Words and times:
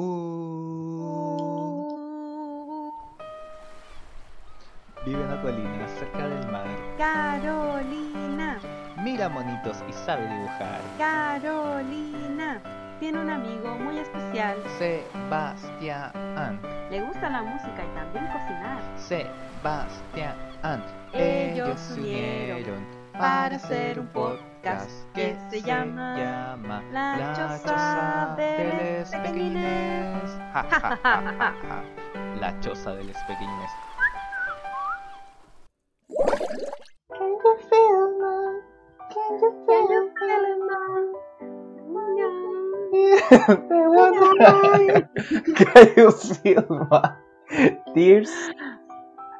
Uh. 0.00 1.74
Vive 5.04 5.20
en 5.20 5.26
una 5.26 5.42
colina 5.42 5.88
cerca 5.88 6.28
del 6.28 6.46
mar. 6.52 6.68
Carolina, 6.96 8.60
Mira 9.02 9.28
monitos 9.28 9.82
y 9.88 9.92
sabe 9.92 10.28
dibujar. 10.28 10.80
Carolina, 10.98 12.60
tiene 13.00 13.18
un 13.18 13.28
amigo 13.28 13.74
muy 13.74 13.98
especial. 13.98 14.62
Sebastián. 14.78 16.60
Le 16.92 17.00
gusta 17.00 17.28
la 17.28 17.42
música 17.42 17.82
y 17.84 17.88
también 17.96 18.26
cocinar. 18.26 18.80
Sebastián. 18.98 20.36
Ellos 21.12 21.80
se 21.80 22.00
unieron 22.00 22.86
para 23.18 23.56
hacer 23.56 23.98
un 23.98 24.06
podcast 24.06 24.47
que 25.14 25.36
se 25.50 25.62
llama 25.62 26.54
La 26.92 27.34
Choza 27.34 28.34
de 28.36 29.00
los 29.00 29.10
Pequeñines. 29.10 30.38
Ja, 30.52 30.64
ja, 30.70 30.80
ja, 30.80 30.98
ja, 31.02 31.54
ja. 31.62 31.84
La 32.40 32.58
choza 32.60 32.94
de 32.94 33.04
los 33.04 33.16
pequeñines. 33.26 33.70
Can 37.10 37.30
you 37.44 37.56
feel 37.68 38.18
me? 38.20 38.62
Can 39.10 39.38
you 39.40 39.50
feel 39.66 39.88
Can 45.56 45.86
you 45.96 46.10
feel 46.42 46.64
my 46.90 47.12
tears 47.94 48.30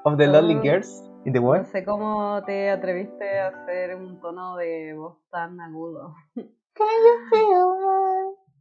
of 0.05 0.19
the 0.19 0.27
lonely 0.27 0.55
Oh. 0.57 0.63
girls 0.63 1.08
the 1.25 1.41
No 1.41 1.65
sé 1.65 1.85
cómo 1.85 2.43
te 2.45 2.71
atreviste 2.71 3.39
a 3.41 3.49
hacer 3.49 3.95
un 3.97 4.21
tono 4.21 4.57
de 4.57 4.95
voz 4.95 5.19
tan 5.31 5.61
agudo. 5.61 6.15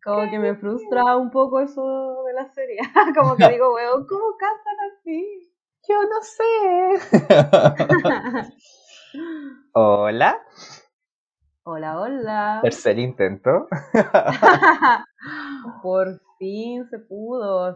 Como 0.03 0.29
que 0.31 0.39
me 0.39 0.55
frustra 0.55 1.17
un 1.17 1.29
poco 1.31 1.59
eso 1.59 2.23
de 2.25 2.33
la 2.33 2.47
serie. 2.53 2.77
Como 3.17 3.35
que 3.35 3.49
digo, 3.49 3.73
weón, 3.73 4.07
¿cómo 4.07 4.37
cantan 4.37 4.75
así? 4.91 5.51
Yo 5.87 6.03
no 6.03 6.21
sé. 6.21 6.43
Hola, 9.73 10.41
Hola, 11.63 11.99
hola. 11.99 12.59
tercer 12.61 12.97
intento. 12.99 13.67
Por 15.81 16.21
fin 16.39 16.87
se 16.89 16.99
pudo. 16.99 17.75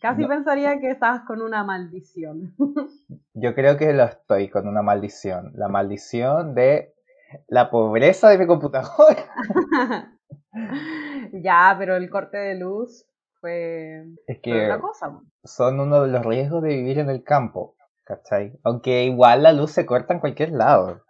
Casi 0.00 0.22
No. 0.22 0.28
pensaría 0.28 0.78
que 0.80 0.90
estabas 0.90 1.22
con 1.22 1.42
una 1.42 1.64
maldición. 1.64 2.54
Yo 3.34 3.54
creo 3.54 3.76
que 3.76 3.92
lo 3.92 4.04
estoy 4.04 4.48
con 4.48 4.68
una 4.68 4.82
maldición. 4.82 5.52
La 5.54 5.68
maldición 5.68 6.54
de 6.54 6.94
la 7.48 7.70
pobreza 7.70 8.28
de 8.30 8.38
mi 8.38 8.46
computadora. 8.46 9.24
ya, 11.32 11.74
pero 11.78 11.96
el 11.96 12.08
corte 12.10 12.36
de 12.38 12.54
luz 12.56 13.04
fue, 13.40 14.04
Es 14.26 14.40
fue 14.42 14.42
que 14.42 14.66
una 14.66 14.80
cosa. 14.80 15.20
son 15.44 15.80
uno 15.80 16.02
de 16.02 16.08
los 16.08 16.24
riesgos 16.24 16.62
de 16.62 16.68
vivir 16.70 16.98
en 16.98 17.10
el 17.10 17.22
campo, 17.22 17.76
¿cachai? 18.04 18.58
Aunque 18.64 19.04
igual 19.04 19.42
la 19.42 19.52
luz 19.52 19.72
se 19.72 19.86
corta 19.86 20.14
en 20.14 20.20
cualquier 20.20 20.50
lado, 20.52 21.02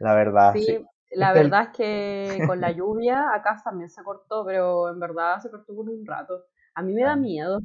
la 0.00 0.14
verdad. 0.14 0.52
Sí, 0.54 0.62
sí. 0.64 0.84
la 1.12 1.28
Este 1.28 1.40
el- 1.40 1.50
verdad 1.50 1.62
es 1.70 1.76
que 1.76 2.38
con 2.46 2.60
la 2.60 2.70
lluvia 2.72 3.34
acá 3.34 3.60
también 3.64 3.90
se 3.90 4.02
cortó, 4.02 4.44
pero 4.44 4.90
en 4.90 4.98
verdad 5.00 5.38
se 5.40 5.50
cortó 5.50 5.74
por 5.74 5.88
un 5.88 6.04
rato. 6.06 6.44
A 6.74 6.82
mí 6.82 6.92
me 6.94 7.02
da 7.02 7.12
Ah. 7.12 7.16
miedo, 7.16 7.60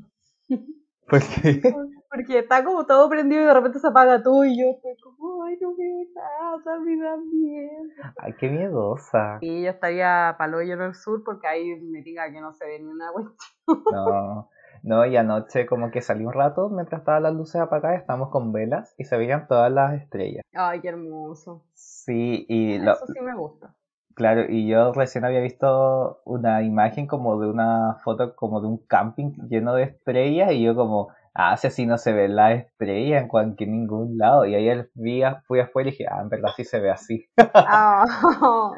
Porque 1.09 1.61
porque 2.13 2.39
está 2.39 2.63
como 2.63 2.85
todo 2.85 3.09
prendido 3.09 3.41
y 3.41 3.45
de 3.45 3.53
repente 3.53 3.79
se 3.79 3.87
apaga 3.87 4.21
todo 4.21 4.45
y 4.45 4.59
yo 4.59 4.69
estoy 4.69 4.95
como, 5.01 5.43
ay, 5.43 5.57
no 5.59 5.75
veo 5.75 6.05
nada, 6.13 6.79
me 6.79 6.95
da 6.95 7.17
miedo. 7.17 7.83
Ay, 8.17 8.33
qué 8.33 8.49
miedosa. 8.49 9.39
Y 9.41 9.63
yo 9.63 9.71
estaría 9.71 10.35
paloyo 10.37 10.75
en 10.75 10.81
el 10.81 10.93
sur 10.93 11.23
porque 11.23 11.47
ahí 11.47 11.81
me 11.81 12.03
diga 12.03 12.31
que 12.31 12.39
no 12.39 12.53
se 12.53 12.65
ve 12.65 12.79
ni 12.79 12.91
una 12.91 13.11
cuestión. 13.11 13.83
No, 13.91 14.49
no, 14.83 15.05
y 15.07 15.17
anoche 15.17 15.65
como 15.65 15.89
que 15.89 16.01
salí 16.01 16.23
un 16.23 16.33
rato 16.33 16.69
mientras 16.69 17.01
estaban 17.01 17.23
las 17.23 17.33
luces 17.33 17.59
apagadas, 17.59 18.01
estábamos 18.01 18.29
con 18.29 18.51
velas 18.51 18.93
y 18.99 19.05
se 19.05 19.17
veían 19.17 19.47
todas 19.47 19.71
las 19.71 19.99
estrellas. 19.99 20.43
Ay, 20.53 20.81
qué 20.81 20.89
hermoso. 20.89 21.65
Sí, 21.73 22.45
y 22.47 22.77
lo, 22.77 22.93
Eso 22.93 23.07
sí 23.07 23.19
me 23.21 23.35
gusta. 23.35 23.73
Claro, 24.15 24.45
y 24.49 24.67
yo 24.67 24.93
recién 24.93 25.25
había 25.25 25.39
visto 25.41 26.21
una 26.25 26.63
imagen 26.63 27.07
como 27.07 27.39
de 27.39 27.47
una 27.49 27.97
foto 28.03 28.35
como 28.35 28.61
de 28.61 28.67
un 28.67 28.77
camping 28.77 29.31
lleno 29.49 29.73
de 29.75 29.83
estrellas 29.83 30.51
y 30.51 30.63
yo 30.63 30.75
como, 30.75 31.09
ah, 31.33 31.57
si 31.57 31.67
así 31.67 31.85
no 31.85 31.97
se 31.97 32.13
ven 32.13 32.35
las 32.35 32.59
estrellas 32.59 33.21
en 33.21 33.27
cualquier 33.27 33.69
ningún 33.69 34.17
lado. 34.17 34.45
Y 34.45 34.55
ayer 34.55 34.89
vi, 34.93 35.21
fui 35.47 35.59
afuera 35.59 35.89
y 35.89 35.91
dije, 35.91 36.05
ah, 36.09 36.21
en 36.21 36.29
verdad 36.29 36.49
sí 36.55 36.63
se 36.63 36.79
ve 36.79 36.91
así. 36.91 37.25
Ah, 37.37 38.05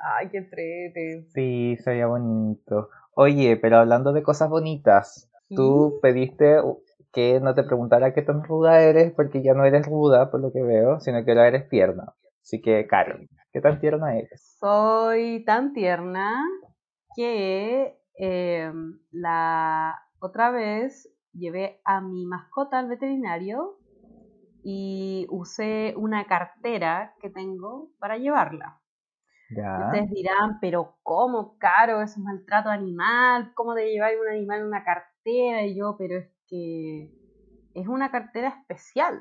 Ay, 0.00 0.28
qué 0.30 0.42
trete. 0.42 1.26
Sí, 1.28 1.76
se 1.82 1.90
veía 1.90 2.06
bonito. 2.06 2.88
Oye, 3.14 3.56
pero 3.56 3.78
hablando 3.78 4.12
de 4.12 4.22
cosas 4.22 4.48
bonitas, 4.48 5.30
tú 5.48 5.98
pediste 6.00 6.60
que 7.12 7.40
no 7.40 7.54
te 7.54 7.64
preguntara 7.64 8.14
qué 8.14 8.22
tan 8.22 8.44
ruda 8.44 8.80
eres, 8.80 9.12
porque 9.12 9.42
ya 9.42 9.54
no 9.54 9.64
eres 9.64 9.86
ruda, 9.86 10.30
por 10.30 10.40
lo 10.40 10.52
que 10.52 10.62
veo, 10.62 11.00
sino 11.00 11.24
que 11.24 11.32
ahora 11.32 11.48
eres 11.48 11.68
tierna. 11.68 12.14
Así 12.42 12.60
que, 12.60 12.86
Carol, 12.86 13.28
¿qué 13.52 13.60
tan 13.60 13.80
tierna 13.80 14.16
eres? 14.16 14.56
Soy 14.58 15.44
tan 15.44 15.72
tierna 15.72 16.44
que 17.14 17.98
eh, 18.18 18.72
la 19.10 19.98
otra 20.20 20.50
vez 20.50 21.08
llevé 21.32 21.80
a 21.84 22.00
mi 22.00 22.26
mascota 22.26 22.78
al 22.78 22.88
veterinario 22.88 23.78
y 24.62 25.26
usé 25.30 25.94
una 25.96 26.26
cartera 26.26 27.14
que 27.20 27.30
tengo 27.30 27.90
para 27.98 28.18
llevarla. 28.18 28.80
Ya. 29.56 29.86
Ustedes 29.86 30.10
dirán, 30.10 30.58
pero 30.60 30.98
¿cómo 31.02 31.58
caro? 31.58 32.02
Es 32.02 32.16
maltrato 32.18 32.68
animal. 32.68 33.52
¿Cómo 33.54 33.74
de 33.74 33.90
llevar 33.90 34.12
un 34.20 34.28
animal 34.28 34.60
en 34.60 34.66
una 34.66 34.84
cartera? 34.84 35.64
Y 35.64 35.76
yo, 35.76 35.96
pero 35.98 36.18
es 36.18 36.30
que 36.46 37.10
es 37.74 37.88
una 37.88 38.10
cartera 38.10 38.48
especial. 38.60 39.20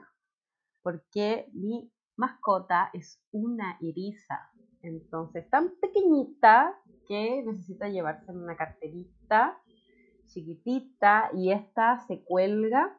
Porque 0.84 1.48
mi 1.54 1.92
mascota 2.20 2.90
es 2.94 3.20
una 3.32 3.78
eriza. 3.82 4.52
Entonces, 4.82 5.50
tan 5.50 5.72
pequeñita 5.82 6.76
que 7.08 7.42
necesita 7.44 7.90
llevarse 7.90 8.32
en 8.32 8.38
una 8.38 8.56
carterita 8.56 9.58
chiquitita. 10.28 11.32
Y 11.34 11.52
esta 11.52 12.00
se 12.08 12.24
cuelga 12.24 12.96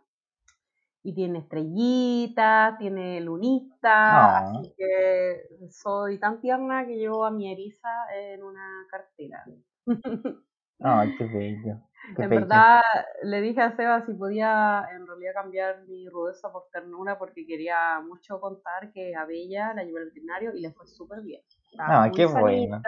y 1.02 1.14
tiene 1.14 1.38
estrellitas, 1.40 2.76
tiene 2.78 3.20
lunita, 3.20 4.38
Ah. 4.38 4.38
así 4.50 4.74
que 4.76 5.42
soy 5.70 6.18
tan 6.18 6.40
tierna 6.40 6.86
que 6.86 6.96
llevo 6.96 7.24
a 7.24 7.30
mi 7.30 7.50
eriza 7.50 7.88
en 8.14 8.42
una 8.42 8.86
cartera. 8.90 9.44
Ay, 10.80 11.14
qué 11.16 11.24
bello. 11.26 11.89
Qué 12.16 12.22
en 12.22 12.30
verdad 12.30 12.80
le 13.22 13.40
dije 13.40 13.60
a 13.60 13.76
Seba 13.76 14.04
si 14.06 14.14
podía 14.14 14.84
en 14.94 15.06
realidad 15.06 15.34
cambiar 15.34 15.82
mi 15.86 16.08
rudeza 16.08 16.50
por 16.50 16.64
ternura 16.72 17.18
porque 17.18 17.46
quería 17.46 18.00
mucho 18.00 18.40
contar 18.40 18.92
que 18.92 19.14
a 19.14 19.24
Bella 19.26 19.74
la 19.74 19.84
llevé 19.84 20.00
al 20.00 20.06
veterinario 20.06 20.54
y 20.54 20.60
le 20.60 20.72
fue 20.72 20.86
súper 20.86 21.20
bien. 21.22 21.42
Estaba 21.70 22.04
Ah, 22.04 22.10
qué 22.10 22.26
bueno. 22.26 22.82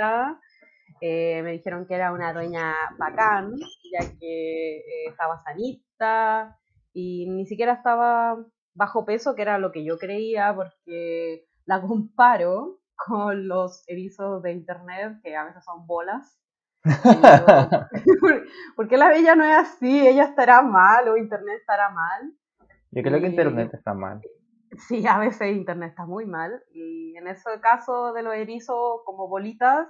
eh, 1.00 1.42
me 1.42 1.52
dijeron 1.52 1.86
que 1.86 1.94
era 1.94 2.12
una 2.12 2.32
dueña 2.32 2.74
bacán, 2.98 3.52
ya 3.92 4.00
que 4.18 4.78
eh, 4.78 5.08
estaba 5.08 5.42
sanita 5.42 6.58
y 6.92 7.28
ni 7.30 7.46
siquiera 7.46 7.74
estaba 7.74 8.36
bajo 8.74 9.04
peso, 9.04 9.34
que 9.34 9.42
era 9.42 9.58
lo 9.58 9.72
que 9.72 9.84
yo 9.84 9.98
creía, 9.98 10.54
porque 10.54 11.46
la 11.66 11.80
comparo 11.80 12.78
con 12.96 13.48
los 13.48 13.84
erizos 13.88 14.42
de 14.42 14.52
internet, 14.52 15.18
que 15.22 15.36
a 15.36 15.44
veces 15.44 15.64
son 15.64 15.86
bolas. 15.86 16.38
Y 16.84 16.90
yo, 16.90 18.16
¿Por- 18.20 18.42
¿Por 18.76 18.88
qué 18.88 18.96
la 18.96 19.08
bella 19.08 19.34
no 19.36 19.44
es 19.44 19.56
así? 19.56 20.06
Ella 20.06 20.24
estará 20.24 20.62
mal 20.62 21.08
o 21.08 21.16
internet 21.16 21.58
estará 21.60 21.88
mal. 21.90 22.32
Yo 22.90 23.02
creo 23.02 23.20
que 23.20 23.26
internet 23.28 23.70
está 23.74 23.94
mal. 23.94 24.20
Sí, 24.88 25.06
a 25.06 25.18
veces 25.18 25.54
internet 25.56 25.90
está 25.90 26.06
muy 26.06 26.26
mal. 26.26 26.62
Y 26.72 27.16
en 27.16 27.26
ese 27.28 27.48
caso 27.60 28.12
de 28.12 28.22
los 28.22 28.34
erizos 28.34 29.00
como 29.04 29.28
bolitas, 29.28 29.86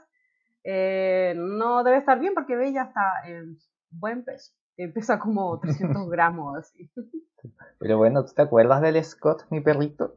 eh, 0.65 1.35
no 1.37 1.83
debe 1.85 1.99
estar 1.99 2.19
bien 2.19 2.35
porque 2.35 2.57
Bella 2.57 2.83
está 2.85 3.23
en 3.27 3.59
buen 3.91 4.25
peso. 4.25 4.53
Pesa 4.95 5.19
como 5.19 5.59
300 5.61 6.09
gramos 6.09 6.59
así. 6.59 6.91
Pero 7.79 7.99
bueno, 7.99 8.25
¿tú 8.25 8.33
te 8.35 8.43
acuerdas 8.43 8.81
del 8.81 9.03
Scott, 9.05 9.47
mi 9.51 9.61
perrito? 9.61 10.15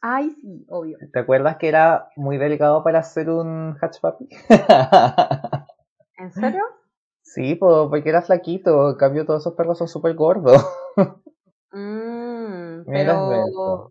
Ay, 0.00 0.30
sí, 0.40 0.64
obvio. 0.68 0.96
¿Te 1.12 1.18
acuerdas 1.18 1.56
que 1.56 1.68
era 1.68 2.08
muy 2.14 2.38
delgado 2.38 2.84
para 2.84 3.02
ser 3.02 3.30
un 3.30 3.76
hatch 3.80 4.00
puppy? 4.00 4.28
¿En 6.18 6.30
serio? 6.32 6.64
Sí, 7.22 7.54
po, 7.54 7.88
porque 7.90 8.08
era 8.08 8.22
flaquito. 8.22 8.90
En 8.90 8.96
cambio, 8.96 9.24
todos 9.24 9.42
esos 9.42 9.54
perros 9.54 9.78
son 9.78 9.88
súper 9.88 10.14
gordos. 10.14 10.60
Mm, 11.72 12.84
pero 12.92 13.90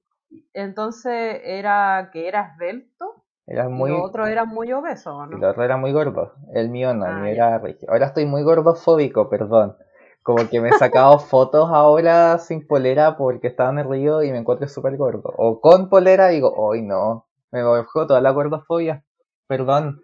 entonces 0.53 1.41
era 1.43 2.09
que 2.11 2.27
era 2.27 2.51
esbelto 2.53 3.23
Era 3.47 3.67
y 3.67 3.69
muy... 3.69 3.91
lo 3.91 4.03
otro 4.03 4.27
era 4.27 4.45
muy 4.45 4.71
obeso, 4.73 5.15
¿o 5.17 5.25
y 5.25 5.29
¿no? 5.31 5.37
el 5.37 5.43
otro 5.43 5.63
era 5.63 5.77
muy 5.77 5.91
gordo. 5.91 6.33
El 6.53 6.69
mío 6.69 6.93
no, 6.93 7.05
el 7.07 7.13
Ah, 7.13 7.21
mío 7.21 7.31
era 7.33 7.57
rígido. 7.59 7.91
Ahora 7.91 8.07
estoy 8.07 8.25
muy 8.25 8.43
gordofóbico, 8.43 9.29
perdón. 9.29 9.75
Como 10.23 10.47
que 10.49 10.59
me 10.61 10.69
he 10.69 10.73
sacado 10.73 11.19
fotos 11.19 11.69
ahora 11.71 12.37
sin 12.39 12.67
polera 12.67 13.17
porque 13.17 13.47
estaba 13.47 13.69
en 13.71 13.79
el 13.79 13.89
río 13.89 14.23
y 14.23 14.31
me 14.31 14.37
encuentro 14.39 14.67
súper 14.67 14.97
gordo. 14.97 15.33
O 15.37 15.59
con 15.61 15.89
polera 15.89 16.27
digo, 16.29 16.53
hoy 16.55 16.81
no, 16.81 17.27
me 17.51 17.63
bajó 17.63 18.07
toda 18.07 18.21
la 18.21 18.31
gordofobia. 18.31 19.03
Perdón, 19.47 20.01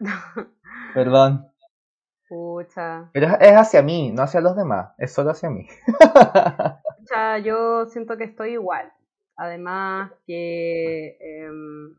perdón. 0.96 1.46
Pucha. 2.28 3.10
Pero 3.12 3.26
es- 3.38 3.52
hacia 3.56 3.82
mí, 3.82 4.10
no 4.12 4.22
hacia 4.22 4.40
los 4.40 4.56
demás, 4.56 4.94
es 4.98 5.12
solo 5.12 5.30
hacia 5.30 5.50
mí. 5.50 5.66
Pucha, 6.98 7.38
yo 7.38 7.86
siento 7.86 8.16
que 8.16 8.24
estoy 8.24 8.52
igual. 8.52 8.92
Además 9.36 10.10
que 10.26 11.18
em, 11.20 11.94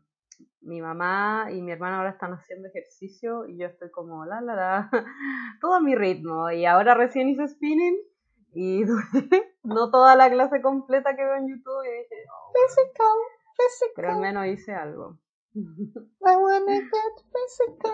mi 0.62 0.82
mamá 0.82 1.46
y 1.52 1.62
mi 1.62 1.70
hermana 1.70 1.98
ahora 1.98 2.10
están 2.10 2.32
haciendo 2.32 2.66
ejercicio 2.68 3.46
y 3.46 3.56
yo 3.58 3.66
estoy 3.68 3.90
como 3.92 4.26
la 4.26 4.40
la 4.40 4.54
la, 4.56 4.90
todo 5.60 5.74
a 5.74 5.80
mi 5.80 5.94
ritmo. 5.94 6.50
Y 6.50 6.66
ahora 6.66 6.94
recién 6.94 7.28
hice 7.28 7.46
spinning 7.46 7.96
y 8.54 8.82
no 9.62 9.90
toda 9.90 10.16
la 10.16 10.28
clase 10.30 10.60
completa 10.60 11.14
que 11.14 11.24
veo 11.24 11.36
en 11.36 11.48
YouTube 11.48 11.84
y 11.86 11.90
dije, 12.02 12.16
"Oh", 12.28 12.52
Physical, 12.52 13.16
physical, 13.56 13.92
pero 13.94 14.08
al 14.10 14.20
menos 14.20 14.46
hice 14.46 14.74
algo. 14.74 15.18
I 15.54 16.36
wanna 16.36 16.72
get 16.72 17.24
physical. 17.32 17.92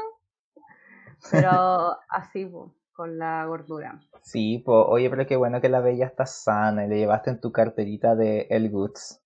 Pero 1.31 1.97
así, 2.09 2.51
con 2.93 3.19
la 3.19 3.45
gordura. 3.47 4.01
Sí, 4.23 4.63
pues, 4.65 4.85
oye, 4.89 5.11
pero 5.11 5.27
qué 5.27 5.37
bueno 5.37 5.61
que 5.61 5.69
la 5.69 5.81
bella 5.81 6.07
está 6.07 6.27
sana 6.27 6.85
y 6.85 6.89
le 6.89 6.99
llevaste 6.99 7.31
en 7.31 7.41
tu 7.41 7.53
carterita 7.53 8.15
de 8.15 8.47
El 8.51 8.71
Goods. 8.71 9.21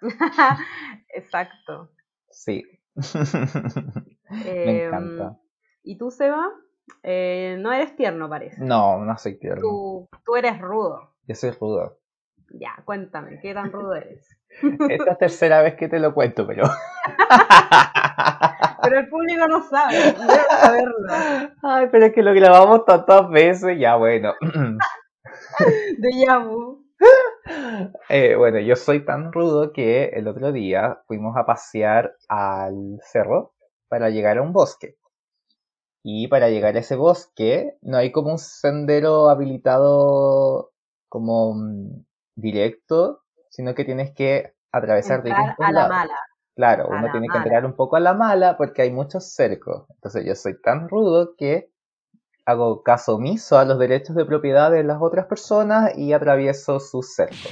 Exacto. 1.14 1.90
Sí. 2.30 2.64
Me 4.30 4.84
Em, 4.84 4.86
encanta. 4.86 5.38
¿Y 5.82 5.98
tú, 5.98 6.10
Seba? 6.10 6.48
Eh, 7.02 7.56
no 7.58 7.72
eres 7.72 7.94
tierno, 7.96 8.28
parece. 8.28 8.60
No, 8.62 9.04
no 9.04 9.16
soy 9.18 9.38
tierno. 9.38 9.60
Tú, 9.60 10.08
tú 10.24 10.36
eres 10.36 10.58
rudo. 10.60 11.14
Yo 11.26 11.34
soy 11.34 11.50
rudo. 11.52 11.98
Ya, 12.52 12.82
cuéntame, 12.84 13.38
¿qué 13.40 13.54
tan 13.54 13.70
rudo 13.70 13.94
eres? 13.94 14.26
Esta 14.88 15.12
es 15.12 15.18
tercera 15.18 15.62
vez 15.62 15.76
que 15.76 15.88
te 15.88 16.00
lo 16.00 16.12
cuento, 16.12 16.46
pero. 16.46 16.64
Pero 18.82 18.98
el 19.00 19.08
público 19.08 19.46
no 19.46 19.62
sabe, 19.62 19.96
debe 19.96 20.42
saberlo. 20.60 20.94
Ay, 21.62 21.88
pero 21.90 22.06
es 22.06 22.12
que 22.12 22.22
lo 22.22 22.32
grabamos 22.34 22.84
tantas 22.84 23.28
veces, 23.30 23.78
ya 23.78 23.96
bueno. 23.96 24.34
De 25.98 26.10
Yabu. 26.26 26.84
Eh, 28.08 28.36
bueno, 28.36 28.58
yo 28.60 28.76
soy 28.76 29.04
tan 29.04 29.32
rudo 29.32 29.72
que 29.72 30.06
el 30.06 30.28
otro 30.28 30.52
día 30.52 31.00
fuimos 31.06 31.36
a 31.36 31.46
pasear 31.46 32.14
al 32.28 33.00
cerro 33.02 33.54
para 33.88 34.10
llegar 34.10 34.38
a 34.38 34.42
un 34.42 34.52
bosque. 34.52 34.96
Y 36.02 36.28
para 36.28 36.48
llegar 36.48 36.76
a 36.76 36.80
ese 36.80 36.96
bosque 36.96 37.76
no 37.82 37.98
hay 37.98 38.12
como 38.12 38.30
un 38.32 38.38
sendero 38.38 39.28
habilitado 39.28 40.72
como 41.08 41.54
mm, 41.54 42.04
directo, 42.36 43.22
sino 43.50 43.74
que 43.74 43.84
tienes 43.84 44.14
que 44.14 44.54
atravesar 44.72 45.18
Entrar 45.18 45.36
distintos 45.36 45.66
a 45.66 45.72
la 45.72 45.88
mala. 45.88 46.16
Claro, 46.60 46.92
A 46.92 46.98
uno 46.98 47.10
tiene 47.10 47.26
que 47.26 47.38
entrar 47.38 47.64
un 47.64 47.72
poco 47.72 47.96
a 47.96 48.00
la 48.00 48.12
mala 48.12 48.58
porque 48.58 48.82
hay 48.82 48.92
muchos 48.92 49.32
cercos. 49.32 49.86
Entonces 49.94 50.26
yo 50.26 50.34
soy 50.34 50.60
tan 50.60 50.90
rudo 50.90 51.34
que 51.34 51.70
hago 52.44 52.82
caso 52.82 53.14
omiso 53.14 53.58
a 53.58 53.64
los 53.64 53.78
derechos 53.78 54.14
de 54.14 54.26
propiedad 54.26 54.70
de 54.70 54.84
las 54.84 55.00
otras 55.00 55.24
personas 55.24 55.96
y 55.96 56.12
atravieso 56.12 56.78
sus 56.78 57.14
cercos. 57.14 57.50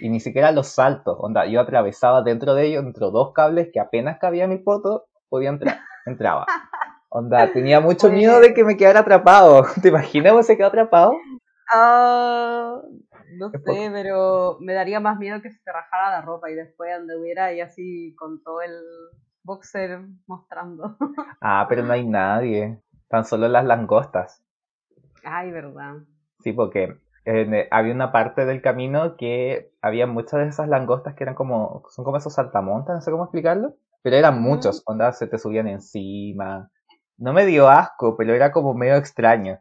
Y 0.00 0.08
ni 0.08 0.18
siquiera 0.18 0.50
los 0.50 0.66
saltos. 0.66 1.16
Onda, 1.20 1.46
yo 1.46 1.60
atravesaba 1.60 2.22
dentro 2.22 2.54
de 2.54 2.66
ellos, 2.66 2.82
entre 2.82 3.06
dos 3.12 3.32
cables 3.32 3.68
que 3.72 3.78
apenas 3.78 4.18
cabía 4.18 4.48
mi 4.48 4.58
foto, 4.58 5.04
podía 5.28 5.50
entrar. 5.50 5.78
Entraba. 6.04 6.44
Onda, 7.10 7.52
tenía 7.52 7.78
mucho 7.78 8.10
miedo 8.10 8.40
de 8.40 8.54
que 8.54 8.64
me 8.64 8.76
quedara 8.76 9.00
atrapado. 9.00 9.66
¿Te 9.82 9.90
imaginas 9.90 10.34
que 10.34 10.42
se 10.42 10.56
quedó 10.56 10.66
atrapado? 10.66 11.12
Ah, 11.70 12.74
no 13.34 13.50
sé, 13.50 13.58
pero 13.64 14.58
me 14.60 14.74
daría 14.74 15.00
más 15.00 15.18
miedo 15.18 15.42
que 15.42 15.50
se 15.50 15.60
te 15.64 15.72
rajara 15.72 16.10
la 16.10 16.22
ropa 16.22 16.50
y 16.50 16.54
después 16.54 16.92
anduviera 16.92 17.46
ahí 17.46 17.60
así 17.60 18.14
con 18.16 18.42
todo 18.42 18.60
el 18.62 18.72
boxer 19.42 20.00
mostrando. 20.26 20.96
Ah, 21.40 21.66
pero 21.68 21.82
no 21.82 21.92
hay 21.92 22.06
nadie. 22.06 22.78
Tan 23.08 23.24
solo 23.24 23.48
las 23.48 23.64
langostas. 23.64 24.44
Ay, 25.24 25.50
verdad. 25.50 25.96
Sí, 26.38 26.52
porque 26.52 26.96
eh, 27.24 27.68
había 27.70 27.94
una 27.94 28.12
parte 28.12 28.44
del 28.46 28.62
camino 28.62 29.16
que 29.16 29.72
había 29.80 30.06
muchas 30.06 30.40
de 30.40 30.48
esas 30.48 30.68
langostas 30.68 31.14
que 31.14 31.24
eran 31.24 31.34
como, 31.34 31.84
son 31.90 32.04
como 32.04 32.16
esos 32.16 32.34
saltamontes, 32.34 32.94
no 32.94 33.00
sé 33.00 33.10
cómo 33.10 33.24
explicarlo, 33.24 33.74
pero 34.02 34.16
eran 34.16 34.40
muchos, 34.40 34.82
onda 34.86 35.12
se 35.12 35.26
te 35.26 35.38
subían 35.38 35.68
encima. 35.68 36.70
No 37.18 37.32
me 37.32 37.46
dio 37.46 37.68
asco, 37.68 38.16
pero 38.16 38.34
era 38.34 38.50
como 38.50 38.74
medio 38.74 38.96
extraño. 38.96 39.58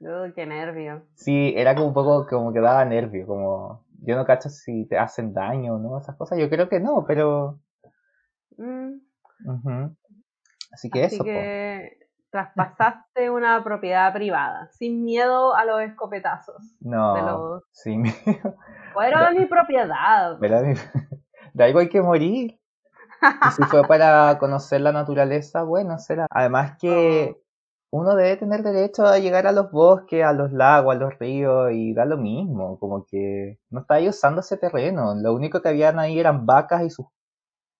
Uy, 0.00 0.32
qué 0.32 0.46
nervio. 0.46 1.02
Sí, 1.14 1.52
era 1.56 1.74
como 1.74 1.88
un 1.88 1.94
poco 1.94 2.26
como 2.26 2.52
que 2.52 2.60
daba 2.60 2.84
nervio, 2.84 3.26
como 3.26 3.84
yo 4.02 4.16
no 4.16 4.24
cacho 4.24 4.48
si 4.48 4.86
te 4.86 4.96
hacen 4.96 5.32
daño 5.32 5.74
o 5.74 5.78
no, 5.78 5.98
esas 5.98 6.16
cosas, 6.16 6.38
yo 6.38 6.48
creo 6.48 6.68
que 6.68 6.80
no, 6.80 7.04
pero 7.06 7.58
Mm. 8.56 8.98
Así 10.72 10.90
que 10.90 11.04
Así 11.04 11.14
eso, 11.16 11.24
po. 11.24 11.30
que 11.30 11.98
traspasaste 12.30 13.30
una 13.30 13.62
propiedad 13.62 14.12
privada, 14.12 14.68
sin 14.72 15.04
miedo 15.04 15.54
a 15.54 15.64
los 15.64 15.80
escopetazos. 15.82 16.76
No, 16.80 17.14
de 17.14 17.22
los- 17.22 17.64
sí, 17.72 17.96
me- 17.96 18.12
Fuera 18.92 19.30
de 19.30 19.38
mi 19.40 19.46
propiedad. 19.46 20.38
¿verdad? 20.38 20.64
De 21.54 21.64
algo 21.64 21.78
hay 21.78 21.88
que 21.88 22.02
morir. 22.02 22.60
Y 23.20 23.50
si 23.50 23.62
fue 23.64 23.86
para 23.86 24.36
conocer 24.38 24.80
la 24.80 24.92
naturaleza, 24.92 25.62
bueno, 25.62 25.98
será. 25.98 26.26
Además 26.30 26.76
que 26.80 27.36
uno 27.90 28.14
debe 28.16 28.36
tener 28.36 28.62
derecho 28.62 29.06
a 29.06 29.18
llegar 29.18 29.46
a 29.46 29.52
los 29.52 29.70
bosques, 29.70 30.24
a 30.24 30.32
los 30.32 30.52
lagos, 30.52 30.94
a 30.94 30.98
los 30.98 31.18
ríos 31.18 31.70
y 31.72 31.94
da 31.94 32.04
lo 32.04 32.16
mismo, 32.18 32.78
como 32.78 33.04
que 33.06 33.58
no 33.70 33.80
está 33.80 33.94
ahí 33.94 34.08
usando 34.08 34.40
ese 34.42 34.56
terreno. 34.58 35.14
Lo 35.16 35.32
único 35.34 35.62
que 35.62 35.68
habían 35.70 35.98
ahí 35.98 36.18
eran 36.20 36.44
vacas 36.46 36.82
y 36.84 36.90
sus 36.90 37.06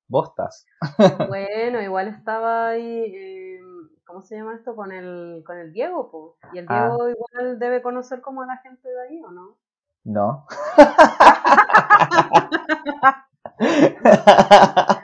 bostas. 0.09 0.67
Bueno, 1.29 1.81
igual 1.83 2.09
estaba 2.09 2.69
ahí, 2.71 2.85
eh, 3.15 3.61
¿cómo 4.07 4.23
se 4.23 4.37
llama 4.37 4.55
esto? 4.57 4.75
Con 4.77 4.93
el, 4.93 5.43
con 5.47 5.59
el 5.59 5.73
Diego, 5.73 6.11
po. 6.11 6.37
Y 6.53 6.59
el 6.59 6.67
Ah. 6.69 6.89
Diego 6.89 7.09
igual 7.11 7.59
debe 7.59 7.83
conocer 7.83 8.21
como 8.23 8.43
a 8.43 8.47
la 8.47 8.57
gente 8.59 8.89
de 8.89 9.01
ahí, 9.03 9.23
¿o 9.25 9.31
no? 9.31 9.59
¿No? 10.05 10.47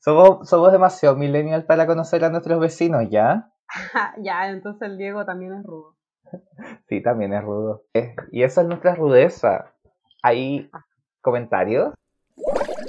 Somos, 0.00 0.48
somos 0.48 0.72
demasiado 0.72 1.16
millennial 1.16 1.64
para 1.64 1.86
conocer 1.86 2.24
a 2.24 2.30
nuestros 2.30 2.60
vecinos, 2.60 3.08
¿ya? 3.10 3.52
ya, 4.18 4.48
entonces 4.48 4.82
el 4.82 4.98
Diego 4.98 5.24
también 5.24 5.54
es 5.54 5.64
rudo. 5.64 5.96
Sí, 6.88 7.02
también 7.02 7.32
es 7.32 7.42
rudo. 7.42 7.84
Eh, 7.94 8.14
Y 8.32 8.42
esa 8.42 8.62
es 8.62 8.68
nuestra 8.68 8.94
rudeza. 8.94 9.72
¿Hay 10.22 10.70
comentarios? 11.20 11.94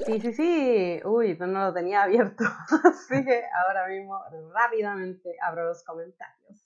Sí, 0.05 0.19
sí, 0.19 0.33
sí. 0.33 0.99
Uy, 1.05 1.35
pero 1.35 1.51
no 1.51 1.65
lo 1.67 1.73
tenía 1.73 2.03
abierto. 2.03 2.44
Así 2.83 3.23
que 3.25 3.44
ahora 3.65 3.88
mismo 3.88 4.19
rápidamente 4.53 5.35
abro 5.41 5.67
los 5.67 5.83
comentarios. 5.83 6.65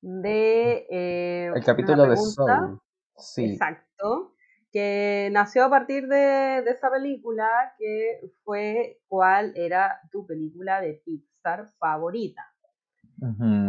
De 0.00 0.86
eh, 0.90 1.52
El 1.54 1.64
capítulo 1.64 2.06
de 2.06 2.16
Soul. 2.16 2.80
Sí. 3.16 3.52
Exacto. 3.52 4.34
Que 4.76 5.30
nació 5.32 5.64
a 5.64 5.70
partir 5.70 6.06
de, 6.06 6.60
de 6.62 6.70
esa 6.70 6.90
película 6.90 7.48
que 7.78 8.20
fue 8.44 9.00
cuál 9.08 9.54
era 9.56 10.00
tu 10.12 10.26
película 10.26 10.82
de 10.82 11.00
Pixar 11.02 11.68
favorita. 11.78 12.42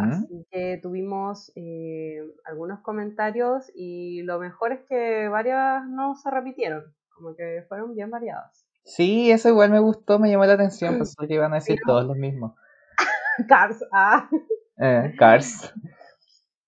Así 0.01 0.45
que 0.51 0.81
tuvimos 0.83 1.53
eh, 1.55 2.19
algunos 2.43 2.81
comentarios 2.81 3.71
y 3.73 4.21
lo 4.23 4.37
mejor 4.37 4.73
es 4.73 4.81
que 4.89 5.29
varias 5.29 5.87
no 5.87 6.15
se 6.15 6.29
repitieron, 6.29 6.93
como 7.07 7.37
que 7.37 7.63
fueron 7.69 7.95
bien 7.95 8.11
variadas. 8.11 8.65
Sí, 8.83 9.31
eso 9.31 9.47
igual 9.47 9.71
me 9.71 9.79
gustó, 9.79 10.19
me 10.19 10.29
llamó 10.29 10.43
la 10.43 10.55
atención, 10.55 10.97
pensé 10.97 11.25
que 11.25 11.35
iban 11.35 11.53
a 11.53 11.55
decir 11.55 11.79
todos 11.85 12.05
los 12.05 12.17
mismos. 12.17 12.53
Cars, 13.47 13.81
ah, 13.93 14.29
Eh, 14.77 15.15
Cars. 15.17 15.73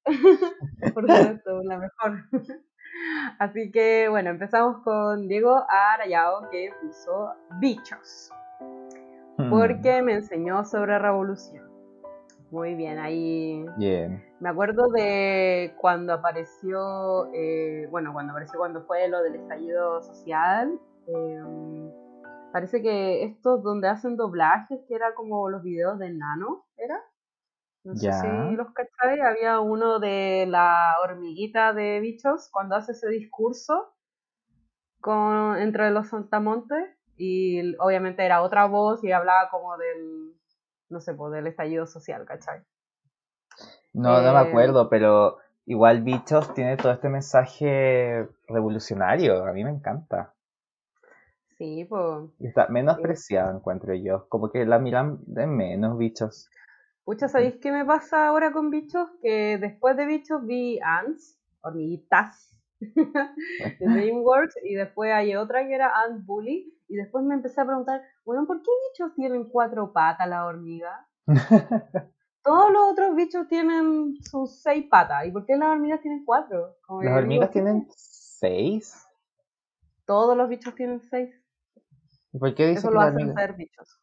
por 0.93 1.01
supuesto, 1.01 1.61
la 1.63 1.77
mejor. 1.77 2.23
Así 3.39 3.71
que 3.71 4.07
bueno, 4.09 4.29
empezamos 4.29 4.83
con 4.83 5.27
Diego 5.27 5.65
Arayao 5.69 6.49
que 6.49 6.71
puso 6.81 7.33
bichos, 7.59 8.31
Hmm, 9.37 9.49
porque 9.49 10.01
me 10.01 10.15
enseñó 10.15 10.65
sobre 10.65 10.99
revolución. 10.99 11.65
Muy 12.51 12.75
bien, 12.75 12.99
ahí 12.99 13.65
Bien. 13.77 14.21
Me 14.41 14.49
acuerdo 14.49 14.89
de 14.89 15.73
cuando 15.77 16.13
apareció, 16.13 17.29
eh, 17.33 17.87
bueno, 17.89 18.11
cuando 18.11 18.31
apareció 18.33 18.59
cuando 18.59 18.81
fue 18.81 19.07
lo 19.07 19.21
del 19.21 19.35
estallido 19.35 20.01
social. 20.01 20.77
eh, 21.07 21.91
parece 22.51 22.81
que 22.81 23.23
estos 23.23 23.63
donde 23.63 23.87
hacen 23.87 24.17
doblajes, 24.17 24.79
que 24.87 24.95
era 24.95 25.13
como 25.13 25.49
los 25.49 25.63
videos 25.63 25.99
de 25.99 26.09
Nano, 26.09 26.65
¿era? 26.77 26.99
No 27.83 27.93
sé 27.97 28.13
si 28.13 28.55
los 28.55 28.71
cachai. 28.73 29.19
Había 29.19 29.59
uno 29.59 29.99
de 29.99 30.45
la 30.47 30.95
hormiguita 31.03 31.73
de 31.73 31.99
bichos 31.99 32.49
cuando 32.51 32.75
hace 32.77 32.93
ese 32.93 33.09
discurso 33.09 33.93
con, 35.01 35.57
entre 35.57 35.91
los 35.91 36.07
saltamontes 36.09 36.85
y 37.17 37.75
obviamente 37.77 38.25
era 38.25 38.41
otra 38.41 38.65
voz 38.65 39.03
y 39.03 39.11
hablaba 39.11 39.49
como 39.49 39.77
del, 39.77 40.33
no 40.89 41.01
sé, 41.01 41.13
pues 41.13 41.33
del 41.33 41.47
estallido 41.47 41.85
social, 41.87 42.25
¿cachai? 42.25 42.61
No, 43.93 44.21
no 44.21 44.33
me 44.33 44.39
Eh, 44.39 44.39
acuerdo, 44.39 44.89
pero 44.89 45.37
igual 45.65 46.01
Bichos 46.03 46.53
tiene 46.53 46.77
todo 46.77 46.91
este 46.91 47.09
mensaje 47.09 48.27
revolucionario, 48.47 49.45
a 49.45 49.53
mí 49.53 49.63
me 49.63 49.71
encanta. 49.71 50.33
Sí, 51.57 51.85
pues 51.85 52.29
Y 52.39 52.47
está 52.47 52.67
menospreciado, 52.69 53.55
encuentro 53.55 53.93
yo. 53.93 54.27
Como 54.29 54.49
que 54.51 54.65
la 54.65 54.79
miran 54.79 55.19
de 55.27 55.45
menos, 55.45 55.97
Bichos. 55.97 56.49
Pucha, 57.09 57.27
¿sabéis 57.27 57.55
qué 57.55 57.71
me 57.71 57.83
pasa 57.85 58.27
ahora 58.27 58.51
con 58.51 58.69
bichos? 58.69 59.09
Que 59.23 59.57
después 59.57 59.97
de 59.97 60.05
bichos 60.05 60.45
vi 60.45 60.77
ants, 60.79 61.41
hormiguitas, 61.61 62.55
de 62.79 62.85
DreamWorks, 63.79 64.57
y 64.63 64.75
después 64.75 65.11
hay 65.11 65.35
otra 65.35 65.65
que 65.67 65.73
era 65.73 65.91
Ant 66.03 66.23
Bully, 66.23 66.71
y 66.87 66.95
después 66.95 67.25
me 67.25 67.33
empecé 67.33 67.61
a 67.61 67.65
preguntar, 67.65 68.03
bueno, 68.23 68.45
¿por 68.45 68.61
qué 68.61 68.69
bichos 68.91 69.15
tienen 69.15 69.49
cuatro 69.49 69.91
patas 69.91 70.29
la 70.29 70.45
hormiga? 70.45 71.07
Todos 72.43 72.71
los 72.71 72.91
otros 72.91 73.15
bichos 73.15 73.47
tienen 73.47 74.13
sus 74.21 74.61
seis 74.61 74.85
patas, 74.87 75.25
¿y 75.25 75.31
por 75.31 75.47
qué 75.47 75.57
las 75.57 75.69
hormigas 75.69 76.01
tienen 76.01 76.23
cuatro? 76.23 76.75
Como 76.85 77.01
¿Las 77.01 77.17
hormigas 77.17 77.49
tienen 77.49 77.87
seis? 77.89 79.07
Todos 80.05 80.37
los 80.37 80.47
bichos 80.47 80.75
tienen 80.75 81.01
seis. 81.09 81.33
¿Y 82.33 82.37
¿Por 82.37 82.53
qué 82.53 82.67
dice 82.67 82.81
Eso 82.81 82.89
que 82.89 82.93
lo 82.93 83.01
hacen 83.01 83.33
ser 83.33 83.53
bichos. 83.55 83.99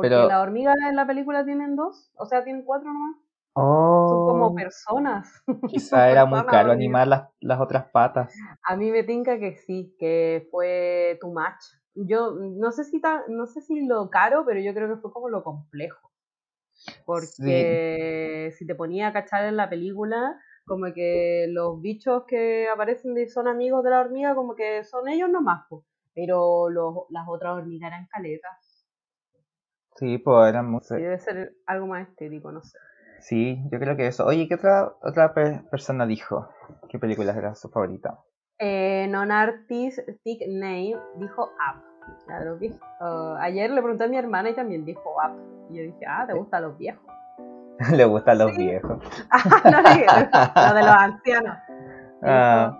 Porque 0.00 0.08
Pero- 0.10 0.28
las 0.28 0.42
hormigas 0.42 0.76
en 0.88 0.96
la 0.96 1.06
película 1.06 1.44
tienen 1.44 1.76
dos, 1.76 2.10
o 2.16 2.26
sea, 2.26 2.42
tienen 2.44 2.64
cuatro 2.64 2.92
nomás. 2.92 3.16
Son 3.52 3.64
Oh, 3.64 4.26
como 4.28 4.54
personas. 4.54 5.42
quizá 5.68 6.08
era 6.10 6.24
muy 6.24 6.42
caro 6.46 6.70
animar 6.72 7.08
las, 7.08 7.28
las 7.40 7.60
otras 7.60 7.86
patas. 7.92 8.32
A 8.62 8.76
mí 8.76 8.90
me 8.90 9.02
tinca 9.02 9.38
que 9.38 9.56
sí, 9.56 9.94
que 9.98 10.46
fue 10.50 11.18
too 11.20 11.28
much. 11.30 11.60
Yo 11.94 12.30
no 12.32 12.70
sé 12.70 12.84
si 12.84 13.00
ta- 13.00 13.24
no 13.28 13.46
sé 13.46 13.60
si 13.60 13.84
lo 13.86 14.08
caro, 14.08 14.44
pero 14.46 14.60
yo 14.60 14.72
creo 14.72 14.88
que 14.88 15.00
fue 15.00 15.12
como 15.12 15.28
lo 15.28 15.42
complejo. 15.42 16.10
Porque 17.04 18.52
si 18.56 18.66
te 18.66 18.74
ponía 18.74 19.08
a 19.08 19.12
cachar 19.12 19.44
en 19.44 19.56
la 19.56 19.68
película, 19.68 20.38
como 20.66 20.92
que 20.94 21.46
los 21.50 21.80
bichos 21.80 22.24
que 22.26 22.68
aparecen 22.68 23.18
y 23.18 23.28
son 23.28 23.48
amigos 23.48 23.82
de 23.84 23.90
la 23.90 24.00
hormiga, 24.00 24.34
como 24.34 24.54
que 24.54 24.84
son 24.84 25.08
ellos 25.08 25.28
nomás, 25.28 25.66
pero 26.14 26.70
los, 26.70 26.94
las 27.10 27.26
otras 27.28 27.56
hormigas 27.56 27.88
eran 27.88 28.06
caletas. 28.06 28.69
Sí, 30.00 30.18
pues 30.18 30.48
eran 30.48 30.68
muy... 30.70 30.80
Sí, 30.80 30.94
debe 30.96 31.18
ser 31.18 31.52
algo 31.66 31.86
más 31.86 32.08
estético, 32.08 32.50
no 32.50 32.60
sé. 32.62 32.76
Sí, 33.20 33.62
yo 33.70 33.78
creo 33.78 33.96
que 33.96 34.06
eso. 34.06 34.24
Oye, 34.26 34.48
¿qué 34.48 34.54
otra, 34.54 34.94
otra 35.02 35.34
pe- 35.34 35.62
persona 35.70 36.06
dijo? 36.06 36.48
¿Qué 36.88 36.98
película 36.98 37.32
era 37.32 37.54
su 37.54 37.68
favorita? 37.68 38.18
Eh, 38.58 39.06
Non-Artistic 39.10 40.40
Name 40.48 40.96
dijo 41.16 41.44
Up. 41.44 42.58
Viejos. 42.58 42.80
Uh, 43.00 43.36
ayer 43.40 43.70
le 43.70 43.80
pregunté 43.82 44.04
a 44.04 44.08
mi 44.08 44.16
hermana 44.16 44.50
y 44.50 44.54
también 44.54 44.84
dijo 44.86 45.02
Up. 45.16 45.38
Y 45.70 45.76
yo 45.76 45.82
dije, 45.84 46.04
ah, 46.08 46.24
¿te 46.26 46.32
gustan 46.32 46.62
los 46.62 46.76
viejos? 46.78 47.04
Le 47.92 48.04
gustan 48.06 48.38
los 48.38 48.54
Sí. 48.56 48.66
viejos. 48.66 48.98
Ah, 49.30 49.70
no 49.70 49.82
dije, 49.82 50.06
lo 50.68 50.74
de 50.74 50.82
los 50.82 50.96
ancianos. 50.98 51.56
Ah. 52.22 52.79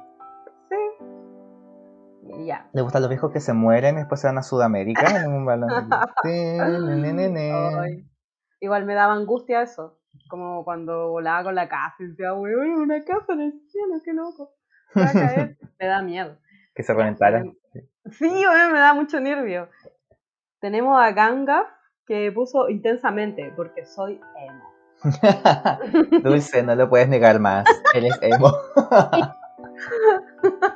Y 2.40 2.46
ya. 2.46 2.68
le 2.72 2.82
gustan 2.82 3.02
los 3.02 3.08
viejos 3.08 3.32
que 3.32 3.40
se 3.40 3.52
mueren 3.52 3.96
y 3.96 3.98
después 3.98 4.20
se 4.20 4.26
van 4.26 4.38
a 4.38 4.42
Sudamérica 4.42 5.24
en 5.24 5.32
un 5.32 5.44
balón. 5.44 5.68
Igual 8.60 8.84
me 8.84 8.94
daba 8.94 9.14
angustia 9.14 9.62
eso. 9.62 9.98
Como 10.28 10.64
cuando 10.64 11.10
volaba 11.10 11.44
con 11.44 11.54
la 11.54 11.68
casa 11.68 11.96
y 12.00 12.08
decía, 12.08 12.34
weón, 12.34 12.72
una 12.72 13.04
casa 13.04 13.32
en 13.32 13.40
el 13.40 13.52
cielo, 13.68 14.00
qué 14.04 14.12
loco. 14.12 14.54
Caer. 14.92 15.56
me 15.78 15.86
da 15.86 16.02
miedo. 16.02 16.36
Que 16.74 16.82
se 16.82 16.94
reventara. 16.94 17.44
Sí, 18.10 18.28
weón, 18.28 18.72
me 18.72 18.78
da 18.78 18.94
mucho 18.94 19.20
nervio. 19.20 19.68
Tenemos 20.60 21.00
a 21.00 21.12
Ganga 21.12 21.66
que 22.06 22.30
puso 22.32 22.68
intensamente 22.68 23.52
porque 23.56 23.84
soy 23.84 24.20
emo. 24.36 24.70
Dulce, 26.22 26.62
no 26.62 26.74
lo 26.74 26.90
puedes 26.90 27.08
negar 27.08 27.40
más. 27.40 27.64
Él 27.94 28.06
es 28.06 28.18
emo. 28.20 28.52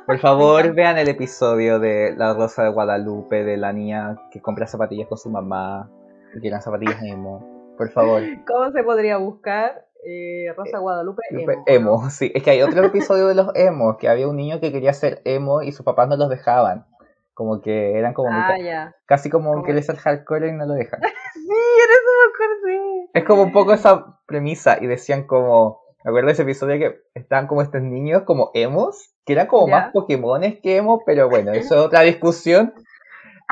Por 0.05 0.19
favor, 0.19 0.73
vean 0.73 0.97
el 0.97 1.07
episodio 1.07 1.79
de 1.79 2.13
La 2.15 2.33
Rosa 2.33 2.63
de 2.63 2.69
Guadalupe, 2.69 3.43
de 3.43 3.57
la 3.57 3.73
niña 3.73 4.17
que 4.31 4.41
compra 4.41 4.67
zapatillas 4.67 5.07
con 5.07 5.17
su 5.17 5.29
mamá 5.29 5.89
y 6.35 6.41
que 6.41 6.47
eran 6.47 6.61
zapatillas 6.61 7.01
emo. 7.03 7.73
Por 7.77 7.89
favor. 7.89 8.21
¿Cómo 8.47 8.71
se 8.71 8.83
podría 8.83 9.17
buscar? 9.17 9.85
Eh, 10.07 10.53
Rosa 10.55 10.77
Guadalupe 10.77 11.21
emo. 11.31 11.63
Emo, 11.65 12.09
sí. 12.09 12.31
Es 12.35 12.43
que 12.43 12.51
hay 12.51 12.61
otro 12.61 12.83
episodio 12.85 13.27
de 13.27 13.35
los 13.35 13.49
emos, 13.55 13.97
que 13.97 14.07
había 14.07 14.27
un 14.27 14.35
niño 14.37 14.59
que 14.59 14.71
quería 14.71 14.93
ser 14.93 15.21
emo 15.25 15.61
y 15.61 15.71
sus 15.71 15.85
papás 15.85 16.07
no 16.07 16.15
los 16.15 16.29
dejaban. 16.29 16.85
Como 17.33 17.59
que 17.61 17.97
eran 17.97 18.13
como 18.13 18.29
muy 18.31 18.39
Ah, 18.41 18.57
ya. 18.63 18.95
casi 19.05 19.29
como 19.29 19.51
Como- 19.51 19.63
que 19.63 19.71
él 19.71 19.79
es 19.79 19.89
el 19.89 19.97
hardcore 19.97 20.49
y 20.49 20.51
no 20.53 20.65
lo 20.65 20.73
dejan. 20.75 20.99
Sí, 21.45 21.51
eso 21.51 22.11
me 22.17 22.73
acordé. 22.79 23.09
Es 23.13 23.23
como 23.25 23.43
un 23.43 23.51
poco 23.51 23.73
esa 23.73 24.17
premisa 24.25 24.77
y 24.81 24.87
decían 24.87 25.27
como, 25.27 25.81
me 26.05 26.09
acuerdo 26.11 26.27
de 26.27 26.33
ese 26.33 26.43
episodio 26.43 26.77
que 26.77 27.01
estaban 27.15 27.47
como 27.47 27.63
estos 27.63 27.81
niños 27.81 28.21
como 28.27 28.51
emos, 28.53 29.09
que 29.25 29.33
eran 29.33 29.47
como 29.47 29.67
Ya. 29.67 29.73
más 29.75 29.91
Pokémones 29.91 30.59
que 30.61 30.77
emos, 30.77 31.01
pero 31.03 31.27
bueno, 31.29 31.51
eso 31.51 31.75
es 31.75 31.81
otra 31.85 32.01
discusión. 32.01 32.73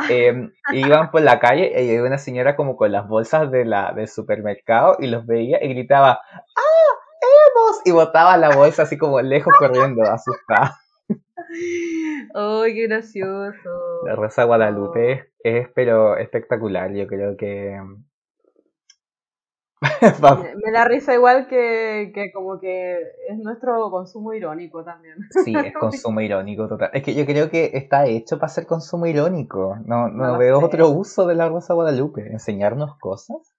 Eh, 0.09 0.49
iban 0.71 1.11
por 1.11 1.21
la 1.21 1.39
calle 1.39 1.71
y 1.79 1.89
había 1.89 2.01
una 2.01 2.17
señora 2.17 2.55
como 2.55 2.75
con 2.77 2.91
las 2.91 3.07
bolsas 3.07 3.51
de 3.51 3.63
la, 3.63 3.93
del 3.93 4.07
supermercado 4.07 4.95
y 4.97 5.05
los 5.05 5.27
veía 5.27 5.63
y 5.63 5.69
gritaba, 5.69 6.19
¡Ah! 6.33 6.93
¡Emos! 7.21 7.81
Y 7.85 7.91
botaba 7.91 8.35
la 8.37 8.55
bolsa 8.55 8.83
así 8.83 8.97
como 8.97 9.21
lejos 9.21 9.53
corriendo, 9.59 10.01
asustada. 10.01 10.79
Ay, 12.33 12.73
qué 12.73 12.87
gracioso. 12.87 13.69
La 14.07 14.15
Rosa 14.15 14.45
Guadalupe 14.45 15.31
es 15.43 15.67
pero 15.75 16.17
espectacular, 16.17 16.91
yo 16.91 17.05
creo 17.05 17.37
que... 17.37 17.79
Me, 20.63 20.71
da 20.71 20.85
risa 20.85 21.13
igual 21.13 21.47
que, 21.47 22.11
que 22.13 22.31
como 22.31 22.59
que 22.59 23.01
es 23.27 23.37
nuestro 23.37 23.89
consumo 23.91 24.33
irónico 24.33 24.83
también. 24.83 25.15
Sí, 25.43 25.53
es 25.55 25.73
consumo 25.79 26.21
irónico 26.21 26.67
total. 26.67 26.89
Es 26.93 27.03
que 27.03 27.13
yo 27.13 27.25
creo 27.25 27.49
que 27.49 27.71
está 27.73 28.05
hecho 28.05 28.39
para 28.39 28.49
ser 28.49 28.65
consumo 28.65 29.05
irónico. 29.05 29.77
No, 29.85 30.07
no, 30.07 30.37
veo 30.37 30.59
sé. 30.59 30.65
otro 30.65 30.89
uso 30.89 31.27
de 31.27 31.35
la 31.35 31.49
Rosa 31.49 31.73
Guadalupe. 31.73 32.31
¿Enseñarnos 32.31 32.97
cosas? 32.99 33.55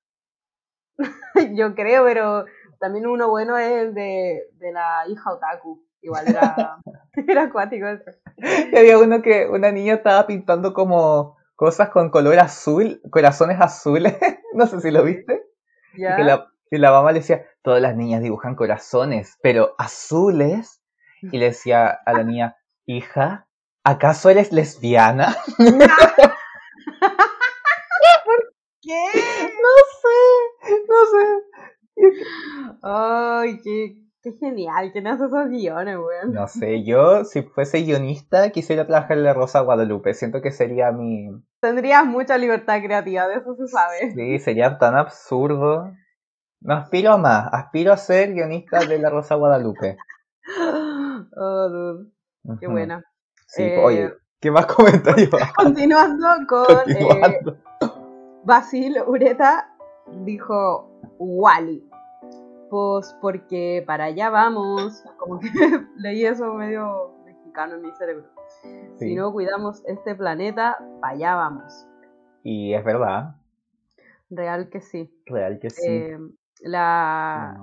Yo 1.55 1.75
creo, 1.75 2.05
pero 2.05 2.45
también 2.79 3.07
uno 3.07 3.29
bueno 3.29 3.59
es 3.59 3.71
el 3.71 3.95
de, 3.95 4.49
de 4.55 4.73
la 4.73 5.07
hija 5.09 5.33
otaku. 5.33 5.85
Igual 6.01 6.29
era, 6.29 6.79
era 7.29 7.43
acuático 7.45 7.87
eso. 7.87 8.11
Y 8.37 8.77
había 8.77 8.99
uno 8.99 9.23
que 9.23 9.47
una 9.49 9.73
niña 9.73 9.95
estaba 9.95 10.27
pintando 10.27 10.75
como 10.75 11.37
cosas 11.57 11.91
con 11.91 12.11
color 12.11 12.39
azul, 12.39 13.01
corazones 13.11 13.61
azules. 13.61 14.17
no 14.55 14.67
sé 14.67 14.81
si 14.81 14.91
lo 14.91 15.03
viste. 15.03 15.43
¿Ya? 15.97 16.15
Y, 16.15 16.17
que 16.71 16.79
la, 16.79 16.91
mamá 16.91 17.13
le 17.13 17.21
decía, 17.21 17.47
todas 17.63 17.81
las 17.81 17.97
niñas 17.97 18.23
dibujan 18.23 18.55
corazones, 18.57 19.39
pero 19.43 19.75
azules. 19.79 20.81
Y 21.23 21.39
le 21.39 21.47
decía 21.47 21.89
a 21.89 22.13
la 22.13 22.23
niña, 22.23 22.57
hija, 22.85 23.49
¿acaso 23.83 24.29
eres 24.29 24.53
lesbiana? 24.53 25.35
¿Qué? 28.83 29.05
No 29.63 29.75
sé, 30.03 30.21
no 30.89 31.01
sé. 31.07 31.25
Ay, 32.83 33.61
qué, 33.63 33.97
qué 34.25 34.33
genial. 34.41 34.91
¿Quién 34.91 35.07
hace 35.07 35.27
esos 35.27 35.49
guiones, 35.51 35.97
weón? 35.99 36.33
No 36.33 36.49
sé, 36.49 36.83
yo 36.83 37.25
si 37.25 37.43
fuese 37.43 37.83
guionista 37.83 38.51
quisiera 38.51 38.87
trabajar 38.87 39.19
en 39.19 39.25
la 39.25 39.35
Rosa 39.35 39.61
Guadalupe. 39.61 40.15
Siento 40.15 40.41
que 40.41 40.51
sería 40.51 40.91
mi... 40.91 41.29
Tendrías 41.61 42.07
mucha 42.07 42.39
libertad 42.39 42.81
creativa, 42.83 43.29
de 43.29 43.37
eso 43.37 43.55
se 43.55 43.69
sabe. 43.69 44.13
Sí, 44.13 44.39
sería 44.39 44.79
tan 44.79 44.97
absurdo. 44.97 45.93
No 46.61 46.75
aspiro 46.75 47.13
a 47.13 47.19
más, 47.19 47.49
aspiro 47.53 47.93
a 47.93 47.99
ser 47.99 48.33
guionista 48.33 48.81
de 48.81 48.99
la 48.99 49.11
Rosa 49.11 49.37
Guadalupe. 49.37 49.97
Oh, 51.37 51.69
dude, 51.69 52.11
qué 52.61 52.67
buena. 52.67 53.03
Sí, 53.47 53.63
Eh, 53.63 53.79
oye, 53.83 54.13
¿qué 54.41 54.51
más 54.51 54.67
comentarios? 54.67 55.31
Continuando 55.57 56.27
con 56.47 56.67
eh, 56.71 56.85
Continuando. 56.85 57.59
Basil 58.45 58.97
Ureta 59.07 59.75
dijo 60.25 61.01
Wally. 61.19 61.89
Porque 63.21 63.83
para 63.87 64.05
allá 64.05 64.31
vamos. 64.31 65.05
Como 65.19 65.41
que 65.41 65.49
leí 65.97 66.25
eso 66.25 66.55
medio 66.55 67.15
mexicano 67.25 67.75
en 67.75 67.83
mi 67.83 67.93
cerebro. 67.93 68.27
Si 68.99 69.15
no 69.15 69.33
cuidamos 69.33 69.83
este 69.87 70.15
planeta, 70.15 70.79
para 71.01 71.15
allá 71.15 71.35
vamos. 71.35 71.87
Y 72.43 72.75
es 72.75 72.85
verdad, 72.85 73.37
Real 74.31 74.69
que 74.69 74.81
sí. 74.81 75.13
real 75.27 75.59
que 75.61 75.71
sí. 75.71 75.83
Eh, 75.87 76.19
la, 76.61 77.57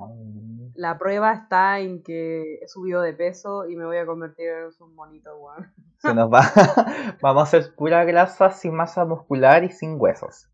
la 0.76 0.98
prueba 0.98 1.34
está 1.34 1.80
en 1.80 2.04
que 2.04 2.60
he 2.62 2.68
subido 2.68 3.02
de 3.02 3.14
peso 3.14 3.68
y 3.68 3.76
me 3.76 3.86
voy 3.86 3.98
a 3.98 4.06
convertir 4.06 4.48
en 4.50 4.70
un 4.80 4.96
monito, 4.96 5.38
weón. 5.38 5.72
Se 5.98 6.14
nos 6.14 6.32
va. 6.32 6.42
Vamos 7.22 7.42
a 7.42 7.44
hacer 7.44 7.76
pura 7.76 8.04
grasa 8.06 8.52
sin 8.52 8.76
masa 8.76 9.06
muscular 9.06 9.64
y 9.64 9.70
sin 9.70 10.00
huesos. 10.00 10.50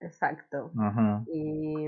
Exacto. 0.00 0.72
Y, 1.26 1.86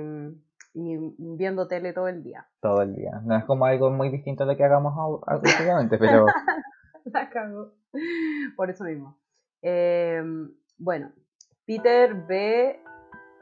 y 0.74 0.96
viendo 1.18 1.68
tele 1.68 1.92
todo 1.92 2.08
el 2.08 2.22
día. 2.22 2.46
Todo 2.60 2.82
el 2.82 2.94
día. 2.96 3.20
No 3.24 3.36
es 3.36 3.44
como 3.44 3.64
algo 3.64 3.90
muy 3.90 4.10
distinto 4.10 4.42
a 4.42 4.46
lo 4.46 4.56
que 4.56 4.64
hagamos 4.64 4.92
últimamente, 5.32 5.96
pero 5.98 6.26
La 7.04 7.30
cagó. 7.30 7.72
Por 8.56 8.70
eso 8.70 8.84
mismo. 8.84 9.16
Eh, 9.62 10.22
bueno, 10.78 11.12
Peter 11.66 12.14
B, 12.26 12.82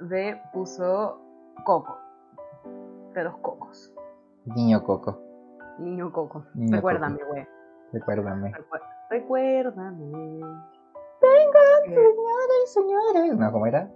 B 0.01 0.41
puso 0.53 1.21
coco. 1.65 1.97
De 3.15 3.25
los 3.25 3.37
cocos. 3.39 3.93
niño 4.47 4.83
coco, 4.85 5.21
Niño 5.79 6.13
coco. 6.13 6.45
Niño 6.55 6.77
Recuérdame, 6.77 7.19
güey. 7.25 7.47
recuérdame. 7.93 8.53
Recu- 8.53 8.81
Recuérdame. 9.11 10.11
Vengan, 11.21 11.83
Eh, 11.87 11.95
señores 11.95 12.59
y 12.65 12.67
señores. 12.69 13.37
No, 13.39 13.53
¿cómo 13.53 13.67
era? 13.67 13.91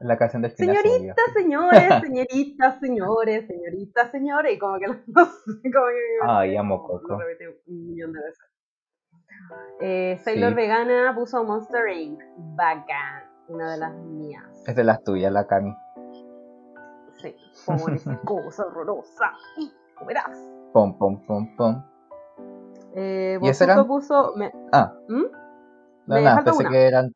La 0.00 0.16
canción 0.16 0.42
del 0.42 0.52
final. 0.52 0.76
Señoritas, 0.76 1.16
señores, 1.34 1.82
señoritas, 2.02 2.78
señores, 2.80 3.46
señoritas, 3.46 4.10
señores, 4.12 4.54
y 4.54 4.58
como 4.58 4.78
que 4.78 4.86
no 4.86 4.94
sé, 4.94 5.02
como 5.72 5.86
que. 5.86 6.18
Ay, 6.26 6.56
amo 6.56 6.76
lo 6.76 6.82
Coco. 7.00 7.18
repetí 7.18 7.44
un 7.66 7.86
millón 7.86 8.12
de 8.12 8.20
veces. 8.20 8.44
Eh, 9.80 10.18
Sailor 10.24 10.50
Sí. 10.50 10.56
Vegana 10.56 11.14
puso 11.14 11.42
Monster 11.44 11.88
Inc. 11.88 12.20
Bacán, 12.56 13.24
una 13.48 13.72
de 13.72 13.78
las 13.78 13.94
mías. 13.94 14.44
Es 14.66 14.76
de 14.76 14.84
las 14.84 15.02
tuyas, 15.02 15.32
la 15.32 15.46
Cami. 15.46 15.74
Sí, 17.20 17.34
pobre 17.66 17.98
cosa 18.24 18.66
horrorosa. 18.66 19.32
Verás. 20.06 20.38
Pom, 20.72 20.96
pom, 20.96 21.26
pom, 21.26 21.56
pom. 21.56 21.84
Eh, 22.94 23.38
¿Y 23.42 23.48
ese 23.48 23.64
Bosuto 23.64 23.80
era? 23.80 23.84
puso. 23.88 24.32
me- 24.36 24.52
Ah, 24.72 24.94
¿Mm? 25.08 25.22
no, 26.06 26.14
Me 26.14 26.22
falta 26.22 26.44
pensé 26.44 26.60
una. 26.60 26.70
que 26.70 26.86
eran. 26.86 27.12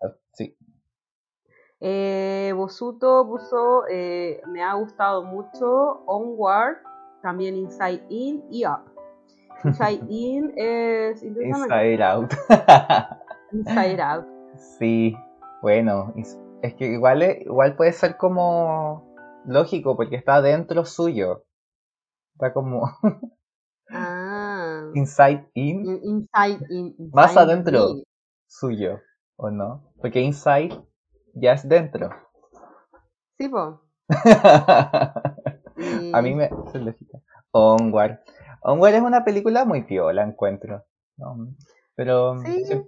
Eh, 1.85 2.53
Bosuto 2.55 3.27
puso. 3.27 3.85
eh, 3.91 4.41
me 4.47 4.63
ha 4.63 4.75
gustado 4.75 5.25
mucho 5.25 6.05
Onward, 6.07 6.77
también 7.23 7.57
Inside 7.57 8.05
In 8.09 8.45
y 8.51 8.65
Up. 8.65 8.83
Inside 9.65 10.05
In 10.09 10.53
es. 10.57 11.23
Inside 11.25 12.03
Out. 12.05 12.33
Inside 13.53 14.01
Out. 14.01 14.27
sí, 14.79 15.15
bueno, 15.61 16.13
es 16.63 16.75
que 16.75 16.87
igual, 16.87 17.23
es- 17.23 17.41
igual 17.43 17.75
puede 17.77 17.93
ser 17.93 18.17
como 18.17 19.13
lógico 19.45 19.97
porque 19.97 20.17
está 20.17 20.41
dentro 20.41 20.85
suyo. 20.85 21.45
Está 22.35 22.53
como 22.53 22.83
Ah. 23.95 24.91
inside 24.95 25.51
in 25.55 25.85
In- 25.85 26.01
Inside 26.03 26.65
In. 26.71 26.95
Más 27.13 27.33
Inside 27.33 27.41
adentro. 27.53 27.89
In. 27.91 28.05
suyo, 28.47 29.01
¿o 29.37 29.51
no? 29.51 29.93
Porque 30.01 30.21
inside 30.21 30.71
ya 31.35 31.53
es 31.53 31.69
dentro. 31.69 32.11
Sí, 33.39 33.49
po. 33.49 33.83
Y- 35.77 36.13
A 36.15 36.23
mí 36.23 36.35
me... 36.35 36.51
Onward. 37.53 38.21
Onward 38.63 38.95
es 38.95 39.03
una 39.03 39.25
película 39.25 39.65
muy 39.65 39.83
piola, 39.83 40.23
encuentro. 40.23 40.85
¿no? 41.17 41.49
Pero 41.95 42.39
Sí. 42.41 42.65
si- 42.65 42.83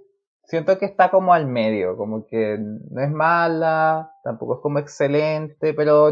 siento 0.45 0.79
que 0.79 0.87
está 0.87 1.11
como 1.11 1.35
al 1.35 1.47
medio, 1.47 1.97
como 1.97 2.27
que 2.27 2.59
no 2.59 3.01
es 3.03 3.11
mala, 3.11 4.13
tampoco 4.23 4.55
es 4.57 4.61
como 4.61 4.79
excelente, 4.79 5.75
pero 5.75 6.11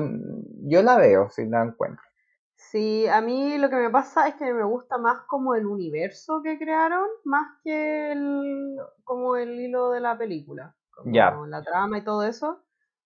yo 0.65 0.83
la 0.83 0.97
veo 0.97 1.29
si 1.31 1.47
la 1.47 1.63
encuentro. 1.63 2.03
Sí, 2.57 3.07
a 3.09 3.21
mí 3.21 3.59
lo 3.59 3.69
que 3.69 3.77
me 3.77 3.91
pasa 3.91 4.29
es 4.29 4.35
que 4.37 4.53
me 4.53 4.65
gusta 4.65 4.97
más 4.97 5.23
como 5.27 5.55
el 5.55 5.67
universo 5.67 6.43
que 6.43 6.59
crearon, 6.59 7.07
más 7.25 7.47
que 7.63 8.13
el, 8.13 8.79
como 9.05 9.37
el 9.37 9.61
hilo 9.61 9.91
de 9.91 10.01
la 10.01 10.17
película. 10.17 10.75
Como 11.33 11.47
la 11.47 11.63
trama 11.63 11.99
y 11.99 12.05
todo 12.05 12.23
eso. 12.25 12.63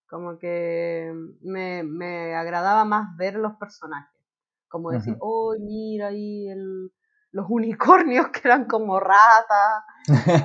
Como 0.09 0.38
que 0.38 1.12
me, 1.43 1.83
me 1.83 2.35
agradaba 2.37 2.85
más 2.85 3.16
ver 3.16 3.35
los 3.35 3.55
personajes. 3.57 4.21
Como 4.69 4.90
decir, 4.90 5.16
oh, 5.21 5.55
mira 5.59 6.09
ahí 6.09 6.49
el- 6.49 6.93
los 7.33 7.47
unicornios 7.50 8.28
que 8.33 8.40
eran 8.49 8.66
como 8.66 8.99
ratas, 9.00 9.83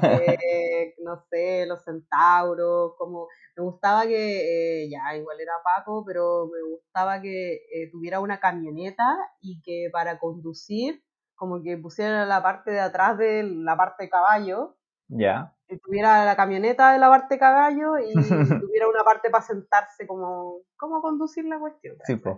eh, 0.04 0.94
no 1.04 1.18
sé, 1.30 1.66
los 1.66 1.84
centauros, 1.84 2.94
como 2.98 3.28
me 3.56 3.64
gustaba 3.64 4.04
que, 4.04 4.84
eh, 4.86 4.90
ya 4.90 5.16
igual 5.16 5.40
era 5.40 5.54
Paco, 5.64 6.04
pero 6.06 6.48
me 6.48 6.62
gustaba 6.76 7.22
que 7.22 7.54
eh, 7.56 7.90
tuviera 7.92 8.20
una 8.20 8.40
camioneta 8.40 9.06
y 9.40 9.62
que 9.62 9.90
para 9.92 10.20
conducir, 10.20 11.04
como 11.36 11.62
que 11.64 11.78
pusiera 11.78 12.26
la 12.26 12.42
parte 12.44 12.72
de 12.72 12.80
atrás 12.80 13.18
de 13.18 13.44
la 13.44 13.78
parte 13.78 14.04
de 14.04 14.10
caballo, 14.10 14.78
ya. 15.12 15.54
que 15.68 15.78
tuviera 15.78 16.26
la 16.26 16.36
camioneta 16.36 16.92
de 16.94 17.00
la 17.00 17.10
parte 17.10 17.38
caballo 17.38 17.98
y 18.00 18.14
tuviera 18.68 18.88
una 18.90 19.04
parte 19.04 19.30
para 19.30 19.44
sentarse, 19.44 20.08
como, 20.08 20.60
como 20.78 21.02
conducir 21.02 21.46
la 21.46 21.60
cuestión. 21.60 21.96
Sí, 22.04 22.16
pues. 22.16 22.38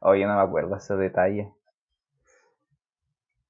Oye, 0.00 0.26
no 0.26 0.34
me 0.36 0.42
acuerdo 0.42 0.76
ese 0.76 0.94
detalle. 0.96 1.52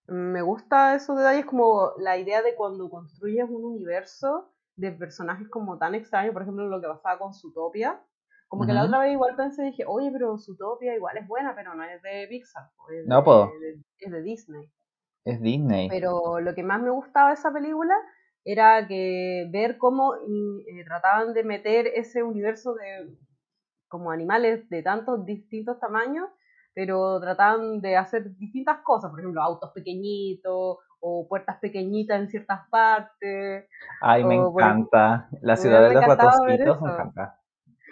Me 0.09 0.41
gusta 0.43 0.95
esos 0.95 1.17
detalles 1.17 1.47
como 1.47 1.93
la 1.99 2.17
idea 2.17 2.41
de 2.43 2.55
cuando 2.55 2.89
construyes 2.89 3.49
un 3.51 3.65
universo 3.65 4.53
de 4.77 4.93
personajes 4.93 5.49
como 5.49 5.79
tan 5.79 5.95
extraños, 5.97 6.33
por 6.33 6.43
ejemplo 6.43 6.69
lo 6.69 6.81
que 6.81 6.87
pasaba 6.87 7.19
con 7.19 7.35
Zootopia, 7.35 8.01
como 8.47 8.65
que 8.67 8.73
la 8.73 8.85
otra 8.85 9.01
vez 9.01 9.13
igual 9.13 9.35
pensé, 9.35 9.65
dije, 9.65 9.83
oye, 9.87 10.11
pero 10.13 10.39
Zootopia 10.39 10.95
igual 10.95 11.17
es 11.17 11.27
buena, 11.27 11.57
pero 11.57 11.75
no 11.75 11.83
es 11.83 12.01
de 12.03 12.27
Pixar, 12.29 12.71
es, 12.93 13.07
No, 13.07 13.17
de, 13.17 13.23
po. 13.25 13.47
de- 13.61 13.83
es 13.99 14.13
de 14.13 14.23
Disney. 14.23 14.71
Es 15.25 15.41
Disney. 15.41 15.89
Pero 15.89 16.39
lo 16.39 16.55
que 16.55 16.63
más 16.63 16.81
me 16.81 16.91
gustaba 16.91 17.29
de 17.31 17.35
esa 17.35 17.53
película 17.53 17.97
era 18.47 18.87
que 18.87 19.49
ver 19.51 19.77
cómo 19.77 20.15
y, 20.27 20.65
eh, 20.71 20.85
trataban 20.85 21.35
de 21.35 21.43
meter 21.43 21.89
ese 21.89 22.23
universo 22.23 22.75
de 22.75 23.13
como 23.89 24.13
animales 24.13 24.69
de 24.71 24.83
tantos 24.83 25.27
distintos 25.27 25.81
tamaños, 25.81 26.29
pero 26.75 27.21
trataban 27.21 27.81
de 27.81 27.97
hacer 27.97 28.37
distintas 28.37 28.79
cosas, 28.83 29.11
por 29.11 29.19
ejemplo, 29.21 29.43
autos 29.43 29.73
pequeñitos 29.75 30.79
o 31.01 31.27
puertas 31.29 31.59
pequeñitas 31.61 32.21
en 32.21 32.29
ciertas 32.29 32.69
partes. 32.71 33.69
Ay, 34.01 34.23
me 34.25 34.39
o, 34.39 34.51
encanta. 34.53 35.29
La 35.43 35.57
ciudad 35.57 35.89
de 35.89 35.95
los 35.95 36.05
ratoncitos 36.07 36.81
me 36.81 36.89
encanta. 36.93 37.41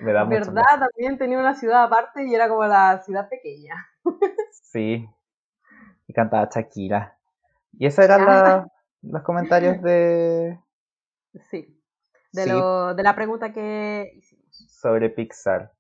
Me 0.01 0.13
da 0.13 0.25
mucho 0.25 0.53
¿Verdad? 0.53 0.63
También 0.79 1.19
tenía 1.19 1.39
una 1.39 1.55
ciudad 1.55 1.85
aparte 1.85 2.25
y 2.27 2.35
era 2.35 2.49
como 2.49 2.65
la 2.65 3.01
ciudad 3.03 3.29
pequeña. 3.29 3.75
Sí. 4.53 5.09
Me 6.07 6.15
cantaba 6.15 6.49
Shakira. 6.53 7.17
Y 7.73 7.87
esos 7.87 8.05
eran 8.05 8.21
Ah. 8.23 8.27
la- 8.27 8.69
los 9.11 9.23
comentarios 9.23 9.81
de 9.83 10.59
Sí. 11.51 11.81
De, 12.33 12.45
Sí. 12.45 12.51
lo, 12.51 12.95
de 12.95 13.03
la 13.03 13.15
pregunta 13.15 13.53
que 13.53 14.13
hicimos. 14.17 14.45
sobre 14.69 15.11
Pixar. 15.11 15.73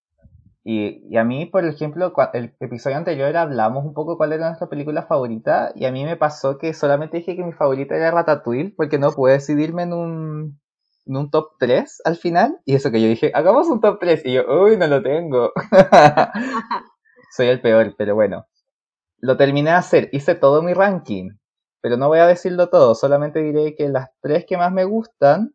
Y, 0.64 1.06
y 1.12 1.18
a 1.18 1.24
mí, 1.24 1.46
por 1.46 1.64
ejemplo, 1.66 2.12
el 2.32 2.54
episodio 2.60 2.96
anterior 2.96 3.36
hablamos 3.36 3.84
un 3.84 3.92
poco 3.94 4.16
cuál 4.16 4.32
era 4.32 4.46
nuestra 4.48 4.68
película 4.68 5.02
favorita 5.04 5.72
y 5.74 5.84
a 5.84 5.92
mí 5.92 6.04
me 6.04 6.16
pasó 6.16 6.56
que 6.58 6.72
solamente 6.74 7.18
dije 7.18 7.36
que 7.36 7.44
mi 7.44 7.52
favorita 7.52 7.94
era 7.96 8.10
Ratatouille 8.10 8.72
porque 8.76 8.98
no 8.98 9.12
pude 9.12 9.34
decidirme 9.34 9.82
en 9.82 9.92
un, 9.92 10.60
en 11.06 11.16
un 11.16 11.30
top 11.30 11.52
3 11.58 12.00
al 12.06 12.16
final. 12.16 12.60
Y 12.64 12.76
eso 12.76 12.90
que 12.90 13.02
yo 13.02 13.08
dije, 13.08 13.30
hagamos 13.34 13.68
un 13.68 13.80
top 13.80 13.98
3 14.00 14.22
y 14.24 14.32
yo, 14.34 14.42
uy, 14.62 14.76
no 14.78 14.86
lo 14.86 15.02
tengo. 15.02 15.52
Soy 17.36 17.48
el 17.48 17.60
peor, 17.60 17.94
pero 17.98 18.14
bueno. 18.14 18.46
Lo 19.18 19.36
terminé 19.36 19.70
de 19.70 19.76
hacer, 19.76 20.08
hice 20.12 20.34
todo 20.34 20.62
mi 20.62 20.74
ranking, 20.74 21.30
pero 21.84 21.98
no 21.98 22.08
voy 22.08 22.18
a 22.18 22.26
decirlo 22.26 22.70
todo, 22.70 22.94
solamente 22.94 23.40
diré 23.40 23.74
que 23.74 23.90
las 23.90 24.08
tres 24.22 24.46
que 24.46 24.56
más 24.56 24.72
me 24.72 24.84
gustan 24.84 25.54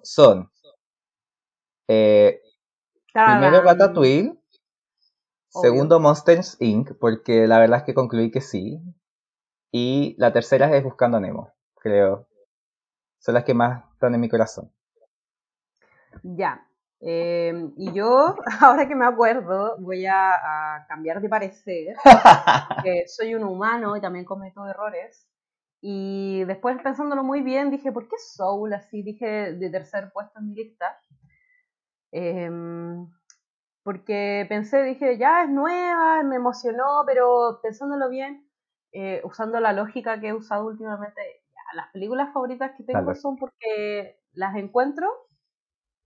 son 0.00 0.48
eh, 1.88 2.40
Primero. 3.12 3.62
Ratatouille. 3.62 4.38
Segundo 5.48 5.98
Monsters 5.98 6.56
Inc. 6.60 6.92
Porque 7.00 7.48
la 7.48 7.58
verdad 7.58 7.78
es 7.80 7.84
que 7.84 7.94
concluí 7.94 8.30
que 8.30 8.40
sí. 8.40 8.80
Y 9.72 10.14
la 10.18 10.32
tercera 10.32 10.72
es 10.76 10.84
Buscando 10.84 11.16
a 11.16 11.20
Nemo. 11.20 11.50
Creo. 11.80 12.28
Son 13.18 13.34
las 13.34 13.42
que 13.42 13.54
más 13.54 13.82
están 13.92 14.14
en 14.14 14.20
mi 14.20 14.28
corazón. 14.28 14.70
Ya. 16.22 16.64
Eh, 17.06 17.52
y 17.76 17.92
yo, 17.92 18.34
ahora 18.60 18.88
que 18.88 18.94
me 18.94 19.04
acuerdo, 19.04 19.76
voy 19.78 20.06
a, 20.06 20.76
a 20.76 20.86
cambiar 20.86 21.20
de 21.20 21.28
parecer. 21.28 21.96
que 22.84 23.04
soy 23.06 23.34
un 23.34 23.44
humano 23.44 23.96
y 23.96 24.00
también 24.00 24.24
cometo 24.24 24.66
errores. 24.66 25.28
Y 25.82 26.44
después 26.44 26.80
pensándolo 26.82 27.22
muy 27.22 27.42
bien, 27.42 27.70
dije, 27.70 27.92
¿por 27.92 28.08
qué 28.08 28.16
Soul 28.18 28.72
así? 28.72 29.02
Dije 29.02 29.52
de 29.52 29.68
tercer 29.68 30.10
puesto 30.12 30.38
en 30.38 30.48
mi 30.48 30.54
lista. 30.54 30.98
Em, 32.10 33.06
porque 33.82 34.46
pensé, 34.48 34.82
dije, 34.82 35.18
ya 35.18 35.42
es 35.44 35.50
nueva, 35.50 36.22
me 36.22 36.36
emocionó, 36.36 37.02
pero 37.06 37.60
pensándolo 37.62 38.08
bien, 38.08 38.48
eh, 38.92 39.20
usando 39.24 39.60
la 39.60 39.74
lógica 39.74 40.20
que 40.20 40.28
he 40.28 40.32
usado 40.32 40.66
últimamente, 40.66 41.20
ya, 41.52 41.76
las 41.76 41.90
películas 41.92 42.32
favoritas 42.32 42.72
que 42.76 42.84
tengo 42.84 43.02
Dale. 43.02 43.16
son 43.16 43.36
porque 43.36 44.20
las 44.32 44.56
encuentro 44.56 45.10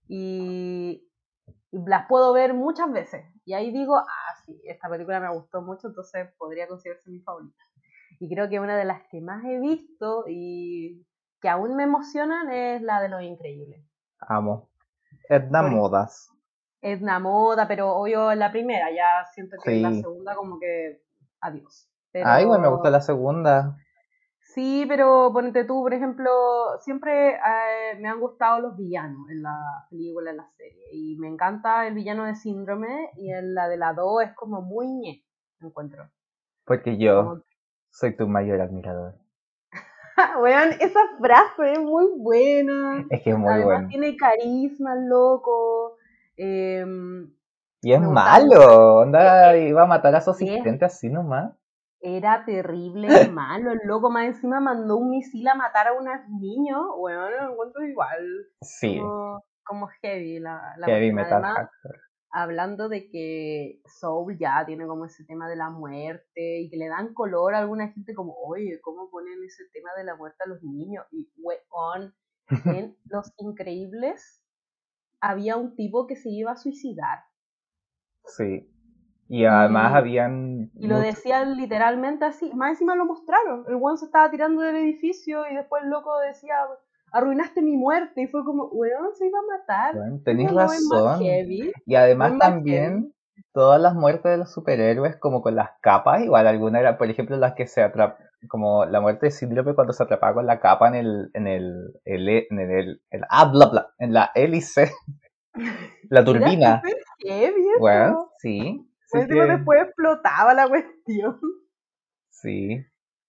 y, 0.09 1.05
las 1.71 2.07
puedo 2.09 2.33
ver 2.33 2.55
muchas 2.55 2.91
veces. 2.91 3.23
Y 3.45 3.53
ahí 3.53 3.71
digo, 3.71 3.95
ah, 3.95 4.35
sí, 4.43 4.59
esta 4.65 4.89
película 4.89 5.19
me 5.19 5.29
gustó 5.31 5.61
mucho, 5.61 5.87
entonces 5.87 6.27
podría 6.37 6.67
considerarse 6.67 7.09
mi 7.11 7.19
favorita. 7.21 7.63
Y 8.19 8.27
creo 8.33 8.49
que 8.49 8.59
una 8.59 8.75
de 8.75 8.85
las 8.85 9.03
que 9.09 9.21
más 9.21 9.43
he 9.45 9.59
visto 9.59 10.25
y 10.27 11.05
que 11.39 11.47
aún 11.47 11.75
me 11.75 11.83
emocionan 11.83 12.49
es 12.51 12.81
la 12.81 12.99
de 13.01 13.09
Los 13.09 13.21
Increíbles. 13.21 13.85
Amo. 14.19 14.69
Edna 15.29 15.61
Por- 15.61 15.71
Modas. 15.71 16.29
Edna 16.81 17.19
Moda, 17.19 17.67
pero 17.67 17.93
obvio 17.95 18.31
en 18.31 18.39
la 18.39 18.51
primera, 18.51 18.89
ya 18.91 19.25
siento 19.33 19.57
que 19.63 19.75
en 19.75 19.81
la 19.83 19.91
Sí. 19.91 20.01
segunda 20.01 20.35
como 20.35 20.59
que 20.59 21.03
adiós. 21.39 21.87
Pero- 22.11 22.27
Ay, 22.27 22.43
igual 22.45 22.61
me 22.61 22.67
gusta 22.69 22.89
la 22.89 23.01
segunda. 23.01 23.77
Sí, 24.59 24.83
pero 24.89 25.31
ponete 25.31 25.63
tú, 25.63 25.81
por 25.83 25.93
ejemplo, 25.93 26.29
siempre 26.81 27.29
eh, 27.35 27.97
me 27.99 28.09
han 28.09 28.19
gustado 28.19 28.59
los 28.59 28.75
villanos 28.75 29.29
en 29.29 29.41
la 29.41 29.57
película, 29.89 30.31
en 30.31 30.37
la 30.37 30.49
serie. 30.57 30.83
Y 30.91 31.15
me 31.17 31.29
encanta 31.29 31.87
el 31.87 31.93
villano 31.93 32.25
de 32.25 32.35
Síndrome 32.35 33.09
y 33.15 33.31
en 33.31 33.53
la 33.55 33.69
de 33.69 33.77
la 33.77 33.93
2 33.93 34.23
es 34.23 34.33
como 34.35 34.61
muy 34.61 34.87
ñe, 34.87 35.23
encuentro. 35.61 36.09
Porque 36.65 36.97
yo 36.97 37.23
Como- 37.23 37.41
soy 37.89 38.17
tu 38.17 38.27
mayor 38.27 38.59
admirador. 38.59 39.15
Weón, 40.41 40.73
esa 40.81 40.99
frase 41.21 41.71
es 41.73 41.79
muy 41.79 42.07
buena. 42.17 43.05
Es 43.09 43.21
que 43.23 43.29
es 43.29 43.37
muy 43.37 43.47
Además 43.53 43.65
bueno. 43.65 43.87
tiene 43.87 44.17
carisma, 44.17 44.93
loco. 44.95 45.95
em, 46.35 47.31
Y 47.81 47.93
es 47.93 48.01
malo, 48.01 48.97
onda, 48.97 49.55
Eh, 49.55 49.69
iba 49.69 49.83
a 49.83 49.87
matar 49.87 50.13
a 50.15 50.19
su 50.21 50.31
asistente 50.31 50.83
así 50.83 51.07
nomás. 51.09 51.53
Era 52.01 52.45
terrible 52.45 53.29
malo. 53.31 53.71
El 53.71 53.79
loco 53.85 54.09
más 54.09 54.25
encima 54.25 54.59
mandó 54.59 54.97
un 54.97 55.09
misil 55.09 55.47
a 55.47 55.55
matar 55.55 55.87
a 55.87 55.93
unos 55.93 56.27
niños. 56.29 56.81
Bueno, 56.97 57.29
lo 57.29 57.51
encuentro 57.51 57.85
igual. 57.85 58.47
Sí, 58.61 58.97
Como, 58.99 59.43
como 59.63 59.87
heavy 60.01 60.39
la, 60.39 60.75
la 60.77 60.87
heavy 60.87 61.11
metal 61.11 61.43
Además, 61.43 61.69
hablando 62.31 62.89
de 62.89 63.09
que 63.09 63.81
Soul 63.85 64.37
ya 64.37 64.65
tiene 64.65 64.85
como 64.85 65.05
ese 65.05 65.25
tema 65.25 65.49
de 65.49 65.55
la 65.55 65.69
muerte 65.69 66.61
y 66.61 66.69
que 66.69 66.77
le 66.77 66.87
dan 66.87 67.13
color 67.13 67.55
a 67.55 67.59
alguna 67.59 67.91
gente 67.91 68.13
como, 68.13 68.33
oye, 68.45 68.79
¿cómo 68.81 69.09
ponen 69.09 69.43
ese 69.43 69.63
tema 69.73 69.89
de 69.97 70.03
la 70.03 70.15
muerte 70.15 70.37
a 70.45 70.49
los 70.49 70.61
niños? 70.61 71.05
Y 71.11 71.31
weón, 71.37 72.13
en 72.85 72.97
Los 73.05 73.33
Increíbles 73.37 74.43
había 75.21 75.57
un 75.57 75.75
tipo 75.75 76.07
que 76.07 76.15
se 76.15 76.29
iba 76.29 76.51
a 76.51 76.57
suicidar. 76.57 77.19
Sí. 78.25 78.71
Y 79.29 79.45
además 79.45 79.91
Y- 79.91 79.95
habían 79.95 80.71
Y 80.73 80.87
lo 80.87 80.99
decían 80.99 81.55
literalmente 81.55 82.25
así. 82.25 82.51
Más 82.55 82.71
encima 82.71 82.95
lo 82.95 83.05
mostraron. 83.05 83.63
El 83.67 83.75
weón 83.75 83.97
se 83.97 84.05
estaba 84.05 84.29
tirando 84.31 84.61
del 84.63 84.75
edificio 84.75 85.43
y 85.49 85.55
después 85.55 85.83
el 85.83 85.89
loco 85.89 86.09
decía, 86.19 86.55
arruinaste 87.11 87.61
mi 87.61 87.77
muerte. 87.77 88.23
Y 88.23 88.27
fue 88.27 88.43
como, 88.43 88.65
weón, 88.69 89.13
se 89.13 89.27
iba 89.27 89.37
a 89.37 89.57
matar. 89.59 89.95
Bueno, 89.95 90.19
tenéis 90.25 90.51
razón. 90.51 91.21
Y 91.85 91.95
además 91.95 92.33
No 92.33 92.37
también 92.39 93.13
todas 93.53 93.79
las 93.79 93.93
muertes 93.93 94.31
de 94.31 94.37
los 94.39 94.51
superhéroes 94.51 95.15
como 95.17 95.41
con 95.41 95.55
las 95.55 95.69
capas, 95.81 96.23
igual 96.23 96.47
alguna 96.47 96.79
era, 96.79 96.97
por 96.97 97.09
ejemplo, 97.09 97.37
las 97.37 97.53
que 97.53 97.67
se 97.67 97.81
atrapan, 97.81 98.17
como 98.47 98.85
la 98.85 98.99
muerte 98.99 99.27
de 99.27 99.31
Cíclope 99.31 99.75
cuando 99.75 99.93
se 99.93 100.03
atrapaba 100.03 100.33
con 100.35 100.45
la 100.45 100.59
capa 100.59 100.87
en 100.89 100.95
el, 100.95 101.29
en 101.33 101.47
el, 101.47 101.93
el- 102.05 102.47
en 102.49 102.59
el, 102.59 103.01
el- 103.11 103.25
ah, 103.29 103.45
bla, 103.51 103.67
bla, 103.67 103.87
en 103.97 104.13
la 104.13 104.31
hélice, 104.35 104.91
la 106.09 106.23
turbina. 106.23 106.81
Bueno, 107.79 108.29
sí. 108.39 108.85
Que- 109.11 109.47
después 109.47 109.81
explotaba 109.83 110.53
la 110.53 110.67
cuestión. 110.67 111.39
Sí. 112.29 112.85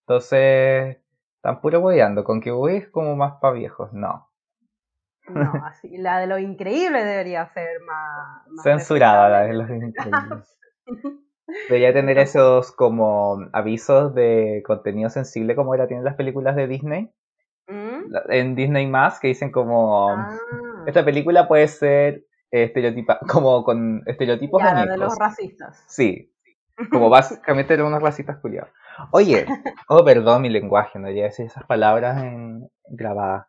Entonces, 0.07 0.99
están 1.37 1.61
puro 1.61 1.81
hueveando. 1.81 2.25
Con 2.25 2.41
que 2.41 2.51
Boy 2.51 2.77
es 2.77 2.89
como 2.89 3.17
más 3.17 3.35
para 3.41 3.55
viejos. 3.55 3.93
No. 3.93 4.29
No, 5.29 5.53
así, 5.67 5.97
la 5.99 6.19
de 6.19 6.27
lo 6.27 6.39
increíble 6.39 7.05
debería 7.05 7.47
ser 7.53 7.81
más... 7.87 8.47
más 8.49 8.63
Censurada 8.65 9.29
la 9.29 9.41
de 9.43 9.53
los 9.55 9.71
increíbles. 9.71 10.57
Debería 11.69 11.93
tener 11.93 12.19
esos 12.19 12.73
como 12.73 13.39
avisos 13.53 14.15
de 14.15 14.63
contenido 14.67 15.11
sensible 15.11 15.57
como 15.57 15.75
la 15.75 15.87
tienen 15.89 16.05
las 16.05 16.15
películas 16.15 16.57
de 16.57 16.67
Disney. 16.69 17.13
¿Mm? 17.69 18.15
En 18.29 18.55
Disney 18.55 18.87
más 18.87 19.21
que 19.21 19.29
dicen 19.29 19.51
como 19.53 20.11
Ah, 20.11 20.39
esta 20.87 21.05
película 21.05 21.47
puede 21.49 21.69
ser 21.69 22.25
estereotipa 22.51 23.19
como 23.29 23.65
con 23.65 24.03
estereotipos 24.07 24.63
ya, 24.63 24.87
de 24.87 24.97
los 24.97 25.19
racistas. 25.19 25.85
Sí. 25.89 26.33
Como 26.91 27.11
básicamente 27.11 27.75
eran 27.75 27.87
unos 27.87 28.03
racistas 28.03 28.39
culiados. 28.39 28.71
Oye, 29.13 29.47
oh 29.89 30.05
perdón 30.05 30.43
mi 30.43 30.49
lenguaje, 30.49 30.99
no 30.99 31.07
debería 31.07 31.25
decir 31.25 31.47
esas 31.47 31.65
palabras 31.65 32.23
en 32.23 32.69
grabadas. 32.89 33.47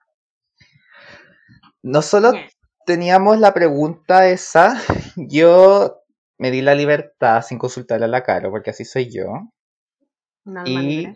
No 1.84 2.02
solo 2.02 2.34
teníamos 2.86 3.40
la 3.40 3.54
pregunta 3.54 4.28
esa, 4.28 4.76
yo 5.16 6.04
me 6.38 6.52
di 6.52 6.62
la 6.62 6.76
libertad 6.76 7.42
sin 7.42 7.58
consultar 7.58 8.04
a 8.04 8.08
la 8.08 8.24
Caro, 8.24 8.52
porque 8.52 8.72
así 8.72 8.86
soy 8.86 9.12
yo, 9.12 9.26
Un 10.46 10.58
alma 10.58 10.84
y 10.84 10.88
libre. 10.98 11.16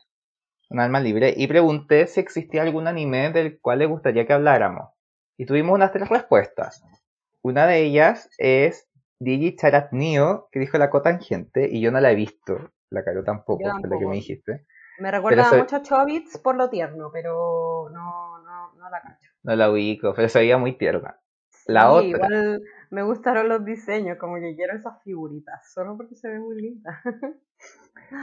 un 0.69 0.79
alma 0.79 0.99
libre, 0.99 1.33
y 1.35 1.47
pregunté 1.47 2.07
si 2.07 2.19
existía 2.19 2.61
algún 2.61 2.87
anime 2.87 3.31
del 3.31 3.59
cual 3.59 3.79
le 3.79 3.85
gustaría 3.87 4.25
que 4.25 4.33
habláramos. 4.33 4.89
Y 5.37 5.45
tuvimos 5.45 5.73
unas 5.75 5.91
tres 5.91 6.07
respuestas. 6.07 6.81
Una 7.45 7.67
de 7.67 7.83
ellas 7.83 8.27
es 8.39 8.87
Digi 9.19 9.55
Charat 9.55 9.91
Neo, 9.91 10.49
que 10.51 10.59
dijo 10.59 10.79
la 10.79 10.89
cotangente, 10.89 11.69
y 11.71 11.79
yo 11.79 11.91
no 11.91 11.99
la 11.99 12.11
he 12.11 12.15
visto. 12.15 12.71
La 12.89 13.03
Caro 13.03 13.23
tampoco, 13.23 13.61
fue 13.61 13.69
lo 13.69 13.79
que 13.81 13.83
tampoco. 13.83 14.09
me 14.09 14.15
dijiste. 14.15 14.65
Me 14.97 15.11
recuerda 15.11 15.47
soy- 15.51 15.59
mucho 15.59 15.75
a 15.75 15.81
Chobits 15.83 16.39
por 16.39 16.55
lo 16.55 16.71
tierno, 16.71 17.11
pero 17.13 17.91
no, 17.93 18.39
no, 18.39 18.73
no 18.73 18.89
la 18.89 18.99
cacho. 18.99 19.29
No 19.43 19.55
la 19.55 19.69
ubico, 19.69 20.15
pero 20.15 20.27
se 20.27 20.39
veía 20.39 20.57
muy 20.57 20.75
tierna. 20.75 21.19
La 21.67 21.91
Sí, 21.91 22.13
otra. 22.13 22.27
Igual 22.27 22.61
me 22.89 23.03
gustaron 23.03 23.47
los 23.47 23.63
diseños, 23.63 24.17
como 24.17 24.37
que 24.37 24.55
quiero 24.55 24.75
esas 24.75 25.03
figuritas, 25.03 25.71
solo 25.71 25.95
porque 25.97 26.15
se 26.15 26.29
ven 26.29 26.41
muy 26.41 26.59
lindas. 26.59 26.95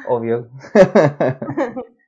Obvio. 0.08 0.50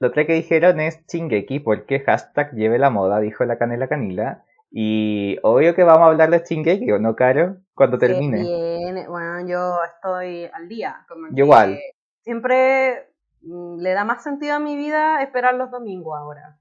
La 0.00 0.08
otra 0.08 0.26
que 0.26 0.32
dijeron 0.32 0.80
es 0.80 1.06
Chingeki, 1.06 1.60
porque 1.60 2.00
hashtag 2.00 2.52
lleve 2.54 2.78
la 2.78 2.90
moda, 2.90 3.20
dijo 3.20 3.44
la 3.44 3.58
canela 3.58 3.88
canila. 3.88 4.44
Y 4.70 5.38
obvio 5.42 5.74
que 5.74 5.82
vamos 5.82 6.02
a 6.02 6.06
hablar 6.06 6.30
de 6.30 6.42
Chingeki, 6.42 6.92
¿o 6.92 6.98
no, 6.98 7.16
Caro? 7.16 7.56
Cuando 7.74 7.98
termine. 7.98 8.40
viene, 8.40 9.08
bueno, 9.08 9.46
yo 9.48 9.82
estoy 9.84 10.48
al 10.52 10.68
día. 10.68 11.04
Como 11.08 11.28
Yo 11.30 11.44
igual. 11.44 11.78
Siempre 12.20 13.08
mm, 13.42 13.78
le 13.80 13.92
da 13.92 14.04
más 14.04 14.22
sentido 14.22 14.54
a 14.54 14.60
mi 14.60 14.76
vida 14.76 15.22
esperar 15.22 15.54
los 15.54 15.70
domingos 15.70 16.16
ahora. 16.16 16.58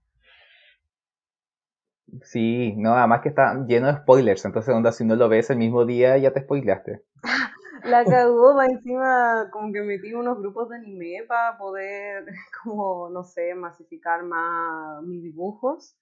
Sí, 2.23 2.73
no, 2.75 2.95
además 2.95 3.21
que 3.21 3.29
está 3.29 3.53
lleno 3.67 3.87
de 3.87 3.97
spoilers, 3.99 4.43
entonces 4.43 4.73
onda, 4.73 4.91
si 4.91 5.05
no 5.05 5.15
lo 5.15 5.29
ves 5.29 5.51
el 5.51 5.57
mismo 5.57 5.85
día 5.85 6.17
ya 6.17 6.33
te 6.33 6.41
spoileaste. 6.41 7.03
La 7.83 8.03
cagó, 8.05 8.55
va 8.55 8.65
encima 8.65 9.49
como 9.51 9.71
que 9.71 9.81
metí 9.81 10.13
unos 10.13 10.39
grupos 10.39 10.69
de 10.69 10.77
anime 10.77 11.23
para 11.27 11.57
poder, 11.57 12.25
como, 12.63 13.09
no 13.09 13.23
sé, 13.23 13.53
masificar 13.55 14.23
más 14.23 15.03
mis 15.03 15.23
dibujos. 15.23 15.95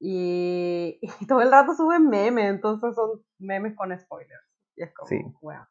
Y, 0.00 0.98
y 1.20 1.26
todo 1.26 1.42
el 1.42 1.50
rato 1.50 1.74
suben 1.74 2.08
memes, 2.08 2.50
entonces 2.50 2.94
son 2.96 3.22
memes 3.38 3.76
con 3.76 3.96
spoilers. 3.98 4.42
Y 4.76 4.82
es 4.84 4.94
como, 4.94 5.08
Sí. 5.08 5.22
bueno. 5.42 5.68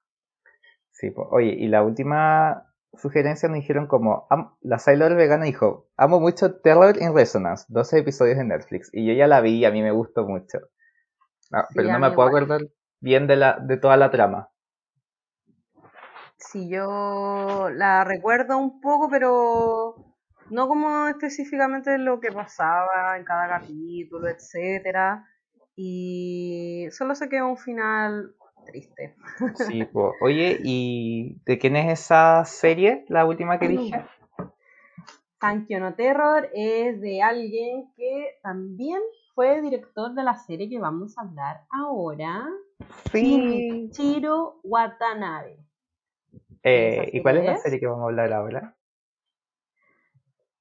Sí, 0.92 1.12
po. 1.12 1.28
Oye, 1.32 1.56
y 1.58 1.68
la 1.68 1.84
última 1.84 2.66
sugerencia 2.94 3.48
nos 3.50 3.56
dijeron 3.58 3.88
como, 3.88 4.28
la 4.62 4.80
Sailor 4.80 5.16
Vegana 5.16 5.46
dijo, 5.46 5.88
amo 5.98 6.20
mucho 6.20 6.60
Terror 6.62 6.96
in 7.02 7.16
Resonance, 7.16 7.66
12 7.70 8.00
episodios 8.00 8.38
de 8.38 8.44
Netflix, 8.46 8.90
y 8.94 9.06
yo 9.08 9.14
ya 9.14 9.28
la 9.28 9.42
vi 9.42 9.58
y 9.60 9.66
a 9.66 9.72
mí 9.72 9.82
me 9.82 9.92
gustó 9.92 10.26
mucho. 10.26 10.60
Ah, 11.52 11.66
Sí, 11.70 11.76
pero 11.76 11.90
no 11.90 12.00
me 12.00 12.12
puedo 12.12 12.30
igual. 12.30 12.44
acordar 12.44 12.62
bien 13.00 13.28
de 13.28 13.36
la 13.38 13.60
de 13.60 13.78
toda 13.78 13.96
la 13.98 14.12
trama. 14.12 14.50
Sí, 16.38 16.70
yo 16.70 17.70
la 17.72 18.04
recuerdo 18.04 18.58
un 18.58 18.80
poco, 18.82 19.10
pero 19.10 20.09
no 20.50 20.68
como 20.68 21.08
específicamente 21.08 21.98
lo 21.98 22.20
que 22.20 22.32
pasaba 22.32 23.18
en 23.18 23.24
cada 23.24 23.48
capítulo, 23.48 24.28
etcétera. 24.28 25.26
Y 25.76 26.88
solo 26.92 27.16
sé 27.16 27.30
que 27.30 27.38
es 27.38 27.42
un 27.42 27.58
final 27.58 28.36
triste. 28.66 29.16
Sí, 29.68 29.86
po. 29.86 30.14
Oye, 30.22 30.60
¿y 30.64 31.42
de 31.46 31.58
quién 31.58 31.76
es 31.76 32.02
esa 32.02 32.44
serie, 32.46 33.06
la 33.08 33.26
última 33.26 33.60
que 33.60 33.68
dije? 33.68 34.06
Sankyo 35.40 35.80
no 35.80 35.96
Terror 35.96 36.50
es 36.54 37.00
de 37.00 37.22
alguien 37.22 37.92
que 37.96 38.40
también 38.44 39.00
fue 39.34 39.62
director 39.62 40.14
de 40.14 40.24
la 40.24 40.36
serie 40.36 40.70
que 40.70 40.80
vamos 40.80 41.18
a 41.18 41.22
hablar 41.22 41.62
ahora, 41.72 42.46
Sí. 43.12 43.90
Chiro 43.92 44.60
Watanabe. 44.64 45.58
Eh, 46.64 47.04
¿Esa 47.04 47.18
¿y 47.18 47.22
cuál 47.22 47.38
es 47.38 47.46
la 47.46 47.58
serie 47.58 47.80
que 47.80 47.88
vamos 47.88 48.04
a 48.04 48.08
hablar 48.08 48.34
ahora? 48.34 48.76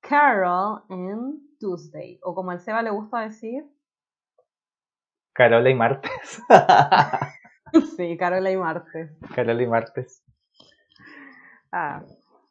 Carol 0.08 0.82
and 0.88 1.58
Tuesday, 1.60 2.18
o 2.22 2.34
como 2.34 2.50
al 2.50 2.60
Seba 2.60 2.82
le 2.82 2.90
gusta 2.90 3.20
decir, 3.20 3.64
Carola 5.38 5.70
y 5.70 5.74
Martes. 5.74 6.42
sí, 7.96 8.16
Carola 8.16 8.50
y 8.50 8.56
Marte. 8.56 9.16
Carola 9.36 9.62
y 9.62 9.66
Martes. 9.68 10.24
Ah, 11.70 12.02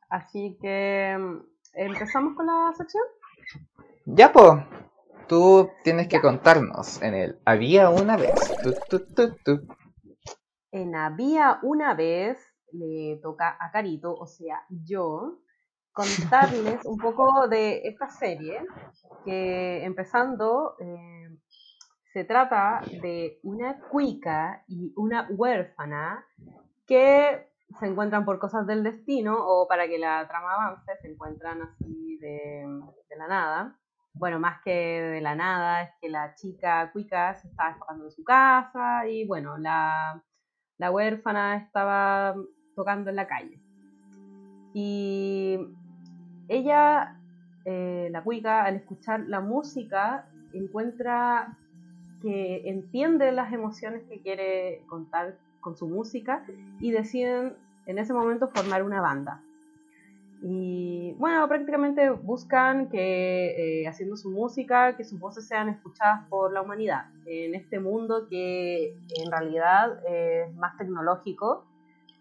así 0.09 0.57
que 0.61 1.17
mm, 1.19 1.37
empezamos 1.73 2.35
con 2.35 2.45
la 2.45 2.71
sección. 2.77 3.03
Ya, 4.05 4.31
po. 4.31 4.63
Tú 5.27 5.69
tienes 5.83 6.07
que 6.07 6.21
contarnos 6.21 7.01
en 7.01 7.13
el 7.13 7.39
Había 7.43 7.89
una 7.89 8.15
vez. 8.15 8.35
Tu, 8.63 8.73
tu, 8.87 9.05
tu, 9.13 9.35
tu. 9.43 9.67
En 10.71 10.95
Había 10.95 11.59
una 11.63 11.93
vez 11.93 12.37
le 12.71 13.19
toca 13.21 13.57
a 13.59 13.69
Carito, 13.71 14.13
o 14.13 14.27
sea, 14.27 14.63
yo, 14.69 15.39
contarles 15.97 16.85
un 16.85 16.99
poco 16.99 17.47
de 17.47 17.81
esta 17.87 18.07
serie, 18.07 18.63
que 19.25 19.83
empezando 19.83 20.75
eh, 20.79 21.35
se 22.13 22.23
trata 22.23 22.81
de 23.01 23.39
una 23.41 23.79
cuica 23.79 24.63
y 24.67 24.93
una 24.95 25.27
huérfana 25.31 26.23
que 26.85 27.49
se 27.79 27.87
encuentran 27.87 28.25
por 28.25 28.37
cosas 28.37 28.67
del 28.67 28.83
destino 28.83 29.35
o 29.39 29.67
para 29.67 29.87
que 29.87 29.97
la 29.97 30.27
trama 30.27 30.53
avance, 30.53 30.91
se 31.01 31.07
encuentran 31.07 31.63
así 31.63 32.19
de, 32.21 32.63
de 33.09 33.15
la 33.17 33.27
nada. 33.27 33.79
Bueno, 34.13 34.39
más 34.39 34.61
que 34.63 34.71
de 34.71 35.21
la 35.21 35.33
nada, 35.33 35.81
es 35.81 35.89
que 35.99 36.09
la 36.09 36.35
chica 36.35 36.91
cuica 36.91 37.33
se 37.33 37.47
estaba 37.47 37.71
escapando 37.71 38.05
de 38.05 38.11
su 38.11 38.23
casa 38.23 39.07
y 39.07 39.25
bueno, 39.25 39.57
la, 39.57 40.23
la 40.77 40.91
huérfana 40.91 41.57
estaba 41.57 42.35
tocando 42.75 43.09
en 43.09 43.15
la 43.15 43.27
calle. 43.27 43.59
Y 44.73 45.57
ella, 46.47 47.17
eh, 47.65 48.09
la 48.11 48.23
cuica, 48.23 48.63
al 48.63 48.75
escuchar 48.75 49.21
la 49.27 49.41
música, 49.41 50.25
encuentra 50.53 51.57
que 52.21 52.67
entiende 52.69 53.31
las 53.31 53.53
emociones 53.53 54.03
que 54.09 54.19
quiere 54.19 54.83
contar 54.87 55.37
con 55.59 55.75
su 55.75 55.87
música 55.87 56.45
y 56.79 56.91
deciden 56.91 57.55
en 57.85 57.99
ese 57.99 58.13
momento 58.13 58.47
formar 58.49 58.83
una 58.83 59.01
banda. 59.01 59.41
Y 60.41 61.13
bueno, 61.17 61.47
prácticamente 61.47 62.11
buscan 62.11 62.89
que 62.89 63.81
eh, 63.81 63.87
haciendo 63.87 64.15
su 64.17 64.29
música, 64.29 64.95
que 64.95 65.03
sus 65.03 65.19
voces 65.19 65.47
sean 65.47 65.67
escuchadas 65.69 66.27
por 66.29 66.53
la 66.53 66.61
humanidad 66.61 67.05
en 67.25 67.55
este 67.55 67.79
mundo 67.79 68.27
que 68.29 68.95
en 69.15 69.31
realidad 69.31 69.99
es 70.07 70.53
más 70.55 70.77
tecnológico. 70.77 71.65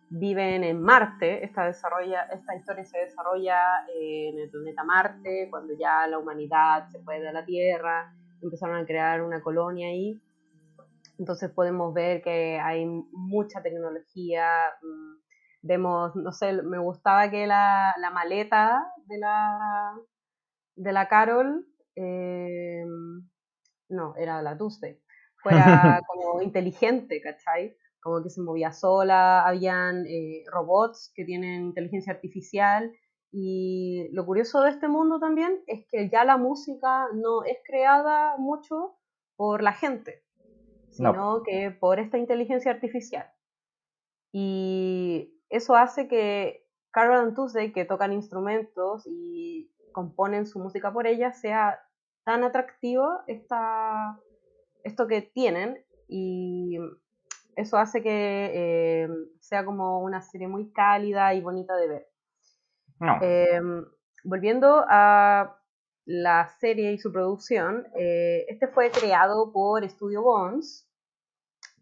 Viven 0.09 0.65
en 0.65 0.81
Marte, 0.81 1.45
esta, 1.45 1.67
desarrolla, 1.67 2.23
esta 2.33 2.55
historia 2.55 2.85
se 2.85 2.99
desarrolla 2.99 3.59
en 3.95 4.39
el 4.39 4.51
planeta 4.51 4.85
Marte, 4.85 5.49
cuando 5.51 5.75
ya 5.79 6.07
la 6.07 6.19
humanidad 6.19 6.89
se 6.89 7.03
fue 7.03 7.21
de 7.21 7.33
la 7.33 7.45
Tierra, 7.45 8.15
empezaron 8.43 8.77
a 8.77 8.87
crear 8.87 9.23
una 9.23 9.41
colonia 9.43 9.89
ahí. 9.89 10.21
Entonces 11.19 11.51
podemos 11.51 11.93
ver 11.95 12.23
que 12.23 12.61
hay 12.61 12.87
mucha 12.87 13.63
tecnología, 13.63 14.49
mm, 14.83 15.17
Vemos, 15.67 16.15
no 16.15 16.31
sé, 16.31 16.53
me 16.63 16.79
gustaba 16.79 17.29
que 17.29 17.45
la, 17.47 17.93
la 17.99 18.11
maleta 18.11 18.87
de 19.07 19.19
la, 19.19 19.93
de 20.77 20.93
la 20.93 21.09
Carol, 21.09 21.67
eh, 21.97 22.85
no, 23.89 24.15
era 24.17 24.43
la 24.43 24.57
Tuesday, 24.57 25.01
fuera 25.43 26.01
como 26.07 26.41
inteligente, 26.41 27.21
¿cachai? 27.21 27.77
Como 28.07 28.23
que 28.23 28.31
se 28.31 28.41
movía 28.41 28.71
sola, 28.71 29.45
habían 29.45 30.07
eh, 30.07 30.45
robots 30.53 31.13
que 31.13 31.25
tienen 31.25 31.65
inteligencia 31.65 32.13
artificial 32.13 32.93
y 33.33 34.09
lo 34.13 34.25
curioso 34.25 34.61
de 34.61 34.71
este 34.71 34.87
mundo 34.87 35.19
también 35.19 35.61
es 35.67 35.85
que 35.91 36.09
ya 36.09 36.25
la 36.25 36.37
música 36.37 37.09
no 37.15 37.43
es 37.43 37.59
creada 37.67 38.37
mucho 38.39 38.95
por 39.35 39.61
la 39.61 39.73
gente, 39.73 40.23
sino 40.91 41.43
que 41.43 41.73
por 41.73 41.99
esta 41.99 42.17
inteligencia 42.17 42.71
artificial. 42.71 43.27
Y 44.31 45.43
eso 45.49 45.75
hace 45.75 46.07
que 46.07 46.65
Carol 46.93 47.19
and 47.19 47.35
Tuesday, 47.35 47.73
que 47.73 47.85
tocan 47.85 48.13
instrumentos 48.13 49.03
y 49.05 49.69
componen 49.91 50.47
su 50.47 50.61
música 50.61 50.93
por 50.93 51.09
ella, 51.09 51.33
sea 51.33 51.81
tan 52.25 52.45
atractivo 52.45 53.19
esta, 53.27 54.21
esto 54.85 55.09
que 55.09 55.23
tienen 55.23 55.85
y 56.07 56.79
eso 57.57 57.79
hace 57.79 58.03
que 58.03 58.53
eh, 58.55 59.09
sea 59.41 59.65
como 59.65 60.01
una 60.01 60.21
serie 60.21 60.47
muy 60.47 60.71
cálida 60.73 61.35
y 61.35 61.41
bonita 61.41 61.75
de 61.77 61.89
ver. 61.89 62.09
Em, 63.21 63.85
volviendo 64.25 64.85
a 64.89 65.59
la 66.05 66.49
serie 66.61 66.93
y 66.93 66.99
su 66.99 67.11
producción, 67.13 67.87
eh, 67.95 68.45
este 68.49 68.69
fue 68.69 68.91
creado 68.91 69.53
por 69.53 69.89
Studio 69.89 70.23
Bones, 70.23 70.89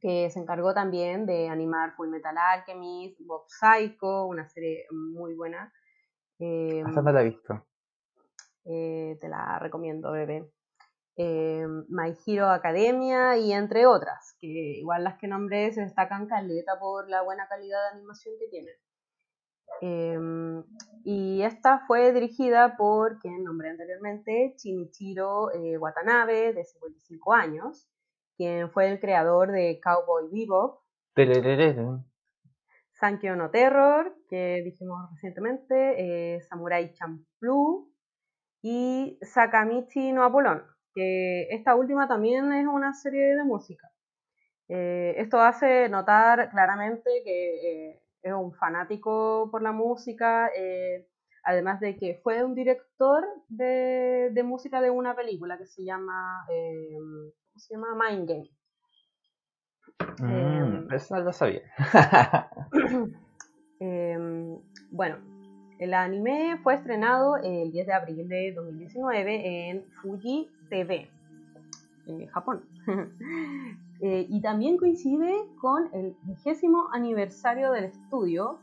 que 0.01 0.31
se 0.31 0.39
encargó 0.39 0.73
también 0.75 1.27
de 1.27 1.49
animar 1.49 1.95
Full 1.97 2.09
Metal 2.09 2.37
Alchemist, 2.37 3.21
Bob 3.27 3.45
Psycho, 3.49 4.27
una 4.27 4.49
serie 4.49 4.87
muy 4.91 5.35
buena. 5.35 5.73
Eh, 6.39 6.83
no 6.85 7.13
la 7.13 7.21
he 7.21 7.25
visto. 7.25 7.67
Eh, 8.65 9.19
te 9.21 9.29
la 9.29 9.59
recomiendo, 9.59 10.13
bebé. 10.13 10.51
Eh, 11.17 11.67
My 11.89 12.13
Hero 12.27 12.51
Academia 12.51 13.37
y 13.37 13.53
entre 13.53 13.87
otras, 13.87 14.37
que 14.41 14.49
igual 14.49 15.05
las 15.05 15.19
que 15.19 15.29
nombré 15.29 15.73
se 15.73 15.83
destacan 15.83 16.27
caleta 16.27 16.79
por 16.81 17.09
la 17.09 17.23
buena 17.23 17.47
calidad 17.49 17.79
de 17.91 17.99
animación 17.99 18.35
que 18.39 18.49
tienen. 18.49 18.75
Em, 19.81 20.65
y 21.05 21.43
esta 21.43 21.85
fue 21.87 22.13
dirigida 22.13 22.77
por 22.77 23.19
quien 23.19 23.45
nombré 23.45 23.71
anteriormente, 23.71 24.55
Chinichiro 24.57 25.53
eh, 25.53 25.79
Watanabe, 25.79 26.53
de 26.53 26.65
55 26.65 27.33
años, 27.33 27.89
quien 28.37 28.71
fue 28.71 28.91
el 28.91 29.01
creador 29.01 29.53
de 29.53 29.81
Cowboy 29.83 30.29
Bebop. 30.33 30.81
Sankyo 32.99 33.37
no 33.37 33.51
Terror, 33.51 34.17
que 34.29 34.63
dijimos 34.65 35.11
recientemente, 35.13 36.37
eh, 36.37 36.41
Samurai 36.43 36.93
Champloo 36.95 37.91
y 38.63 39.19
Sakamichi 39.21 40.13
no 40.13 40.25
Apolón, 40.25 40.63
que 40.95 41.49
esta 41.51 41.75
última 41.75 42.09
también 42.09 42.53
es 42.53 42.67
una 42.67 42.95
serie 42.95 43.37
de 43.37 43.45
música. 43.45 43.91
Eh, 44.69 45.15
esto 45.19 45.41
hace 45.41 45.89
notar 45.89 46.51
claramente 46.51 47.11
que 47.25 47.91
eh, 47.91 48.03
es 48.23 48.33
un 48.33 48.55
fanático 48.55 49.49
por 49.51 49.63
la 49.63 49.73
música, 49.73 50.51
además 51.43 51.81
de 51.81 51.97
que 51.97 52.21
fue 52.23 52.43
un 52.43 52.55
director 52.55 53.25
de, 53.49 54.31
de, 54.33 54.43
música 54.43 54.81
de 54.81 54.91
una 54.91 55.15
película 55.15 55.59
que 55.59 55.67
se 55.67 55.85
llama 55.85 56.47
se 57.57 57.75
llama 57.75 57.95
Mind 57.95 58.29
Game. 58.29 58.51
Mm, 60.19 60.31
em, 60.31 60.93
eso 60.93 61.19
lo 61.21 61.33
sabía. 61.33 61.63
Em, 63.81 64.57
bueno, 64.91 65.19
el 65.79 65.95
anime 65.95 66.59
fue 66.63 66.75
estrenado 66.75 67.37
el 67.37 67.73
10 67.73 67.87
de 67.87 67.93
abril 67.93 68.29
de 68.29 68.53
2019 68.53 69.71
en 69.71 69.85
Fuji 70.01 70.49
TV, 70.69 71.09
en 72.07 72.27
Japón. 72.27 72.63
Eh, 74.01 74.27
y 74.29 74.43
también 74.43 74.77
coincide 74.77 75.33
con 75.61 75.89
el 75.95 76.15
vigésimo 76.25 76.89
aniversario 76.93 77.71
del 77.71 77.85
estudio, 77.85 78.59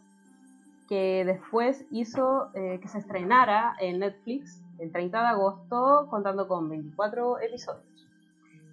que 0.87 1.23
después 1.25 1.85
hizo 1.89 2.49
eh, 2.53 2.79
que 2.79 2.87
se 2.89 2.99
estrenara 2.99 3.73
en 3.79 3.99
Netflix 3.99 4.61
el 4.77 4.91
30 4.91 5.19
de 5.19 5.27
agosto, 5.27 6.05
contando 6.11 6.47
con 6.47 6.69
24 6.69 7.39
episodios 7.39 7.91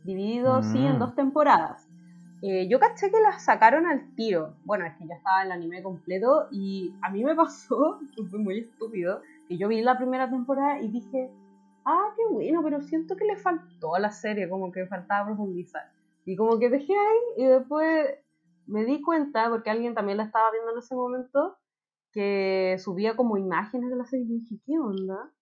dividido 0.04 0.62
sí 0.62 0.78
en 0.78 0.96
mm. 0.96 0.98
dos 0.98 1.14
temporadas. 1.14 1.87
Eh, 2.40 2.68
yo 2.68 2.78
caché 2.78 3.10
que 3.10 3.20
las 3.20 3.44
sacaron 3.44 3.86
al 3.86 4.14
tiro. 4.14 4.54
Bueno, 4.64 4.86
es 4.86 4.94
que 4.96 5.06
ya 5.06 5.16
estaba 5.16 5.42
el 5.42 5.52
anime 5.52 5.82
completo 5.82 6.48
y 6.50 6.94
a 7.02 7.10
mí 7.10 7.24
me 7.24 7.34
pasó, 7.36 7.98
que 8.14 8.22
fue 8.24 8.38
muy 8.38 8.60
estúpido, 8.60 9.22
que 9.48 9.56
yo 9.56 9.68
vi 9.68 9.82
la 9.82 9.98
primera 9.98 10.30
temporada 10.30 10.80
y 10.80 10.88
dije, 10.88 11.30
ah, 11.84 12.12
qué 12.16 12.22
bueno, 12.30 12.62
pero 12.62 12.80
siento 12.80 13.16
que 13.16 13.24
le 13.24 13.36
faltó 13.36 13.94
a 13.94 14.00
la 14.00 14.10
serie, 14.10 14.48
como 14.48 14.70
que 14.70 14.86
faltaba 14.86 15.26
profundizar. 15.26 15.90
Y 16.24 16.36
como 16.36 16.58
que 16.58 16.68
dejé 16.68 16.92
ahí 16.92 17.44
y 17.44 17.46
después 17.46 18.08
me 18.66 18.84
di 18.84 19.00
cuenta, 19.02 19.48
porque 19.48 19.70
alguien 19.70 19.94
también 19.94 20.18
la 20.18 20.24
estaba 20.24 20.50
viendo 20.52 20.72
en 20.72 20.78
ese 20.78 20.94
momento, 20.94 21.56
que 22.12 22.76
subía 22.78 23.16
como 23.16 23.36
imágenes 23.36 23.90
de 23.90 23.96
la 23.96 24.04
serie 24.04 24.26
y 24.26 24.40
dije, 24.40 24.56
¿qué 24.64 24.78
onda? 24.78 25.32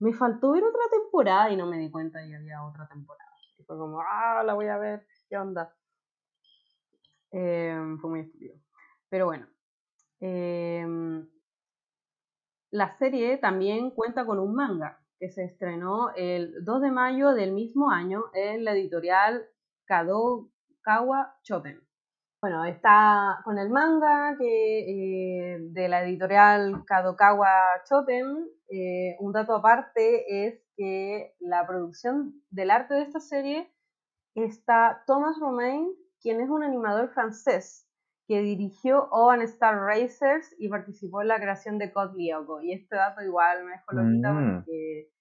Me 0.00 0.12
faltó 0.12 0.52
ver 0.52 0.64
otra 0.64 0.82
temporada 0.90 1.50
y 1.50 1.56
no 1.56 1.66
me 1.66 1.78
di 1.78 1.90
cuenta 1.90 2.24
y 2.24 2.34
había 2.34 2.64
otra 2.64 2.88
temporada 2.88 3.24
fue 3.64 3.78
como, 3.78 4.00
ah, 4.00 4.42
la 4.44 4.54
voy 4.54 4.68
a 4.68 4.78
ver, 4.78 5.06
¿qué 5.28 5.36
onda? 5.36 5.74
Em, 7.34 7.98
fue 7.98 8.10
muy 8.10 8.20
estúpido. 8.20 8.54
Pero 9.08 9.26
bueno. 9.26 9.48
Em, 10.20 11.28
la 12.70 12.96
serie 12.96 13.38
también 13.38 13.90
cuenta 13.90 14.24
con 14.24 14.38
un 14.38 14.54
manga 14.54 15.00
que 15.18 15.28
se 15.28 15.44
estrenó 15.44 16.14
el 16.14 16.64
2 16.64 16.82
de 16.82 16.90
mayo 16.92 17.32
del 17.32 17.52
mismo 17.52 17.90
año 17.90 18.24
en 18.34 18.64
la 18.64 18.72
editorial 18.72 19.46
Kadokawa 19.86 21.36
Choten. 21.42 21.80
Bueno, 22.40 22.64
está 22.66 23.40
con 23.44 23.58
el 23.58 23.70
manga 23.70 24.36
eh, 24.40 25.58
de 25.60 25.88
la 25.88 26.04
editorial 26.04 26.84
Kadokawa 26.86 27.82
Choten. 27.88 28.46
Eh, 28.68 29.16
un 29.18 29.32
dato 29.32 29.56
aparte 29.56 30.46
es 30.46 30.62
que 30.76 31.34
la 31.40 31.66
producción 31.66 32.42
del 32.50 32.70
arte 32.70 32.94
de 32.94 33.02
esta 33.02 33.18
serie 33.20 33.72
está 34.34 35.02
Thomas 35.06 35.36
Romain, 35.40 35.88
quien 36.24 36.40
es 36.40 36.48
un 36.48 36.62
animador 36.62 37.10
francés 37.10 37.86
que 38.26 38.40
dirigió 38.40 39.08
Owen 39.10 39.42
Star 39.42 39.76
Racers 39.76 40.54
y 40.58 40.70
participó 40.70 41.20
en 41.20 41.28
la 41.28 41.36
creación 41.36 41.76
de 41.76 41.92
Lyoko. 42.16 42.62
Y 42.62 42.72
este 42.72 42.96
dato 42.96 43.20
igual 43.22 43.64
me 43.64 43.72
dejó 43.72 43.92
loquita 43.92 44.32
mm. 44.32 44.54
porque 44.54 45.12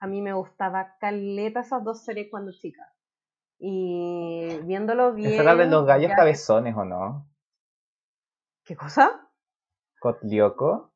a 0.00 0.06
mí 0.06 0.20
me 0.20 0.34
gustaba 0.34 0.98
caleta 1.00 1.60
esas 1.60 1.82
dos 1.82 2.04
series 2.04 2.28
cuando 2.30 2.52
chica. 2.52 2.92
Y 3.58 4.60
viéndolo 4.64 5.12
bien. 5.14 5.32
¿Esa 5.32 5.42
era 5.42 5.56
de 5.56 5.66
los 5.66 5.86
gallos 5.86 6.12
cabezones 6.14 6.76
o 6.76 6.84
no? 6.84 7.26
¿Qué 8.66 8.76
cosa? 8.76 9.30
¿Kotlioco? 9.98 10.92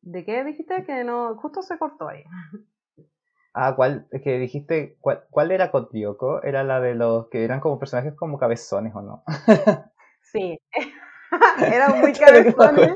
¿De 0.00 0.24
qué 0.24 0.42
dijiste? 0.42 0.84
Que 0.84 1.04
no, 1.04 1.36
justo 1.36 1.60
se 1.60 1.78
cortó 1.78 2.08
ahí. 2.08 2.24
Ah, 3.54 3.74
¿cuál? 3.76 4.06
Es 4.10 4.22
que 4.22 4.38
dijiste, 4.38 4.96
¿cuál, 5.00 5.24
cuál 5.30 5.50
era 5.50 5.70
Kotlioco? 5.70 6.42
Era 6.42 6.64
la 6.64 6.80
de 6.80 6.94
los 6.94 7.28
que 7.28 7.44
eran 7.44 7.60
como 7.60 7.78
personajes 7.78 8.14
como 8.14 8.38
cabezones 8.38 8.94
o 8.94 9.02
no? 9.02 9.24
sí, 10.22 10.58
eran 11.72 12.00
muy 12.00 12.12
cabezones 12.12 12.94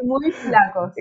y 0.00 0.06
muy 0.06 0.30
flacos. 0.30 0.92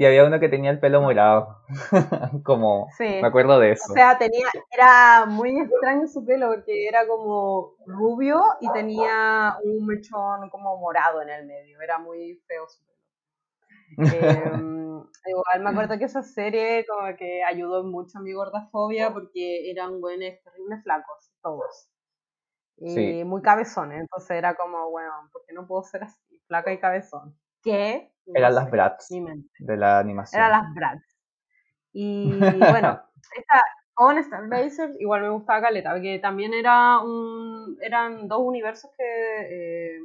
Y 0.00 0.04
había 0.04 0.24
uno 0.24 0.38
que 0.38 0.48
tenía 0.48 0.70
el 0.70 0.78
pelo 0.78 1.02
morado. 1.02 1.64
como, 2.44 2.86
me 3.00 3.26
acuerdo 3.26 3.58
de 3.58 3.72
eso. 3.72 3.92
O 3.92 3.94
sea, 3.94 4.16
tenía, 4.16 4.46
era 4.70 5.26
muy 5.26 5.58
extraño 5.60 6.06
su 6.06 6.24
pelo 6.24 6.50
porque 6.50 6.86
era 6.86 7.04
como 7.08 7.74
rubio 7.84 8.40
y 8.60 8.70
tenía 8.72 9.56
un 9.64 9.86
mechón 9.86 10.48
como 10.50 10.76
morado 10.76 11.20
en 11.22 11.30
el 11.30 11.46
medio. 11.46 11.80
Era 11.80 11.98
muy 11.98 12.40
feo 12.46 12.68
su 12.68 12.78
pelo. 12.84 14.28
Em, 14.30 14.87
igual 15.26 15.60
me 15.62 15.70
acuerdo 15.70 15.98
que 15.98 16.04
esa 16.04 16.22
serie 16.22 16.84
como 16.86 17.16
que 17.16 17.42
ayudó 17.44 17.84
mucho 17.84 18.18
a 18.18 18.22
mi 18.22 18.32
gordafobia 18.32 19.12
porque 19.12 19.70
eran 19.70 20.00
buenos 20.00 20.34
terribles 20.44 20.82
flacos, 20.82 21.30
todos. 21.42 21.88
y 22.76 22.94
Sí. 22.94 23.24
muy 23.24 23.42
cabezones. 23.42 24.00
Entonces 24.00 24.30
era 24.30 24.54
como, 24.54 24.90
bueno, 24.90 25.12
¿por 25.32 25.44
qué 25.46 25.54
no 25.54 25.66
puedo 25.66 25.82
ser 25.82 26.04
así? 26.04 26.40
Flaca 26.46 26.72
y 26.72 26.78
cabezón. 26.78 27.36
¿Qué? 27.62 28.12
No 28.26 28.34
Eran 28.36 28.52
sé, 28.52 28.76
las 28.76 29.10
mente. 29.10 29.50
de 29.58 29.76
la 29.76 29.98
animación. 29.98 30.40
Eran 30.42 30.52
las 30.52 30.74
Bratz. 30.74 31.02
Y 31.92 32.30
bueno, 32.58 33.02
esta 33.36 33.62
On 33.96 34.22
Starbasers 34.22 35.00
igual 35.00 35.22
me 35.22 35.30
gustaba 35.30 35.60
Caleta, 35.62 35.90
porque 35.92 36.20
también 36.20 36.54
era 36.54 37.00
un, 37.00 37.76
eran 37.82 38.28
dos 38.28 38.40
universos 38.42 38.90
que 38.96 39.04
eh, 39.96 40.00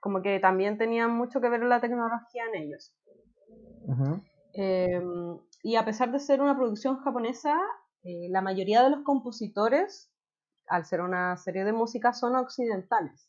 como 0.00 0.20
que 0.20 0.40
también 0.40 0.76
tenían 0.76 1.10
mucho 1.12 1.40
que 1.40 1.48
ver 1.48 1.62
la 1.62 1.80
tecnología 1.80 2.44
en 2.52 2.54
ellos. 2.56 2.92
Eh, 4.54 5.00
y 5.62 5.76
a 5.76 5.84
pesar 5.84 6.12
de 6.12 6.18
ser 6.18 6.40
una 6.40 6.56
producción 6.56 6.98
japonesa, 6.98 7.58
eh, 8.02 8.28
la 8.30 8.42
mayoría 8.42 8.82
de 8.82 8.90
los 8.90 9.02
compositores, 9.02 10.12
al 10.66 10.84
ser 10.84 11.00
una 11.00 11.36
serie 11.36 11.64
de 11.64 11.72
música, 11.72 12.12
son 12.12 12.36
occidentales. 12.36 13.28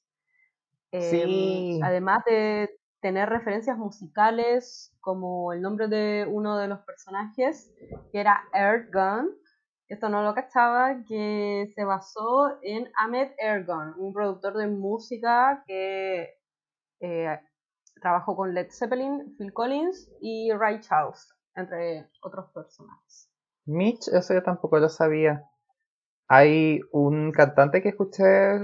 Eh, 0.91 1.09
Sí. 1.09 1.79
Además 1.83 2.23
de 2.25 2.79
tener 3.01 3.29
referencias 3.29 3.77
musicales, 3.77 4.95
como 5.01 5.51
el 5.53 5.61
nombre 5.61 5.87
de 5.87 6.25
uno 6.29 6.57
de 6.57 6.67
los 6.67 6.79
personajes, 6.81 7.73
que 8.11 8.19
era 8.19 8.43
Ergun. 8.53 9.29
Esto 9.89 10.07
no 10.09 10.23
lo 10.23 10.33
cachaba, 10.33 11.03
que 11.05 11.69
se 11.75 11.83
basó 11.83 12.57
en 12.61 12.89
Ahmed 12.95 13.31
Ergun, 13.37 13.93
un 13.97 14.13
productor 14.13 14.55
de 14.55 14.67
música 14.67 15.63
que 15.67 16.37
eh, 17.01 17.39
trabajó 18.01 18.35
con 18.35 18.53
Led 18.53 18.67
Zeppelin, 18.71 19.35
Phil 19.37 19.53
Collins 19.53 20.11
y 20.21 20.51
Ray 20.51 20.79
Charles, 20.81 21.33
entre 21.55 22.09
otros 22.21 22.51
personajes. 22.51 23.29
Mitch, 23.65 24.07
eso 24.09 24.33
yo 24.33 24.43
tampoco 24.43 24.77
lo 24.79 24.89
sabía. 24.89 25.49
Hay 26.27 26.81
un 26.91 27.31
cantante 27.31 27.81
que 27.81 27.89
escuché 27.89 28.55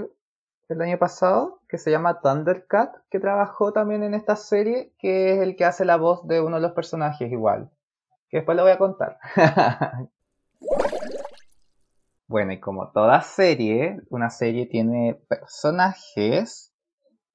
el 0.68 0.80
año 0.80 0.98
pasado 0.98 1.60
que 1.68 1.78
se 1.78 1.90
llama 1.90 2.20
Thundercat, 2.20 2.94
que 3.10 3.20
trabajó 3.20 3.72
también 3.72 4.02
en 4.02 4.14
esta 4.14 4.36
serie, 4.36 4.92
que 4.98 5.34
es 5.34 5.40
el 5.40 5.56
que 5.56 5.64
hace 5.64 5.84
la 5.84 5.96
voz 5.96 6.26
de 6.26 6.40
uno 6.40 6.56
de 6.56 6.62
los 6.62 6.72
personajes 6.72 7.30
igual. 7.30 7.70
Que 8.28 8.38
después 8.38 8.56
lo 8.56 8.62
voy 8.62 8.72
a 8.72 8.78
contar. 8.78 9.18
bueno, 12.28 12.52
y 12.52 12.60
como 12.60 12.90
toda 12.92 13.20
serie, 13.22 14.00
una 14.10 14.30
serie 14.30 14.66
tiene 14.66 15.20
personajes 15.28 16.69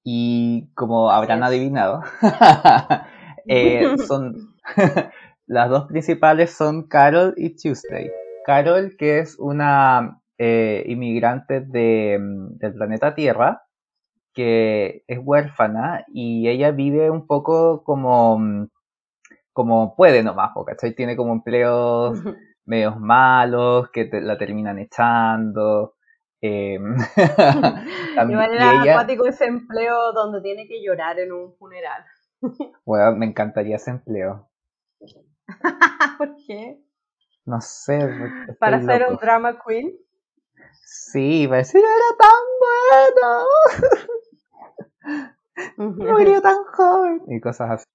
y 0.05 0.69
como 0.75 1.11
habrán 1.11 1.43
adivinado, 1.43 2.03
eh, 3.49 3.95
son 3.97 4.55
las 5.47 5.69
dos 5.71 5.87
principales 5.87 6.51
son 6.51 6.87
Carol 6.87 7.35
y 7.37 7.57
Tuesday. 7.57 8.11
Carol, 8.45 8.95
que 8.97 9.19
es 9.19 9.37
una 9.39 10.21
eh, 10.39 10.85
inmigrante 10.87 11.61
de, 11.61 12.19
mm, 12.21 12.57
del 12.59 12.75
planeta 12.75 13.15
Tierra, 13.15 13.63
que 14.33 15.03
es 15.07 15.19
huérfana 15.23 16.05
y 16.13 16.49
ella 16.49 16.71
vive 16.71 17.11
un 17.11 17.27
poco 17.27 17.83
como, 17.83 18.39
mm, 18.39 18.67
como 19.53 19.95
puede 19.95 20.23
nomás, 20.23 20.51
¿cachai? 20.65 20.95
Tiene 20.95 21.15
como 21.15 21.33
empleos 21.33 22.19
medios 22.65 22.99
malos 22.99 23.89
que 23.91 24.05
te- 24.05 24.21
la 24.21 24.37
terminan 24.37 24.79
echando. 24.79 25.95
Eh, 26.41 26.79
también- 28.15 28.39
Igual 28.39 28.53
era 28.53 28.81
ella, 28.83 28.91
acuático 28.93 29.25
ese 29.27 29.45
empleo 29.45 30.11
donde 30.13 30.41
tiene 30.41 30.67
que 30.67 30.81
llorar 30.83 31.19
en 31.19 31.31
un 31.31 31.55
funeral. 31.57 32.03
bueno, 32.85 33.15
me 33.15 33.25
encantaría 33.25 33.75
ese 33.77 33.91
empleo. 33.91 34.49
¿Por 36.17 36.35
qué? 36.47 36.81
No 37.45 37.61
sé, 37.61 37.99
Para 38.59 38.81
ser 38.81 39.05
un 39.09 39.17
drama 39.17 39.59
queen. 39.65 39.95
Sí, 40.83 41.45
va 41.47 41.55
a 41.55 41.57
decir, 41.59 41.81
era 41.81 42.17
tan 42.17 42.43
bueno, 45.77 46.11
murió 46.13 46.41
tan 46.41 46.63
joven. 46.63 47.21
Y 47.27 47.39
cosas 47.39 47.69
así. 47.71 47.85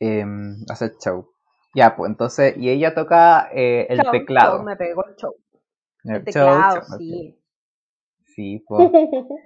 Em, 0.00 0.56
hacer 0.70 0.94
show. 1.02 1.30
Ya, 1.74 1.96
pues 1.96 2.10
entonces, 2.10 2.54
y 2.56 2.70
ella 2.70 2.94
toca 2.94 3.48
eh, 3.52 3.86
el 3.90 3.98
Show, 4.00 4.12
teclado. 4.12 4.56
show, 4.58 4.64
me 4.64 4.76
pegó 4.76 5.04
el 5.06 5.16
show. 5.16 5.34
El 6.04 6.16
El 6.16 6.24
teclado, 6.24 6.76
show, 6.86 6.98
sí. 6.98 7.38
Sí, 8.38 8.64
pues. 8.68 8.88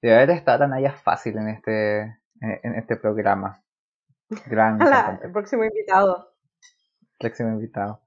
Debe 0.00 0.14
haber 0.14 0.30
estado 0.30 0.60
tan 0.60 0.72
allá 0.74 0.92
fácil 0.92 1.36
en 1.38 1.48
este, 1.48 2.02
en, 2.40 2.74
este 2.76 2.94
programa. 2.94 3.64
Gran 4.46 4.78
cantante, 4.78 5.26
el 5.26 5.32
próximo 5.32 5.64
invitado. 5.64 6.36
próximo 7.18 7.48
invitado. 7.48 8.00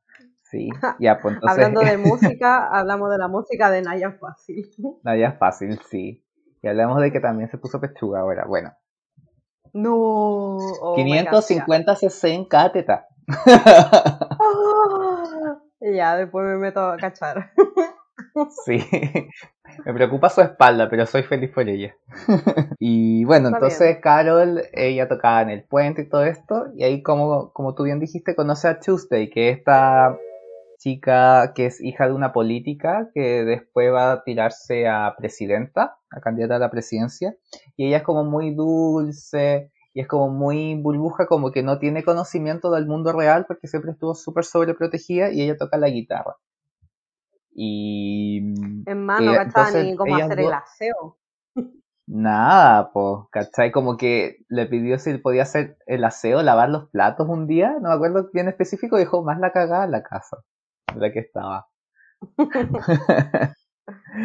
Sí, 0.44 0.70
ya, 1.02 1.20
pues 1.20 1.36
entonces. 1.36 1.66
Hablando 1.66 1.82
de 1.82 1.98
música, 2.10 2.70
hablamos 2.70 3.10
de 3.12 3.18
la 3.18 3.28
música 3.28 3.70
de 3.70 3.82
Naya 3.82 4.14
Fácil. 4.14 4.72
Allá 5.04 5.34
fácil, 5.34 5.78
sí. 5.90 6.26
Y 6.62 6.68
hablamos 6.70 7.02
de 7.02 7.12
que 7.12 7.20
también 7.20 7.50
se 7.52 7.58
puso 7.58 7.82
pechuga 7.82 8.22
ahora. 8.22 8.46
Bueno, 8.48 8.72
No. 9.74 9.96
oh 9.98 10.96
my 10.96 11.26
God, 11.26 11.44
550 11.44 11.96
cc 11.98 12.34
en 12.34 12.46
cada 12.46 12.72
teta. 12.72 13.06
ya. 13.46 13.62
Ah, 14.40 15.60
Ya, 15.82 16.16
después 16.16 16.46
me 16.46 16.56
meto 16.56 16.80
a 16.80 16.96
cachar. 16.96 17.52
Sí, 18.66 18.80
me 19.86 19.94
preocupa 19.94 20.30
su 20.30 20.42
espalda, 20.42 20.90
pero 20.90 21.06
soy 21.06 21.24
feliz 21.24 21.52
por 21.52 21.68
ella. 21.68 21.96
Y 22.80 23.26
bueno, 23.26 23.48
Está 23.48 23.58
entonces 23.58 23.88
bien. 23.88 24.02
Carol, 24.02 24.64
ella 24.74 25.08
tocaba 25.08 25.42
en 25.42 25.50
el 25.50 25.64
puente 25.64 26.04
y 26.04 26.10
todo 26.10 26.24
esto, 26.26 26.68
y 26.76 26.84
ahí 26.84 27.02
como, 27.02 27.52
como 27.54 27.74
tú 27.74 27.84
bien 27.84 28.00
dijiste, 28.00 28.36
conoce 28.36 28.68
a 28.68 28.80
Tuesday, 28.80 29.30
que 29.30 29.50
es 29.50 29.58
esta 29.58 30.18
chica 30.78 31.54
que 31.56 31.66
es 31.66 31.82
hija 31.82 32.08
de 32.08 32.14
una 32.14 32.34
política 32.34 33.10
que 33.14 33.44
después 33.44 33.92
va 33.92 34.12
a 34.12 34.24
tirarse 34.24 34.88
a 34.88 35.16
presidenta, 35.18 35.98
a 36.12 36.22
candidata 36.22 36.58
a 36.58 36.60
la 36.60 36.70
presidencia, 36.70 37.36
y 37.76 37.88
ella 37.88 37.98
es 37.98 38.04
como 38.04 38.24
muy 38.24 38.54
dulce, 38.54 39.72
y 39.98 40.02
es 40.02 40.08
como 40.08 40.30
muy 40.30 40.76
burbuja, 40.76 41.26
como 41.26 41.52
que 41.52 41.64
no 41.64 41.80
tiene 41.80 42.04
conocimiento 42.04 42.70
del 42.70 42.86
mundo 42.86 43.14
real 43.14 43.46
porque 43.48 43.68
siempre 43.68 43.94
estuvo 43.94 44.14
súper 44.14 44.46
sobreprotegida 44.46 45.32
y 45.32 45.42
ella 45.42 45.58
toca 45.58 45.80
la 45.80 45.90
guitarra. 45.90 46.36
Y 47.60 48.40
En 48.86 49.06
mano, 49.06 49.32
Eh, 49.34 49.38
¿cachai? 49.52 49.86
Ni 49.86 49.96
cómo 49.96 50.16
hacer 50.16 50.40
el 50.40 50.54
aseo. 50.54 51.18
Nada, 52.08 52.92
pues, 52.94 53.28
¿cachai? 53.32 53.72
Como 53.72 53.98
que 53.98 54.38
le 54.50 54.66
pidió 54.68 54.98
si 55.00 55.18
podía 55.18 55.44
hacer 55.44 55.78
el 55.88 56.04
aseo, 56.06 56.42
lavar 56.42 56.70
los 56.70 56.90
platos 56.90 57.28
un 57.30 57.48
día, 57.48 57.74
no 57.82 57.90
me 57.90 57.96
acuerdo 57.96 58.30
bien 58.34 58.48
específico, 58.48 58.98
dijo 58.98 59.24
más 59.24 59.40
la 59.40 59.52
cagada 59.52 59.86
en 59.86 59.92
la 59.92 60.04
casa 60.04 60.38
en 60.94 61.02
la 61.02 61.12
que 61.12 61.20
estaba. 61.20 61.68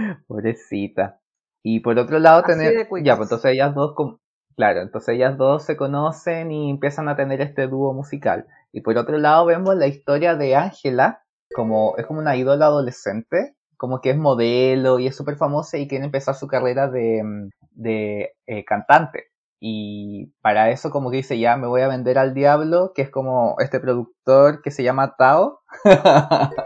Pobrecita. 0.26 1.20
Y 1.62 1.80
por 1.80 1.98
otro 1.98 2.18
lado, 2.18 2.44
Así 2.44 2.56
tener, 2.58 2.74
ya, 3.04 3.16
pues 3.16 3.26
entonces 3.26 3.52
ellas 3.52 3.74
dos, 3.74 3.94
com- 3.94 4.18
claro, 4.56 4.80
entonces 4.82 5.14
ellas 5.14 5.36
dos 5.38 5.64
se 5.64 5.76
conocen 5.76 6.50
y 6.50 6.70
empiezan 6.70 7.08
a 7.08 7.16
tener 7.16 7.40
este 7.40 7.68
dúo 7.68 7.92
musical. 7.94 8.46
Y 8.72 8.80
por 8.80 8.96
otro 8.98 9.18
lado 9.18 9.46
vemos 9.46 9.76
la 9.76 9.86
historia 9.86 10.34
de 10.34 10.56
Ángela, 10.56 11.21
como, 11.52 11.96
es 11.98 12.06
como 12.06 12.20
una 12.20 12.36
ídola 12.36 12.66
adolescente, 12.66 13.54
como 13.76 14.00
que 14.00 14.10
es 14.10 14.16
modelo 14.16 14.98
y 14.98 15.06
es 15.06 15.16
súper 15.16 15.36
famosa 15.36 15.78
y 15.78 15.88
quiere 15.88 16.04
empezar 16.04 16.34
su 16.34 16.46
carrera 16.46 16.88
de, 16.88 17.22
mm, 17.24 17.50
de 17.72 18.32
eh, 18.46 18.64
cantante. 18.64 19.24
Y 19.60 20.32
para 20.42 20.70
eso 20.70 20.90
como 20.90 21.10
que 21.10 21.18
dice, 21.18 21.38
ya 21.38 21.56
me 21.56 21.68
voy 21.68 21.82
a 21.82 21.88
vender 21.88 22.18
al 22.18 22.34
diablo, 22.34 22.92
que 22.94 23.02
es 23.02 23.10
como 23.10 23.54
este 23.60 23.78
productor 23.78 24.60
que 24.60 24.72
se 24.72 24.82
llama 24.82 25.14
Tao, 25.16 25.60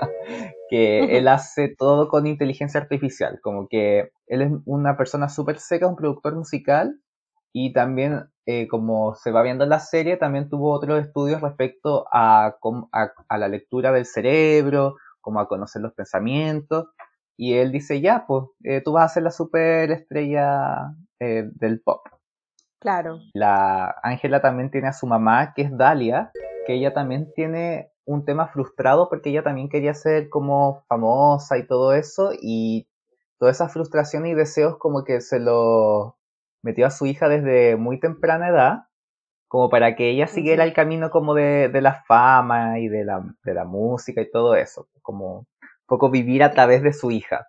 que 0.70 1.18
él 1.18 1.28
hace 1.28 1.74
todo 1.76 2.08
con 2.08 2.26
inteligencia 2.26 2.80
artificial, 2.80 3.38
como 3.42 3.68
que 3.68 4.10
él 4.26 4.42
es 4.42 4.50
una 4.64 4.96
persona 4.96 5.28
súper 5.28 5.58
seca, 5.58 5.86
un 5.86 5.96
productor 5.96 6.36
musical, 6.36 6.98
y 7.58 7.72
también 7.72 8.28
eh, 8.44 8.68
como 8.68 9.14
se 9.14 9.30
va 9.30 9.40
viendo 9.40 9.64
en 9.64 9.70
la 9.70 9.80
serie, 9.80 10.18
también 10.18 10.50
tuvo 10.50 10.72
otros 10.72 11.00
estudios 11.00 11.40
respecto 11.40 12.06
a, 12.12 12.58
a 13.28 13.38
la 13.38 13.48
lectura 13.48 13.92
del 13.92 14.04
cerebro, 14.04 14.96
como 15.22 15.40
a 15.40 15.48
conocer 15.48 15.80
los 15.80 15.94
pensamientos, 15.94 16.88
y 17.34 17.54
él 17.54 17.72
dice, 17.72 18.02
ya, 18.02 18.26
pues 18.28 18.44
eh, 18.62 18.82
tú 18.84 18.92
vas 18.92 19.10
a 19.10 19.14
ser 19.14 19.22
la 19.22 19.30
superestrella 19.30 20.92
eh, 21.18 21.48
del 21.54 21.80
pop. 21.80 22.06
Claro. 22.78 23.20
La 23.32 23.96
Ángela 24.02 24.42
también 24.42 24.70
tiene 24.70 24.88
a 24.88 24.92
su 24.92 25.06
mamá, 25.06 25.54
que 25.54 25.62
es 25.62 25.74
Dalia, 25.74 26.32
que 26.66 26.74
ella 26.74 26.92
también 26.92 27.32
tiene 27.34 27.90
un 28.04 28.26
tema 28.26 28.48
frustrado 28.48 29.08
porque 29.08 29.30
ella 29.30 29.42
también 29.42 29.70
quería 29.70 29.94
ser 29.94 30.28
como 30.28 30.84
famosa 30.88 31.56
y 31.56 31.66
todo 31.66 31.94
eso, 31.94 32.32
y 32.38 32.86
toda 33.38 33.50
esa 33.50 33.70
frustración 33.70 34.26
y 34.26 34.34
deseos 34.34 34.76
como 34.76 35.04
que 35.04 35.22
se 35.22 35.40
lo 35.40 36.15
metió 36.66 36.86
a 36.86 36.90
su 36.90 37.06
hija 37.06 37.28
desde 37.28 37.76
muy 37.76 38.00
temprana 38.00 38.48
edad, 38.48 38.74
como 39.48 39.70
para 39.70 39.94
que 39.94 40.10
ella 40.10 40.26
siguiera 40.26 40.64
el 40.64 40.74
camino 40.74 41.10
como 41.10 41.32
de, 41.34 41.68
de 41.70 41.80
la 41.80 42.02
fama 42.04 42.78
y 42.80 42.88
de 42.88 43.04
la, 43.04 43.22
de 43.44 43.54
la 43.54 43.64
música 43.64 44.20
y 44.20 44.30
todo 44.30 44.56
eso, 44.56 44.88
como 45.00 45.38
un 45.38 45.46
poco 45.86 46.10
vivir 46.10 46.42
a 46.42 46.50
través 46.50 46.82
de 46.82 46.92
su 46.92 47.10
hija. 47.12 47.46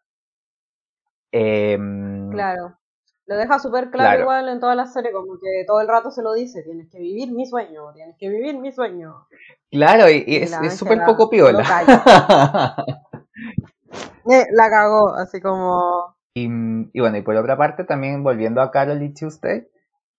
Em, 1.31 2.29
Claro. 2.31 2.77
Lo 3.25 3.35
deja 3.35 3.59
súper 3.59 3.89
claro, 3.89 4.09
Claro. 4.09 4.21
igual 4.21 4.47
en 4.47 4.59
toda 4.61 4.73
la 4.75 4.85
serie, 4.85 5.11
como 5.11 5.33
que 5.33 5.65
todo 5.67 5.81
el 5.81 5.87
rato 5.89 6.11
se 6.11 6.21
lo 6.21 6.33
dice, 6.33 6.63
tienes 6.63 6.89
que 6.89 6.99
vivir 6.99 7.31
mi 7.33 7.45
sueño, 7.45 7.91
tienes 7.93 8.15
que 8.17 8.29
vivir 8.29 8.57
mi 8.57 8.71
sueño. 8.71 9.27
Claro, 9.69 10.09
y, 10.09 10.23
y 10.25 10.37
es 10.37 10.77
súper 10.77 11.03
poco 11.05 11.29
piola. 11.29 11.63
Eh, 14.29 14.45
la 14.51 14.69
cagó, 14.69 15.15
así 15.15 15.39
como... 15.39 16.16
y, 16.45 16.99
bueno, 16.99 17.17
y 17.17 17.21
por 17.21 17.35
otra 17.35 17.57
parte, 17.57 17.83
también 17.83 18.23
volviendo 18.23 18.61
a 18.61 18.71
Carol 18.71 19.01
y 19.01 19.13
Tuesday, 19.13 19.67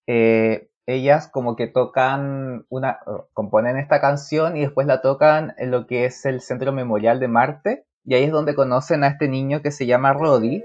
eh, 0.07 0.69
ellas 0.85 1.27
como 1.27 1.55
que 1.55 1.67
tocan 1.67 2.65
una, 2.69 2.99
componen 3.33 3.77
esta 3.77 4.01
canción 4.01 4.57
y 4.57 4.61
después 4.61 4.87
la 4.87 5.01
tocan 5.01 5.53
en 5.57 5.71
lo 5.71 5.85
que 5.85 6.05
es 6.05 6.25
el 6.25 6.41
Centro 6.41 6.71
Memorial 6.71 7.19
de 7.19 7.27
Marte, 7.27 7.85
y 8.05 8.15
ahí 8.15 8.23
es 8.23 8.31
donde 8.31 8.55
conocen 8.55 9.03
a 9.03 9.07
este 9.07 9.27
niño 9.27 9.61
que 9.61 9.71
se 9.71 9.85
llama 9.85 10.13
Roddy, 10.13 10.63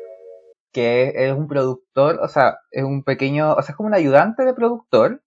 que 0.73 1.13
es 1.15 1.33
un 1.33 1.47
productor, 1.47 2.19
o 2.23 2.29
sea, 2.29 2.59
es 2.71 2.85
un 2.85 3.05
pequeño, 3.05 3.53
o 3.53 3.63
sea, 3.63 3.73
es 3.73 3.77
como 3.77 3.89
un 3.89 3.95
ayudante 3.95 4.45
de 4.45 4.55
productor 4.55 5.23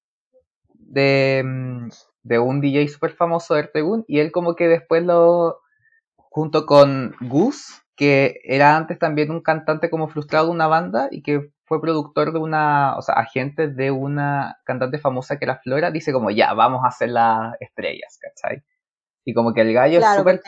de, 0.73 1.89
de 2.23 2.39
un 2.39 2.59
DJ 2.59 2.87
súper 2.87 3.11
famoso 3.11 3.53
de 3.53 3.61
Ertegun, 3.61 4.03
y 4.07 4.19
él 4.19 4.31
como 4.31 4.55
que 4.55 4.67
después 4.67 5.03
lo, 5.03 5.59
junto 6.15 6.65
con 6.65 7.15
Gus, 7.21 7.83
que 7.97 8.39
era 8.43 8.77
antes 8.77 8.99
también 8.99 9.31
un 9.31 9.41
cantante 9.41 9.89
como 9.89 10.07
frustrado 10.07 10.45
de 10.45 10.51
una 10.51 10.67
banda 10.67 11.07
y 11.09 11.23
que 11.23 11.51
fue 11.65 11.81
productor 11.81 12.31
de 12.31 12.39
una, 12.39 12.95
o 12.95 13.01
sea, 13.01 13.15
agente 13.15 13.67
de 13.67 13.89
una 13.89 14.59
cantante 14.63 14.99
famosa 14.99 15.37
que 15.37 15.45
era 15.45 15.59
Flora, 15.59 15.89
dice 15.89 16.13
como, 16.13 16.29
ya, 16.29 16.53
vamos 16.53 16.81
a 16.85 16.89
hacer 16.89 17.09
las 17.09 17.55
estrellas, 17.59 18.19
¿cachai? 18.21 18.63
Y 19.25 19.33
como 19.33 19.51
que 19.51 19.61
el 19.61 19.73
gallo 19.73 19.97
claro, 19.97 20.29
es 20.29 20.39
súper... 20.39 20.41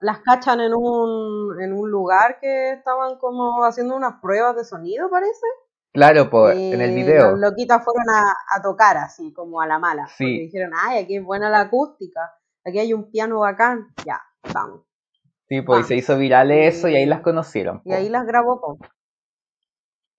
las 0.00 0.20
cachan 0.20 0.60
en 0.60 0.74
un, 0.74 1.60
en 1.60 1.72
un 1.72 1.90
lugar 1.90 2.38
que 2.40 2.72
estaban 2.72 3.18
como 3.18 3.64
haciendo 3.64 3.96
unas 3.96 4.20
pruebas 4.20 4.54
de 4.54 4.64
sonido, 4.64 5.10
parece. 5.10 5.46
Claro, 5.94 6.30
pues, 6.30 6.56
en 6.56 6.80
el 6.80 6.94
video. 6.94 7.32
Los 7.32 7.40
loquitas 7.40 7.82
fueron 7.82 8.08
a, 8.10 8.36
a, 8.54 8.62
tocar 8.62 8.98
así, 8.98 9.32
como 9.32 9.60
a 9.60 9.66
la 9.66 9.78
mala. 9.78 10.06
Sí. 10.06 10.24
Porque 10.24 10.42
dijeron, 10.42 10.72
ay, 10.76 10.98
aquí 10.98 11.16
es 11.16 11.24
buena 11.24 11.48
la 11.48 11.62
acústica, 11.62 12.20
aquí 12.64 12.78
hay 12.78 12.92
un 12.92 13.10
piano 13.10 13.40
bacán, 13.40 13.88
ya, 14.04 14.20
vamos. 14.52 14.91
Sí, 15.52 15.60
pues 15.60 15.86
se 15.86 15.96
hizo 15.96 16.16
viral 16.16 16.50
eso 16.50 16.88
y 16.88 16.96
ahí 16.96 17.04
las 17.04 17.20
conocieron. 17.20 17.82
Y 17.84 17.92
ahí 17.92 18.08
las 18.08 18.24
grabó. 18.24 18.58
Po. 18.58 18.78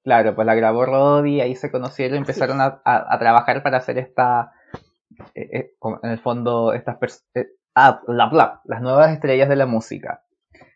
Claro, 0.03 0.35
pues 0.35 0.45
la 0.45 0.53
grabó 0.53 0.85
Roddy, 0.85 1.41
ahí 1.41 1.55
se 1.55 1.71
conocieron 1.71 2.17
y 2.17 2.19
empezaron 2.19 2.61
a, 2.61 2.83
a, 2.85 3.17
trabajar 3.17 3.63
para 3.63 3.77
hacer 3.77 3.97
esta, 3.97 4.51
eh, 5.33 5.49
eh, 5.51 5.73
en 6.03 6.11
el 6.11 6.19
fondo, 6.19 6.71
estas 6.73 6.99
eh, 7.33 7.47
ah, 7.73 7.99
la, 8.05 8.29
bla, 8.29 8.61
las 8.65 8.83
nuevas 8.83 9.11
estrellas 9.11 9.49
de 9.49 9.55
la 9.55 9.65
música. 9.65 10.23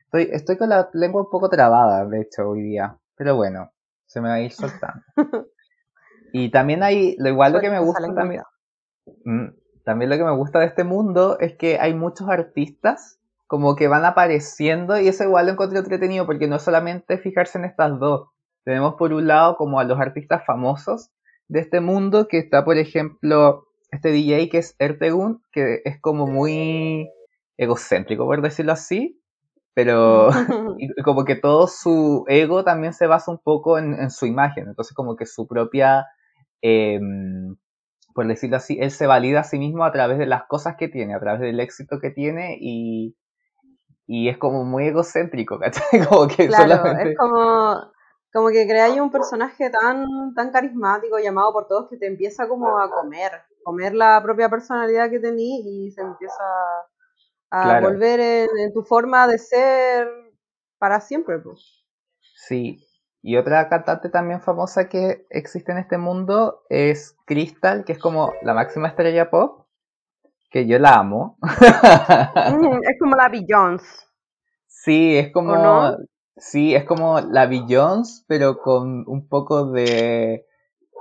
Estoy, 0.06 0.30
estoy 0.32 0.58
con 0.58 0.70
la 0.70 0.90
lengua 0.94 1.22
un 1.22 1.30
poco 1.30 1.50
trabada, 1.50 2.04
de 2.08 2.22
hecho, 2.22 2.50
hoy 2.50 2.64
día, 2.64 2.98
pero 3.16 3.36
bueno, 3.36 3.74
se 4.08 4.22
me 4.22 4.30
va 4.30 4.36
a 4.36 4.42
ir 4.42 4.54
soltando. 4.54 5.04
y 6.34 6.50
también 6.50 6.82
hay, 6.82 7.16
lo 7.20 7.30
igual 7.30 7.54
lo 7.54 7.60
que 7.60 7.70
me 7.70 7.80
gusta 7.80 8.12
también, 8.12 8.42
mm, 9.24 9.50
también 9.84 10.10
lo 10.10 10.18
que 10.18 10.24
me 10.24 10.36
gusta 10.36 10.58
de 10.58 10.66
este 10.66 10.84
mundo 10.84 11.38
es 11.40 11.56
que 11.56 11.78
hay 11.80 11.94
muchos 11.94 12.28
artistas 12.28 13.18
como 13.48 13.76
que 13.76 13.88
van 13.88 14.06
apareciendo 14.06 15.00
y 15.00 15.08
eso 15.08 15.24
igual 15.24 15.48
lo 15.48 15.54
encontré 15.54 15.80
entretenido 15.80 16.26
porque 16.26 16.48
no 16.48 16.60
solamente 16.60 17.18
fijarse 17.18 17.58
en 17.58 17.66
estas 17.66 18.00
dos. 18.00 18.30
Tenemos 18.64 18.96
por 18.96 19.14
un 19.14 19.28
lado 19.28 19.56
como 19.56 19.80
a 19.80 19.86
los 19.86 20.00
artistas 20.00 20.46
famosos 20.46 21.10
de 21.48 21.62
este 21.62 21.80
mundo 21.80 22.28
que 22.28 22.40
está 22.40 22.66
por 22.66 22.78
ejemplo 22.78 23.68
este 23.92 24.10
DJ 24.10 24.50
que 24.50 24.58
es 24.58 24.76
Ertegun 24.80 25.42
que 25.54 25.82
es 25.86 26.00
como 26.02 26.28
muy 26.28 27.10
egocéntrico 27.56 28.26
por 28.26 28.42
decirlo 28.42 28.74
así 28.74 29.22
pero 29.74 30.30
como 31.06 31.24
que 31.24 31.36
todo 31.38 31.68
su 31.68 32.26
ego 32.28 32.66
también 32.66 32.92
se 32.92 33.08
basa 33.08 33.32
un 33.32 33.40
poco 33.40 33.80
en, 33.80 34.10
su 34.10 34.26
imagen 34.26 34.68
entonces 34.68 34.94
como 34.94 35.16
que 35.16 35.26
su 35.26 35.48
propia 35.48 36.06
em, 36.62 37.56
por 38.18 38.26
decirlo 38.28 38.58
así, 38.58 38.80
él 38.82 38.90
se 38.90 39.06
valida 39.06 39.42
a 39.42 39.44
sí 39.44 39.60
mismo 39.60 39.84
a 39.84 39.92
través 39.92 40.18
de 40.18 40.26
las 40.26 40.46
cosas 40.48 40.76
que 40.76 40.88
tiene, 40.88 41.14
a 41.14 41.20
través 41.20 41.40
del 41.40 41.60
éxito 41.60 42.00
que 42.00 42.10
tiene 42.10 42.58
y, 42.60 43.16
y 44.08 44.30
es 44.30 44.38
como 44.38 44.64
muy 44.64 44.88
egocéntrico, 44.88 45.60
¿cachai? 45.60 45.84
Como 46.10 46.28
que 46.28 46.48
claro, 46.48 46.86
es 46.98 47.18
como, 47.18 47.92
como 48.34 48.48
que 48.50 48.66
creáis 48.66 49.00
un 49.00 49.12
personaje 49.12 49.70
tan, 49.70 50.34
tan 50.34 50.52
carismático, 50.52 51.20
llamado 51.20 51.52
por 51.52 51.68
todos, 51.68 51.90
que 51.90 51.98
te 51.98 52.08
empieza 52.08 52.48
como 52.48 52.80
a 52.80 52.90
comer, 52.90 53.32
comer 53.64 53.94
la 53.94 54.22
propia 54.24 54.50
personalidad 54.50 55.10
que 55.10 55.20
tenís 55.20 55.66
y 55.66 55.92
se 55.92 56.02
empieza 56.02 56.44
a 57.52 57.82
volver 57.82 58.20
en, 58.20 58.74
tu 58.74 58.84
forma 58.84 59.28
de 59.28 59.38
ser 59.38 60.08
para 60.78 61.02
siempre. 61.02 61.40
Pues. 61.40 61.86
Sí, 62.36 62.80
y 63.22 63.36
otra 63.36 63.68
cantante 63.68 64.10
también 64.10 64.42
famosa 64.42 64.88
que 64.88 65.26
existe 65.30 65.74
en 65.74 65.80
este 65.80 65.98
mundo 65.98 66.64
es 66.70 67.18
Crystal, 67.26 67.84
que 67.84 67.92
es 67.94 68.00
como 68.00 68.32
la 68.42 68.54
máxima 68.54 68.88
estrella 68.88 69.30
pop 69.30 69.67
que 70.50 70.68
yo 70.68 70.80
la 70.80 70.98
amo. 71.00 71.38
Es 71.42 73.00
como 73.00 73.16
la 73.16 73.30
Beyoncé. 73.30 74.06
Sí, 74.68 75.18
es 75.18 75.32
como. 75.32 75.98
Sí, 76.38 76.76
es 76.76 76.86
como 76.86 77.20
la 77.20 77.48
Beyoncé, 77.48 78.24
pero 78.28 78.60
con 78.60 79.04
un 79.08 79.28
poco 79.28 79.72
de, 79.72 80.46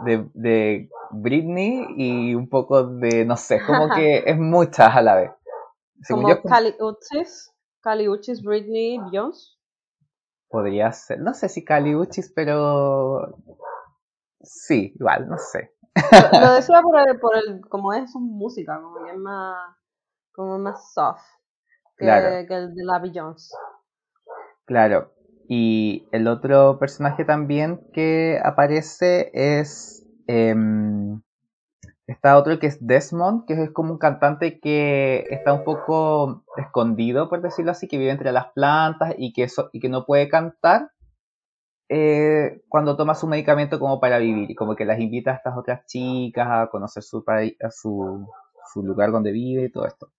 de, 0.05 0.27
de 0.33 0.89
Britney 1.11 1.87
y 1.97 2.35
un 2.35 2.49
poco 2.49 2.85
de, 2.85 3.27
no 3.27 3.37
sé, 3.37 3.61
como 3.67 3.95
que 3.95 4.19
es 4.27 4.39
muchas 4.39 4.97
a 4.97 5.03
la 5.03 5.15
vez. 5.17 5.31
como 6.09 6.29
yo, 6.29 6.43
Cali 6.43 6.75
Uchis, 6.81 7.53
Cali 7.81 8.09
Uchis, 8.09 8.43
Britney, 8.43 8.99
Beyoncé. 8.99 9.57
Podría 10.49 10.91
ser, 10.93 11.21
no 11.21 11.35
sé 11.35 11.51
si 11.51 11.65
Cali 11.65 11.95
Uchis, 11.95 12.33
pero 12.35 13.37
sí, 14.41 14.95
igual, 14.99 15.29
no 15.29 15.37
sé. 15.37 15.76
Lo, 16.41 16.53
decía 16.55 16.83
por 16.83 16.99
el, 17.01 17.19
por 17.19 17.37
el, 17.37 17.61
como 17.69 17.93
es 17.93 18.13
su 18.13 18.21
música, 18.21 18.81
como 18.81 19.03
que 19.05 19.13
es 19.13 19.19
más, 19.19 19.57
como 20.33 20.59
más 20.59 20.93
soft 20.93 21.25
que, 21.97 22.07
el 22.07 22.75
de 22.75 22.85
la 22.85 22.99
Beyoncé. 22.99 23.55
Claro. 24.67 25.13
Y 25.49 26.07
el 26.13 26.29
otro 26.29 26.79
personaje 26.79 27.25
también 27.25 27.81
que 27.93 28.41
aparece 28.45 29.31
es. 29.33 30.07
Eh, 30.27 30.55
está 32.07 32.37
otro 32.37 32.59
que 32.59 32.67
es 32.69 32.85
Desmond, 32.85 33.47
que 33.47 33.55
es 33.55 33.71
como 33.71 33.93
un 33.93 33.99
cantante 33.99 34.61
que 34.61 35.27
está 35.31 35.53
un 35.53 35.65
poco 35.65 36.45
escondido, 36.57 37.29
por 37.29 37.43
decirlo 37.43 37.73
así, 37.73 37.89
que 37.89 37.99
vive 37.99 38.11
entre 38.11 38.33
las 38.33 38.53
plantas 38.53 39.15
y 39.19 39.33
que, 39.33 39.47
y 39.73 39.81
que 39.81 39.89
no 39.89 40.05
puede 40.05 40.29
cantar, 40.29 40.91
eh, 41.89 42.63
cuando 42.69 42.97
toma 42.97 43.15
su 43.15 43.27
medicamento 43.29 43.79
como 43.79 44.01
para 44.01 44.19
vivir, 44.19 44.57
como 44.57 44.75
que 44.75 44.85
las 44.85 44.99
invita 44.99 45.31
a 45.31 45.35
estas 45.35 45.57
otras 45.57 45.87
chicas 45.87 46.49
a 46.51 46.69
conocer 46.69 47.03
su, 47.03 47.25
a 47.29 47.71
su, 47.71 48.83
lugar 48.83 49.13
donde 49.13 49.33
vive 49.33 49.65
y 49.65 49.71
todo 49.71 49.87
esto. 49.87 50.11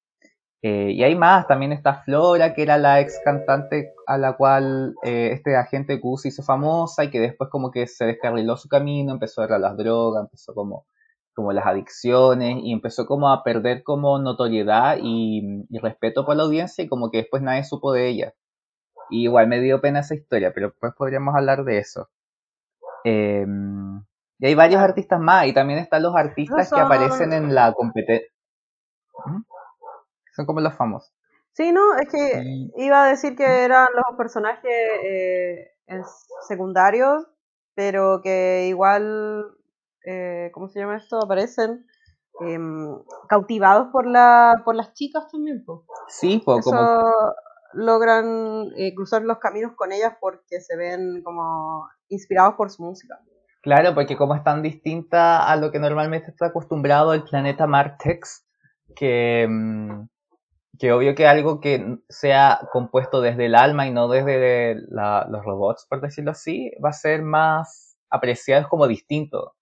Eh, 0.62 0.92
y 0.92 1.04
hay 1.04 1.16
más, 1.16 1.48
también 1.48 1.72
está 1.72 2.04
Flora, 2.04 2.54
que 2.54 2.64
era 2.64 2.78
la 2.78 3.00
ex 3.02 3.20
cantante 3.24 3.94
a 4.08 4.18
la 4.18 4.36
cual 4.38 4.96
eh, 5.04 5.30
este 5.34 5.56
agente 5.56 6.00
Q 6.02 6.18
se 6.18 6.30
hizo 6.30 6.42
famosa 6.42 7.04
y 7.04 7.12
que 7.12 7.20
después 7.20 7.50
como 7.52 7.70
que 7.72 7.86
se 7.88 8.06
descarriló 8.06 8.58
su 8.58 8.68
camino, 8.70 9.12
empezó 9.12 9.42
a 9.42 9.48
ver 9.48 9.60
las 9.60 9.78
drogas, 9.78 10.24
empezó 10.24 10.54
como, 10.56 10.88
como 11.36 11.52
las 11.54 11.66
adicciones 11.68 12.58
y 12.64 12.74
empezó 12.74 13.06
como 13.06 13.30
a 13.30 13.44
perder 13.44 13.84
como 13.84 14.18
notoriedad 14.20 14.98
y, 15.02 15.66
y 15.70 15.80
respeto 15.80 16.26
por 16.26 16.36
la 16.38 16.44
audiencia 16.44 16.84
y 16.84 16.88
como 16.88 17.12
que 17.12 17.20
después 17.20 17.44
nadie 17.44 17.64
supo 17.64 17.94
de 17.94 18.08
ella. 18.08 18.34
Y 19.10 19.24
igual 19.24 19.48
me 19.48 19.60
dio 19.60 19.82
pena 19.82 20.00
esa 20.00 20.16
historia, 20.16 20.54
pero 20.54 20.70
después 20.70 20.94
podríamos 20.98 21.36
hablar 21.36 21.64
de 21.64 21.80
eso. 21.80 22.10
Em, 23.04 24.04
y 24.40 24.46
hay 24.46 24.56
varios 24.56 24.82
artistas 24.82 25.20
más, 25.20 25.48
y 25.48 25.54
también 25.54 25.80
están 25.80 26.04
los 26.04 26.16
artistas 26.16 26.72
que 26.72 26.80
aparecen 26.80 27.34
en 27.34 27.56
la 27.56 27.74
competencia. 27.74 28.28
¿Mm? 29.26 29.42
Son 30.36 30.46
como 30.46 30.62
los 30.62 30.76
famosos. 30.76 31.14
Sí, 31.54 31.72
no, 31.72 31.96
es 31.96 32.08
que 32.10 32.70
iba 32.76 33.04
a 33.04 33.08
decir 33.08 33.36
que 33.36 33.64
eran 33.64 33.88
los 33.96 34.16
personajes 34.16 34.72
eh, 35.04 35.72
secundarios, 36.48 37.26
pero 37.74 38.22
que 38.22 38.68
igual, 38.68 39.58
eh, 40.06 40.52
¿cómo 40.54 40.68
se 40.68 40.80
llama 40.80 40.98
esto? 40.98 41.18
Aparecen 41.18 41.88
em, 42.42 42.96
cautivados 43.28 43.88
por, 43.92 44.06
la, 44.06 44.62
por 44.66 44.76
las 44.76 44.94
chicas 44.94 45.28
también. 45.32 45.66
Sí, 46.10 46.40
pues 46.46 46.64
como 46.64 47.34
logran 47.78 48.72
eh, 48.76 48.94
cruzar 48.96 49.22
los 49.22 49.38
caminos 49.38 49.74
con 49.76 49.92
ellas 49.92 50.14
porque 50.20 50.60
se 50.62 50.76
ven 50.76 51.22
como 51.24 51.88
inspirados 52.10 52.56
por 52.56 52.70
su 52.70 52.84
música. 52.84 53.20
Claro, 53.62 53.94
porque 53.94 54.18
como 54.18 54.36
es 54.36 54.44
tan 54.44 54.62
distinta 54.62 55.48
a 55.48 55.56
lo 55.56 55.72
que 55.72 55.80
normalmente 55.80 56.32
está 56.32 56.48
acostumbrado 56.48 57.14
el 57.14 57.24
planeta 57.24 57.68
Martex, 57.68 58.46
que, 58.96 59.46
mm, 59.48 60.08
que 60.80 60.92
obvio 60.92 61.16
que 61.16 61.28
algo 61.28 61.60
que 61.60 61.98
sea 62.10 62.60
compuesto 62.72 63.22
desde 63.22 63.46
el 63.46 63.56
alma 63.56 63.88
y 63.88 63.92
no 63.92 64.08
desde 64.08 64.76
los 64.90 65.44
robots, 65.44 65.86
por 65.90 66.02
decirlo 66.02 66.32
así, 66.32 66.72
va 66.84 66.90
a 66.90 66.94
ser 66.94 67.22
más 67.22 67.98
apreciado 68.10 68.68
como 68.70 68.88
distinto. 68.88 69.54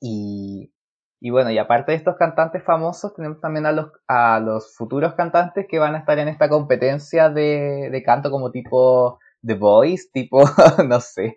Y, 0.00 0.72
y 1.20 1.30
bueno, 1.30 1.50
y 1.50 1.58
aparte 1.58 1.92
de 1.92 1.98
estos 1.98 2.16
cantantes 2.16 2.62
famosos, 2.64 3.14
tenemos 3.14 3.40
también 3.40 3.66
a 3.66 3.72
los, 3.72 3.90
a 4.06 4.40
los 4.40 4.76
futuros 4.76 5.14
cantantes 5.14 5.66
que 5.68 5.78
van 5.78 5.94
a 5.94 5.98
estar 5.98 6.18
en 6.18 6.28
esta 6.28 6.48
competencia 6.48 7.28
de, 7.30 7.88
de 7.90 8.02
canto 8.02 8.30
como 8.30 8.50
tipo 8.52 9.18
The 9.44 9.54
Voice, 9.54 10.08
tipo, 10.12 10.42
no 10.88 11.00
sé. 11.00 11.34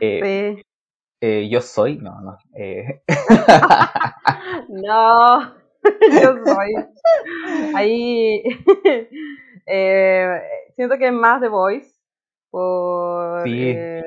Eh, 0.00 0.62
eh, 1.20 1.48
yo 1.50 1.60
soy, 1.60 1.98
no, 1.98 2.20
no. 2.20 2.36
Eh. 2.54 3.02
no, 4.68 5.54
yo 6.22 6.36
soy. 6.44 6.74
Ahí 7.74 8.42
siento 10.76 10.96
que 10.98 11.06
es 11.08 11.12
más 11.12 11.40
The 11.40 11.48
Voice, 11.48 11.92
por 12.50 13.42
Sí. 13.44 13.72
eh, 13.76 14.02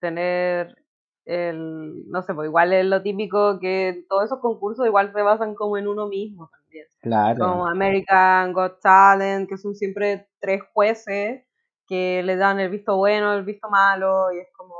tener 0.00 0.74
el, 1.24 2.08
no 2.10 2.22
sé, 2.22 2.34
pues 2.34 2.48
igual 2.48 2.72
es 2.72 2.84
lo 2.84 3.02
típico 3.02 3.58
que 3.58 4.04
todos 4.08 4.24
esos 4.24 4.40
concursos 4.40 4.86
igual 4.86 5.12
se 5.12 5.22
basan 5.22 5.54
como 5.54 5.78
en 5.78 5.88
uno 5.88 6.06
mismo 6.06 6.50
también. 6.50 6.86
Claro. 7.00 7.46
Como 7.46 7.66
American 7.66 8.52
Got 8.52 8.80
Talent, 8.80 9.48
que 9.48 9.56
son 9.56 9.74
siempre 9.74 10.28
tres 10.40 10.62
jueces 10.72 11.44
que 11.86 12.22
le 12.22 12.36
dan 12.36 12.60
el 12.60 12.70
visto 12.70 12.96
bueno, 12.96 13.34
el 13.34 13.44
visto 13.44 13.68
malo, 13.68 14.32
y 14.32 14.38
es 14.38 14.48
como 14.56 14.74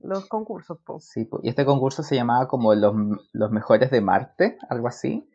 los 0.00 0.26
concursos, 0.26 0.78
pues. 0.84 1.08
Sí, 1.08 1.24
po. 1.24 1.40
y 1.42 1.48
este 1.48 1.64
concurso 1.64 2.02
se 2.02 2.16
llamaba 2.16 2.48
como 2.48 2.74
los, 2.74 2.94
los 3.32 3.50
mejores 3.50 3.90
de 3.90 4.00
Marte, 4.00 4.58
algo 4.68 4.88
así. 4.88 5.28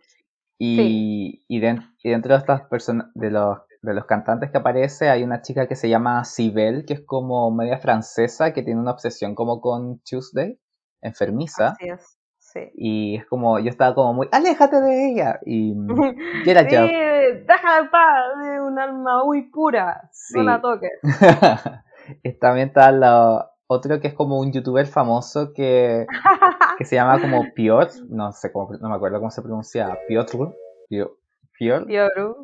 Y, 0.59 1.45
y 1.47 1.59
dentro 1.59 2.33
de 2.33 2.39
estas 2.39 2.61
personas, 2.63 3.07
de 3.13 3.29
los, 3.29 3.59
de 3.87 3.95
los 3.95 4.05
cantantes 4.05 4.51
que 4.51 4.57
aparece, 4.57 5.09
hay 5.09 5.23
una 5.23 5.41
chica 5.41 5.67
que 5.67 5.75
se 5.75 5.89
llama 5.89 6.23
Sibel, 6.25 6.85
que 6.85 6.93
es 6.93 7.01
como 7.05 7.49
media 7.51 7.77
francesa, 7.79 8.53
que 8.53 8.63
tiene 8.63 8.79
una 8.79 8.91
obsesión 8.91 9.33
como 9.35 9.59
con 9.61 9.99
Tuesday, 10.09 10.59
enfermiza. 11.01 11.69
Así 11.69 11.89
es, 11.89 12.17
sí. 12.37 12.59
Y 12.75 13.15
es 13.17 13.25
como, 13.25 13.59
yo 13.59 13.69
estaba 13.69 13.95
como 13.95 14.13
muy, 14.13 14.27
aléjate 14.31 14.79
de 14.81 15.11
ella. 15.11 15.39
Y 15.45 15.73
get 16.45 16.57
a 16.57 16.69
Sí, 16.69 16.75
job. 16.75 16.89
déjala 17.47 17.79
en 17.79 17.89
paz, 17.89 18.25
es 18.53 18.61
un 18.61 18.77
alma 18.79 19.23
muy 19.23 19.49
pura, 19.49 20.09
Sí. 20.11 20.37
no 20.37 20.43
la 20.43 20.61
toques. 20.61 20.91
También 22.39 22.69
está 22.69 22.91
la- 22.91 23.51
otro 23.69 23.99
que 23.99 24.07
es 24.07 24.13
como 24.13 24.39
un 24.39 24.53
youtuber 24.53 24.85
famoso 24.87 25.51
que, 25.53 26.07
que 26.77 26.85
se 26.85 26.95
llama 26.95 27.19
como 27.19 27.43
Piotr, 27.53 27.95
no 28.09 28.31
sé 28.31 28.49
cómo, 28.51 28.69
no 28.79 28.87
me 28.89 28.95
acuerdo 28.95 29.17
cómo 29.19 29.29
se 29.29 29.41
pronuncia, 29.41 29.97
Piotr, 30.07 30.37
Pio- 30.89 31.17
Piotr. 31.57 31.85
Piotr. 31.85 32.35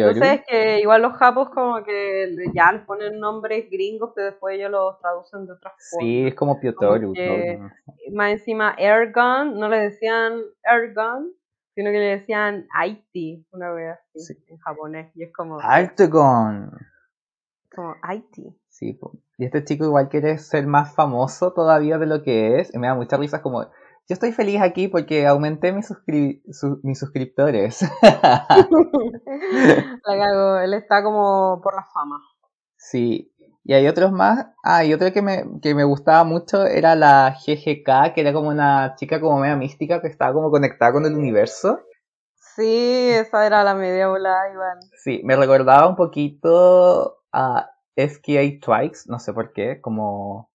Entonces 0.00 0.40
es 0.40 0.46
que 0.46 0.80
igual 0.80 1.02
los 1.02 1.12
japos 1.14 1.50
como 1.50 1.82
que 1.84 2.34
ya 2.54 2.72
les 2.72 2.82
ponen 2.82 3.20
nombres 3.20 3.68
gringos, 3.70 4.12
pero 4.14 4.26
después 4.30 4.56
ellos 4.56 4.70
los 4.70 4.98
traducen 4.98 5.46
de 5.46 5.52
otras 5.52 5.72
formas. 5.90 6.04
Sí, 6.08 6.26
es 6.26 6.34
como 6.34 6.58
Piotr. 6.60 7.12
que- 7.14 7.58
¿no? 7.58 7.70
Más 8.12 8.32
encima, 8.32 8.74
Airgun, 8.78 9.58
no 9.58 9.68
le 9.68 9.78
decían 9.78 10.40
Airgun, 10.64 11.32
sino 11.74 11.90
que 11.90 11.98
le 11.98 12.18
decían 12.18 12.66
Haiti, 12.72 13.46
una 13.52 13.70
vez 13.72 13.96
así, 14.14 14.20
Sí. 14.34 14.44
en 14.48 14.58
japonés. 14.58 15.10
Y 15.14 15.24
es 15.24 15.32
como, 15.32 15.58
Artagon. 15.60 16.70
como 17.74 17.96
Haiti. 18.02 18.56
Sí, 18.68 18.98
y 19.38 19.44
este 19.44 19.64
chico 19.64 19.84
igual 19.84 20.08
quiere 20.08 20.38
ser 20.38 20.66
más 20.66 20.94
famoso 20.94 21.52
todavía 21.52 21.98
de 21.98 22.06
lo 22.06 22.22
que 22.22 22.58
es. 22.60 22.74
Y 22.74 22.78
me 22.78 22.86
da 22.88 22.94
mucha 22.94 23.16
risa 23.16 23.42
como, 23.42 23.66
yo 24.08 24.14
estoy 24.14 24.32
feliz 24.32 24.60
aquí 24.60 24.88
porque 24.88 25.26
aumenté 25.26 25.72
mis, 25.72 25.88
suscri- 25.90 26.42
su- 26.52 26.80
mis 26.82 26.98
suscriptores. 26.98 27.80
La 30.06 30.16
cago, 30.18 30.58
él 30.58 30.74
está 30.74 31.02
como 31.02 31.60
por 31.62 31.74
la 31.74 31.84
fama. 31.92 32.20
Sí, 32.76 33.32
y 33.64 33.72
hay 33.74 33.86
otros 33.86 34.12
más. 34.12 34.46
Ah, 34.62 34.84
y 34.84 34.92
otro 34.92 35.12
que 35.12 35.22
me, 35.22 35.44
que 35.62 35.74
me 35.74 35.84
gustaba 35.84 36.24
mucho 36.24 36.66
era 36.66 36.94
la 36.94 37.34
GGK, 37.34 38.12
que 38.14 38.20
era 38.20 38.32
como 38.32 38.48
una 38.50 38.94
chica 38.96 39.20
como 39.20 39.38
media 39.38 39.56
mística 39.56 40.00
que 40.00 40.08
estaba 40.08 40.32
como 40.34 40.50
conectada 40.50 40.92
con 40.92 41.06
el 41.06 41.14
universo. 41.14 41.80
Sí, 42.56 43.08
esa 43.10 43.46
era 43.46 43.64
la 43.64 43.74
media 43.74 44.08
volada, 44.08 44.52
Iván. 44.52 44.78
Sí, 45.02 45.20
me 45.24 45.34
recordaba 45.34 45.88
un 45.88 45.96
poquito 45.96 47.18
a 47.32 47.70
SKA 47.96 48.42
Twice, 48.60 49.10
no 49.10 49.18
sé 49.18 49.32
por 49.32 49.52
qué, 49.52 49.80
como 49.80 50.50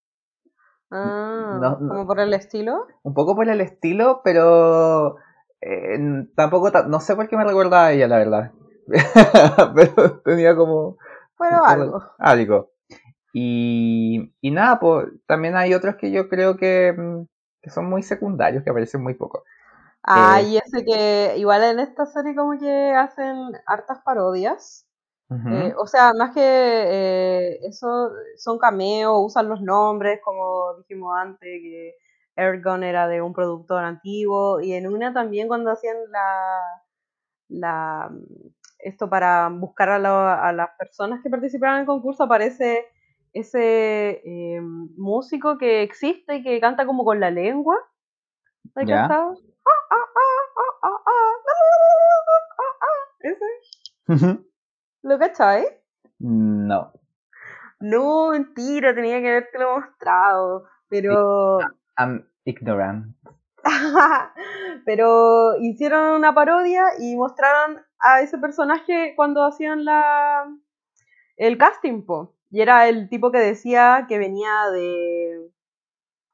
Ah, 0.91 1.63
No, 1.63 1.77
no. 1.79 1.87
como 1.87 2.05
por 2.05 2.19
el 2.19 2.33
estilo. 2.35 2.87
un 3.03 3.13
poco 3.13 3.35
por 3.35 3.49
el 3.49 3.61
estilo, 3.61 4.21
pero 4.23 5.17
eh, 5.61 5.99
tampoco, 6.35 6.71
ta- 6.71 6.83
no 6.87 6.99
sé 6.99 7.15
por 7.15 7.27
qué 7.27 7.37
me 7.37 7.45
recordaba 7.45 7.87
a 7.87 7.91
ella, 7.93 8.07
la 8.07 8.17
verdad. 8.17 8.51
pero 9.75 10.19
tenía 10.21 10.55
como... 10.55 10.97
Pero 11.37 11.65
algo. 11.65 12.03
algo. 12.19 12.71
Y, 13.33 14.33
y 14.41 14.51
nada, 14.51 14.79
pues 14.79 15.07
también 15.27 15.55
hay 15.57 15.73
otros 15.73 15.95
que 15.97 16.11
yo 16.11 16.29
creo 16.29 16.57
que, 16.57 16.93
mm, 16.97 17.25
que 17.63 17.69
son 17.71 17.87
muy 17.89 18.03
secundarios, 18.03 18.63
que 18.63 18.71
aparecen 18.71 19.03
muy 19.03 19.15
poco. 19.15 19.43
Ah, 20.03 20.41
Eh, 20.41 20.41
y 20.41 20.57
ese 20.57 20.83
que 20.85 21.35
igual 21.37 21.63
en 21.63 21.79
esta 21.79 22.05
serie 22.05 22.35
como 22.35 22.57
que 22.59 22.93
hacen 22.93 23.37
hartas 23.65 23.99
parodias. 24.03 24.85
Eh, 25.31 25.75
o 25.77 25.85
sea, 25.85 26.11
más 26.17 26.33
que 26.33 26.41
eh, 26.41 27.59
eso, 27.67 28.11
son 28.35 28.57
cameos, 28.57 29.13
usan 29.23 29.47
los 29.47 29.61
nombres, 29.61 30.19
como 30.23 30.75
dijimos 30.79 31.13
antes, 31.15 31.61
que 31.61 31.95
Airgun 32.35 32.83
era 32.83 33.07
de 33.07 33.21
un 33.21 33.33
productor 33.33 33.83
antiguo, 33.83 34.59
y 34.59 34.73
en 34.73 34.87
una 34.87 35.13
también 35.13 35.47
cuando 35.47 35.69
hacían 35.69 35.97
la, 36.09 36.61
la 37.49 38.11
esto 38.79 39.09
para 39.09 39.49
buscar 39.49 39.89
a, 39.89 40.51
las 40.53 40.69
personas 40.77 41.21
que 41.21 41.29
participaban 41.29 41.75
en 41.75 41.81
el 41.81 41.87
concurso, 41.87 42.23
aparece 42.23 42.85
ese 43.33 44.21
eh, 44.25 44.61
músico 44.61 45.57
que 45.57 45.83
existe 45.83 46.37
y 46.37 46.43
que 46.43 46.59
canta 46.59 46.85
como 46.85 47.05
con 47.05 47.19
la 47.19 47.29
lengua. 47.29 47.77
Ah, 48.75 49.71
ah, 49.91 49.95
ah, 49.95 50.33
ah, 50.57 50.79
ah, 50.83 50.99
ah, 51.05 51.23
ah, 52.57 52.75
ah, 52.81 52.97
Ese, 53.19 54.48
¿lo 55.03 55.17
cachai? 55.19 55.65
no. 56.19 56.93
No, 57.81 58.31
mentira, 58.31 58.93
tenía 58.93 59.21
que 59.21 59.29
habértelo 59.29 59.79
mostrado. 59.79 60.65
Pero. 60.89 61.59
I'm 61.97 62.27
ignorant. 62.43 63.15
pero 64.85 65.55
hicieron 65.61 66.11
una 66.15 66.33
parodia 66.33 66.83
y 66.99 67.15
mostraron 67.15 67.81
a 67.99 68.21
ese 68.21 68.37
personaje 68.37 69.13
cuando 69.15 69.45
hacían 69.45 69.85
la 69.85 70.45
el 71.37 71.57
casting, 71.57 72.05
po. 72.05 72.35
Y 72.51 72.61
era 72.61 72.89
el 72.89 73.07
tipo 73.07 73.31
que 73.31 73.39
decía 73.39 74.05
que 74.09 74.17
venía 74.17 74.69
de. 74.73 75.49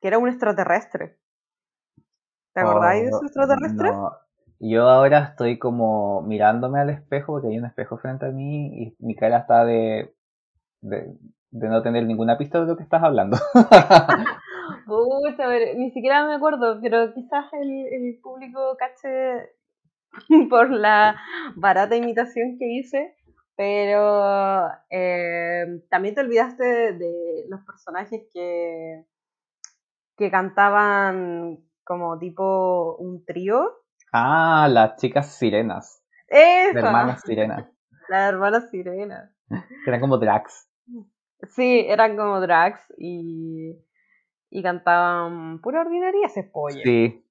que 0.01 0.07
era 0.07 0.17
un 0.17 0.27
extraterrestre. 0.29 1.19
¿Te 2.53 2.61
acordáis 2.61 3.03
de 3.03 3.11
Oh, 3.13 3.17
ese 3.17 3.25
extraterrestre? 3.27 3.91
no. 3.91 4.11
Yo 4.59 4.89
ahora 4.89 5.19
estoy 5.19 5.59
como 5.59 6.21
mirándome 6.21 6.79
al 6.79 6.89
espejo, 6.89 7.33
porque 7.33 7.49
hay 7.49 7.57
un 7.57 7.65
espejo 7.65 7.97
frente 7.97 8.25
a 8.25 8.31
mí 8.31 8.67
y 8.83 8.95
mi 8.99 9.15
cara 9.15 9.39
está 9.39 9.65
de, 9.65 10.13
de, 10.81 11.17
no 11.51 11.81
tener 11.81 12.05
ninguna 12.05 12.37
pista 12.37 12.61
de 12.61 12.67
lo 12.67 12.77
que 12.77 12.83
estás 12.83 13.03
hablando. 13.03 13.37
Pucha, 14.85 15.45
a 15.45 15.47
ver, 15.47 15.77
ni 15.77 15.91
siquiera 15.91 16.25
me 16.25 16.35
acuerdo, 16.35 16.79
pero 16.81 17.13
quizás 17.13 17.45
el, 17.53 17.85
el 17.91 18.19
público 18.21 18.77
cache 18.77 19.51
por 20.49 20.71
la 20.71 21.15
barata 21.55 21.95
imitación 21.95 22.57
que 22.57 22.67
hice, 22.71 23.15
pero 23.55 24.69
eh, 24.89 25.83
también 25.89 26.15
te 26.15 26.21
olvidaste 26.21 26.63
de, 26.63 26.93
de 26.93 27.45
los 27.49 27.61
personajes 27.61 28.21
que, 28.33 29.05
que 30.17 30.31
cantaban 30.31 31.59
como 31.83 32.17
tipo 32.19 32.95
un 32.97 33.23
trío. 33.25 33.71
Ah, 34.15 34.67
las 34.69 34.95
chicas 34.97 35.35
sirenas, 35.35 36.03
¡Esa! 36.27 36.73
las 36.73 36.83
hermanas 36.85 37.21
sirenas, 37.25 37.65
Las 38.09 38.29
hermanas 38.33 38.69
sirenas. 38.69 39.31
que 39.49 39.89
eran 39.89 39.99
como 40.01 40.17
drags. 40.17 40.69
Sí, 41.49 41.85
eran 41.87 42.15
como 42.17 42.39
drags 42.39 42.81
y, 42.97 43.75
y 44.49 44.63
cantaban 44.63 45.59
pura 45.61 45.81
ordinaria 45.81 46.27
ese 46.27 46.43
pollo. 46.43 46.79
Sí, 46.83 47.25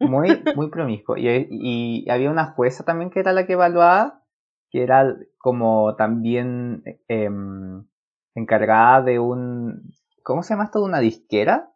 muy, 0.00 0.42
muy 0.54 0.70
promiscuo. 0.70 1.16
Y, 1.16 1.46
y 1.50 2.10
había 2.10 2.30
una 2.30 2.52
jueza 2.52 2.84
también 2.84 3.10
que 3.10 3.20
era 3.20 3.32
la 3.32 3.46
que 3.46 3.54
evaluaba, 3.54 4.22
que 4.70 4.82
era 4.82 5.16
como 5.38 5.96
también 5.96 6.82
em, 7.08 7.84
encargada 8.34 9.02
de 9.02 9.18
un, 9.18 9.90
¿cómo 10.22 10.42
se 10.42 10.54
llama 10.54 10.64
esto? 10.64 10.80
De 10.80 10.84
una 10.84 11.00
disquera 11.00 11.72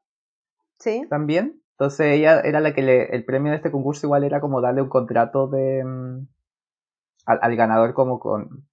¿Sí? 0.79 1.07
también. 1.09 1.61
Entonces 1.79 2.07
ella 2.07 2.41
era 2.41 2.61
la 2.61 2.73
que 2.73 2.83
le, 2.83 3.15
el 3.15 3.25
premio 3.25 3.51
de 3.51 3.57
este 3.57 3.73
concurso 3.73 4.07
igual 4.07 4.23
era 4.25 4.41
como 4.41 4.61
darle 4.61 4.83
un 4.83 4.89
contrato 4.89 5.49
de 5.49 5.85
mm, 5.85 6.27
al, 7.27 7.39
al 7.43 7.57
ganador 7.57 7.95
como 7.95 8.21
con 8.21 8.67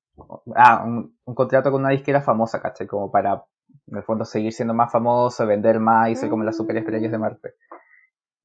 ah, 0.55 0.83
un, 0.85 1.17
un 1.25 1.35
contrato 1.35 1.71
con 1.71 1.81
una 1.81 1.91
disquera 1.91 2.21
famosa, 2.21 2.61
¿cachai? 2.61 2.85
Como 2.85 3.11
para 3.11 3.43
en 3.87 3.97
el 3.97 4.03
fondo 4.03 4.25
seguir 4.25 4.53
siendo 4.53 4.73
más 4.73 4.91
famoso, 4.91 5.47
vender 5.47 5.79
más 5.79 6.09
y 6.09 6.15
ser 6.15 6.29
como 6.29 6.43
las 6.43 6.57
superestrellas 6.57 7.11
de 7.11 7.17
Marte. 7.17 7.55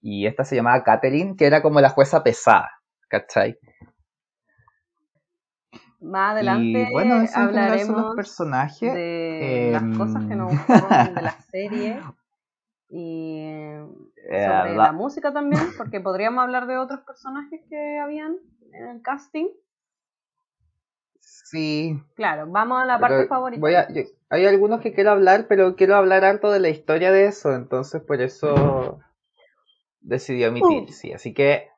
Y 0.00 0.26
esta 0.26 0.44
se 0.44 0.56
llamaba 0.56 0.82
Catherine, 0.84 1.36
que 1.36 1.46
era 1.46 1.62
como 1.62 1.80
la 1.80 1.90
jueza 1.90 2.22
pesada, 2.22 2.70
¿cachai? 3.08 3.58
Más 6.00 6.32
adelante 6.32 6.86
y 6.88 6.92
bueno, 6.92 7.14
general 7.14 7.28
son 7.28 7.46
los 7.46 7.56
hablaremos 7.56 8.16
personajes. 8.16 8.94
de 8.94 9.70
las 9.72 9.82
Em, 9.82 9.98
cosas 9.98 10.24
que 10.26 10.34
nos 10.36 10.50
gustaron 10.68 11.14
de 11.14 11.22
la 11.22 11.40
serie 11.50 12.00
y 12.88 13.42
Eh, 14.28 14.44
sobre 14.46 14.76
la- 14.76 14.84
la 14.84 14.92
música 14.92 15.32
también, 15.32 15.60
porque 15.76 16.00
podríamos 16.00 16.42
hablar 16.42 16.66
de 16.66 16.78
otros 16.78 17.00
personajes 17.00 17.60
que 17.68 17.98
habían 17.98 18.36
en 18.72 18.86
el 18.88 19.02
casting. 19.02 19.46
Sí, 21.18 22.00
Claro, 22.14 22.46
vamos 22.48 22.82
a 22.82 22.86
la 22.86 22.98
Pero 22.98 23.08
parte 23.08 23.28
favorita. 23.28 23.60
voy 23.60 23.74
a- 23.74 23.88
yo- 23.92 24.02
hay 24.30 24.46
algunos 24.46 24.80
que 24.80 24.92
quiero 24.92 25.10
hablar, 25.10 25.46
pero 25.48 25.76
quiero 25.76 25.94
hablar 25.96 26.24
harto 26.24 26.50
de 26.50 26.60
la 26.60 26.68
historia 26.68 27.12
de 27.12 27.26
eso, 27.26 27.54
entonces 27.54 28.02
por 28.02 28.20
eso 28.20 28.98
decidí 30.00 30.44
omitir, 30.44 30.84
Uh. 30.88 30.92
sí. 30.92 31.12
Así 31.12 31.32
que 31.34 31.68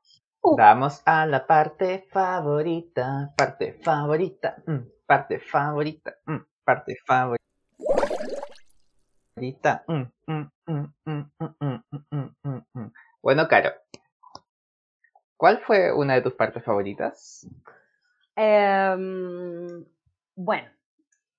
Uh. 0.42 0.56
vamos 0.56 1.02
a 1.06 1.26
la 1.26 1.46
parte 1.46 2.06
favorita, 2.10 3.32
parte 3.36 3.72
favorita, 3.82 4.56
mm, 4.66 4.78
parte 5.06 5.38
favorita, 5.38 6.16
mm, 6.26 6.36
parte 6.64 6.96
favorita. 7.06 7.44
Bueno, 13.22 13.48
Caro, 13.48 13.70
¿cuál 15.36 15.58
fue 15.58 15.92
una 15.92 16.14
de 16.14 16.22
tus 16.22 16.34
partes 16.34 16.64
favoritas? 16.64 17.46
Em, 18.36 19.84
bueno, 20.36 20.68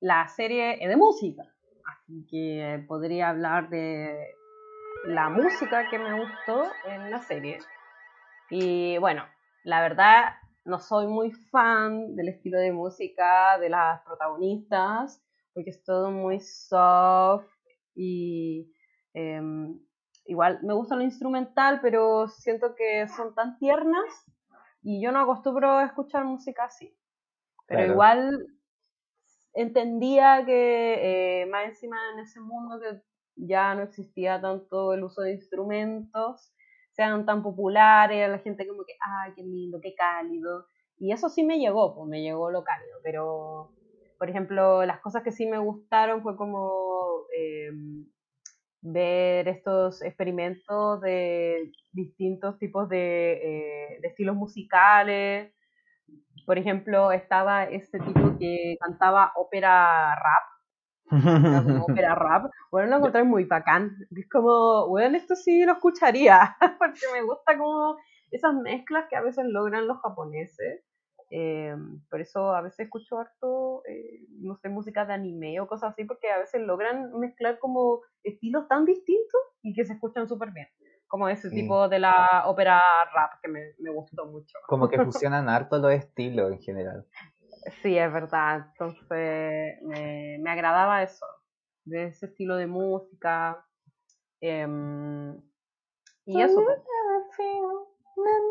la 0.01 0.27
serie 0.27 0.83
es 0.83 0.89
de 0.89 0.95
música. 0.95 1.43
Así 1.85 2.25
que 2.29 2.83
podría 2.87 3.29
hablar 3.29 3.69
de 3.69 4.35
la 5.05 5.29
música 5.29 5.89
que 5.89 5.97
me 5.97 6.19
gustó 6.19 6.71
en 6.85 7.11
la 7.11 7.21
serie. 7.21 7.59
Y 8.49 8.97
bueno, 8.97 9.23
la 9.63 9.81
verdad, 9.81 10.33
no 10.65 10.79
soy 10.79 11.07
muy 11.07 11.31
fan 11.31 12.15
del 12.15 12.29
estilo 12.29 12.59
de 12.59 12.71
música 12.71 13.57
de 13.59 13.69
las 13.69 14.01
protagonistas, 14.01 15.23
porque 15.53 15.69
es 15.69 15.83
todo 15.83 16.11
muy 16.11 16.39
soft, 16.39 17.47
y 17.99 18.71
em, 19.13 19.77
igual 20.25 20.59
me 20.63 20.73
gusta 20.73 20.95
lo 20.95 21.03
instrumental, 21.03 21.81
pero 21.81 22.27
siento 22.29 22.73
que 22.75 23.07
son 23.09 23.35
tan 23.35 23.57
tiernas 23.57 24.25
y 24.81 25.01
yo 25.01 25.11
no 25.11 25.19
acostumbro 25.19 25.71
a 25.71 25.85
escuchar 25.85 26.23
música 26.23 26.63
así. 26.65 26.95
Pero 27.67 27.79
Claro. 27.81 27.93
igual 27.93 28.47
entendía 29.53 30.45
que 30.45 31.41
eh, 31.41 31.45
más 31.47 31.65
encima 31.65 31.97
en 32.13 32.19
ese 32.19 32.39
mundo 32.39 32.79
que 32.79 33.01
ya 33.35 33.75
no 33.75 33.83
existía 33.83 34.39
tanto 34.39 34.93
el 34.93 35.03
uso 35.03 35.21
de 35.21 35.33
instrumentos, 35.33 36.53
sean 36.91 37.25
tan 37.25 37.43
populares, 37.43 38.29
la 38.29 38.39
gente 38.39 38.65
como 38.67 38.83
que, 38.85 38.93
ay, 39.01 39.33
qué 39.35 39.43
lindo, 39.43 39.79
qué 39.81 39.93
cálido. 39.93 40.67
Y 40.97 41.11
eso 41.11 41.29
sí 41.29 41.43
me 41.43 41.59
llegó, 41.59 41.95
pues 41.95 42.07
me 42.07 42.21
llegó 42.21 42.49
lo 42.49 42.63
cálido, 42.63 42.97
pero 43.03 43.71
por 44.19 44.29
ejemplo, 44.29 44.85
las 44.85 44.99
cosas 44.99 45.23
que 45.23 45.31
sí 45.31 45.47
me 45.47 45.57
gustaron 45.57 46.21
fue 46.21 46.35
como 46.35 47.23
eh, 47.35 47.71
ver 48.81 49.47
estos 49.47 50.01
experimentos 50.03 50.99
de 50.99 51.71
distintos 51.93 52.59
tipos 52.59 52.89
de, 52.89 53.31
eh, 53.33 53.99
de 54.01 54.07
estilos 54.09 54.35
musicales. 54.35 55.53
Por 56.45 56.57
ejemplo, 56.57 57.13
estaba 57.13 57.63
este 57.63 57.99
tipo 57.99 58.37
que 58.37 58.75
cantaba 58.81 59.31
ópera 59.37 60.15
rap, 60.15 61.63
como 61.65 61.85
ópera 61.85 62.13
rap. 62.13 62.51
Bueno, 62.71 62.89
lo 62.89 62.97
encontré 62.97 63.23
muy 63.23 63.45
bacán. 63.45 63.95
Es 64.11 64.29
como, 64.29 64.89
bueno, 64.89 65.15
esto 65.15 65.35
sí 65.35 65.63
lo 65.63 65.73
escucharía, 65.73 66.57
porque 66.77 67.01
me 67.13 67.23
gusta 67.23 67.57
como 67.57 67.95
esas 68.31 68.53
mezclas 68.53 69.05
que 69.09 69.15
a 69.15 69.21
veces 69.21 69.45
logran 69.47 69.87
los 69.87 70.01
japoneses. 70.01 70.83
Eh, 71.31 71.75
por 72.09 72.21
eso 72.21 72.53
a 72.55 72.61
veces 72.61 72.81
escucho 72.81 73.19
harto, 73.19 73.83
eh, 73.85 74.25
no 74.39 74.55
sé, 74.55 74.69
música 74.69 75.05
de 75.05 75.13
anime 75.13 75.59
o 75.59 75.67
cosas 75.67 75.91
así, 75.91 76.03
porque 76.05 76.29
a 76.31 76.39
veces 76.39 76.61
logran 76.61 77.11
mezclar 77.19 77.59
como 77.59 78.01
estilos 78.23 78.67
tan 78.67 78.85
distintos 78.85 79.41
y 79.61 79.73
que 79.73 79.85
se 79.85 79.93
escuchan 79.93 80.27
súper 80.27 80.51
bien. 80.51 80.67
Como 81.07 81.27
ese 81.27 81.49
tipo 81.49 81.89
de 81.89 81.97
la 81.99 82.43
ópera 82.45 82.79
rap 83.05 83.33
que 83.41 83.49
me, 83.49 83.73
me 83.79 83.91
gustó 83.91 84.25
mucho. 84.27 84.57
Como 84.67 84.89
que 84.89 84.97
fusionan 85.05 85.49
harto 85.49 85.79
los 85.79 85.91
estilos 85.91 86.51
en 86.51 86.59
general. 86.59 87.05
Sí, 87.81 87.97
es 87.97 88.13
verdad. 88.13 88.67
Entonces 88.71 89.81
me, 89.81 90.37
me 90.39 90.49
agradaba 90.51 91.01
eso, 91.03 91.25
de 91.85 92.05
ese 92.05 92.27
estilo 92.27 92.55
de 92.57 92.67
música. 92.67 93.65
em, 94.39 95.35
y 96.25 96.41
eso. 96.41 96.63
pues. 96.63 96.79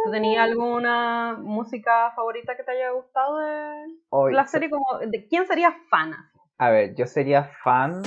¿Tú 0.05 0.11
tenías 0.11 0.49
alguna 0.49 1.37
música 1.39 2.13
favorita 2.15 2.57
que 2.57 2.63
te 2.63 2.71
haya 2.73 2.91
gustado 2.91 3.39
de 3.39 3.87
Hoy, 4.11 4.33
la 4.33 4.47
serie? 4.47 4.71
Como, 4.71 4.85
¿De 5.07 5.27
quién 5.29 5.47
serías 5.47 5.75
fan? 5.91 6.13
A 6.59 6.71
ver, 6.71 6.95
yo 6.95 7.07
sería 7.07 7.45
fan 7.63 8.03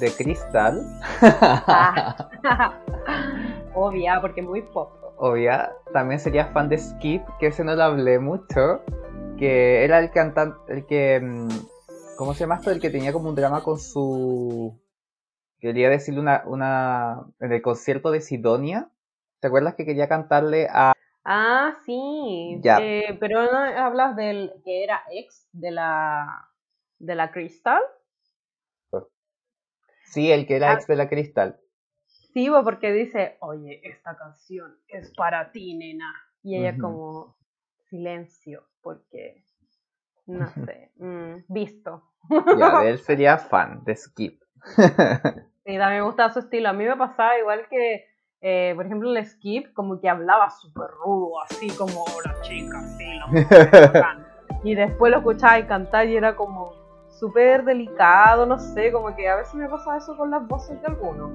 de 0.00 0.10
Crystal. 0.10 0.82
Ah. 1.22 2.16
Obvia, 3.74 4.20
porque 4.20 4.42
muy 4.42 4.62
pop. 4.62 4.92
Obvia. 5.16 5.72
También 5.92 6.20
sería 6.20 6.46
fan 6.46 6.68
de 6.68 6.78
Skip, 6.78 7.22
que 7.38 7.48
ese 7.48 7.64
no 7.64 7.74
lo 7.74 7.82
hablé 7.82 8.18
mucho. 8.18 8.82
Que 9.38 9.84
era 9.84 9.98
el 10.00 10.10
cantante, 10.10 10.58
el 10.72 10.86
que... 10.86 11.20
mm, 11.20 11.48
¿Cómo 12.16 12.34
se 12.34 12.40
llama 12.40 12.56
esto? 12.56 12.70
El 12.70 12.80
que 12.80 12.90
tenía 12.90 13.12
como 13.12 13.28
un 13.28 13.34
drama 13.34 13.62
con 13.62 13.78
su... 13.78 14.80
Quería 15.58 15.88
decirle 15.90 16.20
una... 16.20 16.42
una 16.46 17.24
en 17.40 17.52
el 17.52 17.62
concierto 17.62 18.10
de 18.10 18.20
Sidonia. 18.20 18.90
¿Te 19.40 19.48
acuerdas 19.48 19.74
que 19.74 19.84
quería 19.84 20.08
cantarle 20.08 20.68
a... 20.70 20.93
Ah, 21.24 21.74
sí. 21.86 22.58
Ya. 22.62 22.78
eh, 22.80 23.16
pero 23.18 23.44
no 23.50 23.58
hablas 23.58 24.14
del 24.16 24.52
que 24.64 24.84
era 24.84 25.02
ex 25.10 25.48
de 25.52 25.70
la 25.70 26.48
de 26.98 27.14
la 27.14 27.30
Crystal. 27.32 27.82
Sí, 30.04 30.30
el 30.30 30.46
que 30.46 30.56
era 30.56 30.70
Ah. 30.70 30.74
ex 30.74 30.86
de 30.86 30.96
la 30.96 31.08
Crystal. 31.08 31.58
Sí, 32.06 32.48
porque 32.64 32.92
dice, 32.92 33.36
oye, 33.40 33.80
esta 33.84 34.16
canción 34.16 34.76
es 34.88 35.12
para 35.16 35.50
ti, 35.52 35.74
nena. 35.74 36.12
Y 36.42 36.56
ella 36.56 36.76
como, 36.78 37.36
silencio, 37.88 38.64
porque, 38.82 39.44
no 40.26 40.46
sé, 40.48 40.92
mm, 40.96 41.44
visto. 41.48 42.10
Ya, 42.58 42.80
de 42.80 42.90
él 42.90 42.98
sería 43.08 43.38
fan, 43.38 43.82
de 43.84 43.96
Skip. 43.96 44.42
Sí, 45.66 45.78
también 45.78 46.00
me 46.02 46.06
gusta 46.06 46.30
su 46.30 46.40
estilo. 46.40 46.68
A 46.68 46.72
mí 46.74 46.84
me 46.84 46.94
pasaba 46.94 47.38
igual 47.38 47.66
que, 47.70 48.04
eh, 48.46 48.74
por 48.76 48.84
ejemplo, 48.84 49.10
el 49.10 49.24
Skip, 49.24 49.72
como 49.72 49.98
que 50.00 50.08
hablaba 50.08 50.50
súper 50.50 50.90
rudo, 51.02 51.40
así 51.44 51.68
como 51.70 52.04
la 52.24 52.38
chica, 52.42 52.78
así, 52.78 53.04
lo 53.18 53.26
bacán". 53.92 54.26
Y 54.62 54.74
después 54.74 55.10
lo 55.10 55.18
escuchaba 55.18 55.58
y 55.58 55.66
cantar 55.66 56.06
y 56.08 56.16
era 56.16 56.36
como 56.36 56.72
súper 57.08 57.64
delicado, 57.64 58.44
no 58.44 58.58
sé, 58.58 58.92
como 58.92 59.16
que 59.16 59.28
a 59.30 59.36
veces 59.36 59.54
me 59.54 59.66
pasa 59.68 59.96
eso 59.96 60.14
con 60.16 60.30
las 60.30 60.46
voces 60.46 60.78
de 60.82 60.86
algunos. 60.88 61.30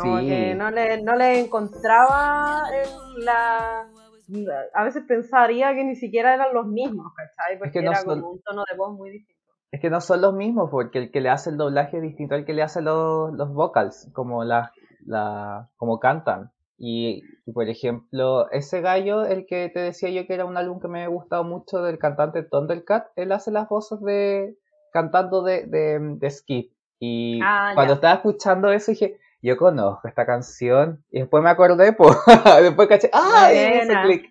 Como 0.00 0.18
que 0.18 0.52
Sí. 0.52 0.58
no 0.58 0.70
le, 0.70 1.02
no 1.02 1.14
le 1.16 1.40
encontraba 1.40 2.64
el- 2.74 3.24
la, 3.24 3.86
la- 4.28 4.62
A 4.74 4.84
veces 4.84 5.04
pensaría 5.08 5.74
que 5.74 5.82
ni 5.84 5.94
siquiera 5.96 6.34
eran 6.34 6.52
los 6.52 6.66
mismos, 6.66 7.10
¿cachai? 7.16 7.58
Porque 7.58 7.72
que 7.78 7.82
no 7.82 7.92
era 7.92 8.00
son- 8.00 8.20
como 8.20 8.32
un 8.32 8.42
tono 8.42 8.64
de 8.70 8.76
voz 8.76 8.92
muy 8.94 9.10
distinto. 9.10 9.34
Es 9.70 9.80
que 9.80 9.88
no 9.90 10.00
son 10.00 10.20
los 10.22 10.34
mismos, 10.34 10.68
porque 10.70 10.98
el 10.98 11.10
que 11.10 11.20
le 11.20 11.28
hace 11.30 11.50
el 11.50 11.56
doblaje 11.58 11.98
es 11.98 12.02
distinto 12.02 12.34
al 12.34 12.44
que 12.44 12.52
le 12.54 12.62
hace 12.62 12.80
los, 12.82 13.32
los 13.34 13.52
vocals, 13.52 14.10
como 14.14 14.42
la, 14.44 14.72
la, 15.08 15.68
como 15.76 15.98
cantan. 16.00 16.52
Y, 16.76 17.24
y, 17.44 17.52
por 17.52 17.68
ejemplo, 17.68 18.48
ese 18.52 18.80
gallo, 18.80 19.24
el 19.24 19.46
que 19.46 19.68
te 19.68 19.80
decía 19.80 20.10
yo 20.10 20.26
que 20.26 20.34
era 20.34 20.44
un 20.44 20.56
álbum 20.56 20.78
que 20.80 20.86
me 20.88 21.02
ha 21.02 21.08
gustado 21.08 21.42
mucho 21.42 21.82
del 21.82 21.98
cantante 21.98 22.44
Thundercat, 22.44 23.08
él 23.16 23.32
hace 23.32 23.50
las 23.50 23.68
voces 23.68 24.00
de 24.02 24.56
cantando 24.92 25.42
de, 25.42 25.66
de, 25.66 25.98
de 26.00 26.30
Skip. 26.30 26.72
Y 27.00 27.40
Ah, 27.42 27.72
cuando 27.74 27.92
ya. 27.92 27.96
estaba 27.96 28.14
escuchando 28.14 28.70
eso 28.70 28.92
dije, 28.92 29.18
yo 29.42 29.56
conozco 29.56 30.06
esta 30.06 30.24
canción. 30.24 31.04
Y 31.10 31.20
después 31.20 31.42
me 31.42 31.50
acordé, 31.50 31.92
pues, 31.98 32.16
después 32.62 32.88
caché, 32.88 33.10
¡ah! 33.12 33.50
Y 33.52 33.56
me 33.56 33.76
hizo 33.78 33.86
Buena. 33.88 34.02
clic. 34.02 34.30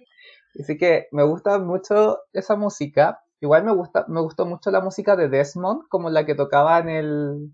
Así 0.59 0.77
que 0.77 1.07
me 1.11 1.23
gusta 1.23 1.59
mucho 1.59 2.19
esa 2.33 2.55
música. 2.55 3.21
Igual 3.41 3.63
me 3.65 3.73
gusta, 3.73 4.05
me 4.07 4.21
gustó 4.21 4.45
mucho 4.45 4.71
la 4.71 4.81
música 4.81 5.15
de 5.15 5.29
Desmond, 5.29 5.87
como 5.89 6.09
la 6.09 6.25
que 6.25 6.33
tocaba 6.33 6.79
en 6.79 6.89
el, 6.89 7.51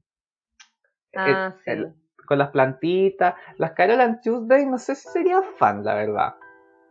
Ah, 1.15 1.53
sí. 1.65 1.71
el- 1.71 1.93
con 2.25 2.37
las 2.39 2.49
plantitas. 2.49 3.35
Las 3.57 3.71
Carol 3.71 4.01
and 4.01 4.21
Tuesday, 4.21 4.65
no 4.65 4.77
sé 4.77 4.95
si 4.95 5.07
sería 5.09 5.41
fan, 5.57 5.83
la 5.83 5.95
verdad. 5.95 6.35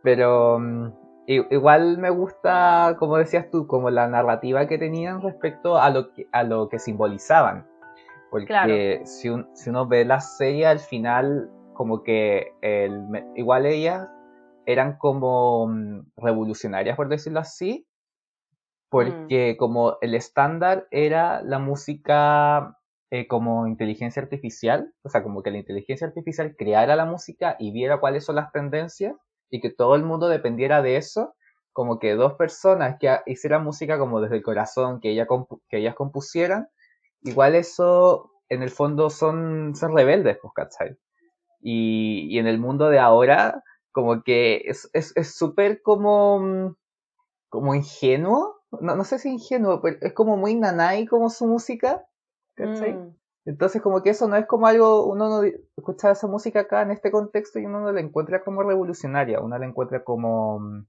Pero 0.03 0.59
mm, 0.59 0.91
igual 1.27 1.97
me 1.97 2.09
gusta, 2.09 2.95
como 2.99 3.17
decías 3.17 3.49
tú, 3.49 3.67
como 3.67 3.89
la 3.89 4.07
narrativa 4.07 4.67
que 4.67 4.77
tenían 4.77 5.21
respecto 5.21 5.77
a 5.77 5.89
lo 5.89 6.11
que, 6.13 6.27
a 6.31 6.43
lo 6.43 6.69
que 6.69 6.79
simbolizaban. 6.79 7.65
Porque 8.29 8.45
Claro. 8.47 9.05
si, 9.05 9.29
un- 9.29 9.47
si 9.55 9.69
uno 9.69 9.87
ve 9.87 10.05
la 10.05 10.19
serie, 10.19 10.65
al 10.65 10.79
final, 10.79 11.49
como 11.73 12.03
que 12.03 12.51
el, 12.61 12.99
igual 13.35 13.65
ellas 13.65 14.09
eran 14.65 14.97
como 14.97 15.67
mm, 15.67 16.11
revolucionarias, 16.17 16.95
por 16.95 17.09
decirlo 17.09 17.39
así, 17.39 17.87
porque 18.89 19.55
como 19.57 19.97
el 20.01 20.13
estándar 20.13 20.87
era 20.91 21.41
la 21.41 21.57
música 21.59 22.77
eh, 23.13 23.27
como 23.27 23.67
inteligencia 23.67 24.21
artificial, 24.23 24.93
o 25.03 25.09
sea, 25.09 25.23
como 25.23 25.43
que 25.43 25.51
la 25.51 25.59
inteligencia 25.59 26.07
artificial 26.07 26.55
creara 26.57 26.95
la 26.95 27.05
música 27.05 27.55
y 27.59 27.71
viera 27.71 27.99
cuáles 27.99 28.25
son 28.25 28.35
las 28.37 28.51
tendencias 28.51 29.15
y 29.51 29.61
que 29.61 29.69
todo 29.71 29.95
el 29.95 30.03
mundo 30.03 30.29
dependiera 30.29 30.81
de 30.81 30.97
eso, 30.97 31.35
como 31.73 31.99
que 31.99 32.15
dos 32.15 32.33
personas 32.35 32.97
que 32.99 33.15
hicieran 33.27 33.63
música 33.63 33.99
como 33.99 34.21
desde 34.21 34.37
el 34.37 34.43
corazón, 34.43 34.99
que, 35.01 35.09
que 35.69 35.77
ellas 35.79 35.95
compusieran, 35.95 36.67
igual 37.23 37.55
eso 37.55 38.31
en 38.49 38.63
el 38.63 38.71
fondo 38.71 39.09
son, 39.11 39.75
son 39.75 39.95
rebeldes, 39.97 40.37
pues, 40.41 40.53
¿cachai? 40.55 40.97
Y, 41.61 42.27
y 42.35 42.39
en 42.39 42.47
el 42.47 42.59
mundo 42.59 42.89
de 42.89 42.99
ahora, 42.99 43.63
como 43.91 44.23
que 44.23 44.63
es 44.65 44.89
es- 44.93 45.13
es 45.17 45.35
súper 45.35 45.81
como, 45.83 46.39
mm, 46.39 46.75
como 47.49 47.75
ingenuo, 47.75 48.55
no, 48.81 48.95
no 48.95 49.03
sé 49.03 49.19
si 49.19 49.29
ingenuo, 49.29 49.81
pero 49.81 49.97
es 50.01 50.13
como 50.13 50.37
muy 50.37 50.55
nanay 50.55 51.05
como 51.07 51.29
su 51.29 51.47
música, 51.47 52.03
¿cachai? 52.55 52.93
Mm, 52.93 53.15
Entonces 53.45 53.81
como 53.81 54.01
que 54.01 54.11
eso 54.11 54.27
no 54.27 54.35
es 54.37 54.45
como 54.45 54.67
algo, 54.67 55.05
uno 55.05 55.29
no 55.29 55.43
escucha 55.77 56.11
esa 56.11 56.27
música 56.27 56.61
acá 56.61 56.81
en 56.81 56.91
este 56.91 57.11
contexto 57.11 57.59
y 57.59 57.65
uno 57.65 57.81
no 57.81 57.91
la 57.91 57.99
encuentra 58.01 58.41
como 58.43 58.63
revolucionaria, 58.63 59.41
uno 59.41 59.57
la 59.57 59.65
encuentra 59.65 60.03
como, 60.03 60.59
mm, 60.59 60.85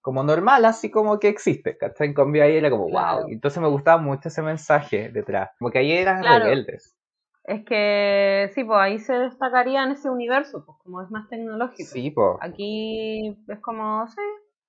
como 0.00 0.22
normal, 0.24 0.64
así 0.64 0.90
como 0.90 1.18
que 1.20 1.28
existe, 1.28 1.76
¿cachai? 1.78 2.08
En 2.08 2.14
cambio 2.14 2.42
ahí 2.42 2.56
era 2.56 2.70
como, 2.70 2.88
Claro. 2.88 3.20
wow. 3.22 3.28
Entonces 3.30 3.62
me 3.62 3.68
gustaba 3.68 4.02
mucho 4.02 4.28
ese 4.28 4.42
mensaje 4.42 5.10
detrás. 5.10 5.50
Como 5.58 5.70
que 5.70 5.78
ahí 5.78 5.92
eran 5.92 6.22
Claro. 6.22 6.44
rebeldes. 6.44 6.96
Es 7.44 7.64
que 7.64 8.50
sí, 8.54 8.62
pues 8.64 8.78
ahí 8.80 8.98
se 9.00 9.14
destacaría 9.14 9.82
en 9.82 9.92
ese 9.92 10.08
universo, 10.10 10.64
pues 10.64 10.78
como 10.82 11.02
es 11.02 11.10
más 11.10 11.28
tecnológico. 11.28 11.90
Sí, 11.90 12.10
po. 12.10 12.38
Aquí 12.40 13.36
es 13.48 13.58
como, 13.60 14.06
sí, 14.06 14.20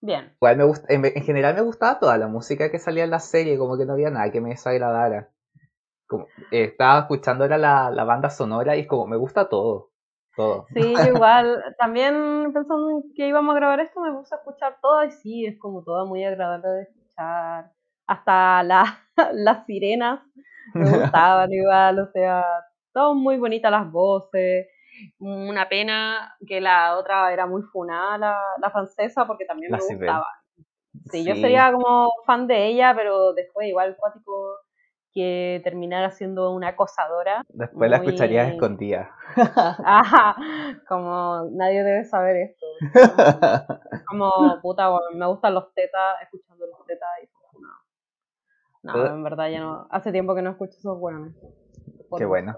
bien. 0.02 0.34
Igual 0.38 0.58
me 0.58 0.64
gusta, 0.64 0.94
en, 0.94 1.06
en 1.06 1.24
general 1.24 1.56
me 1.56 1.62
gustaba 1.62 2.00
toda 2.00 2.18
la 2.18 2.28
música 2.28 2.72
que 2.72 2.80
salía 2.80 3.04
en 3.04 3.12
la 3.12 3.20
serie, 3.20 3.58
como 3.58 3.78
que 3.78 3.86
no 3.86 3.94
había 3.94 4.10
nada 4.10 4.32
que 4.32 4.42
me 4.42 4.50
desagradara. 4.50 5.30
Como, 6.14 6.34
eh, 6.52 6.66
estaba 6.66 7.02
escuchando 7.02 7.46
era 7.46 7.58
la, 7.58 7.92
la 7.92 8.04
banda 8.06 8.30
sonora 8.30 8.76
y 8.78 8.82
es 8.82 8.88
como, 8.88 9.08
me 9.08 9.18
gusta 9.18 9.50
todo. 9.50 9.92
Todo. 10.36 10.70
Sí, 10.74 11.02
yo 11.02 11.08
igual, 11.10 11.64
también 11.78 12.52
pensando 12.54 12.90
en 12.90 13.14
que 13.16 13.28
íbamos 13.28 13.54
a 13.56 13.60
grabar 13.60 13.80
esto, 13.80 14.02
me 14.02 14.12
puse 14.12 14.34
a 14.34 14.40
escuchar 14.40 14.78
todo 14.82 15.04
y 15.04 15.12
sí, 15.12 15.46
es 15.46 15.60
como 15.60 15.84
todo 15.84 16.08
muy 16.08 16.24
agradable 16.24 16.68
de 16.70 16.82
escuchar. 16.84 17.72
Hasta 18.08 18.64
la- 18.64 19.00
las 19.34 19.66
sirenas 19.68 20.22
me 20.80 20.90
gustaban 20.90 21.52
igual, 21.54 22.00
o 22.00 22.08
sea, 22.12 22.44
todo 22.94 23.14
muy 23.16 23.38
bonitas 23.38 23.72
las 23.72 23.92
voces. 23.92 24.68
Una 25.20 25.70
pena 25.70 26.36
que 26.48 26.60
la 26.62 26.98
otra 26.98 27.32
era 27.34 27.46
muy 27.48 27.62
funada, 27.64 28.18
la, 28.18 28.38
la 28.60 28.70
francesa, 28.72 29.26
porque 29.28 29.46
también 29.46 29.74
La 29.74 29.78
me 29.78 29.82
gustaba. 29.84 30.26
Sí, 31.12 31.26
yo 31.26 31.36
Sí. 31.36 31.42
sería 31.42 31.72
como 31.72 32.12
fan 32.26 32.48
de 32.48 32.68
ella, 32.68 32.94
pero 32.96 33.34
después 33.34 33.68
igual 33.68 33.96
cuático 33.98 34.53
que 35.14 35.62
terminara 35.64 36.12
siendo 36.12 36.52
una 36.52 36.70
acosadora. 36.70 37.44
Después 37.50 37.90
la 37.92 37.98
Muy- 38.00 38.08
escucharías 38.08 38.52
escondida. 38.54 39.12
Ajá, 39.86 40.36
como 40.88 41.48
nadie 41.52 41.84
debe 41.84 42.04
saber 42.06 42.36
esto. 42.38 42.66
Como 44.08 44.32
puta, 44.62 44.90
bueno, 44.90 45.06
me 45.16 45.26
gustan 45.28 45.54
los 45.54 45.74
tetas, 45.74 46.16
escuchando 46.24 46.66
los 46.68 46.86
tetas 46.86 47.08
y 47.22 47.28
no. 47.62 47.70
No, 48.84 48.94
Todo- 48.94 49.08
en 49.14 49.24
verdad 49.24 49.50
ya 49.50 49.60
no. 49.62 49.88
Hace 49.92 50.12
tiempo 50.12 50.36
que 50.36 50.42
no 50.42 50.52
escucho 50.52 50.74
esos 50.78 50.98
hueones. 51.00 51.36
Qué 52.18 52.26
bueno. 52.26 52.58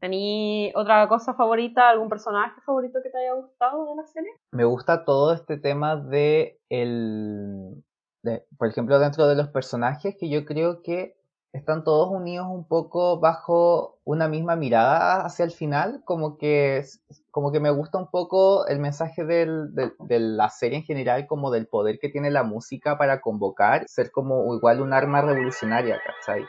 ¿Tení 0.00 0.72
otra 0.74 1.08
cosa 1.08 1.34
favorita, 1.34 1.88
algún 1.88 2.08
personaje 2.08 2.60
favorito 2.64 3.00
que 3.02 3.10
te 3.10 3.18
haya 3.18 3.32
gustado 3.34 3.84
de 3.86 3.96
la 3.96 4.06
serie? 4.06 4.30
me 4.52 4.64
gusta 4.64 5.04
todo 5.04 5.32
este 5.34 5.58
tema 5.58 5.96
de 5.96 6.58
el 6.70 7.82
de- 8.22 8.44
por 8.58 8.68
ejemplo 8.68 8.98
dentro 8.98 9.26
de 9.28 9.34
los 9.36 9.48
personajes 9.48 10.16
que 10.18 10.28
yo 10.28 10.44
creo 10.44 10.82
que 10.82 11.16
están 11.52 11.82
todos 11.82 12.10
unidos 12.10 12.46
un 12.50 12.66
poco 12.68 13.18
bajo 13.20 13.98
una 14.04 14.28
misma 14.28 14.54
mirada 14.56 15.24
hacia 15.24 15.44
el 15.44 15.50
final 15.50 16.02
como 16.04 16.36
que 16.36 16.84
como 17.30 17.52
que 17.52 17.60
me 17.60 17.70
gusta 17.70 17.98
un 17.98 18.10
poco 18.10 18.66
el 18.66 18.78
mensaje 18.80 19.24
del, 19.24 19.74
del- 19.74 19.94
de 20.00 20.20
la 20.20 20.50
serie 20.50 20.78
en 20.78 20.84
general 20.84 21.26
como 21.26 21.50
del 21.50 21.66
poder 21.66 21.98
que 22.00 22.08
tiene 22.10 22.30
la 22.30 22.42
música 22.42 22.98
para 22.98 23.20
convocar 23.20 23.84
ser 23.88 24.10
como 24.10 24.54
igual 24.54 24.80
un 24.82 24.92
arma 24.92 25.22
revolucionaria 25.22 26.00
¿cachai? 26.04 26.44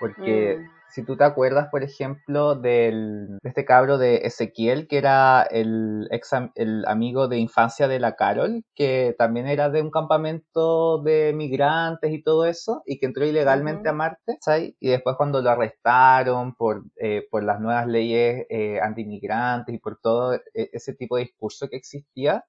Porque 0.00 0.56
Mm. 0.58 0.70
si 0.90 1.04
tú 1.04 1.16
te 1.16 1.22
acuerdas, 1.22 1.68
por 1.70 1.84
ejemplo, 1.84 2.56
del, 2.56 3.38
de 3.42 3.48
este 3.48 3.64
cabro 3.64 3.96
de 3.98 4.16
Ezequiel, 4.24 4.88
que 4.88 4.98
era 4.98 5.42
el, 5.42 6.08
ex, 6.10 6.30
el 6.56 6.84
amigo 6.86 7.28
de 7.28 7.38
infancia 7.38 7.86
de 7.86 8.00
la 8.00 8.16
Carol, 8.16 8.64
que 8.74 9.14
también 9.16 9.46
era 9.46 9.70
de 9.70 9.82
un 9.82 9.92
campamento 9.92 11.00
de 11.02 11.32
migrantes 11.32 12.12
y 12.12 12.22
todo 12.24 12.44
eso, 12.46 12.82
y 12.86 12.98
que 12.98 13.06
entró 13.06 13.24
ilegalmente 13.24 13.88
a 13.88 13.92
Marte, 13.92 14.38
¿sabes? 14.40 14.74
Y 14.80 14.88
después 14.90 15.14
cuando 15.16 15.42
lo 15.42 15.50
arrestaron 15.50 16.54
por, 16.56 16.82
eh, 16.96 17.26
por 17.30 17.44
las 17.44 17.60
nuevas 17.60 17.86
leyes 17.86 18.46
eh, 18.48 18.80
antimigrantes 18.80 19.74
y 19.74 19.78
por 19.78 19.98
todo 20.00 20.34
e- 20.34 20.70
ese 20.72 20.94
tipo 20.94 21.16
de 21.16 21.22
discurso 21.24 21.68
que 21.68 21.76
existía, 21.76 22.44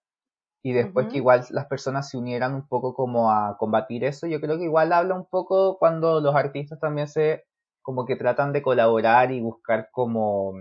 y 0.63 0.73
después 0.73 1.07
que 1.09 1.17
igual 1.17 1.45
las 1.51 1.65
personas 1.67 2.09
se 2.09 2.17
unieran 2.17 2.53
un 2.55 2.67
poco 2.67 2.93
como 2.93 3.31
a 3.31 3.57
combatir 3.57 4.03
eso, 4.03 4.27
yo 4.27 4.39
creo 4.41 4.57
que 4.57 4.65
igual 4.65 4.93
habla 4.93 5.15
un 5.15 5.25
poco 5.27 5.77
cuando 5.79 6.19
los 6.21 6.35
artistas 6.35 6.79
también 6.79 7.07
se 7.07 7.45
como 7.81 8.05
que 8.05 8.15
tratan 8.15 8.53
de 8.53 8.61
colaborar 8.61 9.31
y 9.31 9.41
buscar 9.41 9.89
como 9.91 10.53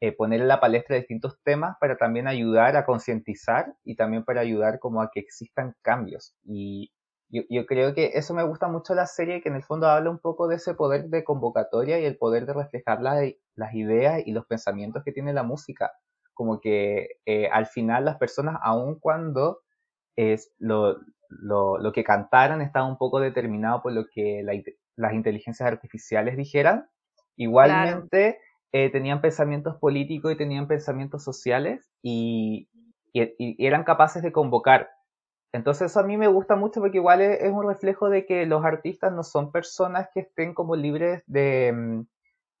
eh, 0.00 0.12
poner 0.12 0.40
en 0.40 0.48
la 0.48 0.60
palestra 0.60 0.96
distintos 0.96 1.38
temas 1.44 1.76
para 1.80 1.96
también 1.96 2.26
ayudar 2.28 2.76
a 2.76 2.84
concientizar 2.84 3.74
y 3.84 3.96
también 3.96 4.24
para 4.24 4.40
ayudar 4.40 4.78
como 4.80 5.00
a 5.02 5.10
que 5.12 5.20
existan 5.20 5.74
cambios. 5.82 6.34
Y 6.44 6.92
yo, 7.28 7.42
yo 7.48 7.66
creo 7.66 7.94
que 7.94 8.12
eso 8.14 8.34
me 8.34 8.42
gusta 8.44 8.68
mucho 8.68 8.94
la 8.94 9.06
serie, 9.06 9.40
que 9.42 9.48
en 9.48 9.56
el 9.56 9.62
fondo 9.64 9.86
habla 9.88 10.10
un 10.10 10.18
poco 10.18 10.48
de 10.48 10.56
ese 10.56 10.74
poder 10.74 11.08
de 11.08 11.24
convocatoria 11.24 12.00
y 12.00 12.04
el 12.04 12.18
poder 12.18 12.46
de 12.46 12.54
reflejar 12.54 13.00
la- 13.02 13.30
las 13.54 13.74
ideas 13.74 14.22
y 14.26 14.32
los 14.32 14.46
pensamientos 14.46 15.02
que 15.04 15.12
tiene 15.12 15.32
la 15.32 15.42
música. 15.44 15.92
Como 16.34 16.60
que 16.60 17.08
eh, 17.26 17.48
al 17.52 17.66
final 17.66 18.04
las 18.04 18.16
personas, 18.18 18.56
aun 18.62 18.98
cuando 18.98 19.60
es 20.16 20.52
lo, 20.58 20.96
lo, 21.28 21.78
lo 21.78 21.92
que 21.92 22.04
cantaran 22.04 22.60
estaba 22.62 22.86
un 22.86 22.98
poco 22.98 23.20
determinado 23.20 23.82
por 23.82 23.92
lo 23.92 24.06
que 24.12 24.42
la 24.44 24.54
las 24.96 25.14
inteligencias 25.14 25.66
artificiales 25.66 26.36
dijeran, 26.36 26.86
igualmente 27.36 28.38
eh, 28.72 28.90
tenían 28.90 29.22
pensamientos 29.22 29.76
políticos 29.78 30.32
y 30.32 30.36
tenían 30.36 30.68
pensamientos 30.68 31.24
sociales 31.24 31.90
y, 32.02 32.68
y- 33.12 33.34
y 33.38 33.66
eran 33.66 33.84
capaces 33.84 34.22
de 34.22 34.32
convocar. 34.32 34.90
Entonces 35.52 35.90
eso 35.90 36.00
a 36.00 36.04
mí 36.04 36.16
me 36.16 36.28
gusta 36.28 36.56
mucho 36.56 36.80
porque 36.80 36.98
igual 36.98 37.20
es, 37.22 37.40
es 37.42 37.50
un 37.52 37.66
reflejo 37.66 38.08
de 38.10 38.26
que 38.26 38.46
los 38.46 38.64
artistas 38.64 39.12
no 39.12 39.22
son 39.22 39.52
personas 39.52 40.08
que 40.12 40.20
estén 40.20 40.54
como 40.54 40.76
libres 40.76 41.22
de... 41.26 42.04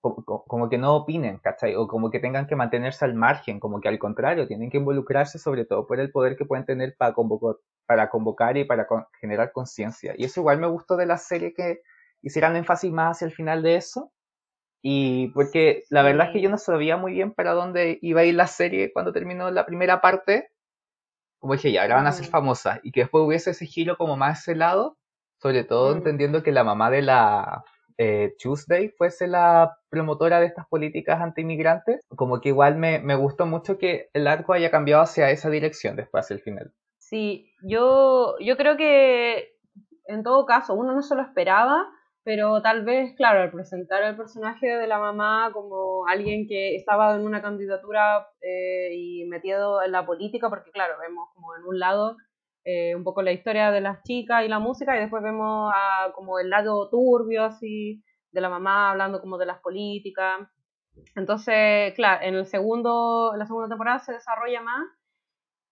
co- 0.02 0.24
co- 0.26 0.44
como 0.46 0.68
que 0.70 0.78
no 0.78 0.96
opinen, 0.96 1.38
¿cachai? 1.38 1.76
O 1.76 1.88
como 1.88 2.10
que 2.10 2.20
tengan 2.20 2.46
que 2.48 2.56
mantenerse 2.56 3.06
al 3.06 3.14
margen, 3.14 3.60
como 3.60 3.80
que 3.80 3.88
al 3.88 3.98
contrario, 4.00 4.48
tienen 4.48 4.70
que 4.70 4.78
involucrarse 4.78 5.38
sobre 5.40 5.64
todo 5.66 5.86
por 5.88 6.00
el 6.00 6.12
poder 6.12 6.36
que 6.36 6.46
pueden 6.46 6.66
tener 6.66 6.96
para 6.98 7.14
convocar, 7.14 7.56
para 7.86 8.10
convocar 8.10 8.56
y 8.58 8.64
para 8.66 8.86
con- 8.88 9.06
generar 9.20 9.52
conciencia. 9.52 10.14
Y 10.18 10.24
eso 10.26 10.40
igual 10.40 10.58
me 10.60 10.68
gustó 10.68 10.96
de 10.98 11.06
la 11.06 11.18
serie 11.18 11.54
que 11.54 11.82
hicieran 12.22 12.56
énfasis 12.56 12.92
más 12.92 13.16
hacia 13.18 13.26
el 13.26 13.32
final 13.32 13.62
de 13.62 13.76
eso. 13.76 14.12
Y 14.82 15.28
porque 15.30 15.84
la 15.90 16.02
verdad 16.02 16.28
es 16.28 16.32
que 16.34 16.40
yo 16.42 16.50
no 16.50 16.58
sabía 16.58 16.96
muy 16.96 17.12
bien 17.12 17.32
para 17.34 17.52
dónde 17.54 17.98
iba 18.02 18.22
a 18.22 18.24
ir 18.24 18.34
la 18.36 18.48
serie 18.48 18.92
cuando 18.92 19.12
terminó 19.12 19.50
la 19.50 19.66
primera 19.66 20.00
parte. 20.00 20.50
Como 21.38 21.54
dije, 21.54 21.72
ya, 21.72 21.82
ahora 21.82 21.96
van 21.96 22.06
a 22.06 22.12
ser 22.12 22.26
famosas. 22.26 22.80
Y 22.82 22.92
que 22.92 23.00
después 23.02 23.24
hubiese 23.24 23.50
ese 23.50 23.66
giro 23.66 23.96
como 23.96 24.16
más 24.16 24.40
ese 24.40 24.54
lado. 24.54 24.98
Sobre 25.40 25.64
todo 25.64 25.92
Mm. 25.94 25.98
entendiendo 25.98 26.42
que 26.42 26.52
la 26.52 26.64
mamá 26.64 26.90
de 26.90 27.02
la 27.02 27.64
eh, 27.98 28.34
Tuesday 28.38 28.88
fuese 28.90 29.26
la 29.26 29.76
promotora 29.88 30.40
de 30.40 30.46
estas 30.46 30.66
políticas 30.68 31.20
anti-inmigrantes. 31.20 32.00
Como 32.16 32.40
que 32.40 32.50
igual 32.50 32.76
me, 32.76 32.98
me 32.98 33.14
gustó 33.14 33.46
mucho 33.46 33.78
que 33.78 34.08
el 34.12 34.26
arco 34.26 34.52
haya 34.52 34.70
cambiado 34.70 35.02
hacia 35.02 35.30
esa 35.30 35.50
dirección 35.50 35.96
después, 35.96 36.24
hacia 36.24 36.34
el 36.34 36.42
final. 36.42 36.72
Sí, 36.98 37.52
yo, 37.62 38.36
yo 38.40 38.56
creo 38.56 38.76
que 38.76 39.56
en 40.06 40.22
todo 40.22 40.46
caso 40.46 40.74
uno 40.74 40.94
no 40.94 41.02
se 41.02 41.14
lo 41.14 41.22
esperaba, 41.22 41.86
pero 42.24 42.62
tal 42.62 42.84
vez, 42.84 43.14
claro, 43.16 43.42
al 43.42 43.50
presentar 43.50 44.02
el 44.04 44.16
personaje 44.16 44.66
de 44.66 44.86
la 44.86 44.98
mamá 44.98 45.50
como 45.52 46.06
alguien 46.06 46.46
que 46.46 46.76
estaba 46.76 47.14
en 47.14 47.22
una 47.22 47.42
candidatura 47.42 48.28
eh, 48.40 48.94
y 48.94 49.24
metido 49.24 49.82
en 49.82 49.92
la 49.92 50.06
política, 50.06 50.48
porque 50.48 50.70
claro, 50.70 50.94
vemos 51.00 51.28
como 51.34 51.56
en 51.56 51.64
un 51.64 51.78
lado 51.78 52.16
eh, 52.64 52.94
un 52.94 53.02
poco 53.02 53.22
la 53.22 53.32
historia 53.32 53.70
de 53.70 53.80
las 53.80 54.02
chicas 54.04 54.44
y 54.44 54.48
la 54.48 54.58
música 54.58 54.96
y 54.96 55.00
después 55.00 55.22
vemos 55.22 55.72
a, 55.74 56.12
como 56.12 56.38
el 56.38 56.50
lado 56.50 56.88
turbio 56.90 57.44
así 57.44 58.02
de 58.30 58.40
la 58.40 58.48
mamá 58.48 58.90
hablando 58.90 59.20
como 59.20 59.38
de 59.38 59.46
las 59.46 59.60
políticas. 59.60 60.48
Entonces, 61.16 61.92
claro, 61.94 62.24
en 62.24 62.34
el 62.34 62.46
segundo, 62.46 63.32
la 63.36 63.46
segunda 63.46 63.68
temporada 63.68 63.98
se 63.98 64.12
desarrolla 64.12 64.60
más 64.62 64.84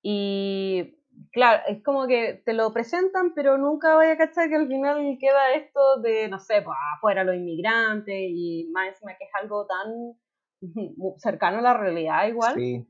y 0.03 0.99
claro, 1.33 1.63
es 1.69 1.83
como 1.83 2.07
que 2.07 2.43
te 2.45 2.53
lo 2.53 2.73
presentan, 2.73 3.35
pero 3.35 3.59
nunca 3.59 3.95
vaya 3.95 4.13
a 4.15 4.19
cachar 4.19 4.49
que 4.49 4.57
al 4.57 4.69
final 4.69 5.17
queda 5.21 5.55
esto 5.55 6.01
de, 6.01 6.29
no 6.29 6.39
sé, 6.39 6.63
pues 6.63 6.77
afuera 6.97 7.25
los 7.25 7.37
inmigrantes 7.37 8.15
y 8.17 8.69
más 8.73 8.89
encima 8.89 9.13
que 9.17 9.25
es 9.25 9.31
algo 9.41 9.67
tan 9.67 10.15
cercano 11.19 11.59
a 11.59 11.63
la 11.63 11.75
realidad 11.75 12.27
igual. 12.27 12.55
Sí, 12.55 12.87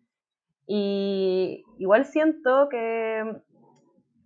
Y 0.66 1.64
igual 1.78 2.05
siento 2.05 2.68
que 2.70 3.42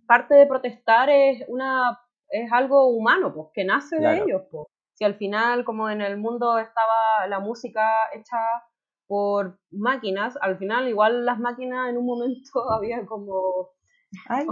parte 0.07 0.35
de 0.35 0.47
protestar 0.47 1.09
es 1.09 1.43
una 1.47 1.99
es 2.29 2.51
algo 2.51 2.87
humano, 2.89 3.33
pues, 3.33 3.47
que 3.53 3.63
nace 3.65 3.97
Claro. 3.97 4.25
de 4.25 4.31
ellos, 4.31 4.41
pues. 4.51 4.67
Si 4.95 5.03
al 5.05 5.15
final, 5.15 5.65
como 5.65 5.89
en 5.89 6.01
el 6.01 6.17
mundo 6.17 6.57
estaba 6.57 7.27
la 7.27 7.39
música 7.39 7.83
hecha 8.13 8.37
por 9.07 9.59
máquinas, 9.71 10.37
al 10.41 10.57
final 10.57 10.87
igual 10.87 11.25
las 11.25 11.39
máquinas 11.39 11.89
en 11.89 11.97
un 11.97 12.05
momento 12.05 12.51
había 12.71 13.05
como 13.05 13.69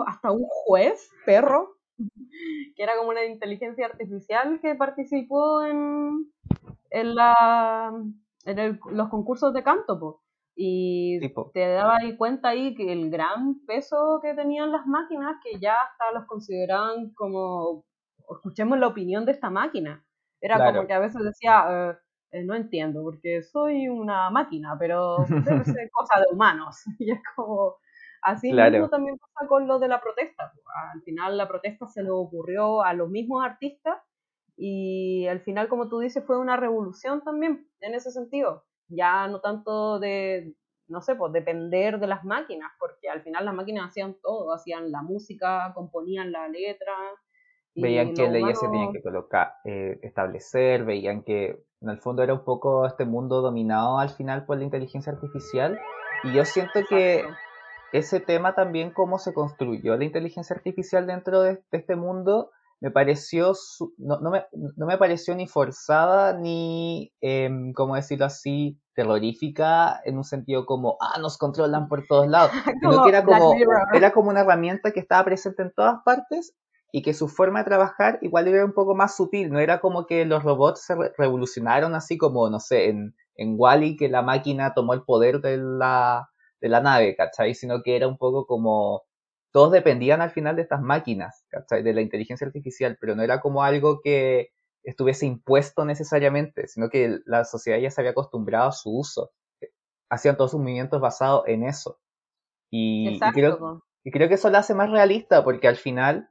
hasta 0.08 0.32
un 0.32 0.46
juez, 0.48 1.10
perro, 1.26 1.78
que 2.76 2.84
era 2.84 2.96
como 2.98 3.10
una 3.10 3.26
inteligencia 3.26 3.86
artificial 3.88 4.60
que 4.62 4.76
participó 4.76 5.64
en, 5.64 6.32
en, 6.92 7.16
la, 7.16 7.94
en 8.46 8.60
el- 8.60 8.80
los 8.92 9.10
concursos 9.10 9.54
de 9.54 9.64
canto, 9.64 10.00
po. 10.00 10.23
Y 10.56 11.20
tipo. 11.20 11.52
te 11.54 11.68
dabas 11.68 12.00
ahí 12.02 12.16
cuenta 12.18 12.50
ahí 12.50 12.76
que 12.76 12.92
el 12.94 13.10
gran 13.10 13.60
peso 13.66 14.20
que 14.22 14.34
tenían 14.36 14.72
las 14.72 14.86
máquinas, 14.86 15.38
que 15.44 15.60
ya 15.60 15.74
hasta 15.76 16.12
los 16.14 16.26
consideraban 16.28 17.14
como, 17.16 17.86
escuchemos 18.32 18.78
la 18.80 18.88
opinión 18.88 19.26
de 19.26 19.32
esta 19.34 19.50
máquina. 19.50 20.06
Era 20.42 20.56
Claro. 20.58 20.74
como 20.74 20.88
que 20.88 20.94
a 20.94 21.00
veces 21.00 21.24
decía, 21.24 21.66
eh, 21.92 21.98
eh, 22.32 22.44
no 22.44 22.56
entiendo, 22.56 23.02
porque 23.04 23.42
soy 23.44 23.88
una 23.88 24.30
máquina, 24.30 24.76
pero 24.80 25.32
debe 25.40 25.64
ser 25.78 25.90
cosa 25.92 26.20
de 26.20 26.34
humanos. 26.34 26.78
Y 27.00 27.12
es 27.12 27.20
como, 27.36 27.78
Así 28.22 28.52
Claro. 28.52 28.72
mismo 28.72 28.90
también 28.90 29.18
pasa 29.18 29.48
con 29.50 29.68
lo 29.68 29.80
de 29.80 29.88
la 29.90 30.00
protesta. 30.02 30.54
Al 30.94 31.02
final 31.04 31.38
la 31.38 31.48
protesta 31.48 31.88
se 31.88 32.04
le 32.04 32.10
ocurrió 32.12 32.82
a 32.82 32.94
los 32.94 33.10
mismos 33.10 33.44
artistas 33.44 33.98
y 34.56 35.28
al 35.28 35.42
final, 35.42 35.68
como 35.68 35.90
tú 35.90 36.00
dices, 36.00 36.24
fue 36.26 36.40
una 36.40 36.56
revolución 36.58 37.22
también 37.24 37.68
en 37.82 37.96
ese 37.96 38.12
sentido. 38.12 38.64
Ya 38.96 39.28
no 39.28 39.40
tanto 39.42 40.00
de, 40.00 40.54
no 40.88 41.02
sé, 41.02 41.16
pues 41.16 41.34
depender 41.34 42.00
de 42.00 42.08
las 42.08 42.24
máquinas, 42.24 42.72
porque 42.80 43.10
al 43.10 43.22
final 43.22 43.46
las 43.46 43.54
máquinas 43.54 43.90
hacían 43.90 44.16
todo, 44.22 44.54
hacían 44.54 44.92
la 44.92 45.02
música, 45.02 45.72
componían 45.74 46.32
la 46.32 46.48
letra. 46.48 46.94
Veían 47.76 48.14
qué 48.14 48.30
leyes 48.30 48.60
se 48.60 48.68
tenían 48.68 48.94
que 48.94 49.02
colocar, 49.02 49.54
eh, 49.66 50.00
establecer, 50.04 50.86
veían 50.86 51.24
que 51.24 51.64
en 51.82 51.90
el 51.90 52.00
fondo 52.00 52.22
era 52.22 52.34
un 52.34 52.44
poco 52.44 52.86
este 52.86 53.04
mundo 53.04 53.42
dominado 53.42 53.98
al 53.98 54.10
final 54.10 54.46
por 54.46 54.58
la 54.58 54.64
inteligencia 54.64 55.12
artificial. 55.12 55.80
Y 56.24 56.34
yo 56.34 56.46
siento 56.46 56.82
que 56.88 57.26
ese 57.92 58.20
tema 58.20 58.54
también, 58.54 58.92
cómo 58.92 59.18
se 59.18 59.34
construyó 59.34 59.98
la 59.98 60.04
inteligencia 60.04 60.56
artificial 60.56 61.08
dentro 61.08 61.42
de, 61.42 61.64
de 61.72 61.78
este 61.78 61.96
mundo, 61.96 62.52
me 62.84 62.92
pareció, 62.92 63.56
su- 63.56 63.94
no, 63.98 64.20
no 64.20 64.30
me, 64.32 64.46
no 64.78 64.86
me 64.86 64.98
pareció 65.00 65.36
ni 65.36 65.48
forzada 65.48 66.34
ni, 66.38 67.14
em, 67.22 67.74
¿cómo 67.74 67.96
decirlo 67.96 68.26
así?, 68.26 68.78
terrorífica 68.96 70.02
en 70.06 70.18
un 70.18 70.24
sentido 70.26 70.66
como, 70.66 70.98
ah, 71.02 71.18
nos 71.20 71.38
controlan 71.38 71.88
por 71.88 72.06
todos 72.08 72.28
lados, 72.28 72.52
sino 72.82 72.92
Como 72.92 73.04
que 73.04 73.10
era 73.10 73.26
como, 73.26 73.54
era 73.94 74.12
como 74.12 74.30
una 74.30 74.42
herramienta 74.42 74.92
que 74.92 75.00
estaba 75.00 75.24
presente 75.26 75.64
en 75.64 75.72
todas 75.76 75.98
partes 76.06 76.54
y 76.92 77.02
que 77.02 77.14
su 77.14 77.28
forma 77.28 77.60
de 77.60 77.66
trabajar 77.66 78.20
igual 78.22 78.48
era 78.48 78.66
un 78.66 78.74
poco 78.74 78.96
más 78.96 79.16
sutil, 79.16 79.50
no 79.52 79.60
era 79.60 79.80
como 79.80 80.06
que 80.06 80.26
los 80.26 80.44
robots 80.44 80.82
se 80.86 80.96
re- 80.96 81.14
revolucionaron 81.18 81.96
así 81.96 82.18
como, 82.18 82.50
no 82.50 82.60
sé, 82.60 82.90
en, 82.90 83.16
en 83.36 83.56
Wall-E 83.58 83.96
que 83.98 84.10
la 84.10 84.22
máquina 84.22 84.74
tomó 84.76 84.94
el 84.94 85.04
poder 85.04 85.42
de 85.42 85.58
la, 85.58 86.30
de 86.62 86.70
la 86.70 86.82
nave, 86.82 87.16
¿cachai? 87.16 87.56
Sino 87.56 87.82
que 87.82 87.96
era 87.96 88.08
un 88.08 88.18
poco 88.18 88.46
como, 88.46 89.04
todos 89.54 89.72
dependían 89.74 90.22
al 90.22 90.32
final 90.32 90.58
de 90.58 90.64
estas 90.64 90.82
máquinas, 90.84 91.46
¿cachai? 91.50 91.84
De 91.84 91.94
la 91.94 92.02
inteligencia 92.02 92.48
artificial, 92.48 92.98
pero 93.02 93.16
no 93.16 93.24
era 93.24 93.42
como 93.42 93.64
algo 93.64 94.02
que 94.04 94.52
estuviese 94.84 95.28
impuesto 95.28 95.86
necesariamente, 95.86 96.68
sino 96.70 96.90
que 96.92 97.20
la 97.28 97.46
sociedad 97.46 97.80
ya 97.80 97.92
se 97.92 98.02
había 98.02 98.12
acostumbrado 98.14 98.70
a 98.70 98.74
su 98.74 98.92
uso. 99.00 99.32
Hacían 100.10 100.38
todos 100.38 100.52
sus 100.52 100.62
movimientos 100.62 101.02
basados 101.02 101.44
en 101.48 101.64
eso. 101.66 102.00
Y, 102.72 103.22
y 103.28 103.34
creo, 103.34 103.60
po. 103.60 103.84
y 104.06 104.12
creo 104.12 104.30
que 104.30 104.36
eso 104.36 104.50
lo 104.52 104.60
hace 104.60 104.76
más 104.76 104.92
realista 104.92 105.44
porque 105.46 105.68
al 105.70 105.78
final 105.78 106.30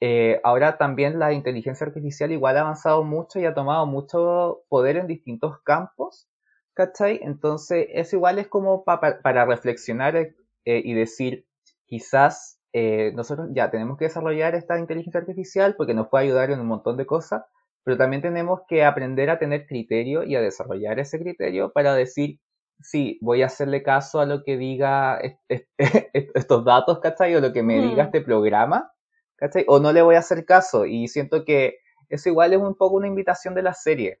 eh, 0.00 0.40
ahora 0.44 0.78
también 0.78 1.20
la 1.20 1.32
inteligencia 1.34 1.86
artificial 1.86 2.32
igual 2.32 2.58
ha 2.58 2.62
avanzado 2.62 3.04
mucho 3.04 3.40
y 3.40 3.46
ha 3.46 3.54
tomado 3.54 3.86
mucho 3.86 4.64
poder 4.70 4.98
en 4.98 5.08
distintos 5.08 5.60
campos, 5.64 6.28
¿cachai? 6.74 7.20
Entonces 7.22 7.88
eso 7.92 8.16
igual 8.16 8.40
es 8.40 8.48
como 8.48 8.84
pa- 8.84 9.00
pa- 9.00 9.20
para 9.22 9.46
reflexionar 9.46 10.16
eh, 10.16 10.34
y 10.66 10.94
decir, 10.94 11.46
quizás 11.86 12.59
eh, 12.72 13.12
nosotros 13.14 13.48
ya 13.54 13.70
tenemos 13.70 13.98
que 13.98 14.06
desarrollar 14.06 14.54
esta 14.54 14.78
inteligencia 14.78 15.20
artificial 15.20 15.74
porque 15.76 15.94
nos 15.94 16.08
puede 16.08 16.24
ayudar 16.26 16.50
en 16.50 16.60
un 16.60 16.66
montón 16.66 16.96
de 16.96 17.06
cosas, 17.06 17.42
pero 17.84 17.96
también 17.96 18.22
tenemos 18.22 18.60
que 18.68 18.84
aprender 18.84 19.30
a 19.30 19.38
tener 19.38 19.66
criterio 19.66 20.22
y 20.24 20.36
a 20.36 20.40
desarrollar 20.40 20.98
ese 21.00 21.18
criterio 21.18 21.72
para 21.72 21.94
decir, 21.94 22.38
sí, 22.80 23.18
voy 23.22 23.42
a 23.42 23.46
hacerle 23.46 23.82
caso 23.82 24.20
a 24.20 24.26
lo 24.26 24.42
que 24.44 24.56
diga 24.56 25.18
est- 25.18 25.40
est- 25.48 25.68
estos 26.34 26.64
datos, 26.64 27.00
¿cachai? 27.00 27.34
O 27.36 27.40
lo 27.40 27.52
que 27.52 27.62
me 27.62 27.80
diga 27.80 28.04
Ujú. 28.04 28.04
este 28.04 28.20
programa, 28.22 28.92
¿cachai? 29.36 29.64
O 29.68 29.80
no 29.80 29.92
le 29.92 30.02
voy 30.02 30.14
a 30.16 30.20
hacer 30.20 30.44
caso. 30.44 30.86
Y 30.86 31.08
siento 31.08 31.44
que 31.44 31.78
eso 32.08 32.28
igual 32.28 32.52
es 32.52 32.58
un 32.60 32.74
poco 32.76 32.96
una 32.96 33.06
invitación 33.08 33.54
de 33.54 33.62
la 33.62 33.74
serie, 33.74 34.20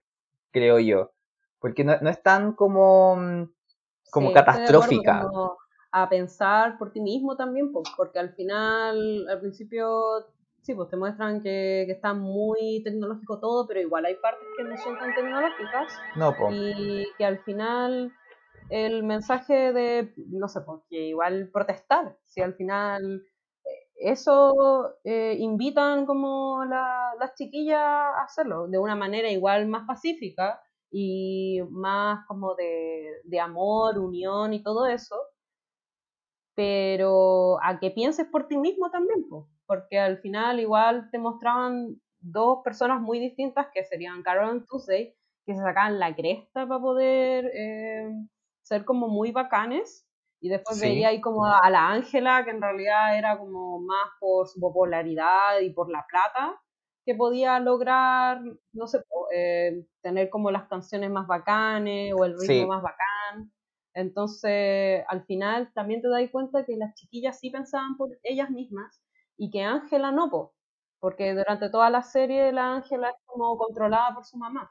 creo 0.52 0.78
yo. 0.80 1.12
Porque 1.60 1.84
no, 1.84 1.98
no 2.00 2.10
es 2.10 2.22
tan 2.22 2.54
como, 2.54 3.16
mm, 3.16 3.44
como 4.10 4.32
Sí, 4.32 4.32
catastrófica. 4.32 5.16
como 5.18 5.56
a 5.92 6.08
pensar 6.08 6.78
por 6.78 6.92
ti 6.92 7.00
mismo 7.00 7.36
también, 7.36 7.72
pues, 7.72 7.88
porque 7.96 8.18
al 8.18 8.34
final, 8.34 9.26
al 9.28 9.40
principio, 9.40 10.26
sí, 10.62 10.74
pues 10.74 10.88
te 10.90 10.96
muestran 10.96 11.42
que, 11.42 11.84
que 11.86 11.92
está 11.92 12.14
muy 12.14 12.82
tecnológico 12.84 13.40
todo, 13.40 13.66
pero 13.66 13.80
igual 13.80 14.04
hay 14.06 14.16
partes 14.16 14.46
que 14.56 14.64
no 14.64 14.76
son 14.76 14.98
tan 14.98 15.14
tecnológicas 15.14 15.92
No, 16.16 16.36
po. 16.36 16.50
y 16.52 17.14
que 17.18 17.24
al 17.24 17.38
final 17.40 18.12
el 18.68 19.02
mensaje 19.02 19.72
de, 19.72 20.12
no 20.16 20.48
sé, 20.48 20.60
pues 20.62 20.82
que 20.88 21.08
igual 21.08 21.50
protestar, 21.52 22.16
si 22.24 22.40
al 22.40 22.54
final 22.54 23.24
eh, 23.64 23.70
eso 23.96 24.96
eh, 25.04 25.36
invitan 25.38 26.06
como 26.06 26.64
la- 26.64 27.14
las 27.18 27.34
chiquillas 27.34 27.78
a 27.80 28.22
hacerlo 28.24 28.68
de 28.68 28.78
una 28.78 28.96
manera 28.96 29.30
igual 29.30 29.66
más 29.66 29.86
pacífica 29.86 30.60
y 30.90 31.60
más 31.70 32.26
como 32.26 32.54
de, 32.54 33.20
de 33.24 33.40
amor, 33.40 33.98
unión 33.98 34.52
y 34.54 34.62
todo 34.62 34.86
eso, 34.86 35.16
pero 36.54 37.58
a 37.62 37.78
que 37.80 37.90
pienses 37.90 38.26
por 38.26 38.48
ti 38.48 38.56
mismo 38.58 38.90
también, 38.90 39.28
po, 39.28 39.48
porque 39.66 39.98
al 39.98 40.18
final 40.18 40.60
igual 40.60 41.10
te 41.10 41.18
mostraban 41.18 42.00
dos 42.20 42.60
personas 42.64 43.00
muy 43.00 43.18
distintas 43.18 43.68
que 43.74 43.84
serían 43.84 44.22
Carol 44.22 44.58
y 44.58 44.66
Tuesday, 44.66 45.16
que 45.46 45.54
se 45.54 45.60
sacaban 45.62 45.98
la 45.98 46.14
cresta 46.14 46.66
para 46.68 46.80
poder 46.80 47.50
eh, 47.54 48.10
ser 48.62 48.84
como 48.84 49.08
muy 49.08 49.32
bacanes. 49.32 50.06
Y 50.42 50.48
después 50.48 50.78
Sí. 50.78 50.88
veía 50.88 51.08
ahí 51.08 51.20
como 51.20 51.44
a 51.46 51.68
la 51.70 51.90
Ángela, 51.90 52.44
que 52.44 52.50
en 52.50 52.62
realidad 52.62 53.18
era 53.18 53.38
como 53.38 53.78
más 53.80 54.08
por 54.20 54.48
su 54.48 54.58
popularidad 54.60 55.60
y 55.60 55.70
por 55.70 55.90
la 55.90 56.06
plata, 56.08 56.58
que 57.04 57.14
podía 57.14 57.60
lograr, 57.60 58.40
no 58.72 58.86
sé, 58.86 59.00
eh, 59.34 59.84
tener 60.02 60.30
como 60.30 60.50
las 60.50 60.66
canciones 60.68 61.10
más 61.10 61.26
bacanes 61.26 62.14
o 62.14 62.24
el 62.24 62.38
ritmo 62.38 62.66
Sí. 62.66 62.68
más 62.68 62.82
bacán. 62.82 63.52
Entonces, 63.94 65.04
al 65.08 65.24
final 65.26 65.72
también 65.74 66.02
te 66.02 66.08
das 66.08 66.30
cuenta 66.30 66.64
que 66.64 66.76
las 66.76 66.94
chiquillas 66.94 67.38
sí 67.40 67.50
pensaban 67.50 67.96
por 67.96 68.10
ellas 68.22 68.50
mismas 68.50 69.02
y 69.36 69.50
que 69.50 69.62
Ángela 69.62 70.12
no, 70.12 70.30
po, 70.30 70.54
porque 71.00 71.34
durante 71.34 71.70
toda 71.70 71.90
la 71.90 72.02
serie 72.02 72.52
la 72.52 72.74
Ángela 72.76 73.10
es 73.10 73.16
como 73.26 73.56
controlada 73.58 74.14
por 74.14 74.24
su 74.24 74.36
mamá. 74.38 74.70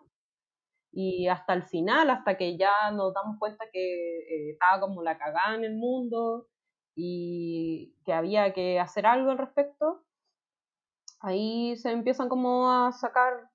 Y 0.92 1.28
hasta 1.28 1.54
el 1.54 1.64
final, 1.64 2.10
hasta 2.10 2.38
que 2.38 2.58
ya 2.58 2.92
nos 2.92 3.14
damos 3.14 3.38
cuenta 3.40 3.66
que 3.72 4.20
eh, 4.20 4.52
estaba 4.52 4.80
como 4.82 5.04
la 5.04 5.18
cagada 5.18 5.56
en 5.56 5.64
el 5.64 5.76
mundo 5.76 6.48
y 6.96 7.96
que 8.06 8.14
había 8.14 8.54
que 8.54 8.80
hacer 8.80 9.06
algo 9.06 9.32
al 9.32 9.38
respecto, 9.38 10.04
ahí 11.22 11.76
se 11.78 11.92
empiezan 11.92 12.30
como 12.30 12.72
a 12.72 12.92
sacar, 12.92 13.50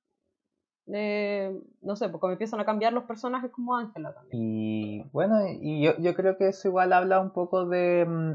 eh, 0.93 1.53
no 1.83 1.97
sé, 1.97 2.09
porque 2.09 2.33
empiezan 2.33 2.61
a 2.61 2.65
cambiar 2.65 2.93
los 2.93 3.05
personajes 3.05 3.51
como 3.51 3.77
Ángela 3.77 4.13
también. 4.15 4.39
Y 4.41 5.03
bueno, 5.13 5.41
y 5.49 5.83
yo, 5.83 5.97
yo 5.99 6.15
creo 6.15 6.37
que 6.37 6.49
eso 6.49 6.69
igual 6.69 6.93
habla 6.93 7.21
un 7.21 7.33
poco 7.33 7.67
de, 7.67 8.05
mm, 8.07 8.33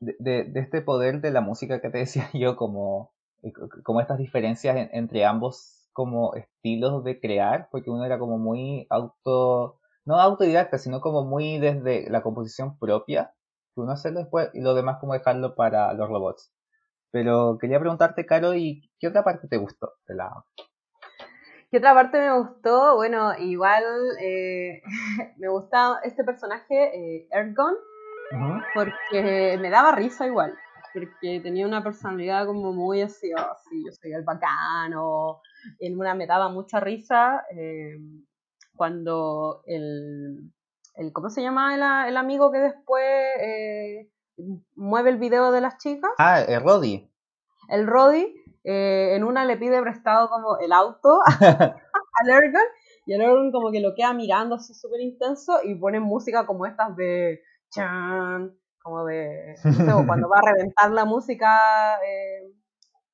de, 0.00 0.44
de- 0.44 0.60
este 0.60 0.82
poder 0.82 1.20
de 1.20 1.30
la 1.30 1.40
música 1.40 1.80
que 1.80 1.90
te 1.90 1.98
decía 1.98 2.28
yo, 2.34 2.56
como, 2.56 3.12
eh, 3.42 3.52
como 3.84 4.00
estas 4.00 4.18
diferencias 4.18 4.76
en- 4.76 4.90
entre 4.92 5.24
ambos 5.24 5.88
como 5.92 6.34
estilos 6.34 7.04
de 7.04 7.20
crear, 7.20 7.68
porque 7.70 7.90
uno 7.90 8.04
era 8.04 8.18
como 8.18 8.38
muy 8.38 8.86
auto, 8.90 9.80
no 10.04 10.20
autodidacta, 10.20 10.78
sino 10.78 11.00
como 11.00 11.24
muy 11.24 11.58
desde 11.58 12.08
la 12.10 12.22
composición 12.22 12.78
propia, 12.78 13.34
que 13.74 13.80
uno 13.80 13.92
hace 13.92 14.10
después 14.12 14.50
y 14.54 14.60
lo 14.60 14.74
demás 14.74 14.98
como 15.00 15.14
dejarlo 15.14 15.54
para 15.56 15.92
los 15.94 16.08
robots. 16.08 16.52
Pero 17.12 17.58
quería 17.60 17.80
preguntarte, 17.80 18.26
Caro, 18.26 18.54
¿y 18.54 18.90
qué 19.00 19.08
otra 19.08 19.24
parte 19.24 19.48
te 19.48 19.56
gustó 19.58 19.94
de 20.08 20.14
la... 20.16 20.44
¿Qué 21.70 21.78
otra 21.78 21.94
parte 21.94 22.18
me 22.18 22.36
gustó? 22.36 22.96
Bueno, 22.96 23.32
igual 23.38 23.84
eh, 24.20 24.82
me 25.38 25.48
gusta 25.48 26.00
este 26.02 26.24
personaje, 26.24 26.74
eh, 26.96 27.28
Ergon, 27.30 27.74
porque 28.74 29.56
me 29.60 29.70
daba 29.70 29.92
risa 29.92 30.26
igual, 30.26 30.52
porque 30.92 31.40
tenía 31.40 31.66
una 31.66 31.84
personalidad 31.84 32.46
como 32.46 32.72
muy 32.72 33.02
así, 33.02 33.32
oh, 33.34 33.56
sí, 33.68 33.84
yo 33.86 33.92
soy 33.92 34.12
el 34.12 34.24
bacano, 34.24 35.40
en 35.78 35.96
una 35.96 36.14
me 36.14 36.26
daba 36.26 36.48
mucha 36.48 36.80
risa 36.80 37.44
eh, 37.54 37.98
cuando 38.74 39.62
el, 39.66 40.50
el, 40.96 41.12
¿cómo 41.12 41.30
se 41.30 41.42
llama 41.42 41.76
el, 41.76 42.08
el 42.08 42.16
amigo 42.16 42.50
que 42.50 42.58
después 42.58 43.04
eh, 43.40 44.10
mueve 44.74 45.10
el 45.10 45.18
video 45.18 45.52
de 45.52 45.60
las 45.60 45.78
chicas? 45.78 46.10
Ah, 46.18 46.40
eh, 46.40 46.58
Roddy. 46.58 47.08
El 47.68 47.86
Roddy, 47.86 48.34
eh, 48.64 49.14
en 49.14 49.24
una 49.24 49.44
le 49.44 49.56
pide 49.56 49.80
prestado 49.80 50.28
como 50.28 50.58
el 50.58 50.72
auto 50.72 51.20
al 51.40 52.28
Ergon 52.28 52.62
y 53.06 53.14
el 53.14 53.22
Ergon 53.22 53.52
como 53.52 53.70
que 53.70 53.80
lo 53.80 53.94
queda 53.94 54.12
mirando 54.12 54.56
así 54.56 54.74
súper 54.74 55.00
intenso 55.00 55.60
y 55.64 55.74
pone 55.76 56.00
música 56.00 56.46
como 56.46 56.66
estas 56.66 56.94
de 56.96 57.40
chan, 57.70 58.54
como 58.82 59.04
de, 59.04 59.54
cuando 60.06 60.28
va 60.28 60.38
a 60.38 60.52
reventar 60.52 60.90
la 60.90 61.04
música 61.04 61.98
eh, 62.04 62.52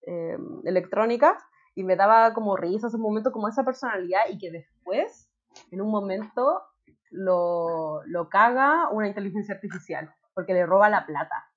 eh, 0.07 0.39
electrónica 0.65 1.37
y 1.75 1.85
me 1.85 1.97
daba 1.97 2.33
como 2.33 2.57
risa 2.57 2.89
ese 2.89 2.99
momento, 2.99 3.33
como 3.33 3.49
esa 3.49 3.65
personalidad 3.65 4.23
y 4.31 4.39
que 4.39 4.51
después, 4.51 5.31
en 5.71 5.83
un 5.83 5.91
momento, 5.91 6.63
lo, 7.11 8.03
lo 8.07 8.29
caga 8.29 8.89
una 8.91 9.09
inteligencia 9.09 9.55
artificial 9.55 10.15
porque 10.35 10.55
le 10.55 10.67
roba 10.67 10.89
la 10.89 11.07
plata. 11.07 11.51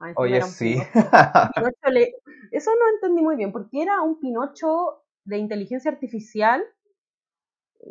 Ah, 0.00 0.14
Oye, 0.16 0.42
sí. 0.42 0.78
Le- 1.90 2.14
Eso 2.52 2.70
no 2.78 2.88
entendí 2.94 3.22
muy 3.22 3.36
bien, 3.36 3.52
porque 3.52 3.82
era 3.82 4.00
un 4.02 4.18
Pinocho 4.20 5.02
de 5.24 5.38
inteligencia 5.38 5.90
artificial 5.90 6.64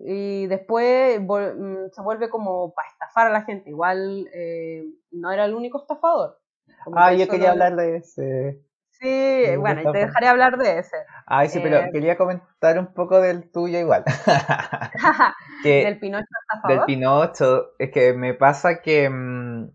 y 0.05 0.47
después 0.47 1.19
mm, 1.21 1.89
se 1.91 2.01
vuelve 2.01 2.29
como 2.29 2.73
para 2.73 2.89
estafar 2.89 3.27
a 3.27 3.31
la 3.31 3.43
gente. 3.43 3.69
Igual 3.69 4.27
eh, 4.33 4.85
no 5.11 5.31
era 5.31 5.45
el 5.45 5.53
único 5.53 5.81
estafador. 5.81 6.39
Como 6.83 6.97
Ah, 6.97 7.11
que 7.11 7.17
yo 7.17 7.27
quería 7.29 7.49
lo- 7.49 7.51
hablar 7.51 7.75
de 7.75 7.97
ese. 7.97 8.61
Sí, 8.91 9.07
de 9.07 9.57
bueno, 9.57 9.81
y 9.81 9.85
esta 9.85 9.91
te 9.91 9.97
dejaré 9.99 10.27
hablar 10.27 10.57
de 10.57 10.79
ese. 10.79 10.95
Ay, 11.25 11.49
sí, 11.49 11.59
pero 11.59 11.77
Eh, 11.79 11.91
quería 11.91 12.17
comentar 12.17 12.77
un 12.79 12.93
poco 12.93 13.19
del 13.21 13.51
tuyo 13.51 13.79
igual. 13.79 14.03
que 15.61 15.85
Del 15.85 15.99
Pinocho 15.99 16.25
del 16.63 16.83
estafador. 16.83 16.85
Pinocho, 16.85 17.71
es 17.79 17.91
que 17.91 18.13
me 18.13 18.33
pasa 18.33 18.81
que 18.81 19.09
mm, 19.09 19.69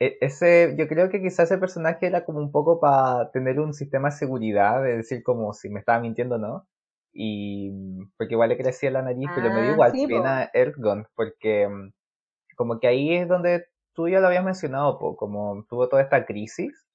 ese, 0.00 0.74
yo 0.78 0.88
creo 0.88 1.10
que 1.10 1.20
quizás 1.22 1.50
ese 1.50 1.58
personaje 1.58 2.06
era 2.06 2.24
como 2.24 2.40
un 2.40 2.50
poco 2.52 2.80
para 2.80 3.30
tener 3.32 3.60
un 3.60 3.74
sistema 3.74 4.10
de 4.10 4.16
seguridad, 4.16 4.82
de 4.82 4.98
decir 4.98 5.22
como 5.22 5.52
si 5.52 5.68
me 5.70 5.80
estaba 5.80 6.00
mintiendo 6.00 6.36
o 6.36 6.38
no. 6.38 6.68
Y 7.12 7.72
porque 8.16 8.34
igual 8.34 8.50
le 8.50 8.56
crecía 8.58 8.90
la 8.90 9.02
nariz, 9.02 9.32
pero 9.34 9.52
me 9.52 9.62
dio 9.62 9.72
Ah, 9.72 9.74
igual 9.74 9.92
sí, 9.92 10.06
pena 10.06 10.50
Ergon, 10.54 11.06
porque 11.16 11.68
mm, 11.68 11.92
como 12.56 12.80
que 12.80 12.88
ahí 12.88 13.14
es 13.14 13.28
donde 13.28 13.66
tú 13.94 14.08
ya 14.08 14.20
lo 14.20 14.28
habías 14.28 14.44
mencionado, 14.44 14.98
po, 14.98 15.16
como 15.16 15.64
tuvo 15.68 15.88
toda 15.88 16.02
esta 16.02 16.26
crisis, 16.26 16.86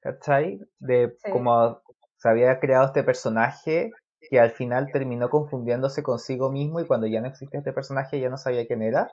¿cachai? 0.00 0.60
De 0.78 1.16
Sí. 1.24 1.30
como 1.30 1.82
se 2.16 2.28
había 2.28 2.58
creado 2.60 2.86
este 2.86 3.04
personaje 3.04 3.92
que 4.30 4.40
al 4.40 4.50
final 4.50 4.90
terminó 4.92 5.30
confundiéndose 5.30 6.02
consigo 6.02 6.50
mismo 6.50 6.80
y 6.80 6.86
cuando 6.86 7.06
ya 7.06 7.20
no 7.20 7.28
existía 7.28 7.60
este 7.60 7.72
personaje 7.72 8.20
ya 8.20 8.28
no 8.30 8.36
sabía 8.38 8.66
quién 8.66 8.82
era. 8.82 9.08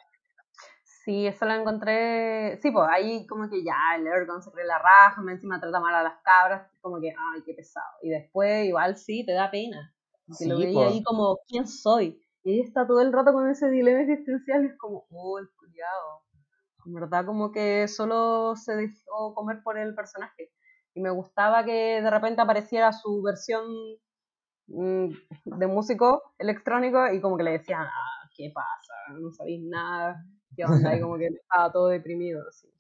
Sí, 1.06 1.28
eso 1.28 1.45
lo 1.45 1.53
encontré. 1.53 2.58
Sí, 2.62 2.72
pues 2.72 2.88
ahí 2.89 3.28
como 3.28 3.47
que 3.49 3.64
ya 3.64 3.76
el 3.95 4.08
Ergon 4.08 4.41
se 4.41 4.51
cree 4.51 4.66
la 4.66 4.80
raja, 4.80 5.22
más 5.22 5.36
encima 5.36 5.60
trata 5.60 5.80
mal 5.80 5.93
a 5.93 6.01
las 6.03 6.20
cabras, 6.24 6.68
como 6.82 6.99
que, 6.99 7.10
ay, 7.10 7.43
qué 7.45 7.53
pesado. 7.53 7.86
Y 8.01 8.10
después, 8.10 8.66
igual 8.66 8.97
sí, 8.97 9.24
te 9.26 9.34
da 9.34 9.51
pena. 9.51 9.93
Porque 10.28 10.45
lo 10.47 10.58
Sí, 10.58 10.66
veía 10.66 10.88
po. 10.88 10.88
ahí 10.88 11.03
como, 11.03 11.38
¿quién 11.47 11.68
soy? 11.68 12.20
Y 12.43 12.51
ahí 12.53 12.60
está 12.62 12.88
todo 12.88 13.01
el 13.01 13.14
rato 13.14 13.34
con 13.34 13.47
ese 13.49 13.70
dilema 13.70 14.01
existencial 14.01 14.64
y 14.64 14.68
es 14.70 14.78
como, 14.78 15.06
oh, 15.12 15.38
el 15.39 15.47
culiado. 15.51 16.24
En 16.86 16.93
verdad, 16.93 17.26
como 17.26 17.51
que 17.51 17.88
solo 17.88 18.56
se 18.56 18.76
dejó 18.76 19.36
comer 19.36 19.62
por 19.64 19.78
el 19.78 19.95
personaje. 19.95 20.51
Y 20.95 21.01
me 21.01 21.12
gustaba 21.12 21.66
que 21.66 22.01
de 22.01 22.10
repente 22.12 22.41
apareciera 22.41 22.93
su 22.93 23.22
versión 23.22 23.66
mm, 24.68 25.10
de 25.45 25.68
músico 25.68 26.22
electrónico 26.38 27.08
y 27.12 27.22
como 27.22 27.38
que 27.38 27.43
le 27.43 27.51
decían, 27.51 27.82
ah, 27.84 28.30
¿qué 28.36 28.51
pasa? 28.53 28.93
No 29.20 29.32
sabéis 29.32 29.62
nada, 29.64 30.24
¿qué 30.56 30.66
onda? 30.66 30.95
Y 30.95 31.01
como 31.01 31.18
que 31.18 31.28
estaba 31.28 31.72
todo 31.72 31.88
deprimido. 31.89 32.43
así. 32.47 32.68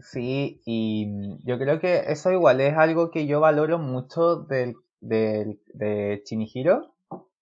Sí, 0.00 0.62
y 0.64 1.08
yo 1.44 1.58
creo 1.58 1.80
que 1.80 2.04
eso 2.12 2.30
igual 2.30 2.60
es 2.60 2.76
algo 2.76 3.10
que 3.10 3.26
yo 3.26 3.40
valoro 3.40 3.78
mucho 3.78 4.36
del, 4.36 4.76
del, 5.00 5.60
de 5.74 6.22
Chihiro, 6.24 6.94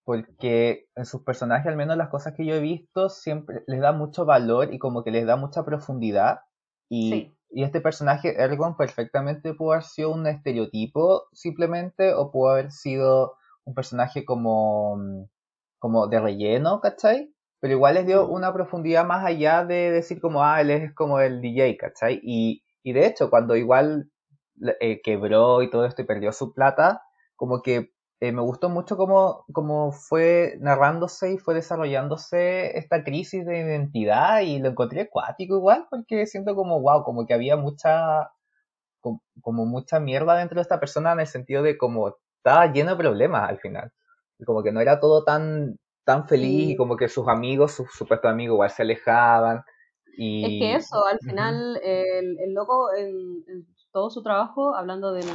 porque 0.05 0.89
en 0.97 1.05
sus 1.05 1.23
personajes, 1.23 1.67
al 1.67 1.77
menos 1.77 1.97
las 1.99 2.09
cosas 2.09 2.33
que 2.35 2.47
yo 2.47 2.55
he 2.55 2.61
visto, 2.61 3.11
siempre 3.11 3.63
les 3.67 3.81
da 3.81 3.93
mucho 3.93 4.25
valor 4.25 4.73
y 4.73 4.79
como 4.79 5.05
que 5.05 5.11
les 5.11 5.27
da 5.27 5.37
mucha 5.37 5.65
profundidad. 5.65 6.41
Y, 6.89 7.11
Sí. 7.11 7.37
y 7.51 7.63
este 7.65 7.81
personaje, 7.83 8.41
Ergon, 8.43 8.77
perfectamente 8.77 9.53
pudo 9.55 9.73
haber 9.73 9.85
sido 9.85 10.13
un 10.15 10.27
estereotipo 10.27 11.25
simplemente, 11.33 12.15
o 12.15 12.31
pudo 12.31 12.51
haber 12.53 12.71
sido 12.73 13.35
un 13.65 13.75
personaje 13.75 14.25
como, 14.25 15.29
como 15.79 16.07
de 16.07 16.21
relleno, 16.21 16.81
¿cachai? 16.81 17.35
Pero 17.61 17.75
igual 17.75 17.95
les 17.95 18.07
dio 18.07 18.29
una 18.29 18.53
profundidad 18.53 19.05
más 19.07 19.25
allá 19.25 19.65
de 19.65 19.91
decir 19.91 20.21
como, 20.21 20.43
ah, 20.45 20.61
él 20.61 20.71
es 20.71 20.95
como 20.95 21.21
el 21.21 21.41
DJ, 21.41 21.77
¿cachai? 21.77 22.21
Y, 22.23 22.65
y 22.83 22.93
de 22.93 23.07
hecho, 23.07 23.31
cuando 23.31 23.57
igual 23.57 24.11
eh, 24.81 25.01
quebró 25.03 25.63
y 25.63 25.71
todo 25.71 25.85
esto 25.87 26.03
y 26.03 26.07
perdió 26.07 26.33
su 26.33 26.53
plata, 26.55 27.03
como 27.37 27.63
que 27.63 27.93
eh, 28.21 28.33
me 28.33 28.41
gustó 28.41 28.71
mucho 28.71 28.97
cómo, 28.97 29.45
cómo 29.53 29.93
fue 29.93 30.57
narrándose 30.61 31.33
y 31.35 31.39
fue 31.39 31.55
desarrollándose 31.55 32.79
esta 32.79 33.05
crisis 33.05 33.45
de 33.45 33.59
identidad 33.59 34.41
y 34.41 34.59
lo 34.59 34.71
encontré 34.71 35.03
acuático 35.03 35.57
igual, 35.57 35.87
porque 35.91 36.27
siento 36.27 36.55
como, 36.55 36.81
wow, 36.81 37.05
como 37.05 37.27
que 37.27 37.35
había 37.35 37.57
mucha, 37.57 38.31
como, 39.01 39.23
como 39.43 39.67
mucha 39.67 40.01
mierda 40.01 40.37
dentro 40.37 40.57
de 40.57 40.63
esta 40.63 40.81
persona 40.81 41.13
en 41.13 41.21
el 41.21 41.27
sentido 41.27 41.63
de 41.63 41.77
como 41.77 42.17
estaba 42.39 42.73
lleno 42.73 42.93
de 42.93 42.97
problemas 42.97 43.49
al 43.51 43.59
final. 43.59 43.93
Y 44.39 44.45
como 44.45 44.63
que 44.63 44.73
no 44.73 44.81
era 44.81 45.01
todo 45.01 45.25
tan, 45.25 45.79
tan 46.07 46.29
feliz 46.29 46.69
Sí. 46.69 46.73
y 46.73 46.77
como 46.77 46.97
que 46.97 47.09
sus 47.11 47.29
amigos, 47.29 47.73
sus 47.75 47.93
supuestos 47.93 48.31
amigos 48.33 48.55
igual 48.57 48.71
se 48.71 48.83
alejaban. 48.85 49.65
Y... 50.19 50.45
Es 50.47 50.59
que 50.59 50.75
eso, 50.77 51.07
al 51.07 51.19
final, 51.21 51.81
el, 51.83 52.39
el 52.41 52.55
loco 52.55 52.95
en, 52.95 53.45
en 53.49 53.67
todo 53.93 54.11
su 54.11 54.23
trabajo, 54.23 54.75
hablando 54.77 55.13
del, 55.13 55.27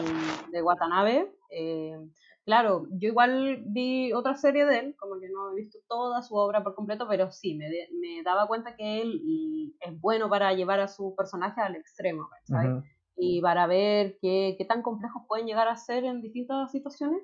de 0.52 0.62
Watanabe, 0.62 1.32
eh, 1.50 1.98
claro, 2.46 2.86
yo 2.92 3.10
igual 3.10 3.64
vi 3.68 4.14
otra 4.14 4.36
serie 4.36 4.66
de 4.66 4.80
él, 4.80 4.96
como 5.00 5.20
que 5.20 5.30
no 5.30 5.52
he 5.52 5.56
visto 5.56 5.80
toda 5.88 6.22
su 6.22 6.36
obra 6.36 6.64
por 6.64 6.76
completo, 6.76 7.08
pero 7.10 7.32
sí, 7.32 7.56
me, 7.56 7.66
de- 7.70 7.90
me 8.00 8.24
daba 8.24 8.48
cuenta 8.48 8.76
que 8.76 9.02
él 9.02 9.20
y 9.24 9.76
es 9.82 10.00
bueno 10.00 10.30
para 10.30 10.54
llevar 10.54 10.80
a 10.80 10.88
su 10.88 11.16
personaje 11.16 11.62
al 11.62 11.76
extremo, 11.76 12.30
¿cachai? 12.30 12.76
Ujú. 12.78 12.84
y 13.18 13.42
para 13.42 13.68
ver 13.68 14.18
qué, 14.22 14.56
qué 14.58 14.66
tan 14.66 14.82
complejos 14.84 15.24
pueden 15.28 15.46
llegar 15.48 15.68
a 15.68 15.76
ser 15.78 16.06
en 16.06 16.22
distintas 16.22 16.72
situaciones 16.72 17.22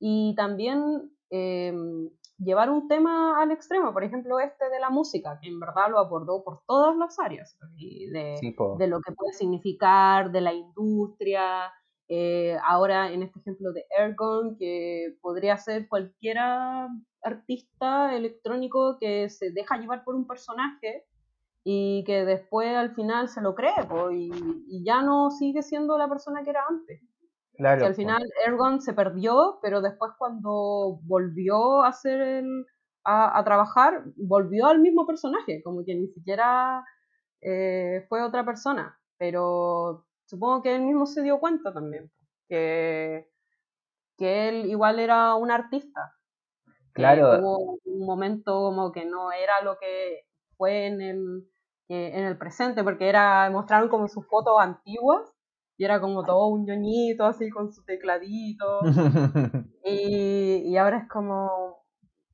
y 0.00 0.34
también 0.36 1.10
eh, 1.30 1.72
llevar 2.38 2.70
un 2.70 2.88
tema 2.88 3.40
al 3.40 3.50
extremo, 3.50 3.92
por 3.92 4.04
ejemplo 4.04 4.38
este 4.40 4.68
de 4.68 4.80
la 4.80 4.90
música, 4.90 5.38
que 5.40 5.48
en 5.48 5.58
verdad 5.60 5.90
lo 5.90 5.98
abordó 5.98 6.44
por 6.44 6.60
todas 6.66 6.96
las 6.96 7.18
áreas, 7.18 7.58
y 7.76 8.06
de, 8.10 8.36
Sí, 8.38 8.50
po. 8.52 8.76
de 8.78 8.86
lo 8.86 9.00
que 9.00 9.12
puede 9.12 9.32
significar, 9.32 10.30
de 10.30 10.40
la 10.40 10.52
industria, 10.52 11.72
eh, 12.08 12.56
ahora 12.64 13.10
en 13.10 13.22
este 13.22 13.40
ejemplo 13.40 13.72
de 13.72 13.84
Ergon, 13.98 14.56
que 14.56 15.16
podría 15.20 15.56
ser 15.56 15.88
cualquiera 15.88 16.88
artista 17.22 18.14
electrónico 18.14 18.98
que 19.00 19.28
se 19.28 19.50
deja 19.50 19.78
llevar 19.78 20.04
por 20.04 20.14
un 20.14 20.26
personaje 20.26 21.04
y 21.64 22.04
que 22.04 22.24
después 22.24 22.76
al 22.76 22.94
final 22.94 23.28
se 23.28 23.40
lo 23.40 23.56
cree 23.56 23.74
po, 23.88 24.12
y, 24.12 24.30
y 24.68 24.84
ya 24.84 25.02
no 25.02 25.30
sigue 25.30 25.62
siendo 25.62 25.98
la 25.98 26.08
persona 26.08 26.44
que 26.44 26.50
era 26.50 26.64
antes. 26.68 27.00
Claro, 27.56 27.80
Que 27.80 27.86
al 27.86 27.94
final 27.94 28.22
Ergon 28.46 28.80
se 28.80 28.92
perdió, 28.92 29.58
pero 29.62 29.80
después 29.80 30.12
cuando 30.18 31.00
volvió 31.04 31.82
a 31.82 31.88
hacer 31.88 32.20
el, 32.20 32.66
a, 33.04 33.38
a 33.38 33.44
trabajar, 33.44 34.04
volvió 34.16 34.66
al 34.66 34.80
mismo 34.80 35.06
personaje, 35.06 35.62
como 35.62 35.84
que 35.84 35.94
ni 35.94 36.08
siquiera 36.08 36.84
eh, 37.40 38.04
fue 38.08 38.22
otra 38.22 38.44
persona. 38.44 38.98
Pero 39.18 40.06
supongo 40.26 40.62
que 40.62 40.74
él 40.74 40.82
mismo 40.82 41.06
se 41.06 41.22
dio 41.22 41.40
cuenta 41.40 41.72
también, 41.72 42.10
que, 42.48 43.30
que 44.18 44.48
él 44.48 44.66
igual 44.66 44.98
era 44.98 45.34
un 45.34 45.50
artista. 45.50 46.12
Claro. 46.92 47.38
Hubo 47.38 47.78
un 47.84 48.06
momento 48.06 48.52
como 48.52 48.92
que 48.92 49.04
no 49.04 49.32
era 49.32 49.62
lo 49.62 49.78
que 49.78 50.24
fue 50.56 50.86
en 50.86 51.00
el, 51.00 51.48
en 51.88 52.24
el 52.24 52.36
presente, 52.36 52.82
porque 52.84 53.08
era 53.08 53.48
mostraron 53.50 53.88
como 53.88 54.08
sus 54.08 54.26
fotos 54.26 54.56
antiguas 54.58 55.35
y 55.78 55.84
era 55.84 56.00
como 56.00 56.24
todo 56.24 56.48
un 56.48 56.64
ñoñito 56.66 57.24
así 57.24 57.50
con 57.50 57.72
su 57.72 57.84
tecladito. 57.84 58.80
Y, 59.84 60.62
y 60.68 60.76
ahora 60.76 60.98
es 60.98 61.08
como, 61.08 61.84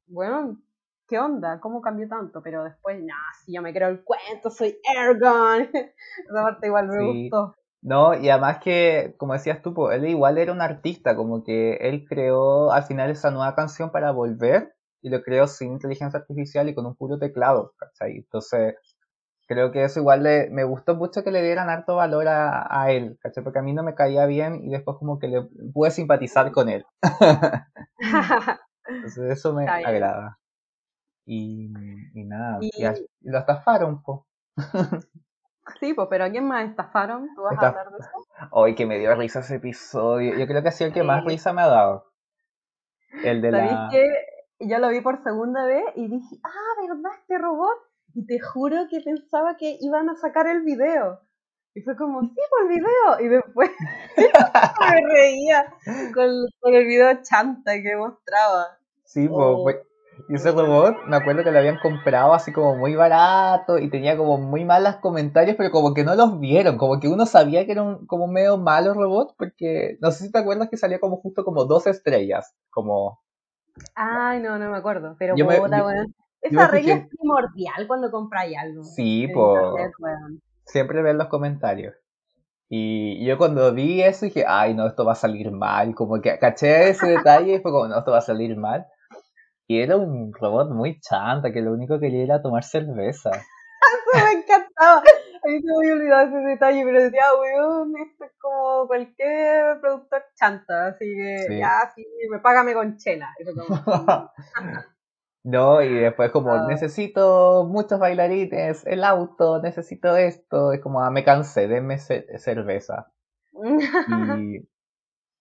bueno, 0.07 0.59
¿qué 1.07 1.18
onda? 1.18 1.61
¿Cómo 1.61 1.82
cambió 1.82 2.09
tanto? 2.09 2.43
Pero 2.43 2.64
después, 2.64 2.99
nah, 3.03 3.14
si 3.45 3.55
yo 3.55 3.62
me 3.62 3.72
creo 3.74 3.88
el 3.88 4.03
cuento, 4.05 4.51
soy 4.51 4.78
Ergon. 4.97 5.62
Esa 5.72 6.43
parte 6.43 6.66
igual 6.66 6.88
me 6.88 6.99
Sí. 6.99 7.22
gustó. 7.30 7.55
No, 7.82 8.14
y 8.14 8.30
además 8.30 8.61
que, 8.62 9.14
como 9.18 9.32
decías 9.32 9.61
tú, 9.61 9.90
él 9.90 10.07
igual 10.07 10.38
era 10.38 10.53
un 10.53 10.61
artista, 10.61 11.16
como 11.16 11.43
que 11.43 11.74
él 11.80 12.05
creó 12.09 12.70
al 12.70 12.84
final 12.84 13.11
esa 13.11 13.30
nueva 13.32 13.57
canción 13.57 13.90
para 13.90 14.12
volver 14.12 14.72
y 15.03 15.11
lo 15.11 15.20
creó 15.22 15.49
sin 15.49 15.72
inteligencia 15.72 16.20
artificial 16.20 16.68
y 16.68 16.74
con 16.76 16.86
un 16.86 16.95
puro 16.95 17.18
teclado, 17.18 17.74
¿cachai? 17.76 18.18
Entonces, 18.18 18.76
creo 19.53 19.73
que 19.73 19.85
eso 19.85 20.01
igual 20.01 20.23
le, 20.25 20.51
me 20.51 20.65
gustó 20.65 20.95
mucho 20.97 21.23
que 21.25 21.31
le 21.31 21.43
dieran 21.43 21.71
harto 21.71 21.97
valor 21.97 22.29
a, 22.29 22.67
a 22.71 22.91
él, 22.93 23.19
¿cachai? 23.21 23.45
Porque 23.45 23.59
a 23.61 23.63
mí 23.63 23.73
no 23.73 23.83
me 23.83 23.95
caía 23.95 24.27
bien 24.27 24.63
y 24.65 24.71
después 24.71 24.97
como 24.99 25.19
que 25.19 25.29
le 25.29 25.43
pude 25.73 25.91
simpatizar 25.91 26.53
con 26.53 26.69
él. 26.69 26.85
Entonces, 28.87 29.31
eso 29.39 29.53
me 29.55 29.67
agrada. 29.83 30.39
Y, 31.27 31.73
y 32.15 32.25
nada, 32.25 32.61
Y- 32.61 32.71
y, 32.77 32.85
a- 32.85 32.95
y 32.95 33.31
lo 33.31 33.39
estafaron, 33.39 34.03
po. 34.03 34.27
sí, 35.81 35.93
pues, 35.95 36.09
pero 36.11 36.25
¿a 36.25 36.31
quién 36.31 36.47
más 36.47 36.69
estafaron? 36.71 37.35
¿Tú 37.35 37.43
vas 37.43 37.59
a 37.59 37.63
hablar 37.69 37.91
de 37.91 37.99
eso? 37.99 38.27
Hoy 38.51 38.75
que 38.75 38.87
me 38.87 38.99
dio 38.99 39.15
risa 39.15 39.41
ese 39.41 39.57
episodio. 39.57 40.37
Yo 40.39 40.47
creo 40.47 40.63
que 40.63 40.69
ha 40.69 40.73
sido 40.73 40.89
el 40.89 40.95
que 40.95 41.03
más 41.03 41.25
risa 41.25 41.53
me 41.53 41.63
ha 41.63 41.67
dado. 41.69 42.13
El 43.23 43.41
de 43.41 43.51
¿Sabéis 43.51 43.71
la... 43.73 43.91
que 43.91 44.67
yo 44.69 44.79
lo 44.79 44.89
vi 44.89 45.01
por 45.01 45.23
segunda 45.23 45.65
vez 45.67 45.85
y 45.97 46.09
dije, 46.09 46.37
ah, 46.45 46.87
¿verdad 46.89 47.13
este 47.21 47.39
robot? 47.39 47.79
Y 48.15 48.27
te 48.27 48.39
juro 48.41 48.87
que 48.91 49.01
pensaba 49.01 49.57
que 49.57 49.77
iban 49.81 50.09
a 50.11 50.17
sacar 50.17 50.47
el 50.47 50.63
video. 50.63 51.21
Y 51.75 51.81
fue 51.81 51.97
como, 51.97 52.21
sí, 52.23 52.37
por 52.51 52.63
el 52.63 52.69
video. 52.79 53.21
Y 53.21 53.29
después 53.29 53.71
me 54.17 55.01
reía 55.13 55.67
con, 56.15 56.31
con 56.61 56.75
el 56.75 56.87
video 56.87 57.23
chanta 57.23 57.73
que 57.83 57.97
mostraba. 57.97 58.79
Sí, 59.05 59.29
Oh. 59.31 59.63
fue- 59.63 59.83
Y 60.29 60.35
ese 60.35 60.53
robot, 60.53 60.95
me 61.07 61.17
acuerdo 61.17 61.43
que 61.43 61.51
lo 61.51 61.59
habían 61.59 61.79
comprado 61.79 62.35
así 62.35 62.53
como 62.53 62.77
muy 62.77 62.95
barato 62.95 63.79
y 63.79 63.89
tenía 63.89 64.17
como 64.17 64.37
muy 64.37 64.65
malos 64.65 64.97
comentarios, 64.97 65.57
pero 65.57 65.71
como 65.71 65.95
que 65.95 66.05
no 66.05 66.15
los 66.15 66.39
vieron, 66.39 66.77
como 66.77 67.01
que 67.01 67.09
uno 67.09 67.25
sabía 67.25 67.65
que 67.65 67.73
era 67.73 67.83
un 67.83 68.07
como 68.07 68.27
medio 68.29 68.59
malo 68.59 68.93
robot, 68.93 69.35
porque 69.39 69.97
no 70.03 70.11
sé 70.11 70.25
si 70.27 70.31
te 70.33 70.39
acuerdas 70.39 70.69
que 70.69 70.77
salía 70.77 71.01
como 71.01 71.17
justo 71.17 71.45
como 71.45 71.65
dos 71.65 71.87
estrellas, 71.87 72.55
como... 72.71 73.21
Ay, 73.95 74.41
no, 74.41 74.59
no 74.59 74.71
me 74.71 74.77
acuerdo. 74.77 75.17
Pero 75.19 75.35
Yo 75.35 75.47
me- 75.47 75.57
yo-. 75.57 75.63
Esa 76.43 76.68
regla 76.68 76.95
es 76.95 77.09
primordial 77.09 77.86
cuando 77.86 78.11
compráis 78.11 78.57
algo. 78.59 78.82
Sí, 78.82 79.24
en 79.24 79.32
po, 79.32 79.55
internet, 79.55 79.93
weón. 79.99 80.43
siempre 80.66 81.03
ver 81.03 81.14
los 81.14 81.28
comentarios. 81.28 81.95
Y 82.68 83.24
yo 83.26 83.36
cuando 83.36 83.72
vi 83.74 84.03
eso 84.03 84.24
dije, 84.24 84.45
ay 84.49 84.74
no, 84.74 84.86
esto 84.86 85.05
va 85.05 85.12
a 85.12 85.16
salir 85.16 85.51
mal, 85.51 85.95
como 85.95 86.20
que 86.20 86.38
caché 86.38 86.88
ese 86.88 87.07
detalle 87.07 87.57
y 87.57 87.61
fue 87.61 87.70
como, 87.70 87.86
no, 87.86 87.99
esto 87.99 88.11
va 88.12 88.18
a 88.18 88.22
salir 88.22 88.57
mal. 88.57 88.86
Y 89.68 89.80
era 89.80 89.97
un 89.97 90.32
robot 90.32 90.70
muy 90.70 90.99
chanta, 91.01 91.53
que 91.53 91.61
lo 91.61 91.72
único 91.72 91.95
que 91.99 92.07
quería 92.07 92.24
era 92.24 92.43
tomar 92.43 92.64
cerveza. 92.64 93.30
Eso 93.82 94.24
me 94.24 94.32
encantaba. 94.40 94.99
A 94.99 95.49
mí 95.49 95.61
se 95.61 95.66
me 95.66 95.76
había 95.76 95.93
olvidado 95.95 96.28
ese 96.28 96.36
detalle, 96.49 96.84
pero 96.84 97.03
decía, 97.03 97.24
weón, 97.40 97.93
esto 97.99 98.24
es 98.24 98.32
como 98.40 98.86
cualquier 98.86 99.80
productor 99.80 100.24
chanta, 100.34 100.86
así 100.86 101.05
que 101.05 101.45
Sí. 101.49 101.59
ya, 101.59 101.93
sí, 101.95 102.07
me 102.30 102.38
págame 102.38 102.74
con 102.74 102.97
chela. 102.97 103.28
Eso 103.38 103.53
como, 103.55 103.66
No, 105.45 105.82
y 105.82 105.93
después 105.93 106.30
como, 106.30 106.55
Ah. 106.55 106.66
necesito 106.68 107.64
muchos 107.68 107.99
bailarines, 107.99 108.86
el 108.86 109.03
auto, 109.03 109.61
necesito 109.61 110.16
esto, 110.16 110.72
es 110.72 110.80
como, 110.80 111.03
ah, 111.03 111.11
me 111.11 111.24
cansé, 111.24 111.66
denme 111.66 111.99
ce- 111.99 112.26
cerveza. 112.38 113.09
Y, 113.53 113.53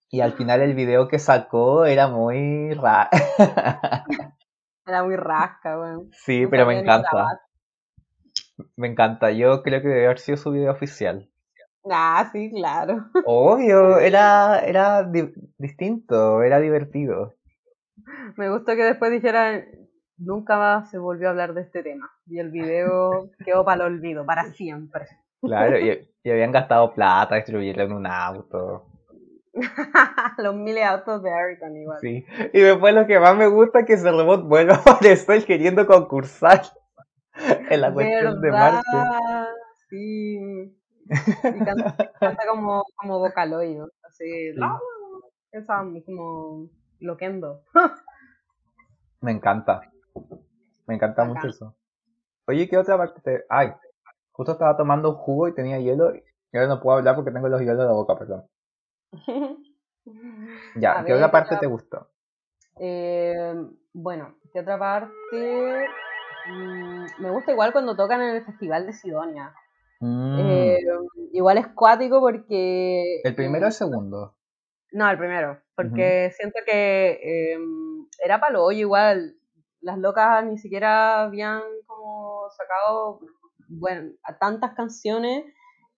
y 0.10 0.22
al 0.22 0.34
final 0.34 0.62
el 0.62 0.74
video 0.74 1.08
que 1.08 1.20
sacó 1.20 1.86
era 1.86 2.08
muy 2.08 2.74
raro. 2.74 3.10
Era 4.88 5.04
muy 5.04 5.16
rasca, 5.16 5.80
weón. 5.80 6.10
Sí, 6.12 6.48
pero 6.48 6.66
me 6.66 6.80
encanta, 6.80 7.40
me 8.76 8.88
encanta. 8.88 9.32
Yo 9.32 9.62
creo 9.62 9.82
que 9.82 9.88
debe 9.88 10.06
haber 10.06 10.20
sido 10.20 10.38
su 10.38 10.52
video 10.52 10.72
oficial. 10.72 11.30
Ah, 11.90 12.28
sí, 12.32 12.50
claro. 12.50 13.06
Obvio, 13.26 13.98
era, 14.00 14.60
era 14.66 15.04
di- 15.04 15.32
distinto, 15.58 16.42
era 16.42 16.60
divertido. 16.60 17.36
Me 18.38 18.50
gustó 18.50 18.76
que 18.76 18.84
después 18.84 19.12
dijeran, 19.12 19.66
nunca 20.22 20.58
más 20.58 20.90
se 20.90 20.98
volvió 20.98 21.28
a 21.28 21.32
hablar 21.32 21.54
de 21.54 21.62
este 21.62 21.84
tema. 21.84 22.10
Y 22.28 22.40
el 22.40 22.52
video 22.52 23.30
quedó 23.46 23.66
para 23.66 23.86
el 23.86 23.94
olvido, 23.94 24.26
para 24.26 24.46
siempre. 24.54 25.06
Claro, 25.42 25.78
y, 25.80 26.08
y 26.24 26.32
habían 26.32 26.52
gastado 26.52 26.94
plata 26.94 27.36
distribuirlo 27.36 27.84
en 27.84 27.94
un 27.94 28.08
auto. 28.08 28.86
Los 30.38 30.56
miles 30.56 30.76
de 30.76 30.84
autos 30.84 31.24
de 31.24 31.34
Ayrton 31.34 31.76
igual. 31.76 32.00
Sí. 32.00 32.26
Y 32.54 32.60
después 32.62 32.94
lo 32.94 33.06
que 33.06 33.20
más 33.20 33.36
me 33.36 33.48
gusta 33.48 33.80
es 33.80 33.86
que 33.86 33.94
ese 33.94 34.10
robot 34.10 34.48
vuelve 34.48 34.74
a 34.74 34.78
aparecer 34.78 35.44
queriendo 35.46 35.86
concursar 35.86 36.62
en 37.70 37.82
la 37.82 37.94
cuestión 37.94 38.40
de. 38.42 38.52
Marte. 38.52 38.88
Sí. 39.90 40.38
Y 41.10 41.66
canta, 41.66 41.96
canta 42.18 42.44
como, 42.50 42.84
como 42.96 43.20
Vocaloid, 43.20 43.78
¿no? 43.78 43.88
Así, 44.04 44.54
la, 44.54 44.80
esa 45.52 45.84
como 46.06 46.70
loquendo. 47.00 47.64
Me 49.20 49.32
encanta. 49.32 49.91
Me 50.88 50.96
encanta 50.96 51.24
mucho 51.24 51.48
eso. 51.48 51.76
Oye, 52.48 52.70
¿qué 52.70 52.78
otra 52.78 52.98
parte 52.98 53.22
te... 53.22 53.46
Ay, 53.50 53.74
justo 54.32 54.54
estaba 54.54 54.78
tomando 54.78 55.10
un 55.12 55.16
jugo 55.16 55.48
y 55.50 55.56
tenía 55.56 55.80
hielo 55.80 56.16
y 56.16 56.24
ahora 56.58 56.68
no 56.70 56.82
puedo 56.82 56.98
hablar 56.98 57.16
porque 57.16 57.32
tengo 57.32 57.50
los 57.50 57.62
hielos 57.62 57.80
en 57.82 57.88
la 57.88 57.94
boca, 57.94 58.18
perdón. 58.18 58.46
Ya, 60.76 60.98
A 60.98 61.04
¿qué 61.06 61.14
ver, 61.14 61.16
otra 61.16 61.32
parte 61.32 61.56
otra- 61.56 61.60
te 61.62 61.68
gustó? 61.68 62.08
Eh, 62.80 63.54
bueno, 63.94 64.36
¿qué 64.54 64.60
otra 64.62 64.78
parte? 64.80 65.88
Mm, 66.50 67.06
me 67.20 67.30
gusta 67.30 67.52
igual 67.52 67.72
cuando 67.72 67.96
tocan 67.96 68.22
en 68.22 68.36
el 68.38 68.46
Festival 68.46 68.86
de 68.88 68.94
Sidonia. 68.94 69.54
Mm, 70.02 70.40
Eh, 70.40 70.78
igual 71.34 71.58
es 71.60 71.68
cuático 71.70 72.20
porque... 72.22 73.22
¿El 73.24 73.36
primero 73.36 73.66
o 73.66 73.68
el 73.68 73.74
segundo? 73.74 74.36
No, 74.92 75.10
el 75.10 75.18
primero, 75.18 75.62
porque 75.76 76.32
siento 76.38 76.60
que 76.66 77.20
eh, 77.54 77.58
era 78.24 78.40
palo 78.40 78.64
hoyo 78.66 78.80
igual. 78.80 79.36
Las 79.82 79.98
locas 79.98 80.46
ni 80.46 80.58
siquiera 80.58 81.24
habían 81.24 81.62
como 81.88 82.50
sacado 82.52 83.20
bueno, 83.68 84.12
a 84.24 84.38
tantas 84.38 84.74
canciones 84.74 85.46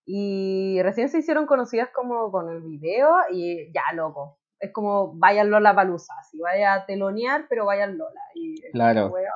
y 0.05 0.81
recién 0.83 1.09
se 1.09 1.19
hicieron 1.19 1.45
conocidas 1.45 1.89
como 1.93 2.31
con 2.31 2.49
el 2.49 2.61
video 2.61 3.09
y 3.31 3.71
ya 3.73 3.93
loco. 3.93 4.39
Es 4.59 4.71
como 4.71 5.13
vayan 5.15 5.49
Lola 5.49 5.75
Palusa, 5.75 6.13
si 6.29 6.39
vaya 6.39 6.73
a 6.73 6.85
telonear, 6.85 7.47
pero 7.49 7.65
vayan 7.65 7.97
Lola. 7.97 8.21
Y 8.35 8.61
Claro. 8.71 9.07
weón, 9.07 9.27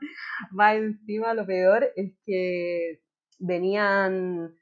va 0.58 0.74
encima 0.74 1.34
lo 1.34 1.46
peor 1.46 1.90
es 1.96 2.12
que 2.26 3.00
venían 3.38 4.54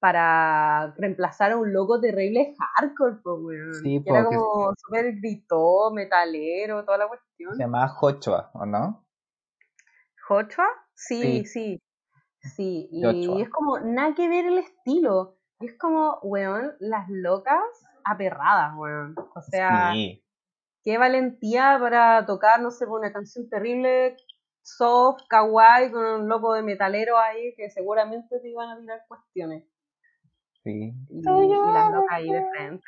para 0.00 0.94
reemplazar 0.96 1.52
a 1.52 1.56
un 1.58 1.72
loco 1.72 2.00
terrible 2.00 2.54
hardcore, 2.78 3.16
pues, 3.22 3.36
weón. 3.40 3.74
Sí, 3.74 4.02
que 4.02 4.10
era 4.10 4.24
como 4.24 4.72
súper 4.76 5.12
gritó, 5.16 5.90
metalero, 5.92 6.84
toda 6.84 6.98
la 6.98 7.08
cuestión. 7.08 7.54
Se 7.54 7.62
llamaba 7.62 7.88
Joshua, 7.88 8.50
¿o 8.54 8.64
no? 8.66 9.04
¿Joshua? 10.26 10.66
Sí, 10.94 11.44
Sí. 11.44 11.44
sí. 11.44 11.82
Sí, 12.42 12.88
y 12.90 13.02
Joshua. 13.04 13.42
es 13.42 13.50
como 13.50 13.78
nada 13.80 14.14
que 14.14 14.26
ver 14.28 14.46
el 14.46 14.58
estilo. 14.58 15.36
Y 15.60 15.66
es 15.66 15.78
como, 15.78 16.18
weón, 16.22 16.72
las 16.80 17.06
locas 17.10 17.60
aperradas, 18.04 18.72
weón. 18.76 19.14
O 19.34 19.42
sea, 19.42 19.92
Sí. 19.92 20.24
qué 20.82 20.96
valentía 20.96 21.76
para 21.78 22.24
tocar, 22.24 22.62
no 22.62 22.70
sé, 22.70 22.86
una 22.86 23.12
canción 23.12 23.50
terrible, 23.50 24.16
soft, 24.62 25.20
kawaii, 25.28 25.90
con 25.92 26.02
un 26.04 26.28
loco 26.28 26.54
de 26.54 26.62
metalero 26.62 27.18
ahí 27.18 27.54
que 27.56 27.68
seguramente 27.68 28.40
te 28.40 28.48
iban 28.48 28.70
a 28.70 28.80
tirar 28.80 29.04
cuestiones. 29.06 29.64
Sí. 30.64 30.92
Y, 31.08 31.18
y 31.18 31.22
las 31.22 31.92
locas 31.92 32.10
ahí 32.10 32.30
de 32.30 32.44
frente. 32.50 32.86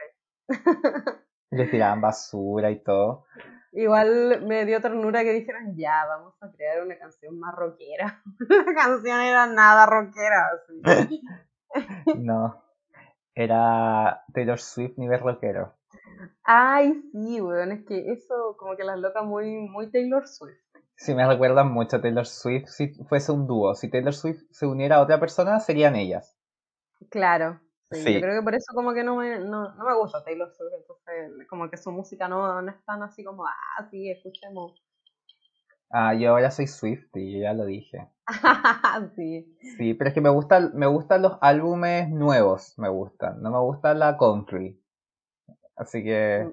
Les 1.50 1.70
tiraban 1.70 2.00
basura 2.00 2.70
y 2.70 2.82
todo. 2.82 3.26
Igual 3.72 4.42
me 4.46 4.66
dio 4.66 4.80
ternura 4.80 5.22
que 5.22 5.32
dijeran, 5.32 5.74
ya, 5.76 6.04
vamos 6.06 6.34
a 6.42 6.50
crear 6.52 6.82
una 6.82 6.98
canción 6.98 7.38
más 7.38 7.54
rockera. 7.54 8.22
La 8.48 8.74
canción 8.74 9.20
era 9.20 9.46
nada 9.46 9.86
rockera. 9.86 10.50
así. 10.84 11.22
No. 12.18 12.62
Era 13.34 14.24
Taylor 14.34 14.60
Swift 14.60 14.98
nivel 14.98 15.20
rockero. 15.20 15.72
Ay, 16.44 17.02
sí, 17.12 17.40
weón, 17.40 17.72
es 17.72 17.86
que 17.86 18.12
eso, 18.12 18.56
como 18.58 18.76
que 18.76 18.84
las 18.84 18.98
locas 18.98 19.24
muy, 19.24 19.56
muy 19.56 19.90
Taylor 19.90 20.28
Swift. 20.28 20.58
Sí, 20.96 21.14
me 21.14 21.26
recuerdan 21.26 21.72
mucho 21.72 21.96
a 21.96 22.02
Taylor 22.02 22.26
Swift 22.26 22.66
si 22.66 22.92
fuese 23.04 23.32
un 23.32 23.46
dúo. 23.46 23.74
Si 23.74 23.88
Taylor 23.88 24.12
Swift 24.12 24.42
se 24.50 24.66
uniera 24.66 24.96
a 24.96 25.00
otra 25.00 25.18
persona, 25.18 25.60
serían 25.60 25.96
ellas. 25.96 26.36
Claro. 27.10 27.60
Sí, 27.90 28.02
Sí. 28.02 28.14
Yo 28.14 28.20
creo 28.20 28.40
que 28.40 28.44
por 28.44 28.54
eso 28.54 28.72
como 28.74 28.94
que 28.94 29.04
no 29.04 29.16
me, 29.16 29.38
no, 29.38 29.74
no 29.74 29.84
me 29.84 29.94
gusta 29.94 30.24
Taylor 30.24 30.50
Swift, 30.50 30.72
entonces 30.74 31.46
como 31.48 31.68
que 31.70 31.76
su 31.76 31.90
música 31.90 32.26
no, 32.28 32.62
no 32.62 32.70
es 32.70 32.84
tan 32.86 33.02
así 33.02 33.22
como, 33.22 33.46
ah, 33.46 33.88
sí, 33.90 34.10
escuchemos. 34.10 34.72
Ah, 35.90 36.14
yo 36.14 36.30
ahora 36.30 36.50
soy 36.50 36.66
Swift 36.66 37.08
y 37.14 37.40
ya 37.40 37.52
lo 37.52 37.66
dije. 37.66 38.08
sí. 39.16 39.46
Sí, 39.76 39.94
pero 39.94 40.08
es 40.08 40.14
que 40.14 40.20
me 40.20 40.30
gustan, 40.30 40.72
me 40.74 40.86
gustan 40.86 41.22
los 41.22 41.38
álbumes 41.40 42.08
nuevos, 42.08 42.74
me 42.78 42.88
gustan. 42.88 43.42
No 43.42 43.50
me 43.50 43.58
gusta 43.58 43.94
la 43.94 44.16
country. 44.16 44.80
Así 45.76 46.02
que, 46.02 46.48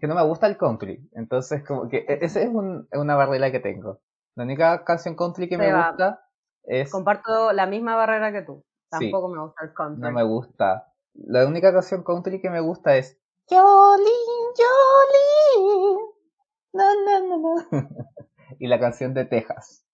que 0.00 0.06
no 0.06 0.14
me 0.14 0.24
gusta 0.24 0.46
el 0.46 0.56
country. 0.56 1.08
Entonces, 1.12 1.64
como 1.64 1.88
que 1.88 1.98
e- 2.08 2.18
esa 2.22 2.42
es 2.42 2.48
un- 2.48 2.88
una 2.92 3.16
barrera 3.16 3.50
que 3.50 3.60
tengo. 3.60 4.00
La 4.36 4.44
única 4.44 4.84
canción 4.84 5.16
country 5.16 5.48
que 5.48 5.58
me 5.58 5.72
gusta 5.72 6.20
es 6.64 6.90
Comparto 6.90 7.52
la 7.52 7.66
misma 7.66 7.96
barrera 7.96 8.32
que 8.32 8.42
tú. 8.42 8.64
Sí. 8.98 9.10
Tampoco 9.10 9.28
me 9.34 9.40
gusta 9.40 9.64
el 9.64 9.74
country. 9.74 10.02
No 10.02 10.12
me 10.12 10.22
gusta. 10.24 10.92
La 11.14 11.46
única 11.46 11.72
canción 11.72 12.02
country 12.02 12.40
que 12.40 12.50
me 12.50 12.60
gusta 12.60 12.96
es 12.96 13.18
Jolene, 13.48 14.08
Jolene. 14.56 16.00
Na, 16.72 16.84
na, 17.04 17.20
na, 17.20 17.36
na. 17.36 17.88
y 18.58 18.66
la 18.66 18.80
canción 18.80 19.14
de 19.14 19.24
Texas. 19.24 19.86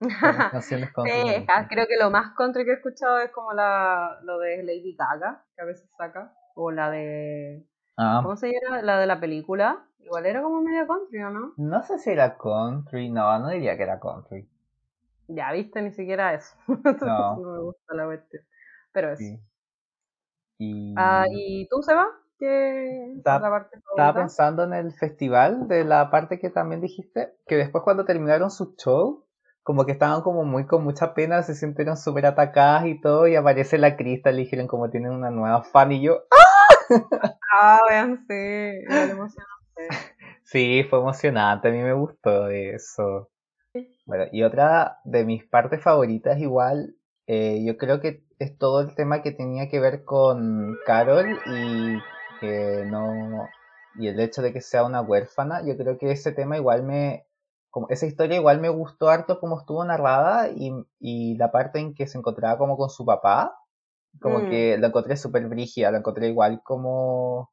Canciones 0.52 0.92
country 0.92 1.22
Texas, 1.24 1.66
creo 1.70 1.86
que 1.86 1.96
lo 1.96 2.10
más 2.10 2.34
country 2.36 2.66
que 2.66 2.72
he 2.72 2.74
escuchado 2.74 3.18
es 3.18 3.30
como 3.30 3.54
la, 3.54 4.18
lo 4.24 4.38
de 4.38 4.62
Lady 4.62 4.94
Gaga, 4.94 5.46
que 5.56 5.62
a 5.62 5.64
veces 5.64 5.88
saca, 5.96 6.34
o 6.54 6.70
la 6.70 6.90
de, 6.90 7.66
Ah, 7.96 8.20
¿cómo 8.22 8.36
se 8.36 8.52
llama? 8.52 8.82
La 8.82 8.98
de 8.98 9.06
la 9.06 9.18
película, 9.20 9.88
igual 10.00 10.26
era 10.26 10.42
como 10.42 10.60
medio 10.60 10.86
country, 10.86 11.22
¿o 11.22 11.30
no? 11.30 11.54
no 11.56 11.82
sé 11.82 11.98
si 11.98 12.10
era 12.10 12.36
country, 12.36 13.08
no, 13.08 13.38
no 13.38 13.48
diría 13.48 13.76
que 13.78 13.84
era 13.84 13.98
country. 13.98 14.46
Ya, 15.28 15.52
viste, 15.52 15.82
ni 15.82 15.90
siquiera 15.92 16.34
eso. 16.34 16.54
No. 17.02 17.36
me 17.36 17.58
gusta 17.60 17.94
la 17.94 18.04
cuestión. 18.06 18.42
Pero 18.92 19.12
eso. 19.12 19.18
Sí. 19.22 19.40
Y 20.58 20.94
Ah, 20.96 21.26
¿y 21.30 21.68
tú, 21.68 21.82
Seba? 21.82 22.06
¿Qué 22.38 23.10
es 23.12 23.16
Estaba- 23.18 23.40
la 23.40 23.50
parte 23.50 23.76
estaba 23.78 23.96
favorita? 23.96 24.20
pensando 24.20 24.64
en 24.64 24.74
el 24.74 24.92
festival 24.92 25.68
de 25.68 25.84
la 25.84 26.10
parte 26.10 26.38
que 26.38 26.50
también 26.50 26.80
dijiste, 26.80 27.34
que 27.46 27.56
después 27.56 27.82
cuando 27.82 28.04
terminaron 28.04 28.50
su 28.50 28.74
show, 28.76 29.24
como 29.62 29.84
que 29.84 29.92
estaban 29.92 30.22
como 30.22 30.44
muy 30.44 30.66
con 30.66 30.84
mucha 30.84 31.14
pena, 31.14 31.42
se 31.42 31.54
sintieron 31.54 31.96
súper 31.96 32.26
atacadas 32.26 32.86
y 32.86 33.00
todo, 33.00 33.26
y 33.26 33.36
aparece 33.36 33.78
la 33.78 33.96
Crystal 33.96 34.38
y 34.38 34.42
dijeron 34.44 34.66
como 34.66 34.90
tienen 34.90 35.12
una 35.12 35.30
nueva 35.30 35.62
fan 35.62 35.92
y 35.92 36.02
yo, 36.02 36.24
Ah, 37.52 37.80
vean, 37.88 38.24
sí, 38.28 38.34
emocionante. 38.34 39.88
Sí, 40.44 40.84
fue 40.88 41.00
emocionante, 41.00 41.68
a 41.68 41.72
mí 41.72 41.78
me 41.78 41.92
gustó 41.92 42.46
eso. 42.48 43.30
Bueno, 44.06 44.24
y 44.32 44.42
otra 44.44 45.00
de 45.04 45.24
mis 45.24 45.44
partes 45.44 45.82
favoritas 45.82 46.38
igual, 46.40 46.96
eh, 47.26 47.64
yo 47.66 47.76
creo 47.76 48.00
que 48.00 48.24
es 48.38 48.56
todo 48.58 48.80
el 48.80 48.94
tema 48.94 49.22
que 49.22 49.32
tenía 49.32 49.68
que 49.68 49.80
ver 49.80 50.04
con 50.04 50.76
Carol 50.86 51.26
y 51.46 52.06
que 52.40 52.84
no, 52.86 53.48
y 53.98 54.08
el 54.08 54.20
hecho 54.20 54.42
de 54.42 54.52
que 54.52 54.60
sea 54.60 54.84
una 54.84 55.00
huérfana, 55.02 55.62
yo 55.66 55.76
creo 55.76 55.98
que 55.98 56.12
ese 56.12 56.32
tema 56.32 56.56
igual 56.56 56.84
me, 56.84 57.26
como, 57.70 57.88
esa 57.90 58.06
historia 58.06 58.36
igual 58.36 58.60
me 58.60 58.68
gustó 58.68 59.08
harto 59.10 59.40
como 59.40 59.58
estuvo 59.58 59.84
narrada 59.84 60.50
y, 60.50 60.72
y 61.00 61.36
la 61.36 61.50
parte 61.52 61.80
en 61.80 61.94
que 61.94 62.06
se 62.06 62.18
encontraba 62.18 62.58
como 62.58 62.76
con 62.76 62.90
su 62.90 63.04
papá, 63.04 63.58
Como 64.20 64.40
Mm. 64.40 64.48
que 64.50 64.78
lo 64.78 64.88
encontré 64.88 65.16
súper 65.18 65.48
brígida, 65.48 65.90
lo 65.92 65.98
encontré 65.98 66.28
igual 66.28 66.62
como... 66.64 67.52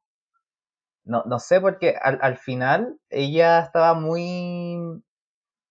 No, 1.04 1.22
no 1.26 1.38
sé, 1.38 1.60
porque 1.60 1.94
al, 2.00 2.18
al 2.22 2.36
final 2.38 2.98
ella 3.10 3.60
estaba 3.60 3.94
muy, 3.94 5.02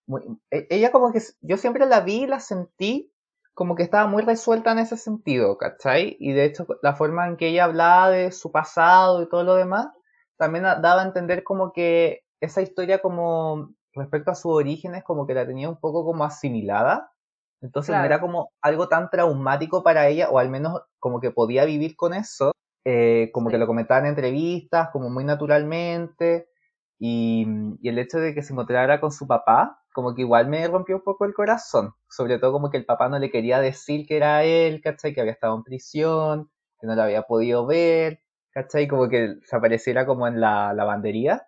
muy... 0.07 0.23
e- 0.51 0.67
Ella 0.69 0.91
como 0.91 1.11
que... 1.11 1.21
Yo 1.41 1.57
siempre 1.57 1.85
la 1.85 2.01
vi 2.01 2.23
y 2.23 2.27
la 2.27 2.39
sentí 2.39 3.11
como 3.53 3.75
que 3.75 3.83
estaba 3.83 4.07
muy 4.07 4.23
resuelta 4.23 4.71
en 4.71 4.79
ese 4.79 4.97
sentido, 4.97 5.57
¿cachai? 5.57 6.17
Y 6.19 6.33
de 6.33 6.45
hecho 6.45 6.65
la 6.81 6.95
forma 6.95 7.27
en 7.27 7.37
que 7.37 7.49
ella 7.49 7.65
hablaba 7.65 8.09
de 8.09 8.31
su 8.31 8.51
pasado 8.51 9.21
y 9.21 9.29
todo 9.29 9.43
lo 9.43 9.55
demás, 9.55 9.87
también 10.37 10.63
daba 10.63 11.01
a 11.03 11.05
entender 11.05 11.43
como 11.43 11.71
que 11.71 12.21
esa 12.41 12.61
historia 12.61 12.99
como 12.99 13.69
respecto 13.93 14.31
a 14.31 14.35
sus 14.35 14.51
orígenes 14.51 15.03
como 15.03 15.27
que 15.27 15.35
la 15.35 15.45
tenía 15.45 15.69
un 15.69 15.79
poco 15.79 16.03
como 16.03 16.23
asimilada. 16.23 17.11
Entonces 17.61 17.95
no 17.95 18.03
era 18.03 18.19
como 18.19 18.49
algo 18.61 18.89
tan 18.89 19.09
traumático 19.09 19.83
para 19.83 20.07
ella, 20.07 20.29
o 20.29 20.39
al 20.39 20.49
menos 20.49 20.81
como 20.99 21.21
que 21.21 21.31
podía 21.31 21.63
vivir 21.63 21.95
con 21.95 22.13
eso, 22.13 22.51
eh, 22.83 23.29
como 23.33 23.49
que 23.49 23.57
lo 23.57 23.67
comentaba 23.67 24.01
en 24.01 24.07
entrevistas, 24.07 24.89
como 24.91 25.09
muy 25.09 25.23
naturalmente, 25.23 26.49
y, 26.99 27.47
y 27.81 27.87
el 27.89 27.99
hecho 27.99 28.19
de 28.19 28.33
que 28.33 28.41
se 28.43 28.51
encontrara 28.53 28.99
con 28.99 29.11
su 29.11 29.27
papá, 29.27 29.82
como 29.93 30.15
que 30.15 30.21
igual 30.21 30.47
me 30.47 30.67
rompió 30.67 30.97
un 30.97 31.03
poco 31.03 31.25
el 31.25 31.33
corazón, 31.33 31.93
sobre 32.09 32.39
todo 32.39 32.51
como 32.53 32.69
que 32.69 32.77
el 32.77 32.85
papá 32.85 33.09
no 33.09 33.19
le 33.19 33.31
quería 33.31 33.59
decir 33.61 34.05
que 34.07 34.17
era 34.17 34.43
él, 34.43 34.81
¿cachai? 34.81 35.13
Que 35.13 35.21
había 35.21 35.33
estado 35.33 35.55
en 35.55 35.63
prisión, 35.63 36.51
que 36.79 36.87
no 36.87 36.95
lo 36.95 37.03
había 37.03 37.23
podido 37.23 37.65
ver, 37.65 38.21
¿cachai? 38.51 38.87
Como 38.87 39.09
que 39.09 39.35
se 39.43 39.55
apareciera 39.55 40.05
como 40.05 40.27
en 40.27 40.41
la 40.41 40.73
lavandería 40.73 41.47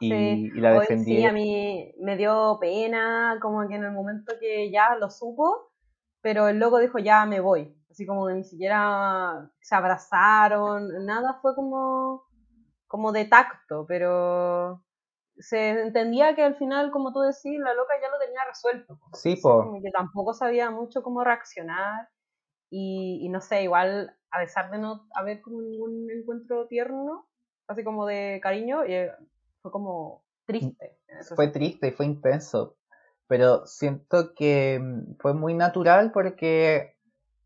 y, 0.00 0.08
Sí, 0.08 0.52
y 0.54 0.60
la 0.60 0.72
defendía. 0.72 1.20
sí, 1.20 1.24
a 1.24 1.32
mí 1.32 1.92
me 2.00 2.16
dio 2.16 2.58
pena, 2.60 3.38
como 3.40 3.66
que 3.68 3.74
en 3.76 3.84
el 3.84 3.92
momento 3.92 4.34
que 4.40 4.70
ya 4.70 4.94
lo 4.96 5.10
supo, 5.10 5.72
pero 6.20 6.48
el 6.48 6.58
loco 6.58 6.78
dijo, 6.78 6.98
ya 6.98 7.24
me 7.26 7.40
voy. 7.40 7.74
Así 7.90 8.06
como 8.06 8.26
que 8.26 8.34
ni 8.34 8.44
siquiera 8.44 9.50
se 9.60 9.74
abrazaron, 9.74 11.06
nada, 11.06 11.38
fue 11.40 11.54
como, 11.54 12.24
como 12.86 13.12
de 13.12 13.24
tacto, 13.26 13.86
pero 13.88 14.82
se 15.38 15.70
entendía 15.70 16.34
que 16.34 16.42
al 16.42 16.56
final, 16.56 16.90
como 16.90 17.12
tú 17.12 17.20
decís, 17.20 17.58
la 17.58 17.74
loca 17.74 17.94
ya 18.00 18.08
lo 18.10 18.18
tenía 18.18 18.40
resuelto. 18.48 18.98
Sí, 19.12 19.30
Entonces, 19.30 19.42
po. 19.42 19.64
como 19.64 19.82
que 19.82 19.90
tampoco 19.90 20.34
sabía 20.34 20.70
mucho 20.70 21.02
cómo 21.02 21.24
reaccionar 21.24 22.08
y, 22.70 23.20
y 23.22 23.28
no 23.28 23.40
sé, 23.40 23.62
igual 23.62 24.16
a 24.30 24.40
pesar 24.40 24.70
de 24.70 24.78
no 24.78 25.06
haber 25.14 25.40
como 25.40 25.62
ningún 25.62 26.10
encuentro 26.10 26.66
tierno, 26.66 27.28
así 27.68 27.84
como 27.84 28.06
de 28.06 28.40
cariño, 28.42 28.82
eh, 28.84 29.12
fue 29.62 29.70
como 29.70 30.24
triste. 30.46 30.98
fue 31.34 31.48
triste 31.48 31.88
y 31.88 31.92
fue 31.92 32.06
intenso, 32.06 32.76
pero 33.26 33.66
siento 33.66 34.34
que 34.34 34.78
mm, 34.80 35.16
fue 35.20 35.34
muy 35.34 35.54
natural 35.54 36.12
porque 36.12 36.95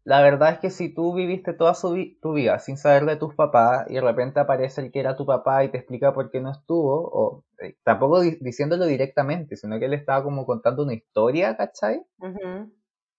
la 0.05 0.23
verdad 0.23 0.53
es 0.55 0.59
que 0.61 0.71
si 0.71 0.93
tú 0.95 1.15
viviste 1.15 1.53
toda 1.55 1.75
su 1.75 1.93
vi- 1.93 2.19
tu 2.21 2.33
vida 2.35 2.59
sin 2.59 2.77
saber 2.77 3.05
de 3.07 3.17
tus 3.17 3.35
papás 3.35 3.87
y 3.91 3.95
de 3.95 4.01
repente 4.01 4.41
aparece 4.41 4.81
el 4.83 4.93
que 4.93 5.01
era 5.01 5.17
tu 5.17 5.27
papá 5.27 5.65
y 5.65 5.71
te 5.71 5.79
explica 5.79 6.15
por 6.15 6.31
qué 6.31 6.41
no 6.41 6.51
estuvo, 6.53 7.09
o 7.13 7.45
eh, 7.61 7.77
tampoco 7.85 8.21
di- 8.21 8.39
diciéndolo 8.41 8.87
directamente, 8.87 9.57
sino 9.57 9.79
que 9.79 9.87
él 9.87 9.95
estaba 9.95 10.23
como 10.25 10.47
contando 10.47 10.83
una 10.85 10.95
historia, 10.95 11.57
¿cachai? 11.57 12.05
Ujú. 12.19 12.71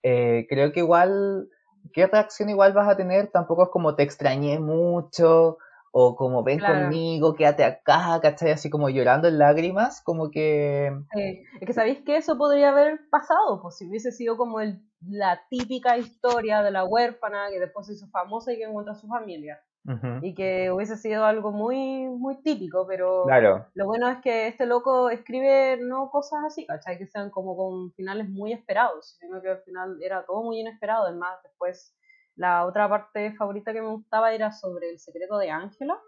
Eh, 0.03 0.47
creo 0.49 0.71
que 0.71 0.79
igual, 0.79 1.49
¿qué 1.93 2.07
reacción 2.07 2.49
igual 2.49 2.73
vas 2.73 2.89
a 2.89 2.97
tener? 2.97 3.27
Tampoco 3.31 3.63
es 3.63 3.69
como 3.69 3.95
te 3.95 4.03
extrañé 4.03 4.59
mucho, 4.59 5.57
o 5.91 6.15
como 6.15 6.43
ven 6.43 6.59
Claro. 6.59 6.75
conmigo, 6.87 7.35
quédate 7.35 7.63
acá, 7.63 8.19
¿cachai? 8.21 8.51
Así 8.51 8.69
como 8.69 8.89
llorando 8.89 9.27
en 9.27 9.37
lágrimas, 9.37 10.01
como 10.01 10.31
que... 10.31 10.91
Sí, 11.13 11.43
Es 11.59 11.67
que 11.67 11.73
sabéis 11.73 11.99
que 12.05 12.17
eso 12.17 12.37
podría 12.37 12.69
haber 12.69 13.01
pasado, 13.09 13.61
pues 13.61 13.77
si 13.77 13.87
hubiese 13.87 14.11
sido 14.11 14.37
como 14.37 14.59
el, 14.61 14.81
la 15.07 15.41
típica 15.49 15.97
historia 15.97 16.61
de 16.61 16.71
la 16.71 16.83
huérfana 16.85 17.49
que 17.49 17.59
después 17.59 17.87
se 17.87 17.93
hizo 17.93 18.07
famosa 18.09 18.53
y 18.53 18.57
que 18.57 18.63
encuentra 18.63 18.93
a 18.93 18.97
su 18.97 19.07
familia. 19.07 19.61
Ujú. 19.83 20.19
Y 20.21 20.35
que 20.35 20.69
hubiese 20.69 20.95
sido 20.95 21.25
algo 21.25 21.51
muy, 21.51 22.05
muy 22.05 22.39
típico, 22.43 22.85
pero 22.87 23.23
Claro, 23.25 23.65
lo 23.73 23.85
bueno 23.87 24.09
es 24.09 24.19
que 24.21 24.47
este 24.47 24.67
loco 24.67 25.09
escribe 25.09 25.77
no 25.81 26.11
cosas 26.11 26.41
así, 26.45 26.67
¿cachai? 26.67 26.99
Que 26.99 27.07
sean 27.07 27.31
como 27.31 27.57
con 27.57 27.91
finales 27.93 28.29
muy 28.29 28.53
esperados, 28.53 29.17
sino 29.19 29.41
que 29.41 29.49
al 29.49 29.61
final 29.63 29.97
era 30.03 30.23
todo 30.23 30.43
muy 30.43 30.59
inesperado. 30.59 31.05
Además, 31.05 31.39
después 31.43 31.95
la 32.35 32.65
otra 32.65 32.87
parte 32.87 33.33
favorita 33.33 33.73
que 33.73 33.81
me 33.81 33.89
gustaba 33.89 34.33
era 34.33 34.51
sobre 34.51 34.91
el 34.91 34.99
secreto 34.99 35.37
de 35.39 35.49
Ángela. 35.49 35.99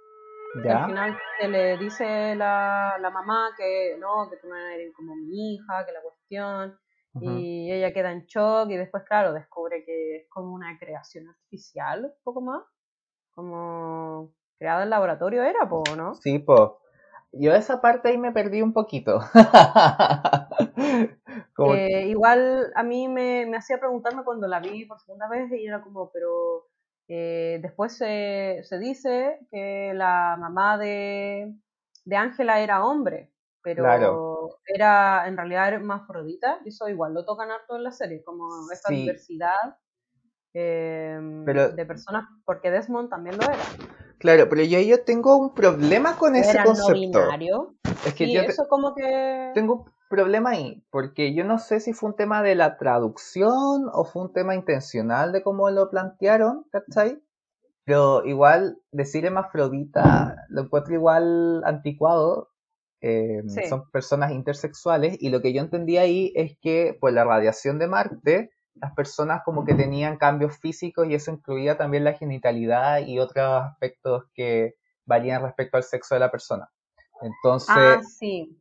que 0.61 0.69
al 0.69 0.85
final 0.85 1.17
se 1.39 1.47
le 1.47 1.77
dice 1.77 2.35
la, 2.35 2.95
la 2.99 3.09
mamá 3.09 3.49
que 3.57 3.97
no, 3.99 4.29
que 4.29 4.37
tú 4.37 4.47
no 4.47 4.55
eres 4.55 4.93
como 4.95 5.15
mi 5.15 5.55
hija, 5.55 5.83
que 5.83 5.91
la 5.91 6.01
cuestión, 6.01 6.77
Ujú. 7.15 7.25
y 7.29 7.71
ella 7.71 7.93
queda 7.93 8.11
en 8.11 8.25
shock 8.25 8.69
y 8.69 8.77
después, 8.77 9.03
claro, 9.03 9.33
descubre 9.33 9.83
que 9.85 10.17
es 10.17 10.29
como 10.29 10.53
una 10.53 10.77
creación 10.79 11.27
artificial, 11.27 12.05
un 12.05 12.11
poco 12.23 12.41
más, 12.41 12.63
como 13.35 14.31
creada 14.57 14.83
en 14.83 14.89
laboratorio 14.89 15.43
era, 15.43 15.67
po, 15.69 15.83
¿no? 15.95 16.13
Sí, 16.15 16.39
po. 16.39 16.79
Yo 17.31 17.53
esa 17.53 17.81
parte 17.81 18.09
ahí 18.09 18.17
me 18.17 18.31
perdí 18.31 18.61
un 18.61 18.73
poquito. 18.73 19.19
Como- 21.55 21.73
Eh, 21.73 22.07
igual 22.07 22.71
a 22.75 22.83
mí 22.83 23.07
me, 23.07 23.45
me 23.45 23.57
hacía 23.57 23.79
preguntarme 23.79 24.23
cuando 24.23 24.47
la 24.47 24.59
vi 24.59 24.85
por 24.85 24.99
segunda 24.99 25.27
vez 25.27 25.51
y 25.51 25.65
era 25.65 25.81
como, 25.81 26.11
pero 26.11 26.67
eh, 27.07 27.59
después 27.61 27.97
se, 27.97 28.61
se 28.63 28.79
dice 28.79 29.39
que 29.51 29.93
la 29.95 30.37
mamá 30.39 30.77
de 30.77 31.53
de 32.05 32.17
Ángela 32.17 32.59
era 32.59 32.85
hombre, 32.85 33.31
pero 33.61 33.83
Claro. 33.83 34.32
Era 34.65 35.27
en 35.27 35.37
realidad 35.37 35.69
hermafrodita 35.73 36.59
y 36.65 36.69
eso 36.69 36.87
igual 36.89 37.13
lo 37.13 37.25
tocan 37.25 37.51
harto 37.51 37.75
en 37.75 37.83
la 37.83 37.91
serie, 37.91 38.23
como 38.23 38.47
esta 38.71 38.89
Sí. 38.89 38.95
diversidad 39.01 39.77
eh, 40.53 41.19
Pero- 41.45 41.69
de 41.71 41.85
personas, 41.85 42.25
porque 42.45 42.69
Desmond 42.71 43.09
también 43.09 43.37
lo 43.37 43.43
era. 43.43 43.63
Claro, 44.19 44.47
pero 44.49 44.63
yo, 44.63 44.79
yo 44.79 45.03
tengo 45.03 45.35
un 45.37 45.53
problema 45.53 46.15
con 46.17 46.35
ese 46.35 46.51
era 46.51 46.63
no 46.63 46.67
concepto. 46.73 46.93
binario. 46.93 47.75
Es 48.05 48.13
que 48.13 48.25
Y 48.25 48.33
yo 48.35 48.41
te- 48.41 48.51
eso 48.51 48.67
como 48.69 48.93
que... 48.93 49.51
tengo 49.55 49.73
un 49.73 49.85
problema 50.09 50.51
ahí, 50.51 50.85
porque 50.91 51.33
yo 51.33 51.43
no 51.43 51.57
sé 51.57 51.79
si 51.79 51.93
fue 51.93 52.11
un 52.11 52.15
tema 52.15 52.43
de 52.43 52.53
la 52.55 52.77
traducción 52.77 53.89
o 53.91 54.05
fue 54.05 54.21
un 54.21 54.31
tema 54.33 54.53
intencional 54.55 55.31
de 55.31 55.41
cómo 55.41 55.69
lo 55.71 55.89
plantearon, 55.89 56.65
¿cachai? 56.71 57.21
Pero 57.83 58.23
igual 58.23 58.77
decir 58.91 59.25
hermafrodita 59.25 60.35
lo 60.49 60.61
encuentro 60.61 60.93
igual 60.93 61.63
anticuado. 61.65 62.49
Eh, 63.05 63.43
Sí. 63.47 63.67
Son 63.67 63.89
personas 63.91 64.31
intersexuales 64.31 65.17
y 65.19 65.29
lo 65.29 65.41
que 65.41 65.51
yo 65.51 65.61
entendí 65.61 65.97
ahí 65.97 66.31
es 66.35 66.57
que 66.61 66.97
por 66.99 67.11
la 67.11 67.25
radiación 67.25 67.77
de 67.77 67.87
Marte, 67.87 68.51
las 68.75 68.93
personas 68.93 69.41
como 69.43 69.65
que 69.65 69.75
tenían 69.75 70.17
cambios 70.17 70.57
físicos 70.57 71.07
y 71.09 71.13
eso 71.13 71.31
incluía 71.31 71.77
también 71.77 72.05
la 72.05 72.13
genitalidad 72.13 73.05
y 73.05 73.19
otros 73.19 73.45
aspectos 73.61 74.23
que 74.33 74.75
varían 75.05 75.41
respecto 75.41 75.75
al 75.75 75.83
sexo 75.83 76.15
de 76.15 76.19
la 76.21 76.31
persona. 76.31 76.69
Entonces, 77.21 77.75
Ah, 77.77 78.01
sí, 78.01 78.57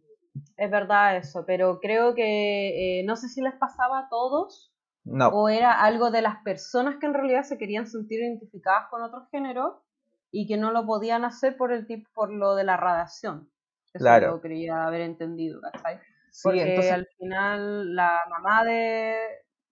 es 0.56 0.70
verdad 0.70 1.19
eso, 1.19 1.44
pero 1.47 1.78
creo 1.78 2.16
que 2.16 2.98
eh, 2.98 3.05
no 3.05 3.14
sé 3.14 3.28
si 3.28 3.43
les 3.43 3.55
pasaba 3.55 4.01
a 4.01 4.09
todos 4.09 4.73
no. 5.05 5.28
o 5.28 5.48
era 5.48 5.73
algo 5.81 6.10
de 6.10 6.23
las 6.23 6.43
personas 6.43 6.97
que 6.98 7.06
en 7.06 7.14
realidad 7.14 7.44
se 7.44 7.59
querían 7.59 7.86
sentir 7.86 8.20
identificadas 8.20 8.89
con 8.90 9.02
otro 9.02 9.28
género 9.31 9.85
y 10.32 10.48
que 10.48 10.56
no 10.56 10.73
lo 10.73 10.85
podían 10.85 11.24
hacer 11.24 11.56
por 11.56 11.73
el 11.73 11.86
tipo, 11.86 12.10
por 12.12 12.32
lo 12.32 12.56
de 12.56 12.64
la 12.64 12.77
radiación. 12.77 13.52
Eso 13.94 14.05
Claro. 14.05 14.31
lo 14.32 14.40
quería 14.40 14.85
haber 14.85 15.02
entendido, 15.02 15.60
¿cachai? 15.60 15.98
Sí, 16.31 16.40
Porque 16.44 16.62
entonces, 16.62 16.93
al 16.93 17.06
final 17.19 17.94
la 17.94 18.20
mamá 18.31 18.64
de, 18.64 19.16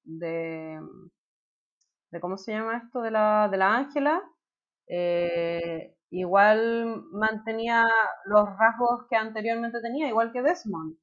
de, 0.04 0.80
de 2.10 2.20
¿cómo 2.20 2.36
se 2.36 2.52
llama 2.52 2.76
esto? 2.84 3.00
De 3.00 3.10
la, 3.10 3.48
de 3.50 3.56
la 3.56 3.76
Ángela, 3.76 4.22
eh, 4.88 5.94
igual 6.10 7.02
mantenía 7.12 7.86
los 8.26 8.44
rasgos 8.58 9.06
que 9.08 9.16
anteriormente 9.16 9.80
tenía, 9.80 10.08
igual 10.08 10.32
que 10.32 10.42
Desmond. 10.42 10.96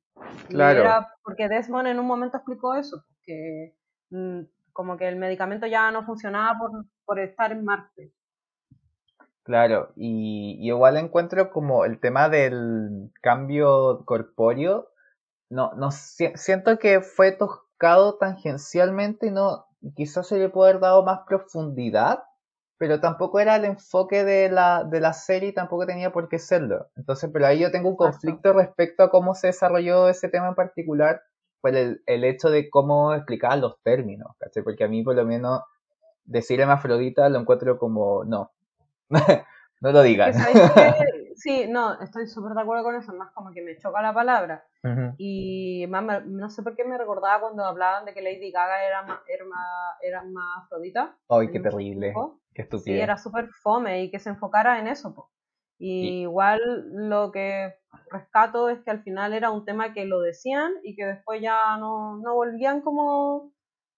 Y 0.50 0.54
Claro. 0.54 0.82
era 0.82 1.08
porque 1.24 1.48
Desmond 1.48 1.88
en 1.88 2.00
un 2.00 2.06
momento 2.06 2.38
explicó 2.38 2.76
eso, 2.76 3.04
que 3.24 3.76
mm, 4.12 4.42
como 4.74 4.98
que 4.98 5.08
el 5.08 5.16
medicamento 5.16 5.66
ya 5.66 5.90
no 5.92 6.06
funcionaba 6.06 6.58
por, 6.60 6.72
por 7.06 7.20
estar 7.20 7.52
en 7.52 7.64
Marte. 7.64 8.14
Claro, 9.48 9.94
y, 9.96 10.58
y 10.60 10.68
igual 10.68 10.98
encuentro 10.98 11.52
como 11.52 11.86
el 11.86 12.00
tema 12.02 12.28
del 12.30 13.12
cambio 13.22 14.04
corpóreo, 14.06 14.90
no, 15.50 15.74
no 15.76 15.92
si- 15.92 16.34
siento 16.36 16.80
que 16.80 17.02
fue 17.02 17.32
tocado 17.34 18.18
tangencialmente 18.18 19.28
y 19.28 19.32
no, 19.32 19.68
quizás 19.96 20.28
se 20.28 20.40
le 20.40 20.50
puede 20.50 20.72
haber 20.72 20.82
dado 20.82 21.04
más 21.06 21.22
profundidad, 21.28 22.24
pero 22.78 23.02
tampoco 23.02 23.40
era 23.40 23.56
el 23.58 23.66
enfoque 23.66 24.24
de 24.26 24.50
la, 24.52 24.84
de 24.86 25.02
la 25.02 25.14
serie 25.14 25.50
y 25.50 25.54
tampoco 25.54 25.86
tenía 25.88 26.12
por 26.14 26.30
qué 26.30 26.40
serlo. 26.40 26.90
Entonces, 26.98 27.30
pero 27.34 27.48
ahí 27.48 27.60
yo 27.60 27.72
tengo 27.72 27.90
un 27.90 27.98
conflicto 27.98 28.54
respecto 28.54 29.04
a 29.04 29.12
cómo 29.12 29.36
se 29.36 29.48
desarrolló 29.48 30.10
ese 30.10 30.30
tema 30.30 30.50
en 30.50 30.56
particular, 30.56 31.22
por 31.62 31.76
el, 31.76 32.04
el 32.08 32.24
hecho 32.26 32.50
de 32.50 32.70
cómo 32.70 33.14
explicaban 33.16 33.62
los 33.62 33.82
términos, 33.84 34.30
¿cachai? 34.40 34.64
Porque 34.64 34.84
a 34.86 34.90
mí 34.90 35.04
por 35.04 35.16
lo 35.16 35.26
menos 35.26 35.62
decir 36.26 36.60
hermafrodita 36.62 37.30
lo 37.30 37.40
encuentro 37.40 37.78
como, 37.78 38.24
no, 38.26 38.52
no 39.82 39.92
lo 39.92 40.04
que 40.04 40.18
sí, 41.36 41.68
no, 41.70 42.00
estoy 42.02 42.28
súper 42.28 42.54
de 42.54 42.62
acuerdo 42.62 42.84
con 42.84 42.96
eso, 42.96 43.14
más 43.14 43.32
como 43.34 43.52
que 43.52 43.62
me 43.62 43.78
choca 43.78 44.02
la 44.02 44.14
palabra. 44.14 44.66
Y 45.18 45.86
más 45.90 46.04
me- 46.04 46.22
no 46.22 46.50
sé 46.50 46.64
por 46.64 46.76
qué 46.76 46.86
me 46.86 46.98
recordaba 46.98 47.42
cuando 47.42 47.66
hablaban 47.66 48.06
de 48.06 48.14
que 48.14 48.22
Lady 48.22 48.52
Gaga 48.52 48.84
era 48.86 49.02
más, 49.04 49.20
era 49.28 49.46
más, 49.46 49.96
era 50.02 50.24
más 50.24 50.64
afrodita. 50.64 51.18
Ay, 51.30 51.52
qué 51.52 51.60
terrible. 51.60 52.12
tiempo. 52.12 52.40
Qué 52.54 52.62
Sí, 52.62 52.66
estupidez. 52.66 53.04
era 53.04 53.18
súper 53.18 53.50
fome 53.62 54.04
y 54.04 54.12
que 54.12 54.20
se 54.20 54.30
enfocara 54.30 54.80
en 54.80 54.88
eso. 54.88 55.14
po. 55.14 55.30
Y 55.80 56.08
Y- 56.08 56.22
igual 56.22 56.60
lo 56.94 57.32
que 57.32 57.76
rescato 58.12 58.70
es 58.70 58.80
que 58.84 58.92
al 58.92 59.04
final 59.04 59.34
era 59.34 59.52
un 59.52 59.66
tema 59.66 59.94
que 59.94 60.06
lo 60.06 60.22
decían 60.22 60.72
y 60.84 60.96
que 60.96 61.06
después 61.06 61.42
ya 61.42 61.78
no, 61.78 62.18
no 62.18 62.34
volvían 62.36 62.82
como 62.82 63.52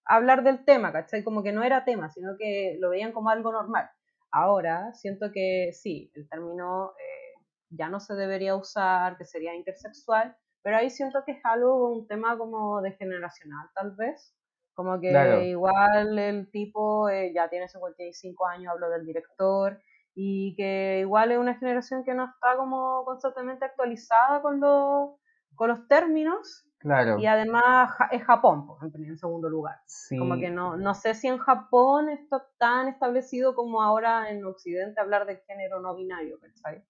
a 0.04 0.16
hablar 0.16 0.42
del 0.42 0.64
tema, 0.64 0.92
¿cachai? 0.92 1.22
Como 1.22 1.42
que 1.42 1.52
no 1.52 1.62
era 1.62 1.84
tema, 1.84 2.10
sino 2.10 2.32
que 2.38 2.76
lo 2.80 2.90
veían 2.90 3.12
como 3.12 3.30
algo 3.30 3.52
normal. 3.52 3.88
Ahora 4.32 4.92
siento 4.94 5.32
que 5.32 5.70
sí, 5.72 6.10
el 6.14 6.28
término 6.28 6.92
eh, 6.98 7.42
ya 7.70 7.88
no 7.88 8.00
se 8.00 8.14
debería 8.14 8.56
usar, 8.56 9.16
que 9.16 9.24
sería 9.24 9.54
intersexual, 9.54 10.36
pero 10.62 10.76
ahí 10.76 10.90
siento 10.90 11.22
que 11.24 11.32
es 11.32 11.44
algo, 11.44 11.92
un 11.92 12.06
tema 12.06 12.36
como 12.38 12.80
de 12.82 12.92
generacional 12.92 13.68
tal 13.74 13.94
vez. 13.96 14.34
Como 14.74 15.00
que 15.00 15.10
Claro. 15.10 15.42
igual 15.42 16.18
el 16.18 16.50
tipo 16.50 17.08
eh, 17.08 17.32
ya 17.34 17.48
tiene 17.50 17.68
55 17.68 18.46
años, 18.46 18.72
hablo 18.72 18.88
del 18.88 19.04
director, 19.04 19.80
y 20.14 20.54
que 20.56 21.00
igual 21.00 21.32
es 21.32 21.38
una 21.38 21.54
generación 21.58 22.04
que 22.04 22.14
no 22.14 22.24
está 22.24 22.56
como 22.56 23.04
constantemente 23.04 23.64
actualizada 23.64 24.42
con 24.42 24.60
los, 24.60 25.10
con 25.54 25.68
los 25.68 25.86
términos, 25.88 26.66
Claro. 26.80 27.18
y 27.18 27.26
además 27.26 27.92
es 28.10 28.24
Japón, 28.24 28.66
ejemplo, 28.78 29.04
en 29.04 29.18
segundo 29.18 29.50
lugar. 29.50 29.76
Sí. 29.84 30.18
Como 30.18 30.36
que 30.36 30.50
no, 30.50 30.78
no 30.78 30.94
sé 30.94 31.14
si 31.14 31.28
en 31.28 31.36
Japón 31.36 32.08
está 32.08 32.46
tan 32.56 32.88
establecido 32.88 33.54
como 33.54 33.82
ahora 33.82 34.30
en 34.30 34.42
Occidente 34.46 34.98
hablar 34.98 35.26
de 35.26 35.36
género 35.46 35.80
no 35.80 35.94
binario. 35.94 36.38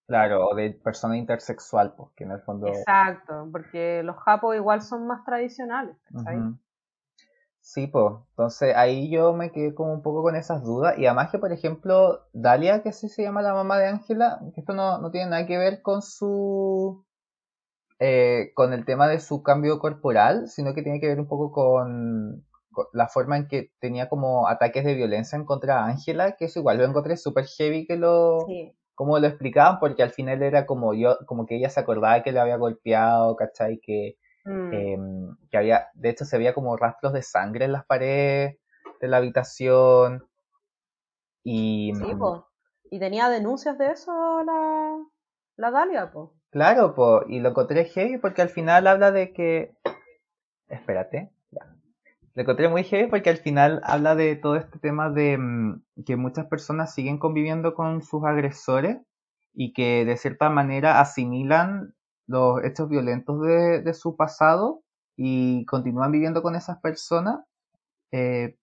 Claro, 0.07 0.47
o 0.47 0.55
de 0.55 0.71
persona 0.71 1.17
intersexual, 1.17 1.95
pues 1.97 2.11
que 2.15 2.23
en 2.23 2.31
el 2.31 2.41
fondo. 2.41 2.69
Exacto, 2.69 3.49
porque 3.51 4.03
los 4.05 4.17
japos 4.19 4.55
igual 4.55 4.81
son 4.81 5.09
más 5.09 5.25
tradicionales. 5.25 5.97
Sí, 7.61 7.89
pues. 7.89 8.15
Entonces 8.31 8.75
ahí 8.77 9.11
yo 9.11 9.33
me 9.33 9.51
quedé 9.51 9.75
como 9.75 9.93
un 9.93 10.03
poco 10.03 10.23
con 10.23 10.37
esas 10.37 10.63
dudas. 10.63 10.99
Y 10.99 11.07
además 11.07 11.31
que, 11.31 11.39
por 11.39 11.53
ejemplo, 11.53 12.27
Dalia, 12.33 12.83
que 12.83 12.91
así 12.91 13.09
se 13.09 13.23
llama 13.23 13.43
la 13.43 13.55
mamá 13.55 13.79
de 13.79 13.89
Ángela, 13.89 14.41
que 14.55 14.61
esto 14.61 14.73
no, 14.73 14.99
no 14.99 15.11
tiene 15.11 15.31
nada 15.31 15.47
que 15.47 15.59
ver 15.59 15.83
con 15.83 16.01
su. 16.01 17.05
Eh, 18.01 18.51
con 18.55 18.73
el 18.73 18.85
tema 18.85 19.07
de 19.09 19.21
su 19.21 19.43
cambio 19.43 19.79
corporal, 19.79 20.49
sino 20.49 20.75
que 20.75 20.83
tiene 20.83 21.01
que 21.01 21.07
ver 21.07 21.21
un 21.21 21.29
poco 21.29 21.53
con, 21.53 22.45
con 22.73 22.87
la 22.93 23.09
forma 23.09 23.37
en 23.37 23.47
que 23.47 23.71
tenía 23.79 24.09
como 24.09 24.49
ataques 24.49 24.85
de 24.85 24.95
violencia 24.95 25.37
en 25.37 25.45
contra 25.45 25.77
de 25.77 25.93
Ángela, 25.93 26.37
que 26.37 26.47
eso 26.47 26.59
igual 26.59 26.79
lo 26.79 26.85
encontré 26.85 27.17
súper 27.17 27.47
heavy 27.47 27.87
que 27.87 27.97
lo. 27.97 28.41
Sí, 28.47 28.75
como 29.01 29.19
lo 29.19 29.29
explicaban, 29.29 29.79
porque 29.81 30.03
al 30.03 30.11
final 30.11 30.43
era 30.43 30.67
como 30.67 30.93
yo, 30.93 31.17
como 31.25 31.47
que 31.47 31.57
ella 31.57 31.71
se 31.71 31.81
acordaba 31.81 32.23
que 32.23 32.33
le 32.33 32.39
había 32.39 32.59
golpeado, 32.59 33.35
¿cachai? 33.35 33.81
Que, 33.81 34.19
mm, 34.45 34.73
em, 34.75 35.37
que 35.51 35.57
había, 35.57 35.89
de 35.95 36.11
hecho 36.11 36.27
se 36.27 36.37
veía 36.37 36.53
como 36.53 36.77
rastros 36.77 37.15
de 37.15 37.23
sangre 37.23 37.65
en 37.65 37.73
las 37.73 37.87
paredes 37.87 38.59
de 39.01 39.09
la 39.09 39.17
habitación. 39.17 40.29
Y 41.43 41.95
sí, 41.95 42.15
mm, 42.15 42.19
po. 42.19 42.49
Y 42.91 42.99
tenía 42.99 43.31
denuncias 43.31 43.79
de 43.79 43.91
eso 43.91 44.13
la, 44.45 44.99
la 45.57 45.71
Dalia, 45.71 46.11
po. 46.11 46.35
Claro, 46.51 46.95
po, 46.95 47.25
y 47.29 47.41
lo 47.41 47.51
encontré 47.51 47.85
heavy 47.85 48.19
porque 48.19 48.43
al 48.43 48.49
final 48.49 48.87
habla 48.87 49.13
de 49.13 49.33
que. 49.33 49.73
Espérate, 50.69 51.31
ya. 51.51 51.75
Lo 52.35 52.43
encontré 52.43 52.69
muy 52.69 52.85
heavy 52.85 53.11
porque 53.11 53.31
al 53.31 53.39
final 53.39 53.81
habla 53.85 54.15
de 54.15 54.37
todo 54.37 54.57
este 54.57 54.79
tema 54.79 55.11
de 55.11 55.39
mm, 55.39 55.83
que 56.07 56.17
muchas 56.17 56.47
personas 56.47 56.95
siguen 56.95 57.19
conviviendo 57.19 57.75
con 57.75 58.03
sus 58.03 58.25
agresores 58.25 58.99
y 59.53 59.73
que 59.73 60.05
de 60.05 60.17
cierta 60.17 60.49
manera 60.51 61.01
asimilan 61.01 61.95
los 62.27 62.63
hechos 62.65 62.89
violentos 62.89 63.41
de, 63.43 63.93
su 63.95 64.17
pasado 64.17 64.83
y 65.17 65.65
continúan 65.67 66.13
viviendo 66.13 66.43
con 66.43 66.55
esas 66.55 66.79
personas. 66.79 67.41
eh, 68.13 68.57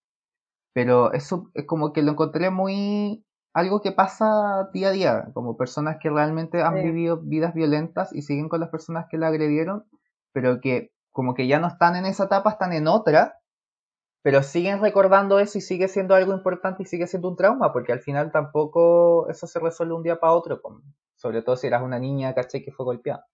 pero 0.74 1.12
eso 1.14 1.50
es 1.56 1.66
como 1.66 1.92
que 1.92 2.04
lo 2.04 2.12
encontré 2.12 2.52
muy 2.52 3.26
algo 3.58 3.82
que 3.82 3.92
pasa 3.92 4.70
día 4.72 4.90
a 4.90 4.92
día, 4.92 5.30
como 5.34 5.58
personas 5.58 5.98
que 6.00 6.12
realmente 6.12 6.62
han 6.62 6.76
Sí. 6.76 6.84
vivido 6.84 7.18
vidas 7.18 7.56
violentas 7.56 8.14
y 8.14 8.22
siguen 8.22 8.50
con 8.50 8.60
las 8.60 8.70
personas 8.70 9.08
que 9.10 9.18
la 9.18 9.30
agredieron, 9.30 9.86
pero 10.32 10.62
que 10.62 10.92
como 11.12 11.34
que 11.34 11.48
ya 11.48 11.58
no 11.60 11.66
están 11.68 11.96
en 11.96 12.06
esa 12.06 12.26
etapa, 12.26 12.52
están 12.52 12.72
en 12.72 12.86
otra, 12.88 13.40
pero 14.22 14.44
siguen 14.44 14.80
recordando 14.80 15.40
eso 15.40 15.58
y 15.58 15.62
sigue 15.62 15.88
siendo 15.88 16.14
algo 16.14 16.34
importante 16.34 16.84
y 16.84 16.86
sigue 16.86 17.08
siendo 17.08 17.30
un 17.30 17.36
trauma, 17.36 17.74
porque 17.74 17.94
al 17.94 18.00
final 18.00 18.32
tampoco 18.32 19.28
eso 19.28 19.48
se 19.48 19.60
resuelve 19.60 19.96
un 19.96 20.04
día 20.04 20.20
para 20.20 20.34
otro, 20.34 20.62
sobre 21.16 21.42
todo 21.42 21.56
si 21.56 21.66
eras 21.66 21.82
una 21.82 21.98
niña, 21.98 22.36
caché, 22.36 22.64
que 22.64 22.72
fue 22.72 22.86
golpeada. 22.86 23.26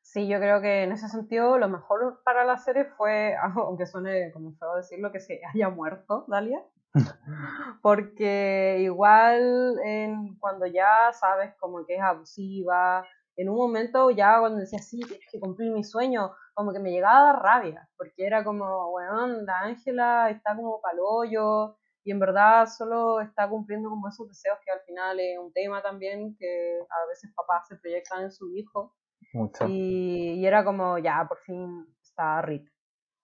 Sí, 0.00 0.26
yo 0.28 0.38
creo 0.38 0.60
que 0.60 0.82
en 0.82 0.90
ese 0.90 1.08
sentido 1.08 1.58
lo 1.58 1.68
mejor 1.68 2.22
para 2.24 2.44
la 2.44 2.58
serie 2.58 2.86
fue, 2.86 3.36
aunque 3.56 3.86
suene 3.86 4.32
como 4.32 4.52
feo 4.54 4.74
decirlo, 4.74 5.12
que 5.12 5.20
se 5.20 5.40
haya 5.54 5.68
muerto 5.70 6.24
Dalia. 6.26 6.60
Porque 7.82 8.78
igual 8.80 9.78
en, 9.84 10.36
cuando 10.38 10.66
ya 10.66 11.12
sabes 11.12 11.54
como 11.58 11.84
que 11.86 11.96
es 11.96 12.02
abusiva, 12.02 13.06
en 13.36 13.48
un 13.48 13.56
momento 13.56 14.10
ya 14.10 14.38
cuando 14.40 14.58
decía, 14.60 14.78
sí, 14.78 15.00
tienes 15.00 15.26
que 15.30 15.40
cumplir 15.40 15.72
mi 15.72 15.84
sueño, 15.84 16.32
como 16.54 16.72
que 16.72 16.78
me 16.80 16.90
llegaba 16.90 17.20
a 17.20 17.32
dar 17.32 17.42
rabia, 17.42 17.88
porque 17.96 18.26
era 18.26 18.44
como, 18.44 18.90
weón, 18.92 19.46
la 19.46 19.60
Ángela 19.60 20.30
está 20.30 20.54
como 20.54 20.80
palollo 20.80 21.76
y 22.04 22.10
en 22.10 22.18
verdad 22.18 22.66
solo 22.66 23.20
está 23.20 23.48
cumpliendo 23.48 23.88
como 23.88 24.08
esos 24.08 24.28
deseos 24.28 24.58
que 24.64 24.70
al 24.72 24.80
final 24.80 25.18
es 25.20 25.38
un 25.38 25.52
tema 25.52 25.80
también 25.82 26.36
que 26.38 26.78
a 26.80 27.06
veces 27.08 27.32
papás 27.34 27.66
se 27.68 27.76
proyectan 27.76 28.24
en 28.24 28.32
su 28.32 28.50
hijo 28.54 28.94
Mucho. 29.32 29.64
y, 29.68 30.34
y 30.34 30.46
era 30.46 30.64
como, 30.64 30.98
ya, 30.98 31.24
por 31.26 31.38
fin 31.38 31.86
está 32.02 32.42
Rita. 32.42 32.70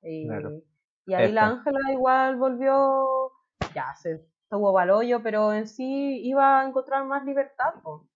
Y, 0.03 0.27
Claro. 0.29 0.63
y 1.07 1.15
ahí 1.15 1.33
la. 1.33 1.47
Ángela 1.49 1.93
igual 1.93 2.37
volvió, 2.37 3.33
ya, 3.75 3.95
se 3.97 4.27
estuvo 4.43 4.73
balollo, 4.73 5.23
pero 5.23 5.53
en 5.53 5.67
sí 5.67 6.21
iba 6.27 6.61
a 6.61 6.69
encontrar 6.69 7.05
más 7.05 7.25
libertad. 7.25 7.75
po. 7.83 8.09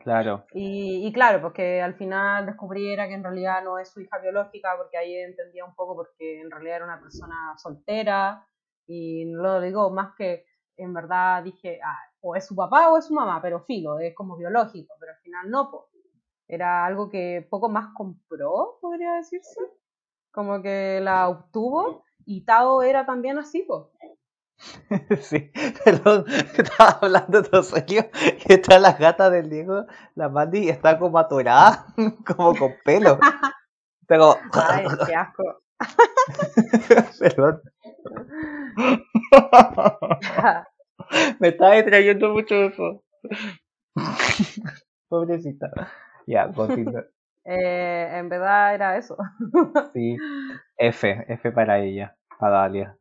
Claro. 0.00 0.44
Y, 0.52 1.06
y 1.06 1.12
claro, 1.12 1.40
porque 1.40 1.82
al 1.82 1.94
final 1.94 2.46
descubriera 2.46 3.08
que 3.08 3.14
en 3.14 3.24
realidad 3.24 3.62
no 3.62 3.78
es 3.78 3.90
su 3.90 4.00
hija 4.00 4.18
biológica, 4.18 4.74
porque 4.76 4.96
ahí 4.96 5.14
entendía 5.14 5.64
un 5.64 5.74
poco 5.74 5.96
porque 5.96 6.40
en 6.40 6.50
realidad 6.50 6.76
era 6.76 6.84
una 6.84 7.00
persona 7.00 7.54
soltera, 7.56 8.46
y 8.86 9.26
no 9.26 9.42
lo 9.42 9.60
digo 9.60 9.90
más 9.90 10.14
que 10.16 10.46
en 10.76 10.94
verdad 10.94 11.42
dije, 11.42 11.80
ah, 11.84 11.98
o 12.20 12.36
es 12.36 12.46
su 12.46 12.54
papá 12.54 12.90
o 12.90 12.98
es 12.98 13.06
su 13.06 13.14
mamá, 13.14 13.40
pero 13.42 13.60
filo, 13.60 13.98
es 13.98 14.14
como 14.14 14.36
biológico, 14.36 14.94
pero 14.98 15.12
al 15.12 15.18
final 15.18 15.50
no, 15.50 15.70
po. 15.70 15.88
Era 16.46 16.86
algo 16.86 17.10
que 17.10 17.46
poco 17.50 17.68
más 17.68 17.92
compró, 17.94 18.78
podría 18.80 19.14
decirse. 19.14 19.60
Como 20.32 20.62
que 20.62 21.00
la 21.02 21.28
obtuvo, 21.28 22.04
y 22.24 22.44
Tao 22.44 22.82
era 22.82 23.04
también 23.04 23.38
así, 23.38 23.62
po. 23.62 23.92
Sí, 25.20 25.50
perdón, 25.84 26.24
estaba 26.28 26.98
hablando 27.02 27.42
todo 27.42 27.62
serio 27.62 28.08
y 28.46 28.52
está 28.52 28.78
la 28.78 28.92
gata 28.92 29.30
del 29.30 29.48
Diego, 29.50 29.86
la 30.14 30.28
Mandy, 30.28 30.64
y 30.64 30.68
está 30.68 30.98
como 30.98 31.18
atorada, 31.18 31.86
como 32.26 32.54
con 32.54 32.74
pelo. 32.84 33.18
Está 34.02 34.18
como, 34.18 34.36
Ay, 34.52 34.86
qué 35.06 35.14
asco. 35.14 35.62
perdón, 37.20 37.62
me 41.38 41.48
está 41.48 41.72
distrayendo 41.72 42.30
mucho 42.30 42.54
eso. 42.54 43.04
Pobrecita. 45.08 45.70
Ya, 46.26 46.52
continúa. 46.52 47.04
Eh, 47.44 48.10
en 48.12 48.28
verdad 48.28 48.74
era 48.74 48.96
eso. 48.98 49.16
Sí, 49.94 50.16
F, 50.76 51.24
F 51.28 51.52
para 51.52 51.78
ella, 51.78 52.14
para 52.38 52.58
Dalia. 52.58 52.97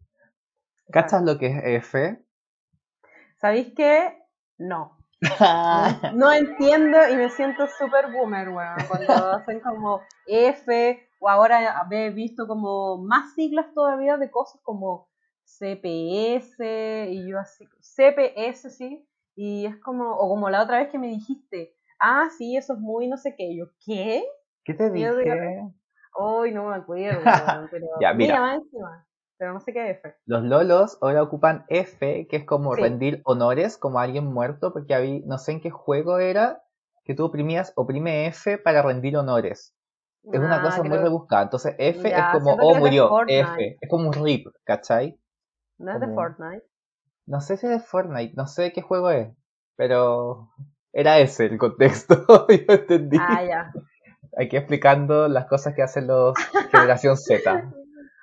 ¿Cachas 0.92 1.24
lo 1.24 1.38
que 1.38 1.48
es 1.48 1.86
F? 1.86 2.24
¿Sabéis 3.38 3.74
qué? 3.76 4.18
No. 4.58 4.98
No, 5.22 5.22
no 6.14 6.32
entiendo 6.32 6.98
y 7.12 7.16
me 7.16 7.30
siento 7.30 7.68
súper 7.68 8.12
boomer, 8.12 8.50
weón. 8.50 8.78
Cuando 8.88 9.14
hacen 9.32 9.60
como 9.60 10.02
F, 10.28 11.10
o 11.20 11.30
ahora 11.30 11.86
he 11.92 12.10
visto 12.12 12.48
como 12.48 12.98
más 12.98 13.34
siglas 13.34 13.74
todavía 13.74 14.18
de 14.18 14.30
cosas 14.32 14.62
como 14.64 15.10
CPS, 15.44 17.08
y 17.10 17.30
yo 17.30 17.40
así, 17.40 17.68
CPS, 17.80 18.70
sí, 18.70 19.08
y 19.36 19.66
es 19.66 19.78
como, 19.78 20.12
o 20.12 20.30
como 20.30 20.50
la 20.50 20.64
otra 20.64 20.80
vez 20.80 20.90
que 20.90 21.00
me 21.00 21.08
dijiste, 21.08 21.74
ah, 22.00 22.28
sí, 22.38 22.58
eso 22.58 22.74
es 22.74 22.80
muy 22.80 23.08
no 23.08 23.18
sé 23.18 23.36
qué, 23.36 23.56
yo, 23.56 23.68
¿qué? 23.86 24.24
¿Qué 24.64 24.74
te 24.74 24.90
dije? 24.90 25.64
Hoy 26.20 26.52
no 26.52 26.70
me 26.70 26.76
acuerdo, 26.76 27.22
weón, 27.24 27.70
pero 27.72 27.88
Ya, 28.02 28.14
mira. 28.14 28.40
más 28.40 28.58
encima, 28.58 29.07
pero 29.38 29.54
no 29.54 29.60
sé 29.60 29.74
qué 29.74 29.92
F. 29.92 30.16
Los 30.26 30.44
lolos 30.44 30.98
ahora 31.02 31.24
ocupan 31.24 31.66
F, 31.70 32.28
que 32.30 32.38
es 32.38 32.46
como 32.46 32.76
Sí. 32.76 32.82
rendir 32.82 33.22
honores 33.26 33.78
como 33.78 34.00
a 34.00 34.04
alguien 34.04 34.26
muerto, 34.26 34.74
porque 34.74 34.94
había, 34.94 35.20
no 35.26 35.38
sé 35.38 35.54
en 35.54 35.62
qué 35.62 35.70
juego 35.70 36.20
era, 36.20 36.64
que 37.06 37.16
tú 37.16 37.26
oprimías, 37.26 37.72
oprime 37.76 38.28
F 38.28 38.58
para 38.58 38.82
rendir 38.82 39.16
honores. 39.18 39.74
Es 40.32 40.40
una 40.40 40.58
Ah, 40.58 40.62
cosa 40.62 40.84
muy 40.84 40.98
rebuscada. 40.98 41.44
Entonces 41.44 41.76
F 41.78 42.10
Ya, 42.10 42.20
es 42.20 42.32
como, 42.34 42.52
oh, 42.54 42.74
es 42.74 42.80
murió. 42.80 43.10
F. 43.28 43.78
Es 43.80 43.90
como 43.90 44.10
un 44.10 44.14
RIP, 44.14 44.48
¿cachai? 44.66 45.18
No 45.80 45.94
es 45.94 46.02
de 46.02 46.08
Fortnite. 46.08 46.66
No 47.26 47.42
sé 47.42 47.58
si 47.58 47.66
es 47.68 47.72
de 47.72 47.80
Fortnite, 47.80 48.34
no 48.36 48.48
sé 48.48 48.72
qué 48.74 48.82
juego 48.82 49.10
es, 49.12 49.30
pero 49.76 50.50
era 50.94 51.20
ese 51.20 51.46
el 51.46 51.58
contexto, 51.58 52.26
yo 52.50 52.74
entendí. 52.74 53.18
Ah, 53.20 53.44
ya. 53.44 53.72
Aquí 54.38 54.56
explicando 54.58 55.28
las 55.28 55.46
cosas 55.48 55.74
que 55.76 55.82
hacen 55.84 56.08
los 56.08 56.36
generación 56.72 57.18
Z. 57.18 57.72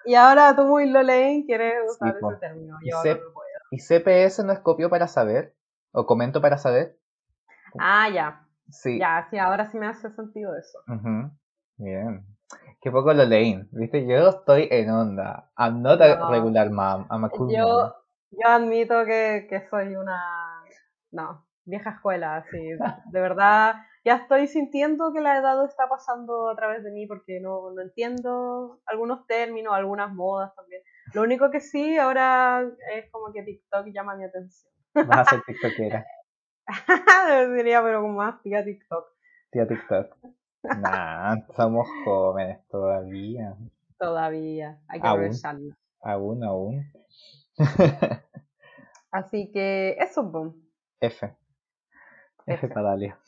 Y 0.07 0.15
ahora 0.15 0.55
tú 0.55 0.63
muy 0.65 0.89
Lolain 0.91 1.45
quieres 1.47 1.75
usar 1.91 2.17
ese 2.17 2.37
término. 2.41 2.77
Y 2.83 2.91
Yo 2.91 3.01
sé- 3.03 3.15
no 3.17 3.23
lo 3.23 3.33
puedo. 3.33 3.49
¿Y 3.71 3.79
CPS 3.81 4.45
no 4.45 4.53
es 4.53 4.61
copio 4.61 4.89
para 4.91 5.09
saber? 5.09 5.55
¿O 5.93 6.07
comento 6.07 6.41
para 6.41 6.59
saber? 6.59 6.99
Ah, 7.79 8.09
ya. 8.09 8.47
Sí. 8.71 8.99
Ya, 8.99 9.27
sí, 9.31 9.39
ahora 9.39 9.71
sí 9.71 9.79
me 9.79 9.87
hace 9.87 10.11
sentido 10.11 10.57
eso. 10.57 10.79
Bien. 11.77 12.25
Qué 12.81 12.91
poco 12.91 13.13
lo 13.13 13.25
leí. 13.25 13.67
¿Viste? 13.73 14.07
Yo 14.07 14.29
estoy 14.29 14.69
en 14.71 14.91
onda. 14.91 15.51
I'm 15.59 15.83
not 15.83 16.01
a 16.01 16.17
No. 16.17 16.31
regular 16.31 16.71
mom. 16.71 17.07
I'm 17.11 17.25
a 17.25 17.29
cool 17.31 17.47
mom. 17.47 17.57
Yo, 17.57 17.95
yo 18.31 18.49
admito 18.49 19.05
que, 19.05 19.47
que 19.49 19.67
soy 19.69 19.97
una. 19.97 20.63
No, 21.11 21.47
vieja 21.65 21.91
escuela, 21.91 22.37
así. 22.37 22.59
De 23.11 23.21
verdad, 23.21 23.75
ya 24.05 24.17
estoy 24.17 24.47
sintiendo 24.47 25.13
que 25.13 25.21
la 25.21 25.39
edad 25.39 25.65
está 25.65 25.89
pasando 25.89 26.49
a 26.49 26.57
través 26.57 26.83
de 26.85 26.91
mí 26.91 27.07
porque 27.07 27.41
no, 27.41 27.71
no 27.73 27.81
entiendo 27.83 28.81
algunos 28.87 29.27
términos, 29.27 29.75
algunas 29.75 30.13
modas 30.13 30.55
también. 30.55 30.83
Lo 31.15 31.23
único 31.23 31.51
que 31.51 31.61
sí 31.61 31.97
ahora 31.97 32.63
es 32.95 33.11
como 33.11 33.33
que 33.33 33.43
TikTok 33.43 33.87
llama 33.93 34.17
mi 34.17 34.25
atención. 34.25 34.73
Vas 34.95 35.21
a 35.21 35.25
ser 35.31 35.43
tiktokera. 35.47 36.07
Diría, 37.57 37.83
pero 37.83 38.01
como 38.03 38.15
más 38.15 38.41
tía 38.43 38.65
TikTok 38.65 39.05
Tía 39.51 39.67
TikTok. 39.69 40.17
Nah, 40.81 41.37
somos 41.57 41.87
jóvenes 42.05 42.67
todavía. 42.69 43.55
todavía. 43.99 44.79
Hay 44.89 45.01
que 45.01 45.07
Aún. 45.07 45.19
aprovecharlo. 45.21 45.75
Aún, 46.03 46.43
aún. 46.45 46.93
Así 49.11 49.51
que 49.53 49.97
eso, 50.01 50.23
boom. 50.25 50.55
F. 51.01 51.35
F 52.47 52.67
F. 52.67 52.69
para 52.75 52.91
Dalia. 52.91 53.19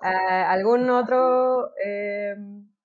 Eh, 0.00 0.44
¿Algún 0.46 0.88
otro 0.90 1.70
eh, 1.84 2.36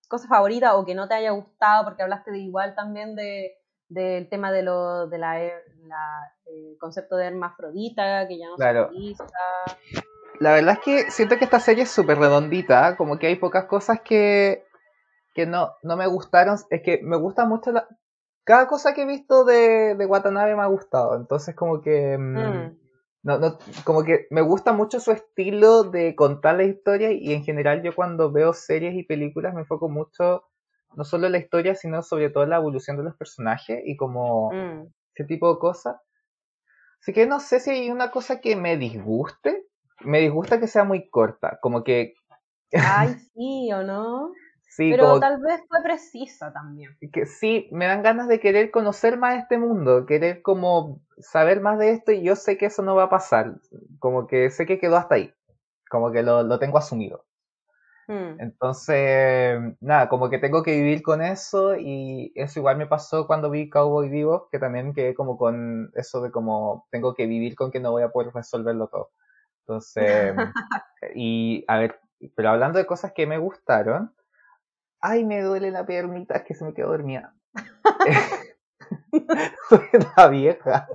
cosa 0.07 0.27
favorita 0.27 0.76
o 0.76 0.85
que 0.85 0.95
no 0.95 1.07
te 1.07 1.15
haya 1.15 1.31
gustado? 1.31 1.84
Porque 1.85 2.03
hablaste 2.03 2.31
de 2.31 2.39
igual 2.39 2.76
también 2.76 3.15
de 3.15 3.53
del 3.89 4.27
tema 4.30 4.51
de 4.51 4.64
lo 4.64 5.07
de 5.07 5.18
la, 5.19 5.39
her- 5.39 5.61
la, 5.85 6.34
eh, 6.47 6.76
concepto 6.80 7.15
de 7.15 7.27
hermafrodita 7.27 8.27
que 8.27 8.39
ya 8.39 8.47
no 8.49 8.55
Claro. 8.55 8.85
se 8.88 8.95
utiliza. 8.95 9.26
La 10.39 10.53
verdad 10.53 10.73
es 10.73 10.80
que 10.80 11.11
siento 11.11 11.38
que 11.38 11.45
esta 11.45 11.60
serie 11.60 11.84
es 11.84 11.91
súper 11.91 12.18
redondita, 12.18 12.97
como 12.97 13.19
que 13.19 13.27
hay 13.27 13.35
pocas 13.35 13.65
cosas 13.65 14.01
que, 14.01 14.65
que 15.35 15.45
no, 15.45 15.73
no 15.84 15.95
me 15.95 16.07
gustaron. 16.07 16.57
Es 16.72 16.81
que 16.81 17.01
me 17.03 17.18
gusta 17.18 17.45
mucho 17.45 17.72
la... 17.72 17.88
Cada 18.43 18.68
cosa 18.68 18.93
que 18.95 19.03
he 19.03 19.05
visto 19.05 19.45
de, 19.45 19.93
de 19.95 20.05
Watanabe 20.07 20.55
me 20.55 20.64
ha 20.64 20.68
gustado, 20.68 21.15
entonces 21.15 21.55
como 21.55 21.81
que... 21.81 22.18
mm, 22.18 22.38
Mm. 22.39 22.77
No, 23.23 23.39
no, 23.39 23.57
como 23.85 24.03
que 24.03 24.27
me 24.31 24.41
gusta 24.41 24.73
mucho 24.73 24.99
su 24.99 25.11
estilo 25.11 25.83
de 25.83 26.13
contar 26.13 26.57
la 26.57 26.65
historia 26.65 27.11
y 27.13 27.31
en 27.33 27.43
general 27.43 27.81
yo 27.81 27.95
cuando 27.95 28.31
veo 28.31 28.51
series 28.53 28.95
y 28.95 29.03
películas 29.03 29.53
me 29.53 29.61
enfoco 29.61 29.87
mucho 29.89 30.43
no 30.95 31.05
solo 31.05 31.25
en 31.27 31.31
la 31.31 31.37
historia, 31.39 31.73
sino 31.73 32.03
sobre 32.03 32.29
todo 32.29 32.43
en 32.43 32.49
la 32.51 32.57
evolución 32.57 32.97
de 32.97 33.03
los 33.03 33.15
personajes 33.15 33.81
y 33.85 33.95
como 33.95 34.51
Mm. 34.51 34.87
ese 35.15 35.25
tipo 35.25 35.51
de 35.53 35.59
cosas. 35.59 35.95
Así 37.01 37.13
que 37.13 37.25
no 37.25 37.39
sé 37.39 37.59
si 37.59 37.69
hay 37.71 37.89
una 37.89 38.11
cosa 38.11 38.39
que 38.39 38.55
me 38.55 38.77
disguste. 38.77 39.67
Me 40.01 40.19
disgusta 40.19 40.59
que 40.59 40.67
sea 40.67 40.83
muy 40.83 41.09
corta, 41.09 41.59
como 41.61 41.83
que 41.83 42.13
Ay, 42.71 43.09
sí 43.33 43.71
o 43.71 43.83
no. 43.83 44.31
Sí, 44.75 44.91
Pero 44.91 45.19
tal 45.19 45.39
vez 45.41 45.61
fue 45.67 45.81
precisa 45.83 46.51
también. 46.51 46.97
que 47.11 47.25
sí, 47.25 47.67
me 47.71 47.85
dan 47.85 48.03
ganas 48.03 48.27
de 48.27 48.39
querer 48.39 48.71
conocer 48.71 49.17
más 49.17 49.37
este 49.37 49.57
mundo, 49.57 50.05
querer 50.05 50.41
como 50.41 51.01
saber 51.17 51.61
más 51.61 51.77
de 51.79 51.91
esto 51.91 52.11
y 52.11 52.23
yo 52.23 52.35
sé 52.35 52.57
que 52.57 52.67
eso 52.67 52.81
no 52.81 52.95
va 52.95 53.03
a 53.03 53.09
pasar, 53.09 53.55
como 53.99 54.27
que 54.27 54.49
sé 54.49 54.65
que 54.65 54.79
quedó 54.79 54.97
hasta 54.97 55.15
ahí, 55.15 55.33
como 55.89 56.11
que 56.11 56.23
lo, 56.23 56.43
lo 56.43 56.59
tengo 56.59 56.77
asumido. 56.77 57.25
Mm. 58.07 58.39
Entonces, 58.39 59.59
nada, 59.79 60.09
como 60.09 60.29
que 60.29 60.37
tengo 60.37 60.61
que 60.63 60.75
vivir 60.75 61.01
con 61.01 61.21
eso 61.21 61.75
y 61.77 62.31
eso 62.35 62.59
igual 62.59 62.77
me 62.77 62.87
pasó 62.87 63.27
cuando 63.27 63.49
vi 63.49 63.69
Cowboy 63.69 64.09
Vivo, 64.09 64.49
que 64.51 64.59
también 64.59 64.93
quedé 64.93 65.13
como 65.13 65.37
con 65.37 65.91
eso 65.95 66.21
de 66.21 66.31
como 66.31 66.87
tengo 66.91 67.13
que 67.13 67.27
vivir 67.27 67.55
con 67.55 67.71
que 67.71 67.79
no 67.79 67.91
voy 67.91 68.03
a 68.03 68.09
poder 68.09 68.33
resolverlo 68.33 68.87
todo. 68.87 69.11
Entonces, 69.61 70.35
y 71.15 71.63
a 71.67 71.77
ver, 71.77 71.99
pero 72.35 72.49
hablando 72.49 72.77
de 72.77 72.85
cosas 72.85 73.13
que 73.13 73.25
me 73.25 73.37
gustaron, 73.37 74.13
ay, 75.03 75.23
me 75.25 75.41
duele 75.41 75.69
la 75.69 75.85
piernita, 75.85 76.38
es 76.38 76.43
que 76.43 76.55
se 76.55 76.65
me 76.65 76.73
quedó 76.73 76.89
dormida. 76.89 77.35
Soy 79.69 79.80
una 79.93 80.27
vieja. 80.30 80.88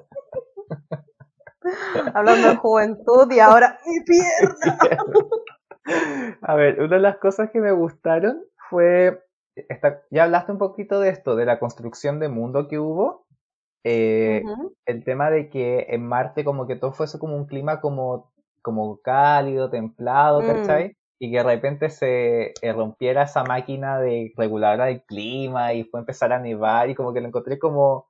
Hablando 2.14 2.48
de 2.48 2.56
juventud 2.56 3.30
y 3.30 3.40
ahora 3.40 3.78
mi 3.86 4.01
pierna. 4.05 4.78
A 6.43 6.55
ver, 6.55 6.80
una 6.82 6.97
de 6.97 7.02
las 7.02 7.18
cosas 7.18 7.51
que 7.51 7.60
me 7.60 7.72
gustaron 7.72 8.43
fue, 8.70 9.22
esta- 9.55 10.02
ya 10.10 10.24
hablaste 10.24 10.52
un 10.52 10.59
poquito 10.59 11.01
de 11.01 11.10
esto, 11.10 11.36
de 11.36 11.47
la 11.47 11.59
construcción 11.59 12.20
de 12.20 12.28
mundo 12.28 12.68
que 12.68 12.78
hubo, 12.78 13.26
eh, 13.85 14.43
el 14.86 15.05
tema 15.05 15.30
de 15.30 15.48
que 15.51 15.86
en 15.90 16.06
Marte 16.06 16.44
como 16.44 16.66
que 16.66 16.76
todo 16.76 16.93
fuese 16.93 17.18
como 17.18 17.36
un 17.36 17.47
clima 17.47 17.80
como, 17.80 18.32
como 18.62 19.01
cálido, 19.01 19.70
templado, 19.70 20.43
Mm. 20.43 20.47
Y 21.20 21.31
que 21.32 21.39
de 21.39 21.43
repente 21.45 21.90
se 21.90 22.59
eh, 22.62 22.73
rompiera 22.73 23.24
esa 23.24 23.45
máquina 23.45 23.99
de 24.01 24.32
reguladora 24.36 24.86
del 24.86 25.03
clima 25.05 25.73
y 25.74 25.85
fue 25.85 26.01
empezar 26.01 26.32
a 26.32 26.39
nevar 26.40 26.90
y 26.90 26.95
como 26.95 27.12
que 27.12 27.20
lo 27.20 27.28
encontré 27.28 27.59
como, 27.59 28.07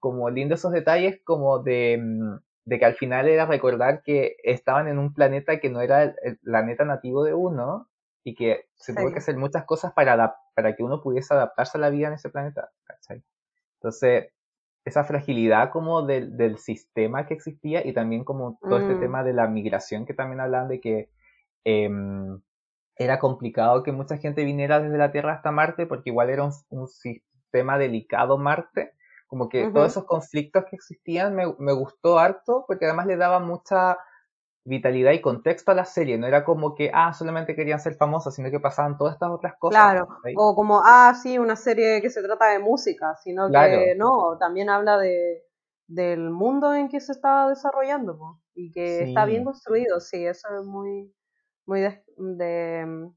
como 0.00 0.28
lindo 0.30 0.54
esos 0.56 0.72
detalles 0.72 1.20
como 1.24 1.60
de, 1.60 1.98
mm, 2.00 2.36
de 2.64 2.78
que 2.78 2.84
al 2.84 2.94
final 2.96 3.28
era 3.28 3.46
recordar 3.46 4.02
que 4.02 4.36
estaban 4.42 4.88
en 4.88 4.98
un 4.98 5.14
planeta 5.14 5.60
que 5.60 5.70
no 5.70 5.80
era 5.80 6.02
el, 6.04 6.16
el 6.22 6.38
planeta 6.38 6.84
nativo 6.84 7.24
de 7.24 7.34
uno 7.34 7.88
y 8.24 8.34
que 8.34 8.66
se 8.76 8.94
tuvo 8.94 9.10
Sí. 9.10 9.12
que 9.12 9.18
hacer 9.20 9.36
muchas 9.36 9.64
cosas 9.64 9.92
para, 9.92 10.36
para 10.54 10.74
que 10.76 10.82
uno 10.82 11.00
pudiese 11.02 11.34
adaptarse 11.34 11.78
a 11.78 11.80
la 11.80 11.90
vida 11.90 12.08
en 12.08 12.14
ese 12.14 12.30
planeta, 12.30 12.70
¿cachai? 12.84 13.22
Entonces, 13.76 14.32
esa 14.84 15.04
fragilidad 15.04 15.70
como 15.70 16.02
del, 16.02 16.36
del 16.36 16.58
sistema 16.58 17.26
que 17.26 17.34
existía 17.34 17.86
y 17.86 17.92
también 17.92 18.24
como 18.24 18.60
todo 18.68 18.78
este 18.78 18.94
Mm. 18.94 19.00
tema 19.00 19.22
de 19.24 19.32
la 19.34 19.46
migración 19.48 20.06
que 20.06 20.14
también 20.14 20.40
hablan 20.40 20.68
de 20.68 20.80
que 20.80 21.10
em, 21.64 22.40
era 22.98 23.18
complicado 23.18 23.82
que 23.82 23.92
mucha 23.92 24.18
gente 24.18 24.44
viniera 24.44 24.80
desde 24.80 24.98
la 24.98 25.12
Tierra 25.12 25.34
hasta 25.34 25.52
Marte 25.52 25.86
porque 25.86 26.10
igual 26.10 26.30
era 26.30 26.44
un, 26.44 26.52
un 26.70 26.88
sistema 26.88 27.78
delicado 27.78 28.36
Marte, 28.36 28.92
como 29.28 29.48
que 29.48 29.70
todos 29.70 29.92
esos 29.92 30.04
conflictos 30.04 30.64
que 30.68 30.76
existían 30.76 31.34
me, 31.34 31.54
me 31.58 31.72
gustó 31.72 32.18
harto 32.18 32.64
porque 32.66 32.86
además 32.86 33.06
le 33.06 33.16
daba 33.16 33.38
mucha 33.38 33.98
vitalidad 34.64 35.12
y 35.12 35.20
contexto 35.20 35.72
a 35.72 35.74
la 35.74 35.84
serie, 35.84 36.18
no 36.18 36.26
era 36.26 36.44
como 36.44 36.74
que, 36.74 36.90
ah, 36.92 37.12
solamente 37.14 37.56
querían 37.56 37.80
ser 37.80 37.94
famosos, 37.94 38.34
sino 38.34 38.50
que 38.50 38.60
pasaban 38.60 38.98
todas 38.98 39.14
estas 39.14 39.30
otras 39.30 39.54
cosas. 39.58 39.80
Claro, 39.80 40.08
o 40.36 40.54
como, 40.54 40.82
ah, 40.84 41.14
sí, 41.14 41.38
una 41.38 41.56
serie 41.56 42.02
que 42.02 42.10
se 42.10 42.22
trata 42.22 42.50
de 42.50 42.58
música, 42.58 43.16
sino 43.22 43.50
que 43.50 43.94
no, 43.96 44.36
también 44.38 44.68
habla 44.68 44.98
de, 44.98 45.42
del 45.86 46.30
mundo 46.30 46.74
en 46.74 46.88
que 46.88 47.00
se 47.00 47.12
está 47.12 47.48
desarrollando 47.48 48.18
po, 48.18 48.40
y 48.54 48.70
que 48.70 49.04
está 49.04 49.24
bien 49.24 49.44
construido, 49.44 50.00
sí, 50.00 50.26
eso 50.26 50.48
es 50.60 50.66
muy, 50.66 51.14
muy 51.68 51.80
de, 51.82 52.02
de- 52.16 53.10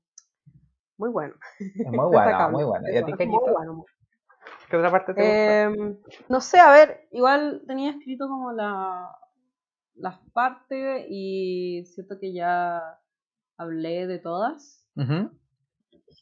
muy 0.98 1.10
bueno. 1.10 1.34
Es 1.60 1.92
muy 1.92 2.10
destacable, 2.12 2.54
muy 2.54 2.64
buena. 2.66 2.92
¿Y 2.92 2.98
a 2.98 3.06
ti, 3.06 3.14
muy 3.26 3.52
bueno, 3.52 3.86
¿Qué 4.70 4.78
otra 4.78 4.92
parte 4.92 5.14
te? 5.14 5.22
Em, 5.22 5.98
no 6.30 6.42
sé, 6.42 6.60
a 6.60 6.72
ver, 6.72 7.08
igual 7.12 7.64
tenía 7.68 7.92
escrito 7.92 8.28
como 8.28 8.52
la, 8.52 9.10
las 9.96 10.18
partes 10.34 11.06
y 11.10 11.84
siento 11.86 12.18
que 12.20 12.34
ya 12.34 12.82
hablé 13.58 14.08
de 14.08 14.20
todas, 14.20 14.88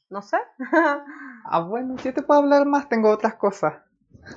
no 0.09 0.21
sé. 0.21 0.37
Ah, 1.51 1.61
bueno, 1.61 1.95
yo 1.97 2.13
te 2.13 2.21
puedo 2.21 2.41
hablar 2.41 2.65
más, 2.65 2.87
tengo 2.89 3.09
otras 3.09 3.35
cosas. 3.35 3.73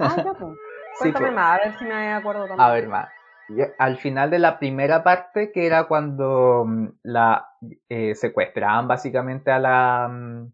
ah, 0.01 0.17
ya, 0.25 0.33
pues. 0.39 0.59
Sí, 0.99 0.99
Cuéntame 0.99 1.27
pues. 1.27 1.35
más, 1.37 1.61
a 1.61 1.65
ver 1.65 1.79
si 1.79 1.85
me 1.85 2.13
acuerdo 2.13 2.49
también. 2.49 2.69
A 2.69 2.73
ver, 2.73 2.89
más. 2.89 3.09
Yo- 3.57 3.67
al 3.79 3.99
final 3.99 4.31
de 4.31 4.39
la 4.39 4.59
primera 4.59 5.03
parte, 5.05 5.53
que 5.53 5.67
era 5.67 5.85
cuando 5.89 6.65
mm, 6.67 6.89
la 7.05 7.49
eh, 7.89 8.15
secuestraban 8.15 8.89
básicamente 8.89 9.51
a 9.51 9.59
la, 9.59 10.09
mm, 10.11 10.53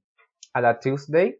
a 0.54 0.60
la 0.60 0.78
Tuesday, 0.80 1.38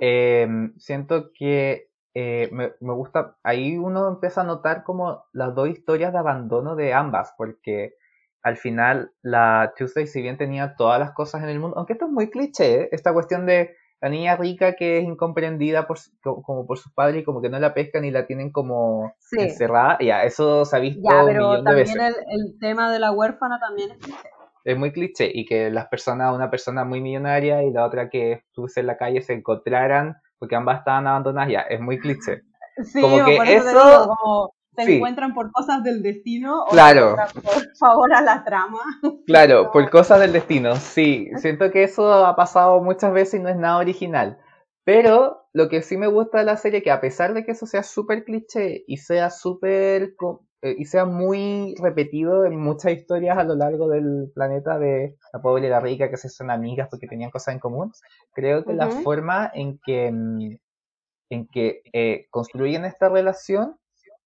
eh, 0.00 0.48
siento 0.78 1.30
que 1.32 1.90
eh, 2.14 2.48
me, 2.52 2.72
me 2.80 2.92
gusta, 2.94 3.36
ahí 3.42 3.76
uno 3.78 4.08
empieza 4.08 4.40
a 4.40 4.44
notar 4.44 4.82
como 4.84 5.24
las 5.32 5.54
dos 5.54 5.68
historias 5.68 6.12
de 6.12 6.18
abandono 6.18 6.74
de 6.76 6.92
ambas, 6.92 7.32
porque 7.36 7.94
al 8.42 8.56
final 8.56 9.12
la 9.22 9.72
Tuesday, 9.76 10.06
si 10.06 10.22
bien 10.22 10.38
tenía 10.38 10.74
todas 10.76 10.98
las 10.98 11.12
cosas 11.12 11.42
en 11.42 11.50
el 11.50 11.60
mundo, 11.60 11.76
aunque 11.76 11.92
esto 11.92 12.06
es 12.06 12.12
muy 12.12 12.30
cliché, 12.30 12.82
¿eh? 12.82 12.88
esta 12.92 13.12
cuestión 13.12 13.46
de 13.46 13.76
la 14.00 14.08
niña 14.08 14.36
rica 14.36 14.74
que 14.76 14.98
es 14.98 15.04
incomprendida 15.04 15.86
por, 15.86 15.98
como 16.22 16.66
por 16.66 16.78
sus 16.78 16.92
padres 16.92 17.22
y 17.22 17.24
como 17.24 17.40
que 17.42 17.50
no 17.50 17.58
la 17.58 17.74
pescan 17.74 18.04
y 18.04 18.10
la 18.10 18.26
tienen 18.26 18.50
como 18.50 19.12
Sí. 19.18 19.36
encerrada, 19.40 19.98
ya, 20.00 20.24
eso 20.24 20.64
se 20.64 20.76
ha 20.76 20.78
visto 20.80 21.00
Ya, 21.08 21.20
un 21.20 21.26
pero 21.26 21.48
millón 21.50 21.64
de 21.64 21.74
veces. 21.74 21.96
también 21.96 22.14
el, 22.30 22.40
el 22.40 22.58
tema 22.58 22.90
de 22.90 22.98
la 22.98 23.12
huérfana 23.12 23.58
también 23.60 23.90
es 23.92 23.98
cliché. 23.98 24.28
Es 24.64 24.76
muy 24.78 24.92
cliché 24.92 25.30
y 25.32 25.46
que 25.46 25.70
las 25.70 25.86
personas, 25.88 26.34
una 26.34 26.50
persona 26.50 26.84
muy 26.84 27.00
millonaria 27.00 27.62
y 27.62 27.70
la 27.72 27.84
otra 27.86 28.10
que 28.10 28.32
estuviese 28.32 28.80
en 28.80 28.86
la 28.88 28.96
calle 28.98 29.22
se 29.22 29.32
encontraran 29.32 30.16
porque 30.38 30.54
ambas 30.56 30.78
estaban 30.80 31.06
abandonadas, 31.06 31.50
ya, 31.50 31.60
es 31.60 31.80
muy 31.80 31.98
cliché. 31.98 32.42
Sí, 32.82 33.00
Como 33.00 33.24
que 33.24 33.36
eso- 33.36 33.68
digo, 33.68 34.16
como 34.16 34.54
se 34.84 34.96
encuentran 34.96 35.34
por 35.34 35.50
cosas 35.52 35.82
del 35.82 36.02
destino 36.02 36.64
o 36.64 36.70
claro. 36.70 37.16
por 37.32 37.42
favor 37.78 38.12
a 38.12 38.22
la 38.22 38.44
trama. 38.44 38.80
Claro, 39.26 39.70
por 39.72 39.88
cosas 39.90 40.20
del 40.20 40.32
destino, 40.32 40.76
sí. 40.76 41.30
Siento 41.36 41.70
que 41.70 41.84
eso 41.84 42.26
ha 42.26 42.36
pasado 42.36 42.82
muchas 42.82 43.12
veces 43.12 43.40
y 43.40 43.42
no 43.42 43.48
es 43.48 43.56
nada 43.56 43.78
original. 43.78 44.38
Pero 44.84 45.48
lo 45.52 45.68
que 45.68 45.82
sí 45.82 45.96
me 45.96 46.06
gusta 46.06 46.38
de 46.38 46.44
la 46.44 46.56
serie, 46.56 46.82
que 46.82 46.90
a 46.90 47.00
pesar 47.00 47.34
de 47.34 47.44
que 47.44 47.52
eso 47.52 47.66
sea 47.66 47.82
súper 47.82 48.24
cliché 48.24 48.84
y 48.86 48.96
sea 48.96 49.30
súper 49.30 50.14
eh, 50.62 50.76
y 50.78 50.84
sea 50.84 51.06
muy 51.06 51.74
repetido 51.80 52.44
en 52.44 52.56
muchas 52.56 52.92
historias 52.92 53.38
a 53.38 53.44
lo 53.44 53.54
largo 53.54 53.88
del 53.88 54.30
planeta 54.34 54.78
de 54.78 55.16
la 55.32 55.40
pobre 55.40 55.66
y 55.66 55.70
la 55.70 55.80
rica 55.80 56.10
que 56.10 56.18
se 56.18 56.28
son 56.28 56.50
amigas 56.50 56.88
porque 56.90 57.06
tenían 57.06 57.30
cosas 57.30 57.54
en 57.54 57.60
común, 57.60 57.92
creo 58.34 58.64
que 58.64 58.74
la 58.74 58.90
forma 58.90 59.50
en 59.54 59.78
que, 59.84 60.10
mm, 60.12 60.56
en 61.30 61.46
que 61.48 61.82
eh, 61.92 62.26
construyen 62.30 62.84
esta 62.84 63.08
relación 63.08 63.76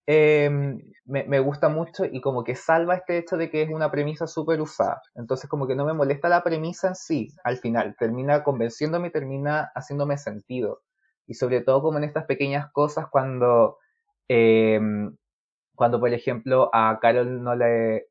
em, 0.07 0.81
me, 1.05 1.25
me, 1.25 1.41
gusta 1.41 1.69
mucho 1.69 2.05
y 2.05 2.21
como 2.21 2.45
que 2.45 2.55
salva 2.55 2.97
este 2.97 3.19
hecho 3.19 3.37
de 3.37 3.51
que 3.51 3.63
es 3.63 3.71
una 3.71 3.91
premisa 3.91 4.27
súper 4.27 4.61
usada. 4.61 5.03
Entonces 5.15 5.49
como 5.49 5.67
que 5.67 5.77
no 5.77 5.85
me 5.85 5.95
molesta 5.95 6.29
la 6.29 6.43
premisa 6.43 6.89
en 6.89 6.95
sí, 6.95 7.29
al 7.45 7.59
final, 7.59 7.97
termina 7.99 8.43
convenciéndome 8.43 9.09
y 9.09 9.13
termina 9.13 9.71
haciéndome 9.75 10.19
sentido. 10.19 10.83
Y 11.27 11.35
sobre 11.35 11.61
todo 11.63 11.83
como 11.83 11.99
en 11.99 12.05
estas 12.05 12.27
pequeñas 12.27 12.71
cosas 12.73 13.07
cuando 13.11 13.79
eh, 14.29 14.81
cuando, 15.75 16.01
por 16.01 16.13
ejemplo, 16.13 16.71
a 16.73 16.99
Carol 17.01 17.43
no 17.43 17.55
le 17.55 18.09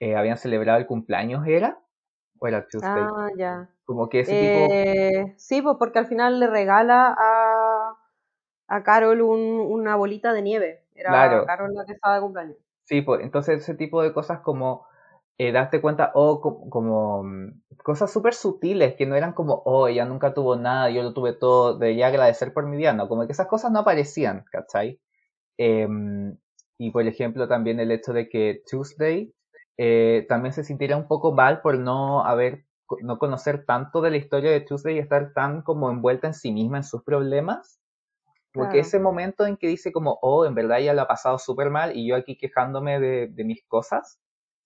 eh, 0.00 0.16
habían 0.16 0.36
celebrado 0.36 0.78
el 0.78 0.86
cumpleaños, 0.86 1.46
¿era? 1.46 1.78
¿O 2.38 2.46
era 2.46 2.66
Tuesday? 2.66 3.02
Ah, 3.16 3.28
ya. 3.36 3.70
Como 3.84 4.08
que 4.08 4.20
ese 4.20 4.32
tipo... 4.32 4.74
Eh, 4.74 5.34
sí, 5.36 5.62
pues 5.62 5.76
porque 5.78 5.98
al 5.98 6.06
final 6.06 6.38
le 6.40 6.46
regala 6.46 7.14
a, 7.18 7.96
a 8.68 8.82
Carol 8.82 9.20
un, 9.22 9.60
una 9.60 9.96
bolita 9.96 10.32
de 10.32 10.42
nieve. 10.42 10.84
Era 11.00 11.10
claro. 11.10 11.46
Carol 11.46 11.74
la 11.74 11.84
que 11.84 11.92
estaba 11.92 12.16
de 12.16 12.20
cumpleaños. 12.20 12.56
Sí, 12.84 13.02
pues 13.02 13.22
entonces 13.22 13.62
ese 13.62 13.74
tipo 13.74 14.02
de 14.02 14.12
cosas 14.12 14.40
como 14.40 14.86
eh, 15.38 15.52
darte 15.52 15.80
cuenta, 15.80 16.10
o 16.14 16.32
oh, 16.32 16.68
como, 16.68 17.24
mm, 17.24 17.62
cosas 17.82 18.12
súper 18.12 18.34
sutiles 18.34 18.94
que 18.96 19.06
no 19.06 19.16
eran 19.16 19.32
como, 19.32 19.62
oh, 19.64 19.88
ella 19.88 20.04
nunca 20.04 20.34
tuvo 20.34 20.56
nada, 20.56 20.90
yo 20.90 21.02
lo 21.02 21.14
tuve 21.14 21.32
todo, 21.32 21.78
debería 21.78 22.08
agradecer 22.08 22.52
por 22.52 22.66
mi 22.66 22.76
vida, 22.76 22.92
no, 22.92 23.08
como 23.08 23.26
que 23.26 23.32
esas 23.32 23.46
cosas 23.46 23.72
no 23.72 23.78
aparecían, 23.78 24.44
¿cachai? 24.50 25.00
Eh, 25.56 25.88
y 26.78 26.90
por 26.90 27.06
ejemplo 27.06 27.48
también 27.48 27.80
el 27.80 27.90
hecho 27.90 28.12
de 28.12 28.28
que 28.28 28.62
Tuesday 28.70 29.34
eh, 29.78 30.26
también 30.28 30.52
se 30.52 30.64
sintiera 30.64 30.96
un 30.96 31.08
poco 31.08 31.32
mal 31.32 31.62
por 31.62 31.78
no 31.78 32.24
haber, 32.24 32.64
no 33.02 33.18
conocer 33.18 33.64
tanto 33.64 34.02
de 34.02 34.10
la 34.10 34.18
historia 34.18 34.50
de 34.50 34.60
Tuesday 34.60 34.96
y 34.96 34.98
estar 34.98 35.32
tan 35.32 35.62
como 35.62 35.90
envuelta 35.90 36.26
en 36.26 36.34
sí 36.34 36.52
misma, 36.52 36.78
en 36.78 36.84
sus 36.84 37.02
problemas. 37.02 37.79
Porque 38.52 38.80
ese 38.80 38.98
momento 38.98 39.46
en 39.46 39.56
que 39.56 39.68
dice 39.68 39.92
como, 39.92 40.18
oh, 40.22 40.44
en 40.44 40.54
verdad 40.54 40.80
ella 40.80 40.94
lo 40.94 41.02
ha 41.02 41.06
pasado 41.06 41.38
súper 41.38 41.70
mal 41.70 41.96
y 41.96 42.08
yo 42.08 42.16
aquí 42.16 42.36
quejándome 42.36 42.98
de, 42.98 43.28
de 43.28 43.44
mis 43.44 43.64
cosas. 43.66 44.18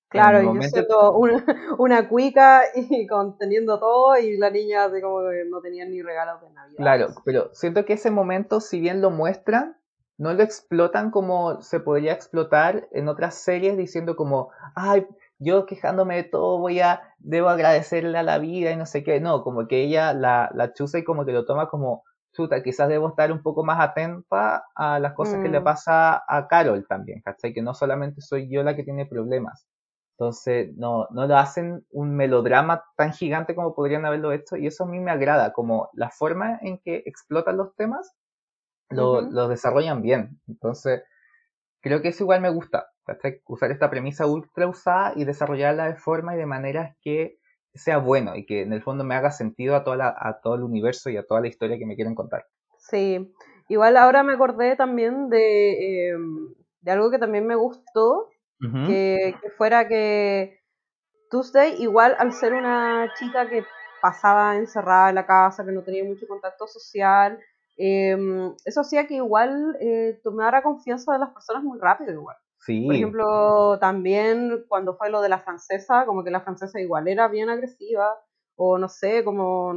Claro, 0.09 0.41
y 0.41 0.47
momento... 0.47 0.87
yo 0.89 1.13
una, 1.13 1.45
una 1.79 2.09
cuica 2.09 2.63
y 2.75 3.07
conteniendo 3.07 3.79
todo 3.79 4.17
y 4.17 4.37
la 4.37 4.51
niña 4.51 4.85
así 4.85 5.01
como 5.01 5.29
que 5.29 5.45
no 5.51 5.61
tenía 5.61 5.85
ni 5.85 6.03
regalos 6.03 6.41
de 6.41 6.51
Navidad. 6.51 6.77
Claro, 6.77 7.09
pero 7.25 7.51
siento 7.53 7.85
que 7.85 7.95
ese 7.95 8.11
momento, 8.11 8.61
si 8.61 8.81
bien 8.81 9.03
lo 9.03 9.11
muestran, 9.11 9.77
no 10.17 10.33
lo 10.33 10.43
explotan 10.43 11.11
como 11.11 11.61
se 11.61 11.81
podría 11.81 12.13
explotar 12.13 12.89
en 12.93 13.09
otras 13.09 13.35
series 13.35 13.77
diciendo 13.77 14.15
como, 14.15 14.51
ay, 14.77 15.07
yo 15.39 15.67
quejándome 15.67 16.17
de 16.17 16.25
todo 16.25 16.59
voy 16.59 16.81
a, 16.81 17.03
debo 17.19 17.49
agradecerle 17.49 18.17
a 18.17 18.23
la 18.23 18.39
vida 18.39 18.71
y 18.71 18.77
no 18.77 18.87
sé 18.87 19.03
qué. 19.03 19.21
No, 19.21 19.43
como 19.43 19.67
que 19.67 19.83
ella 19.83 20.13
la, 20.13 20.51
la 20.55 20.73
chusa 20.73 20.99
y 20.99 21.05
como 21.05 21.25
que 21.25 21.33
lo 21.33 21.45
toma 21.45 21.69
como, 21.69 22.05
chuta, 22.35 22.63
quizás 22.63 22.89
debo 22.89 23.09
estar 23.09 23.33
un 23.33 23.43
poco 23.43 23.65
más 23.65 23.81
atenta 23.81 24.65
a 24.75 24.99
las 24.99 25.15
cosas 25.15 25.43
que 25.43 25.49
le 25.49 25.61
mm. 25.61 25.65
pasa 25.65 26.23
a 26.29 26.47
Carol 26.49 26.87
también, 26.87 27.23
¿cachai? 27.23 27.55
Que 27.55 27.63
no 27.63 27.75
solamente 27.75 28.21
soy 28.21 28.51
yo 28.51 28.63
la 28.63 28.77
que 28.77 28.85
tiene 28.85 29.07
problemas. 29.07 29.67
Entonces, 30.19 30.73
no, 30.77 31.09
no 31.11 31.27
lo 31.27 31.37
hacen 31.37 31.85
un 31.91 32.15
melodrama 32.15 32.85
tan 32.97 33.13
gigante 33.13 33.55
como 33.55 33.75
podrían 33.75 34.05
haberlo 34.05 34.33
hecho 34.33 34.57
y 34.57 34.67
eso 34.67 34.85
a 34.85 34.87
mí 34.87 35.01
me 35.01 35.11
agrada, 35.11 35.53
como 35.53 35.89
la 35.95 36.11
forma 36.11 36.59
en 36.61 36.79
que 36.79 37.03
explotan 37.07 37.57
los 37.57 37.75
temas 37.75 38.15
lo, 38.91 39.49
desarrollan 39.49 40.03
bien. 40.03 40.41
Entonces, 40.47 41.03
creo 41.81 42.03
que 42.03 42.09
eso 42.09 42.25
igual 42.25 42.41
me 42.41 42.51
gusta. 42.51 42.91
Usar 43.47 43.71
esta 43.71 43.91
premisa 43.91 44.27
ultra 44.27 44.67
usada 44.67 45.13
y 45.17 45.25
desarrollarla 45.25 45.87
de 45.87 45.97
forma 45.97 46.35
y 46.35 46.39
de 46.39 46.47
manera 46.47 46.97
que 47.03 47.39
sea 47.75 47.99
bueno 47.99 48.37
y 48.37 48.47
que 48.47 48.63
en 48.63 48.73
el 48.73 48.83
fondo 48.83 49.05
me 49.05 49.15
haga 49.15 49.31
sentido 49.31 49.77
a, 49.77 49.85
toda 49.85 50.15
a 50.17 50.41
todo 50.41 50.55
el 50.55 50.63
universo 50.63 51.11
y 51.11 51.17
a 51.17 51.27
toda 51.27 51.41
la 51.41 51.49
historia 51.49 51.79
que 51.79 51.87
me 51.87 51.97
quieren 51.97 52.15
contar. 52.15 52.47
Sí, 52.79 53.35
igual 53.69 53.97
ahora 53.97 54.23
me 54.23 54.35
acordé 54.35 54.77
también 54.77 55.29
de, 55.29 56.17
de 56.81 56.91
algo 56.91 57.11
que 57.11 57.19
también 57.19 57.47
me 57.47 57.57
gustó, 57.57 58.29
que, 58.87 59.35
que, 59.43 59.51
fuera 59.51 59.89
que 59.89 60.61
Tuesday, 61.31 61.83
igual 61.83 62.17
al 62.19 62.33
ser 62.33 62.55
una 62.55 63.13
chica 63.19 63.49
que 63.49 63.65
pasaba 64.01 64.57
encerrada 64.57 65.11
en 65.11 65.17
la 65.17 65.27
casa, 65.27 65.65
que 65.65 65.73
no 65.73 65.83
tenía 65.83 66.05
mucho 66.05 66.27
contacto 66.27 66.67
social, 66.67 67.39
Em, 67.77 68.55
eso 68.65 68.83
hacía 68.83 69.07
que 69.07 69.15
igual 69.15 69.77
eh, 69.81 70.21
tomara 70.23 70.63
confianza 70.63 71.13
de 71.13 71.19
las 71.19 71.31
personas 71.31 71.65
muy 71.65 71.79
rápido 71.79 72.13
igual. 72.13 72.37
Por 72.67 72.95
ejemplo, 72.95 73.79
también 73.79 74.65
cuando 74.69 74.97
fue 74.97 75.11
lo 75.11 75.21
de 75.21 75.29
la 75.29 75.39
francesa, 75.39 76.07
como 76.07 76.25
que 76.25 76.31
la 76.31 76.41
francesa 76.41 76.81
igual 76.81 77.09
era 77.09 77.29
bien 77.29 77.51
agresiva, 77.51 78.15
o 78.57 78.79
no 78.79 78.89
sé, 78.89 79.23
como, 79.25 79.75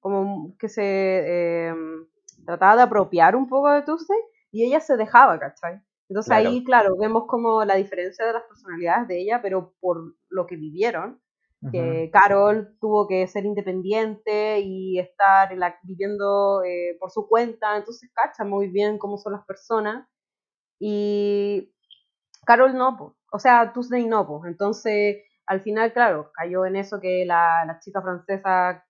como 0.00 0.54
que 0.58 0.68
se 0.68 1.68
em, 1.68 2.06
trataba 2.44 2.76
de 2.76 2.82
apropiar 2.82 3.34
un 3.34 3.48
poco 3.48 3.70
de 3.70 3.82
Tuesday, 3.82 4.18
y 4.50 4.64
ella 4.64 4.80
se 4.80 4.96
dejaba, 4.96 5.38
¿cachai? 5.38 5.80
Entonces 6.08 6.32
ahí, 6.32 6.62
claro, 6.62 6.96
vemos 6.98 7.24
como 7.26 7.64
la 7.64 7.76
diferencia 7.76 8.26
de 8.26 8.34
las 8.34 8.42
personalidades 8.42 9.08
de 9.08 9.22
ella, 9.22 9.40
pero 9.40 9.72
por 9.80 10.14
lo 10.28 10.46
que 10.46 10.56
vivieron, 10.56 11.18
que 11.70 12.10
Carol 12.12 12.76
tuvo 12.80 13.06
que 13.06 13.26
ser 13.28 13.46
independiente 13.46 14.58
y 14.60 14.98
estar 14.98 15.56
viviendo 15.84 16.62
eh, 16.64 16.96
por 16.98 17.12
su 17.12 17.28
cuenta, 17.28 17.76
entonces 17.76 18.10
cacha 18.12 18.44
muy 18.44 18.66
bien 18.66 18.98
cómo 18.98 19.16
son 19.16 19.34
las 19.34 19.46
personas. 19.46 20.06
Y 20.80 21.72
Carol 22.44 22.74
no, 22.76 23.16
o 23.30 23.38
sea, 23.38 23.72
Tuesday 23.72 24.06
no, 24.06 24.42
entonces 24.46 25.24
al 25.46 25.60
final, 25.60 25.92
claro, 25.92 26.30
cayó 26.32 26.64
en 26.66 26.76
eso 26.76 27.00
que 27.00 27.24
la, 27.24 27.64
la 27.66 27.78
chica 27.80 28.00
francesa, 28.00 28.84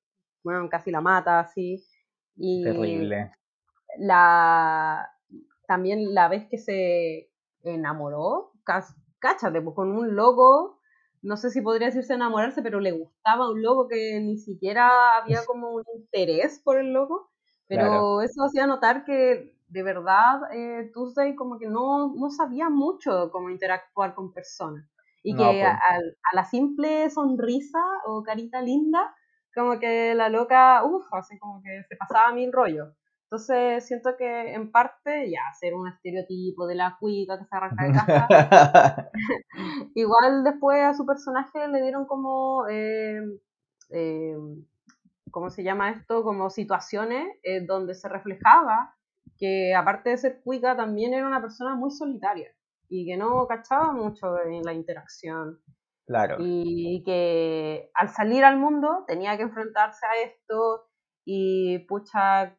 bueno, 0.44 0.68
casi 0.68 0.90
la 0.90 1.00
mata, 1.00 1.40
así. 1.40 1.82
Y 2.36 2.62
Terrible. 2.62 3.32
La, 3.98 5.10
también 5.66 6.14
la 6.14 6.28
vez 6.28 6.46
que 6.48 6.58
se 6.58 7.30
enamoró, 7.62 8.52
cáchate, 9.18 9.60
pues 9.60 9.74
con 9.74 9.90
un 9.90 10.14
loco 10.14 10.78
no 11.22 11.36
sé 11.36 11.50
si 11.50 11.60
podría 11.60 11.86
decirse 11.86 12.14
enamorarse, 12.14 12.62
pero 12.62 12.80
le 12.80 12.92
gustaba 12.92 13.48
un 13.48 13.62
loco 13.62 13.86
que 13.88 14.20
ni 14.20 14.38
siquiera 14.38 15.16
había 15.16 15.44
como 15.46 15.70
un 15.70 15.84
interés 15.96 16.58
por 16.58 16.78
el 16.78 16.92
loco, 16.92 17.30
pero 17.68 18.20
eso 18.20 18.44
hacía 18.44 18.66
notar 18.66 19.04
que 19.04 19.56
de 19.72 19.82
verdad 19.82 20.40
eh, 20.52 20.90
Tuesday 20.92 21.34
como 21.34 21.58
que 21.58 21.66
no, 21.66 22.14
no 22.14 22.30
sabía 22.30 22.68
mucho 22.68 23.30
cómo 23.30 23.50
interactuar 23.50 24.14
con 24.14 24.32
personas 24.32 24.86
y 25.22 25.36
que 25.36 25.62
a, 25.64 25.98
la 26.32 26.44
simple 26.44 27.08
sonrisa 27.10 27.78
o 28.06 28.22
carita 28.22 28.60
linda, 28.60 29.14
como 29.54 29.78
que 29.78 30.14
la 30.14 30.28
loca, 30.28 30.84
uff, 30.84 31.06
así 31.14 31.38
como 31.38 31.62
que 31.62 31.84
se 31.88 31.96
pasaba 31.96 32.32
mil 32.32 32.52
rollos. 32.52 32.88
Entonces 33.24 33.86
siento 33.86 34.16
que 34.18 34.52
en 34.52 34.70
parte 34.70 35.30
ya 35.30 35.40
ser 35.58 35.74
un 35.74 35.88
estereotipo 35.88 36.66
de 36.66 36.74
la 36.74 36.96
cuica 36.98 37.38
que 37.38 37.46
se 37.46 37.56
arranca 37.56 37.84
de 37.84 37.92
casa. 37.92 39.10
Igual 39.94 40.44
después 40.44 40.82
a 40.82 40.94
su 40.94 41.06
personaje 41.06 41.66
le 41.68 41.80
dieron 41.80 42.06
como, 42.06 42.66
eh, 42.68 43.22
eh, 43.90 44.36
¿cómo 45.30 45.48
se 45.48 45.62
llama 45.62 45.90
esto? 45.90 46.24
Como 46.24 46.50
situaciones 46.50 47.26
eh, 47.42 47.64
donde 47.64 47.94
se 47.94 48.08
reflejaba 48.08 48.94
que 49.38 49.74
aparte 49.74 50.10
de 50.10 50.18
ser 50.18 50.42
cuica 50.42 50.76
también 50.76 51.14
era 51.14 51.26
una 51.26 51.40
persona 51.40 51.74
muy 51.74 51.90
solitaria 51.90 52.52
y 52.88 53.06
que 53.06 53.16
no 53.16 53.46
cachaba 53.46 53.92
mucho 53.92 54.38
en 54.44 54.62
la 54.62 54.74
interacción. 54.74 55.60
Claro. 56.06 56.36
Y 56.38 57.02
que 57.04 57.90
al 57.94 58.10
salir 58.10 58.44
al 58.44 58.58
mundo 58.58 59.04
tenía 59.06 59.36
que 59.36 59.44
enfrentarse 59.44 60.04
a 60.04 60.22
esto 60.22 60.88
y 61.24 61.78
pucha, 61.86 62.56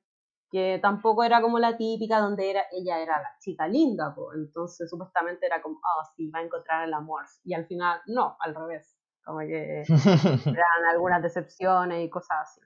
que 0.50 0.80
tampoco 0.82 1.24
era 1.24 1.42
como 1.42 1.60
la 1.60 1.78
típica 1.78 2.20
donde 2.20 2.50
era, 2.50 2.64
ella 2.72 3.00
era 3.00 3.22
la 3.22 3.38
chica 3.40 3.68
linda, 3.68 4.14
pues. 4.16 4.38
entonces 4.38 4.90
supuestamente 4.90 5.46
era 5.46 5.62
como, 5.62 5.76
oh, 5.78 6.04
sí, 6.16 6.30
va 6.30 6.40
a 6.40 6.44
encontrar 6.44 6.88
el 6.88 6.94
amor, 6.94 7.26
y 7.44 7.54
al 7.54 7.66
final, 7.66 8.00
no, 8.08 8.38
al 8.40 8.56
revés, 8.56 8.96
como 9.26 9.40
que 9.40 9.84
eran 10.46 10.86
algunas 10.92 11.22
decepciones 11.22 12.06
y 12.06 12.10
cosas 12.10 12.38
así. 12.42 12.62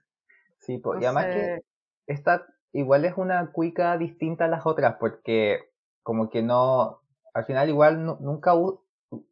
Sí, 0.58 0.78
pues, 0.78 1.00
y 1.00 1.04
además 1.06 1.26
que 1.26 1.60
esta 2.06 2.46
igual 2.72 3.04
es 3.04 3.16
una 3.16 3.50
cuica 3.52 3.96
distinta 3.96 4.44
a 4.44 4.48
las 4.48 4.66
otras, 4.66 4.96
porque 5.00 5.60
como 6.02 6.30
que 6.30 6.42
no, 6.42 7.00
al 7.34 7.44
final 7.44 7.68
igual 7.68 8.04
nunca 8.20 8.52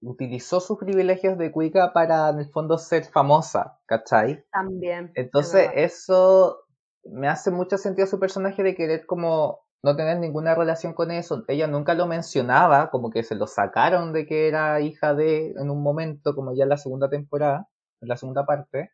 utilizó 0.00 0.60
sus 0.60 0.78
privilegios 0.78 1.38
de 1.38 1.52
cuica 1.52 1.92
para 1.92 2.30
en 2.30 2.38
el 2.38 2.50
fondo 2.50 2.78
ser 2.78 3.04
famosa, 3.04 3.78
¿cachai? 3.86 4.44
También. 4.50 5.12
Entonces 5.14 5.70
eso 5.74 6.66
me 7.04 7.28
hace 7.28 7.50
mucho 7.50 7.78
sentido 7.78 8.06
su 8.06 8.18
personaje 8.18 8.62
de 8.62 8.74
querer 8.74 9.06
como 9.06 9.60
no 9.82 9.94
tener 9.96 10.18
ninguna 10.18 10.54
relación 10.54 10.94
con 10.94 11.10
eso. 11.10 11.44
Ella 11.48 11.66
nunca 11.66 11.94
lo 11.94 12.06
mencionaba, 12.06 12.90
como 12.90 13.10
que 13.10 13.22
se 13.22 13.36
lo 13.36 13.46
sacaron 13.46 14.12
de 14.12 14.26
que 14.26 14.48
era 14.48 14.80
hija 14.80 15.14
de 15.14 15.52
en 15.52 15.70
un 15.70 15.82
momento, 15.82 16.34
como 16.34 16.54
ya 16.54 16.64
en 16.64 16.70
la 16.70 16.76
segunda 16.76 17.08
temporada, 17.08 17.68
en 18.00 18.08
la 18.08 18.16
segunda 18.16 18.44
parte. 18.44 18.90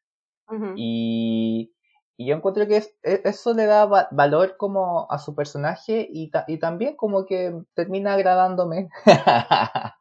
Y, 0.77 1.75
y 2.23 2.27
yo 2.27 2.37
encuentro 2.37 2.67
que 2.67 2.77
es- 2.79 2.95
e- 3.03 3.23
eso 3.25 3.55
le 3.55 3.67
da 3.67 3.87
va- 3.87 4.09
valor 4.11 4.57
como 4.57 5.07
a 5.11 5.19
su 5.19 5.35
personaje 5.35 6.07
y, 6.11 6.31
ta- 6.31 6.45
y 6.49 6.59
también 6.59 6.97
como 6.97 7.27
que 7.27 7.53
termina 7.75 8.15
agradándome. 8.15 8.89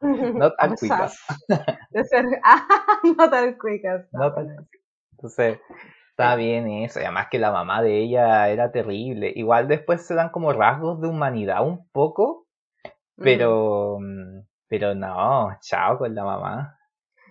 no 0.00 0.52
tan 0.52 0.74
cuicas. 0.76 1.18
de 1.90 2.04
ser, 2.04 2.24
ah, 2.44 2.66
no 3.16 3.30
tan 3.30 3.54
cuicas. 3.58 4.06
No 4.12 4.32
tan 4.34 4.56
Entonces, 5.12 5.60
está 6.10 6.34
bien 6.36 6.68
eso. 6.68 7.00
Además 7.00 7.28
que 7.30 7.38
la 7.38 7.52
mamá 7.52 7.82
de 7.82 7.98
ella 7.98 8.48
era 8.48 8.72
terrible. 8.72 9.32
Igual 9.34 9.68
después 9.68 10.06
se 10.06 10.14
dan 10.14 10.30
como 10.30 10.52
rasgos 10.52 11.00
de 11.00 11.08
humanidad 11.08 11.64
un 11.66 11.88
poco, 11.90 12.46
pero, 13.16 13.98
mm, 14.00 14.40
pero 14.68 14.94
no, 14.94 15.56
chao 15.60 15.98
con 15.98 16.14
la 16.14 16.24
mamá. 16.24 16.78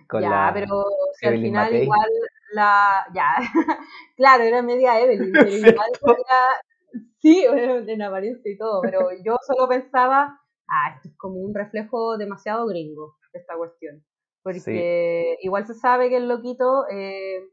Con 0.08 0.22
ya, 0.22 0.28
la 0.30 0.50
pero 0.54 0.84
si 1.14 1.26
al 1.26 1.34
final 1.40 1.64
Matei. 1.64 1.82
igual 1.84 2.08
la, 2.52 3.06
ya, 3.14 3.34
claro, 4.16 4.44
era 4.44 4.62
media 4.62 5.00
Evelyn, 5.00 5.32
pero 5.32 5.48
igual 5.56 5.90
era, 6.04 7.00
sí, 7.20 7.44
en 7.46 8.02
apariencia 8.02 8.50
y 8.50 8.56
todo, 8.56 8.80
pero 8.82 9.08
yo 9.24 9.36
solo 9.46 9.68
pensaba, 9.68 10.40
ah, 10.68 10.94
esto 10.94 11.08
es 11.08 11.16
como 11.16 11.40
un 11.40 11.54
reflejo 11.54 12.16
demasiado 12.16 12.66
gringo, 12.66 13.16
esta 13.32 13.56
cuestión, 13.56 14.04
porque 14.42 15.36
igual 15.40 15.66
se 15.66 15.74
sabe 15.74 16.08
que 16.08 16.16
el 16.16 16.28
loquito 16.28 16.86
eh, 16.88 17.48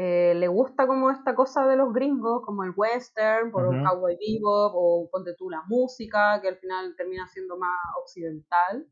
eh, 0.00 0.32
le 0.36 0.46
gusta 0.46 0.86
como 0.86 1.10
esta 1.10 1.34
cosa 1.34 1.66
de 1.66 1.74
los 1.74 1.92
gringos, 1.92 2.44
como 2.44 2.62
el 2.62 2.72
western, 2.76 3.50
por 3.50 3.66
un 3.66 3.84
cowboy 3.84 4.16
bebop, 4.16 4.72
o 4.76 5.08
ponte 5.10 5.34
tú 5.36 5.50
la 5.50 5.64
música, 5.66 6.40
que 6.40 6.46
al 6.46 6.56
final 6.58 6.94
termina 6.96 7.26
siendo 7.26 7.58
más 7.58 7.76
occidental. 8.00 8.86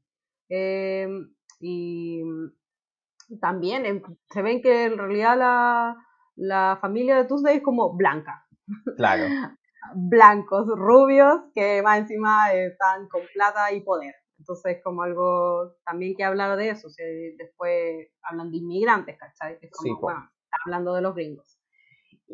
Eh, 0.48 1.08
y 1.60 2.24
también 3.40 3.86
eh, 3.86 4.02
se 4.30 4.42
ven 4.42 4.62
que 4.62 4.84
en 4.84 4.98
realidad 4.98 5.36
la, 5.36 5.96
la 6.36 6.78
familia 6.80 7.16
de 7.16 7.24
Tuesday 7.24 7.56
es 7.56 7.62
como 7.62 7.94
blanca, 7.96 8.46
Claro, 8.96 9.24
blancos, 9.94 10.66
rubios, 10.68 11.42
que 11.54 11.82
más 11.82 11.98
encima 11.98 12.52
están 12.52 13.08
con 13.08 13.22
plata 13.32 13.72
y 13.72 13.80
poder. 13.82 14.14
Entonces, 14.38 14.80
como 14.84 15.02
algo 15.02 15.76
también 15.84 16.14
que 16.16 16.24
hablar 16.24 16.56
de 16.58 16.70
eso, 16.70 16.90
si 16.90 17.02
después 17.38 18.08
hablan 18.22 18.50
de 18.50 18.58
inmigrantes, 18.58 19.16
¿cachai? 19.18 19.58
Es 19.60 19.70
como, 19.70 19.94
Sí, 19.94 20.00
bueno, 20.00 20.20
está 20.44 20.56
hablando 20.66 20.94
de 20.94 21.02
los 21.02 21.14
gringos. 21.14 21.58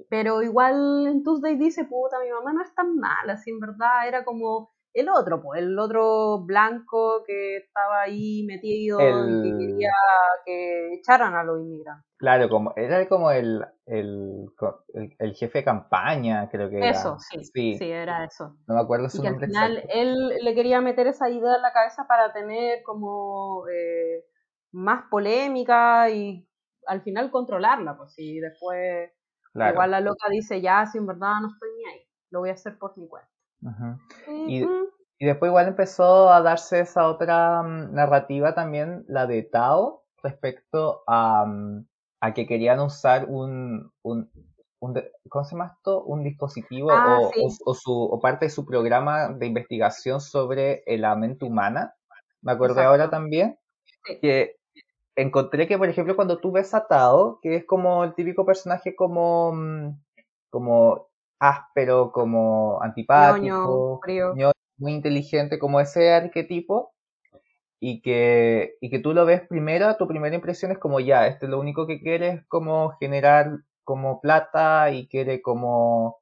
Pero 0.08 0.42
igual 0.42 1.06
en 1.06 1.22
Tuesday 1.22 1.56
dice, 1.56 1.84
puta, 1.84 2.18
mi 2.20 2.30
mamá 2.30 2.52
no 2.52 2.62
es 2.62 2.74
tan 2.74 2.96
mala, 2.96 3.36
si 3.36 3.50
en 3.50 3.60
verdad 3.60 4.08
era 4.08 4.24
como 4.24 4.72
el 4.94 5.08
otro, 5.08 5.42
pues, 5.42 5.60
el 5.62 5.78
otro 5.78 6.40
blanco 6.44 7.22
que 7.26 7.56
estaba 7.58 8.02
ahí 8.02 8.44
metido 8.46 9.26
y 9.28 9.40
que 9.40 9.54
quería 9.56 9.90
que 10.44 10.94
echaran 10.94 11.34
a 11.34 11.44
los 11.44 11.60
inmigrantes. 11.60 12.06
claro, 12.16 12.48
como, 12.48 12.72
era 12.76 13.08
como 13.08 13.30
el, 13.30 13.64
el, 13.86 14.46
el, 14.94 15.16
el 15.18 15.34
jefe 15.34 15.58
de 15.58 15.64
campaña, 15.64 16.48
creo 16.50 16.70
que 16.70 16.84
era. 16.84 17.04
Eso, 17.06 17.18
sí, 17.18 17.44
sí, 17.44 17.78
Sí, 17.78 17.90
era 17.90 18.24
eso. 18.24 18.56
no 18.68 18.74
me 18.76 18.80
acuerdo 18.80 19.08
Y 19.12 19.18
su 19.18 19.24
al 19.26 19.38
nombre 19.38 19.46
final 19.46 19.84
exacto. 19.86 19.88
él 19.90 20.28
le 20.42 20.54
quería 20.54 20.80
meter 20.82 21.06
esa 21.08 21.30
idea 21.30 21.56
en 21.56 21.62
la 21.62 21.72
cabeza 21.72 22.06
para 22.08 22.32
tener 22.32 22.82
como 22.84 23.66
eh, 23.68 24.24
más 24.72 25.06
polémica 25.10 26.10
y 26.10 26.48
al 26.88 27.02
final 27.02 27.30
controlarla, 27.32 27.96
pues 27.98 28.14
si 28.14 28.40
después 28.40 29.12
Claro. 29.52 29.78
igual 29.78 29.92
la 29.92 30.00
loca 30.02 30.28
dice, 30.30 30.60
ya, 30.62 30.86
si 30.86 30.98
en 30.98 31.06
verdad 31.08 31.40
no 31.42 31.48
estoy 31.48 31.70
ni 31.78 31.86
ahí, 31.86 32.08
lo 32.30 32.40
voy 32.40 32.50
a 32.50 32.54
hacer 32.54 32.78
por 32.78 32.98
mi 32.98 33.08
cuenta. 33.08 33.31
Y-. 34.46 34.66
Y 35.18 35.26
después 35.26 35.50
igual 35.50 35.68
empezó 35.68 36.30
a 36.32 36.42
darse 36.42 36.80
esa 36.80 37.06
otra 37.06 37.62
mm, 37.62 37.94
narrativa 37.94 38.54
también, 38.56 39.04
la 39.06 39.26
de 39.28 39.44
Tao, 39.44 40.02
respecto 40.20 41.04
a, 41.06 41.44
mm, 41.46 41.86
a 42.20 42.34
que 42.34 42.44
querían 42.46 42.80
usar 42.80 43.26
un, 43.28 43.92
un, 44.02 44.28
un 44.80 45.00
¿cómo 45.28 45.44
se 45.44 45.52
llama 45.54 45.74
esto? 45.76 46.02
Un 46.02 46.24
dispositivo 46.24 46.90
Ah, 46.90 47.02
o, 47.04 47.30
sí. 47.32 47.40
o- 47.40 47.70
o 47.70 47.74
su, 47.74 47.92
o 47.92 48.18
parte 48.20 48.46
de 48.46 48.50
su 48.50 48.66
programa 48.66 49.28
de 49.28 49.46
investigación 49.46 50.20
sobre 50.20 50.82
eh, 50.86 50.98
la 50.98 51.14
mente 51.14 51.44
humana. 51.44 51.94
Me 52.40 52.50
acordé 52.50 52.80
Exacto. 52.80 52.90
ahora 52.90 53.10
también 53.10 53.56
Sí. 54.04 54.18
que 54.20 54.56
encontré 55.14 55.68
que, 55.68 55.78
por 55.78 55.88
ejemplo, 55.88 56.16
cuando 56.16 56.38
tú 56.38 56.50
ves 56.50 56.74
a 56.74 56.88
Tao, 56.88 57.38
que 57.40 57.54
es 57.54 57.64
como 57.64 58.02
el 58.02 58.14
típico 58.16 58.44
personaje 58.44 58.96
como, 58.96 59.52
mm, 59.52 60.00
como 60.50 61.11
áspero, 61.42 62.12
como 62.12 62.80
antipático, 62.82 64.00
ñoño, 64.06 64.52
muy 64.78 64.92
inteligente, 64.92 65.58
como 65.58 65.80
ese 65.80 66.12
arquetipo, 66.12 66.92
y 67.80 68.00
que, 68.00 68.76
y 68.80 68.90
que 68.90 68.98
tú 69.00 69.12
lo 69.12 69.24
ves 69.26 69.42
primero, 69.48 69.96
tu 69.96 70.06
primera 70.06 70.34
impresión 70.34 70.70
es 70.70 70.78
como 70.78 71.00
ya, 71.00 71.26
este 71.26 71.48
lo 71.48 71.58
único 71.58 71.86
que 71.86 72.00
quiere 72.00 72.28
es 72.28 72.46
como 72.46 72.90
generar 73.00 73.58
como 73.84 74.20
plata 74.20 74.90
y 74.90 75.08
quiere 75.08 75.42
como 75.42 76.18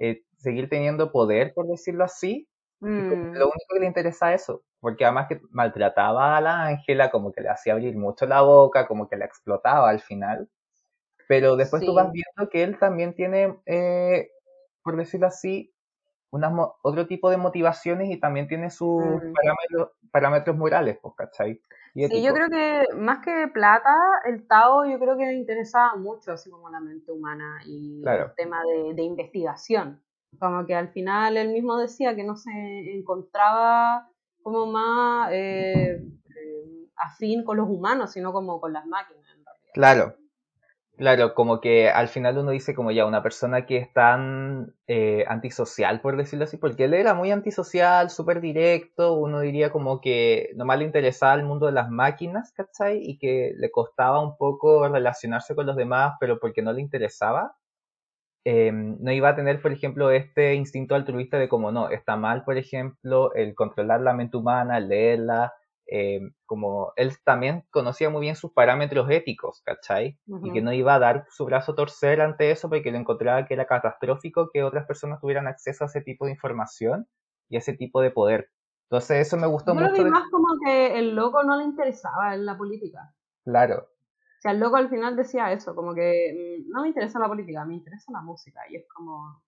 eh, 0.00 0.22
seguir 0.38 0.68
teniendo 0.68 1.12
poder, 1.12 1.54
por 1.54 1.68
decirlo 1.68 2.04
así, 2.04 2.48
Mm, 2.84 3.32
lo 3.32 3.46
único 3.46 3.74
que 3.74 3.80
le 3.80 3.86
interesa 3.86 4.34
es 4.34 4.42
eso, 4.42 4.62
porque 4.78 5.06
además 5.06 5.26
que 5.26 5.40
maltrataba 5.50 6.36
a 6.36 6.40
la 6.42 6.66
Ángela, 6.66 7.10
como 7.10 7.32
que 7.32 7.40
le 7.40 7.48
hacía 7.48 7.72
abrir 7.72 7.96
mucho 7.96 8.26
la 8.26 8.42
boca, 8.42 8.86
como 8.86 9.08
que 9.08 9.16
la 9.16 9.24
explotaba 9.24 9.88
al 9.88 10.00
final, 10.00 10.50
pero 11.26 11.56
después 11.56 11.82
tú 11.82 11.94
vas 11.94 12.12
viendo 12.12 12.50
que 12.50 12.62
él 12.62 12.78
también 12.78 13.14
tiene, 13.14 13.58
eh, 13.64 14.28
por 14.84 14.96
decirlo 14.96 15.26
así, 15.26 15.74
unas 16.30 16.52
otro 16.82 17.06
tipo 17.06 17.30
de 17.30 17.36
motivaciones 17.36 18.10
y 18.10 18.18
también 18.18 18.48
tiene 18.48 18.70
sus 18.70 19.20
Mm. 19.22 19.32
parámetros, 19.32 19.90
parámetros 20.10 20.56
morales, 20.56 20.98
pues, 21.00 21.14
¿cachai? 21.16 21.60
Y 21.94 22.08
Sí, 22.08 22.22
yo 22.22 22.34
creo 22.34 22.48
que 22.50 22.94
más 22.96 23.24
que 23.24 23.48
plata, 23.52 23.94
el 24.26 24.46
Tao 24.46 24.84
yo 24.84 24.98
creo 24.98 25.16
que 25.16 25.32
interesaba 25.32 25.94
mucho, 25.96 26.32
así 26.32 26.50
como 26.50 26.68
la 26.70 26.80
mente 26.80 27.12
humana 27.12 27.60
y 27.64 28.02
Claro. 28.02 28.26
el 28.26 28.34
tema 28.34 28.62
de, 28.64 28.94
de 28.94 29.02
investigación. 29.02 30.02
Como 30.38 30.66
que 30.66 30.74
al 30.74 30.88
final 30.88 31.36
él 31.36 31.50
mismo 31.50 31.76
decía 31.78 32.16
que 32.16 32.24
no 32.24 32.36
se 32.36 32.50
encontraba 32.96 34.10
como 34.42 34.66
más 34.66 35.30
eh, 35.32 35.92
eh, 35.94 36.88
afín 36.96 37.44
con 37.44 37.56
los 37.56 37.68
humanos, 37.68 38.12
sino 38.12 38.32
como 38.32 38.60
con 38.60 38.72
las 38.72 38.84
máquinas, 38.86 39.24
en 39.36 39.44
realidad. 39.44 39.72
Claro, 39.72 40.16
claro, 40.96 41.34
como 41.34 41.60
que 41.60 41.90
al 41.90 42.08
final 42.08 42.38
uno 42.38 42.50
dice 42.50 42.74
como 42.74 42.90
ya 42.90 43.06
una 43.06 43.22
persona 43.22 43.66
que 43.66 43.78
es 43.78 43.92
tan 43.92 44.74
eh, 44.86 45.24
antisocial, 45.28 46.00
por 46.00 46.16
decirlo 46.16 46.44
así, 46.44 46.56
porque 46.56 46.84
él 46.84 46.94
era 46.94 47.14
muy 47.14 47.30
antisocial, 47.30 48.10
súper 48.10 48.40
directo, 48.40 49.14
uno 49.14 49.40
diría 49.40 49.70
como 49.72 50.00
que 50.00 50.50
nomás 50.56 50.78
le 50.78 50.84
interesaba 50.84 51.34
el 51.34 51.44
mundo 51.44 51.66
de 51.66 51.72
las 51.72 51.90
máquinas, 51.90 52.52
¿cachai? 52.52 52.98
Y 53.02 53.18
que 53.18 53.52
le 53.56 53.70
costaba 53.70 54.20
un 54.20 54.36
poco 54.36 54.88
relacionarse 54.88 55.54
con 55.54 55.66
los 55.66 55.76
demás, 55.76 56.14
pero 56.20 56.38
porque 56.40 56.62
no 56.62 56.72
le 56.72 56.80
interesaba. 56.82 57.56
eh, 58.44 58.70
no 58.72 59.10
iba 59.12 59.30
a 59.30 59.36
tener, 59.36 59.60
por 59.62 59.72
ejemplo, 59.72 60.10
este 60.10 60.54
instinto 60.54 60.94
altruista 60.94 61.38
de 61.38 61.48
como 61.48 61.72
no, 61.72 61.88
está 61.90 62.16
mal, 62.16 62.44
por 62.44 62.58
ejemplo, 62.58 63.32
el 63.34 63.54
controlar 63.54 64.00
la 64.02 64.12
mente 64.14 64.36
humana, 64.36 64.80
leerla, 64.80 65.54
eh, 65.96 66.20
como 66.44 66.92
él 66.96 67.12
también 67.22 67.64
conocía 67.70 68.10
muy 68.10 68.22
bien 68.22 68.34
sus 68.34 68.52
parámetros 68.52 69.08
éticos, 69.10 69.62
¿cachai? 69.64 70.18
Y 70.42 70.52
que 70.52 70.60
no 70.60 70.72
iba 70.72 70.94
a 70.94 70.98
dar 70.98 71.24
su 71.30 71.44
brazo 71.44 71.70
a 71.70 71.74
torcer 71.76 72.20
ante 72.20 72.50
eso 72.50 72.68
porque 72.68 72.90
le 72.90 72.98
encontraba 72.98 73.46
que 73.46 73.54
era 73.54 73.66
catastrófico 73.66 74.50
que 74.52 74.64
otras 74.64 74.86
personas 74.86 75.20
tuvieran 75.20 75.46
acceso 75.46 75.84
a 75.84 75.86
ese 75.86 76.00
tipo 76.00 76.24
de 76.26 76.32
información 76.32 77.06
y 77.48 77.54
a 77.54 77.58
ese 77.60 77.74
tipo 77.74 78.00
de 78.00 78.10
poder. 78.10 78.50
Entonces 78.90 79.24
eso 79.26 79.36
me 79.36 79.46
gustó 79.46 79.72
Yo 79.72 79.80
lo 79.82 79.86
mucho. 79.86 79.98
vi 79.98 80.04
de- 80.04 80.10
más 80.10 80.28
como 80.32 80.48
que 80.64 80.98
el 80.98 81.14
loco 81.14 81.44
no 81.44 81.56
le 81.58 81.62
interesaba 81.64 82.34
en 82.34 82.44
la 82.44 82.58
política. 82.58 83.14
Claro, 83.44 83.86
O 83.86 84.40
sea, 84.40 84.50
el 84.50 84.58
loco 84.58 84.76
al 84.76 84.88
final 84.90 85.14
decía 85.14 85.52
eso, 85.52 85.74
como 85.76 85.94
que 85.94 86.58
mm, 86.60 86.70
no 86.72 86.82
me 86.82 86.88
interesa 86.88 87.20
la 87.20 87.28
política, 87.28 87.64
me 87.64 87.74
interesa 87.74 88.10
la 88.10 88.20
música. 88.20 88.62
Y 88.68 88.76
es 88.76 88.84
como, 88.92 89.42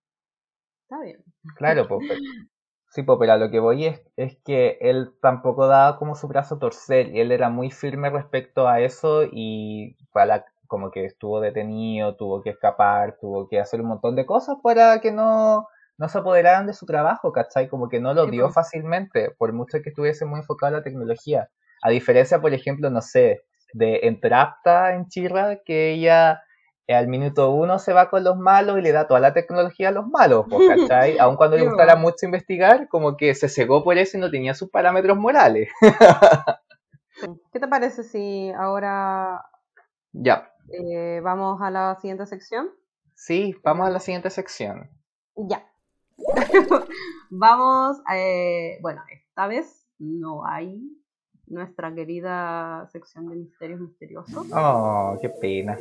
está 0.83 1.01
bien. 1.01 1.21
claro, 1.57 1.87
pero- 1.87 1.99
sí, 2.89 3.03
po, 3.03 3.19
pero 3.19 3.33
a 3.33 3.37
lo 3.37 3.49
que 3.49 3.59
voy 3.59 3.85
es, 3.85 4.01
es 4.15 4.37
que 4.45 4.77
él 4.81 5.11
tampoco 5.21 5.67
daba 5.67 5.97
como 5.97 6.15
su 6.15 6.27
brazo 6.27 6.55
a 6.55 6.59
torcer 6.59 7.09
y 7.15 7.19
él 7.19 7.31
era 7.31 7.49
muy 7.49 7.71
firme 7.71 8.09
respecto 8.09 8.67
a 8.67 8.81
eso 8.81 9.23
y 9.31 9.95
para, 10.11 10.45
como 10.67 10.91
que 10.91 11.05
estuvo 11.05 11.39
detenido, 11.39 12.15
tuvo 12.15 12.41
que 12.41 12.51
escapar, 12.51 13.17
tuvo 13.19 13.47
que 13.47 13.59
hacer 13.59 13.81
un 13.81 13.87
montón 13.87 14.15
de 14.15 14.25
cosas 14.25 14.57
para 14.63 14.99
que 15.01 15.11
no, 15.11 15.67
no 15.97 16.09
se 16.09 16.17
apoderaran 16.19 16.67
de 16.67 16.73
su 16.73 16.85
trabajo, 16.85 17.31
¿cachai? 17.31 17.67
Como 17.67 17.89
que 17.89 17.99
no 17.99 18.13
lo 18.13 18.27
dio 18.27 18.49
fácilmente, 18.49 19.31
por 19.37 19.53
mucho 19.53 19.79
que 19.83 19.89
estuviese 19.89 20.25
muy 20.25 20.39
enfocado 20.39 20.69
en 20.69 20.77
la 20.77 20.83
tecnología. 20.83 21.49
A 21.81 21.89
diferencia, 21.89 22.39
por 22.41 22.53
ejemplo, 22.53 22.89
no 22.89 23.01
sé, 23.01 23.43
de 23.73 24.01
Entrapta 24.03 24.93
en 24.93 25.07
Chirra, 25.07 25.57
que 25.63 25.93
ella 25.93 26.41
al 26.93 27.07
minuto 27.07 27.51
uno 27.51 27.79
se 27.79 27.93
va 27.93 28.09
con 28.09 28.23
los 28.23 28.37
malos 28.37 28.77
y 28.79 28.81
le 28.81 28.91
da 28.91 29.07
toda 29.07 29.19
la 29.19 29.33
tecnología 29.33 29.89
a 29.89 29.91
los 29.91 30.07
malos, 30.07 30.45
po, 30.49 30.57
¿cachai? 30.67 31.17
Aun 31.19 31.35
cuando 31.35 31.57
le 31.57 31.67
gustara 31.67 31.95
mucho 31.95 32.25
investigar, 32.25 32.87
como 32.87 33.17
que 33.17 33.35
se 33.35 33.49
cegó 33.49 33.83
por 33.83 33.97
eso 33.97 34.17
y 34.17 34.21
no 34.21 34.31
tenía 34.31 34.53
sus 34.53 34.69
parámetros 34.69 35.17
morales. 35.17 35.69
¿Qué 37.51 37.59
te 37.59 37.67
parece 37.67 38.03
si 38.03 38.51
ahora 38.51 39.43
Ya, 40.13 40.51
eh, 40.69 41.19
vamos 41.23 41.61
a 41.61 41.71
la 41.71 41.95
siguiente 41.95 42.25
sección? 42.25 42.69
sí, 43.15 43.55
vamos 43.63 43.87
a 43.87 43.89
la 43.89 43.99
siguiente 43.99 44.29
sección. 44.29 44.89
Ya. 45.35 45.63
Vamos, 47.29 47.97
eh, 48.15 48.79
bueno, 48.81 49.03
esta 49.11 49.47
vez 49.47 49.85
no 49.99 50.45
hay 50.45 50.81
nuestra 51.45 51.93
querida 51.93 52.87
sección 52.91 53.29
de 53.29 53.35
misterios 53.35 53.79
misteriosos. 53.79 54.47
Oh, 54.51 55.17
qué 55.21 55.29
pena. 55.29 55.77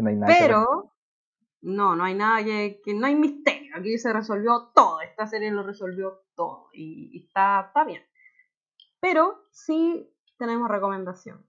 Que 0.00 0.04
no 0.04 0.10
hay 0.10 0.16
nada 0.16 0.32
que. 0.32 0.38
Pero, 0.40 0.92
no, 1.62 1.94
no 1.96 2.04
hay 2.04 2.14
nada 2.14 2.42
que, 2.44 2.80
que 2.84 2.94
no 2.94 3.06
hay 3.06 3.14
misterio. 3.14 3.76
Aquí 3.76 3.98
se 3.98 4.12
resolvió 4.12 4.70
todo. 4.74 5.00
Esta 5.02 5.26
serie 5.26 5.50
lo 5.50 5.62
resolvió 5.62 6.22
todo. 6.34 6.68
Y, 6.72 7.10
y 7.18 7.26
está, 7.26 7.64
está 7.68 7.84
bien. 7.84 8.02
Pero 9.00 9.44
sí 9.50 10.10
tenemos 10.38 10.68
recomendación. 10.70 11.46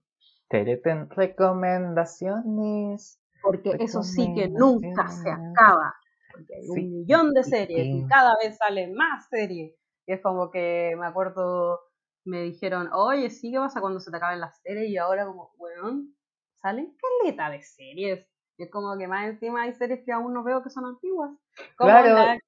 Teleten 0.48 1.08
recomendaciones. 1.10 3.18
Porque 3.42 3.76
eso 3.80 4.02
sí 4.02 4.32
que 4.34 4.48
nunca 4.48 5.08
se 5.08 5.30
acaba. 5.30 5.94
Porque 6.32 6.54
hay 6.54 6.68
un 6.68 6.74
Sí. 6.76 6.82
millón 6.84 7.34
de 7.34 7.42
series 7.42 7.86
y 7.86 7.98
Y- 8.04 8.06
cada 8.06 8.34
vez 8.42 8.56
salen 8.56 8.94
más 8.94 9.28
series. 9.28 9.74
Y 10.06 10.12
es 10.12 10.20
como 10.22 10.50
que 10.50 10.94
me 10.98 11.06
acuerdo, 11.06 11.80
me 12.24 12.42
dijeron, 12.42 12.88
oye, 12.92 13.30
sí, 13.30 13.50
¿qué 13.52 13.58
pasa 13.58 13.80
cuando 13.80 14.00
se 14.00 14.10
te 14.10 14.16
acaben 14.16 14.40
las 14.40 14.60
series? 14.62 14.88
Y 14.90 14.96
ahora 14.96 15.26
como, 15.26 15.52
weón, 15.58 16.14
salen 16.60 16.96
caleta 16.96 17.50
de 17.50 17.62
series. 17.62 18.26
Y 18.62 18.66
es 18.66 18.70
como 18.70 18.96
que 18.96 19.08
más 19.08 19.26
encima 19.26 19.62
hay 19.62 19.72
series 19.72 20.04
que 20.04 20.12
aún 20.12 20.32
no 20.32 20.44
veo 20.44 20.62
que 20.62 20.70
son 20.70 20.84
antiguas. 20.84 21.32
Como 21.76 21.90
Claro, 21.90 22.14
la 22.14 22.38
que 22.38 22.42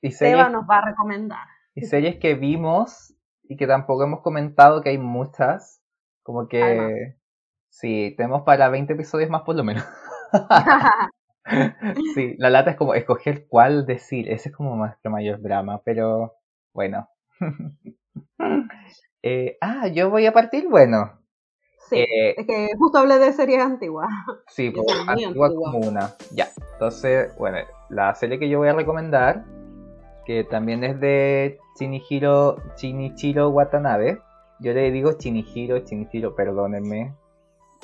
Y 0.00 0.12
Seba 0.12 0.44
series, 0.44 0.52
nos 0.52 0.70
va 0.70 0.78
a 0.78 0.84
recomendar. 0.90 1.44
y 1.74 1.82
series 1.82 2.20
que 2.20 2.34
vimos 2.34 3.14
y 3.42 3.56
que 3.56 3.66
tampoco 3.66 4.04
hemos 4.04 4.20
comentado 4.20 4.80
que 4.80 4.90
hay 4.90 4.98
muchas. 4.98 5.82
Como 6.22 6.46
que. 6.46 6.62
Además. 6.62 6.92
Sí, 7.68 8.14
tenemos 8.16 8.42
para 8.42 8.68
20 8.68 8.92
episodios 8.92 9.28
más 9.28 9.42
por 9.42 9.56
lo 9.56 9.64
menos. 9.64 9.84
Sí, 12.14 12.36
la 12.38 12.50
lata 12.50 12.70
es 12.70 12.76
como 12.76 12.94
escoger 12.94 13.48
cuál 13.48 13.86
decir. 13.86 14.30
Ese 14.30 14.50
es 14.50 14.54
como 14.54 14.76
nuestro 14.76 15.10
mayor 15.10 15.42
drama, 15.42 15.82
pero 15.84 16.34
bueno. 16.72 17.08
Eh, 19.28 19.58
ah, 19.60 19.88
yo 19.88 20.08
voy 20.08 20.24
a 20.26 20.32
partir, 20.32 20.68
bueno. 20.68 21.15
Sí, 21.88 21.96
Eh, 21.96 22.34
es 22.36 22.46
que 22.46 22.68
justo 22.78 22.98
hablé 22.98 23.18
de 23.18 23.32
series 23.32 23.62
antiguas. 23.62 24.08
Sí, 24.48 24.70
pues, 24.74 24.86
antigua 25.06 25.46
antigua. 25.46 25.70
como 25.72 25.78
una. 25.88 26.14
Ya. 26.32 26.48
Entonces, 26.72 27.34
bueno, 27.38 27.58
la 27.88 28.14
serie 28.14 28.38
que 28.38 28.48
yo 28.48 28.58
voy 28.58 28.68
a 28.68 28.72
recomendar, 28.74 29.44
que 30.24 30.44
también 30.44 30.82
es 30.84 30.98
de 31.00 31.58
Shinichiro, 31.78 32.56
Shinichiro 32.76 33.48
Watanabe. 33.50 34.20
Yo 34.60 34.72
le 34.72 34.90
digo 34.90 35.12
Shinichiro, 35.18 35.78
Shinichiro, 35.78 36.34
perdónenme. 36.34 37.14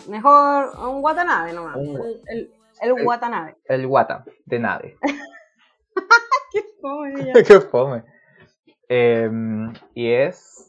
Mejor 0.08 0.70
un 0.88 1.02
Watanabe 1.04 1.52
nomás. 1.52 1.76
Un- 1.76 1.96
El, 1.96 2.22
el, 2.26 2.52
el 2.80 2.98
el- 2.98 3.06
Watanabe. 3.06 3.56
El 3.66 3.86
Wata, 3.86 4.24
de 4.46 4.58
nave. 4.58 4.96
Qué 6.52 6.62
fome 6.80 7.12
ella. 7.20 7.32
Qué 7.46 7.60
fome. 7.60 8.04
Em, 8.88 9.72
y 9.94 10.10
es, 10.12 10.68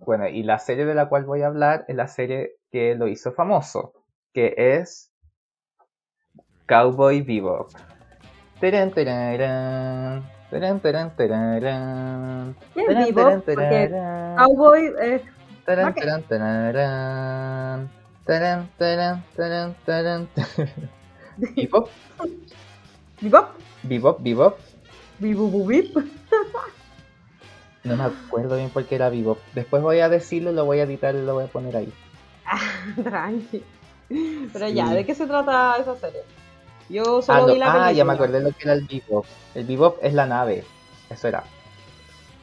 bueno, 0.00 0.28
y 0.28 0.42
la 0.42 0.58
serie 0.58 0.84
de 0.84 0.94
la 0.94 1.08
cual 1.08 1.24
voy 1.24 1.42
a 1.42 1.46
hablar 1.48 1.84
es 1.88 1.96
la 1.96 2.06
serie 2.06 2.56
que 2.74 2.96
lo 2.96 3.06
hizo 3.06 3.30
famoso, 3.30 3.92
que 4.32 4.52
es 4.56 5.12
Cowboy 6.66 7.22
Bebop. 7.22 7.70
Tarán, 8.60 8.90
tararán, 8.90 10.28
tarán, 10.50 10.80
tarán, 10.80 11.16
tararán, 11.16 12.56
¿Qué 12.74 12.80
es 12.80 13.14
Bebop? 13.14 13.44
Cowboy 14.36 14.92
es. 15.00 15.22
Bebop, 21.36 21.88
Bebop. 23.20 23.50
Bebop, 23.84 24.20
Bebop. 24.20 24.58
Bibububip. 25.20 25.96
No 27.84 27.96
me 27.96 28.02
acuerdo 28.02 28.56
bien 28.56 28.70
por 28.70 28.84
qué 28.84 28.96
era 28.96 29.10
Bebop. 29.10 29.38
Después 29.54 29.80
voy 29.80 30.00
a 30.00 30.08
decirlo, 30.08 30.50
lo 30.50 30.64
voy 30.64 30.80
a 30.80 30.82
editar 30.82 31.14
y 31.14 31.24
lo 31.24 31.34
voy 31.34 31.44
a 31.44 31.46
poner 31.46 31.76
ahí. 31.76 31.92
Ah, 32.46 32.60
tranqui. 33.02 33.62
Pero 34.52 34.68
Sí. 34.68 34.74
ya, 34.74 34.90
¿de 34.90 35.04
qué 35.06 35.14
se 35.14 35.26
trata 35.26 35.76
esa 35.78 35.96
serie? 35.96 36.20
Yo 36.88 37.18
Ah, 37.18 37.22
solo 37.22 37.46
no, 37.46 37.52
vi 37.54 37.58
la 37.58 37.66
película. 37.66 37.86
ah, 37.86 37.92
ya 37.92 38.04
me 38.04 38.12
acordé 38.12 38.40
lo 38.40 38.50
que 38.50 38.64
era 38.64 38.74
el 38.74 38.84
Bebop. 38.86 39.24
El 39.54 39.64
Bebop 39.64 39.98
es 40.02 40.12
la 40.14 40.26
nave. 40.26 40.64
Eso 41.08 41.28
era. 41.28 41.44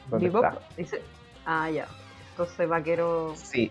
¿Dónde 0.08 0.28
Bebop. 0.28 0.44
Dice... 0.76 1.00
Ah, 1.46 1.70
ya. 1.70 1.86
Entonces 2.30 2.68
vaquero, 2.68 3.34
Sí, 3.36 3.70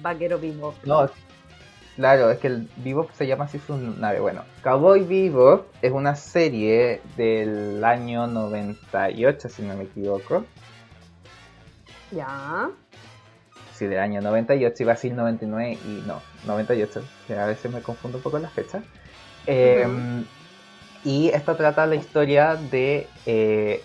vaquero 0.00 0.38
Bebop. 0.38 0.74
no, 0.84 1.08
claro, 1.96 2.30
es 2.30 2.38
que 2.38 2.46
el 2.48 2.68
Bebop 2.76 3.10
se 3.12 3.26
llama 3.26 3.44
así 3.46 3.58
su 3.58 3.76
nave. 3.76 4.20
Bueno, 4.20 4.42
Cowboy 4.62 5.02
Bebop 5.04 5.66
es 5.82 5.90
una 5.92 6.14
serie 6.14 7.00
del 7.16 7.82
año 7.84 8.26
98, 8.26 9.48
si 9.48 9.62
no 9.62 9.76
me 9.76 9.84
equivoco. 9.84 10.44
Ya. 12.12 12.70
Sí, 13.74 13.86
del 13.86 13.98
año 13.98 14.20
98, 14.20 14.82
iba 14.84 14.92
a 14.92 14.94
decir 14.94 15.14
99 15.14 15.78
y 15.84 16.02
no, 16.06 16.20
98, 16.46 17.02
que 17.26 17.34
a 17.34 17.46
veces 17.46 17.72
me 17.72 17.82
confundo 17.82 18.18
un 18.18 18.22
poco 18.22 18.38
las 18.38 18.52
fechas. 18.52 18.82
Eh, 19.46 19.86
Y 21.04 21.28
esta 21.28 21.56
trata 21.56 21.86
la 21.86 21.96
historia 21.96 22.54
de 22.54 23.08
eh, 23.26 23.82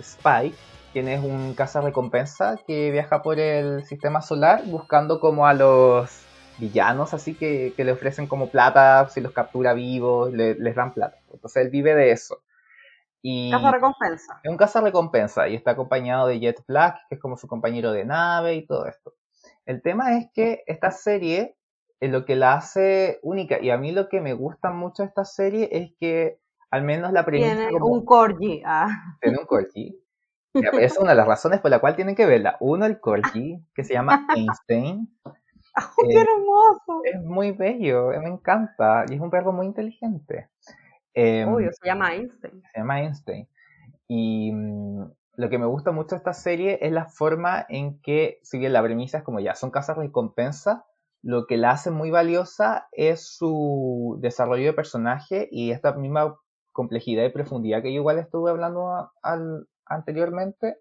Spike, 0.00 0.56
quien 0.92 1.08
es 1.08 1.20
un 1.20 1.56
recompensa 1.82 2.58
que 2.66 2.90
viaja 2.90 3.22
por 3.22 3.38
el 3.38 3.84
sistema 3.84 4.20
solar 4.20 4.62
buscando 4.66 5.18
como 5.18 5.46
a 5.46 5.54
los 5.54 6.10
villanos, 6.58 7.14
así 7.14 7.34
que, 7.36 7.72
que 7.76 7.84
le 7.84 7.92
ofrecen 7.92 8.26
como 8.26 8.50
plata 8.50 9.08
si 9.08 9.20
los 9.20 9.32
captura 9.32 9.72
vivos, 9.72 10.32
le- 10.32 10.56
les 10.56 10.74
dan 10.74 10.92
plata. 10.92 11.16
Entonces 11.32 11.64
él 11.64 11.70
vive 11.70 11.94
de 11.94 12.10
eso. 12.10 12.38
Y 13.22 13.50
Casa 13.50 13.70
recompensa. 13.72 14.40
es 14.42 14.50
un 14.76 14.84
recompensa 14.84 15.48
y 15.48 15.54
está 15.54 15.72
acompañado 15.72 16.26
de 16.28 16.38
Jet 16.38 16.62
Black, 16.66 16.98
que 17.08 17.14
es 17.14 17.20
como 17.20 17.36
su 17.36 17.46
compañero 17.48 17.92
de 17.92 18.04
nave 18.04 18.54
y 18.56 18.66
todo 18.66 18.86
esto. 18.86 19.14
El 19.68 19.82
tema 19.82 20.16
es 20.16 20.28
que 20.32 20.62
esta 20.66 20.90
serie, 20.90 21.54
eh, 22.00 22.08
lo 22.08 22.24
que 22.24 22.36
la 22.36 22.54
hace 22.54 23.18
única, 23.22 23.60
y 23.60 23.68
a 23.68 23.76
mí 23.76 23.92
lo 23.92 24.08
que 24.08 24.22
me 24.22 24.32
gusta 24.32 24.70
mucho 24.70 25.02
de 25.02 25.08
esta 25.08 25.26
serie 25.26 25.68
es 25.70 25.92
que 26.00 26.38
al 26.70 26.84
menos 26.84 27.12
la 27.12 27.26
premisa 27.26 27.54
Tiene 27.54 27.72
como 27.72 27.86
un 27.86 28.04
corgi. 28.06 28.62
Ah. 28.64 28.88
tiene 29.20 29.38
un 29.38 29.44
corgi. 29.44 29.94
Ya, 30.54 30.70
Esa 30.70 30.80
es 30.80 30.98
una 30.98 31.10
de 31.10 31.16
las 31.16 31.26
razones 31.28 31.60
por 31.60 31.70
la 31.70 31.80
cual 31.80 31.96
tienen 31.96 32.14
que 32.14 32.24
verla. 32.24 32.56
Uno, 32.60 32.86
el 32.86 32.98
corgi, 32.98 33.62
que 33.74 33.84
se 33.84 33.92
llama 33.92 34.26
Einstein. 34.34 35.06
¡Ay, 35.74 35.84
¡Qué 36.08 36.14
Eh, 36.14 36.22
hermoso! 36.22 37.02
Es 37.04 37.22
muy 37.22 37.52
bello, 37.52 38.08
me 38.08 38.28
encanta, 38.30 39.04
y 39.08 39.14
es 39.16 39.20
un 39.20 39.30
perro 39.30 39.52
muy 39.52 39.66
inteligente. 39.66 40.48
Em, 41.12 41.46
Obvio, 41.52 41.70
se 41.72 41.86
llama 41.86 42.14
Einstein. 42.14 42.62
se 42.72 42.78
llama 42.80 43.00
Einstein. 43.02 43.46
Y 44.08 44.50
mm, 44.50 45.10
lo 45.38 45.48
que 45.48 45.58
me 45.58 45.66
gusta 45.66 45.92
mucho 45.92 46.10
de 46.10 46.16
esta 46.16 46.32
serie 46.32 46.80
es 46.82 46.90
la 46.90 47.06
forma 47.06 47.64
en 47.68 48.00
que, 48.00 48.40
si 48.42 48.58
bien 48.58 48.72
la 48.72 48.82
premisa 48.82 49.18
es 49.18 49.24
como 49.24 49.38
ya, 49.38 49.54
son 49.54 49.70
casas 49.70 49.96
recompensa, 49.96 50.84
lo 51.22 51.46
que 51.46 51.56
la 51.56 51.70
hace 51.70 51.92
muy 51.92 52.10
valiosa 52.10 52.88
es 52.90 53.36
su 53.36 54.18
desarrollo 54.20 54.66
de 54.66 54.72
personaje 54.72 55.48
y 55.52 55.70
esta 55.70 55.92
misma 55.92 56.36
complejidad 56.72 57.24
y 57.24 57.28
profundidad 57.28 57.82
que 57.82 57.92
yo 57.92 58.00
igual 58.00 58.18
estuve 58.18 58.50
hablando 58.50 59.12
anteriormente, 59.86 60.78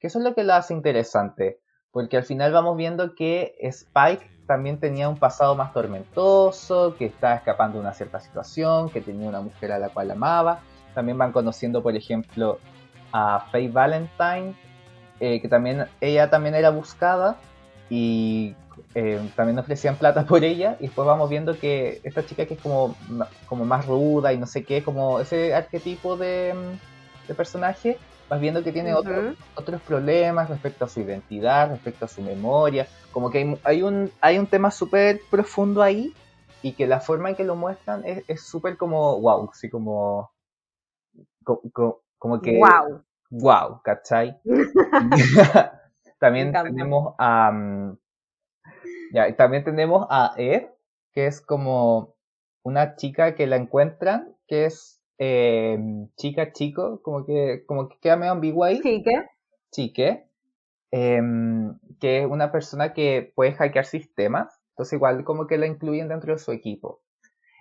que 0.00 0.08
eso 0.08 0.18
es 0.18 0.24
lo 0.24 0.34
que 0.34 0.42
la 0.42 0.56
hace 0.56 0.74
interesante, 0.74 1.60
porque 1.92 2.16
al 2.16 2.24
final 2.24 2.50
vamos 2.50 2.76
viendo 2.76 3.14
que 3.14 3.54
Spike 3.60 4.28
también 4.48 4.80
tenía 4.80 5.08
un 5.08 5.18
pasado 5.18 5.54
más 5.54 5.72
tormentoso, 5.72 6.96
que 6.96 7.06
estaba 7.06 7.36
escapando 7.36 7.78
de 7.78 7.82
una 7.82 7.94
cierta 7.94 8.18
situación, 8.18 8.90
que 8.90 9.02
tenía 9.02 9.28
una 9.28 9.40
mujer 9.40 9.70
a 9.70 9.78
la 9.78 9.90
cual 9.90 10.10
amaba, 10.10 10.62
también 10.96 11.16
van 11.16 11.30
conociendo, 11.30 11.80
por 11.80 11.94
ejemplo, 11.94 12.58
a 13.12 13.46
Faye 13.50 13.68
Valentine, 13.70 14.54
eh, 15.20 15.40
que 15.40 15.48
también 15.48 15.86
ella 16.00 16.30
también 16.30 16.54
era 16.54 16.70
buscada 16.70 17.38
y 17.88 18.54
eh, 18.94 19.20
también 19.36 19.58
ofrecían 19.58 19.96
plata 19.98 20.24
por 20.26 20.44
ella. 20.44 20.76
Y 20.80 20.86
después 20.86 21.06
vamos 21.06 21.28
viendo 21.28 21.58
que 21.58 22.00
esta 22.04 22.24
chica 22.24 22.46
que 22.46 22.54
es 22.54 22.60
como, 22.60 22.96
como 23.46 23.64
más 23.64 23.86
ruda 23.86 24.32
y 24.32 24.38
no 24.38 24.46
sé 24.46 24.64
qué, 24.64 24.82
como 24.82 25.20
ese 25.20 25.54
arquetipo 25.54 26.16
de, 26.16 26.54
mm, 26.54 27.28
de 27.28 27.34
personaje, 27.34 27.98
vas 28.28 28.40
viendo 28.40 28.62
que 28.64 28.72
tiene 28.72 28.94
otros 28.94 29.24
Ujú. 29.26 29.36
otros 29.56 29.82
problemas 29.82 30.48
respecto 30.48 30.84
a 30.84 30.88
su 30.88 31.00
identidad, 31.00 31.70
respecto 31.70 32.04
a 32.06 32.08
su 32.08 32.22
memoria, 32.22 32.88
como 33.12 33.30
que 33.30 33.58
hay, 33.64 33.82
un, 33.82 34.10
hay 34.20 34.38
un 34.38 34.46
tema 34.46 34.70
súper 34.70 35.20
profundo 35.30 35.82
ahí 35.82 36.14
y 36.62 36.74
que 36.76 36.86
la 36.86 37.00
forma 37.00 37.30
en 37.30 37.36
que 37.36 37.44
lo 37.44 37.56
muestran 37.56 38.02
es 38.06 38.42
súper 38.46 38.76
como 38.78 39.20
wow, 39.20 39.50
así 39.52 39.68
como, 39.68 40.30
co- 41.44 41.62
co- 41.72 42.02
como 42.20 42.40
que 42.40 42.56
¡Wow! 42.60 43.02
wow, 43.30 43.82
¿cachai? 43.82 44.38
también 46.20 46.52
tenemos 46.52 47.14
a 47.18 47.50
mm, 47.50 47.98
ya, 49.12 49.34
también 49.34 49.64
tenemos 49.64 50.06
a 50.08 50.34
Ed, 50.36 50.68
que 51.12 51.26
es 51.26 51.40
como 51.40 52.14
una 52.62 52.94
chica 52.94 53.34
que 53.34 53.46
la 53.46 53.56
encuentran, 53.56 54.36
que 54.46 54.66
es 54.66 55.00
eh, 55.18 55.78
chica 56.16 56.52
chico, 56.52 57.02
como 57.02 57.26
que 57.26 57.64
como 57.66 57.88
que 57.88 57.98
queda 58.00 58.16
medio 58.16 58.32
ambigua 58.32 58.68
ahí 58.68 58.80
Chique. 58.80 59.26
chique, 59.72 60.26
em, 60.92 61.78
que 62.00 62.20
es 62.20 62.26
una 62.26 62.52
persona 62.52 62.92
que 62.92 63.32
puede 63.34 63.52
hackear 63.52 63.84
sistemas, 63.84 64.60
entonces 64.70 64.92
igual 64.94 65.24
como 65.24 65.46
que 65.46 65.58
la 65.58 65.66
incluyen 65.66 66.08
dentro 66.08 66.32
de 66.32 66.38
su 66.38 66.52
equipo. 66.52 67.02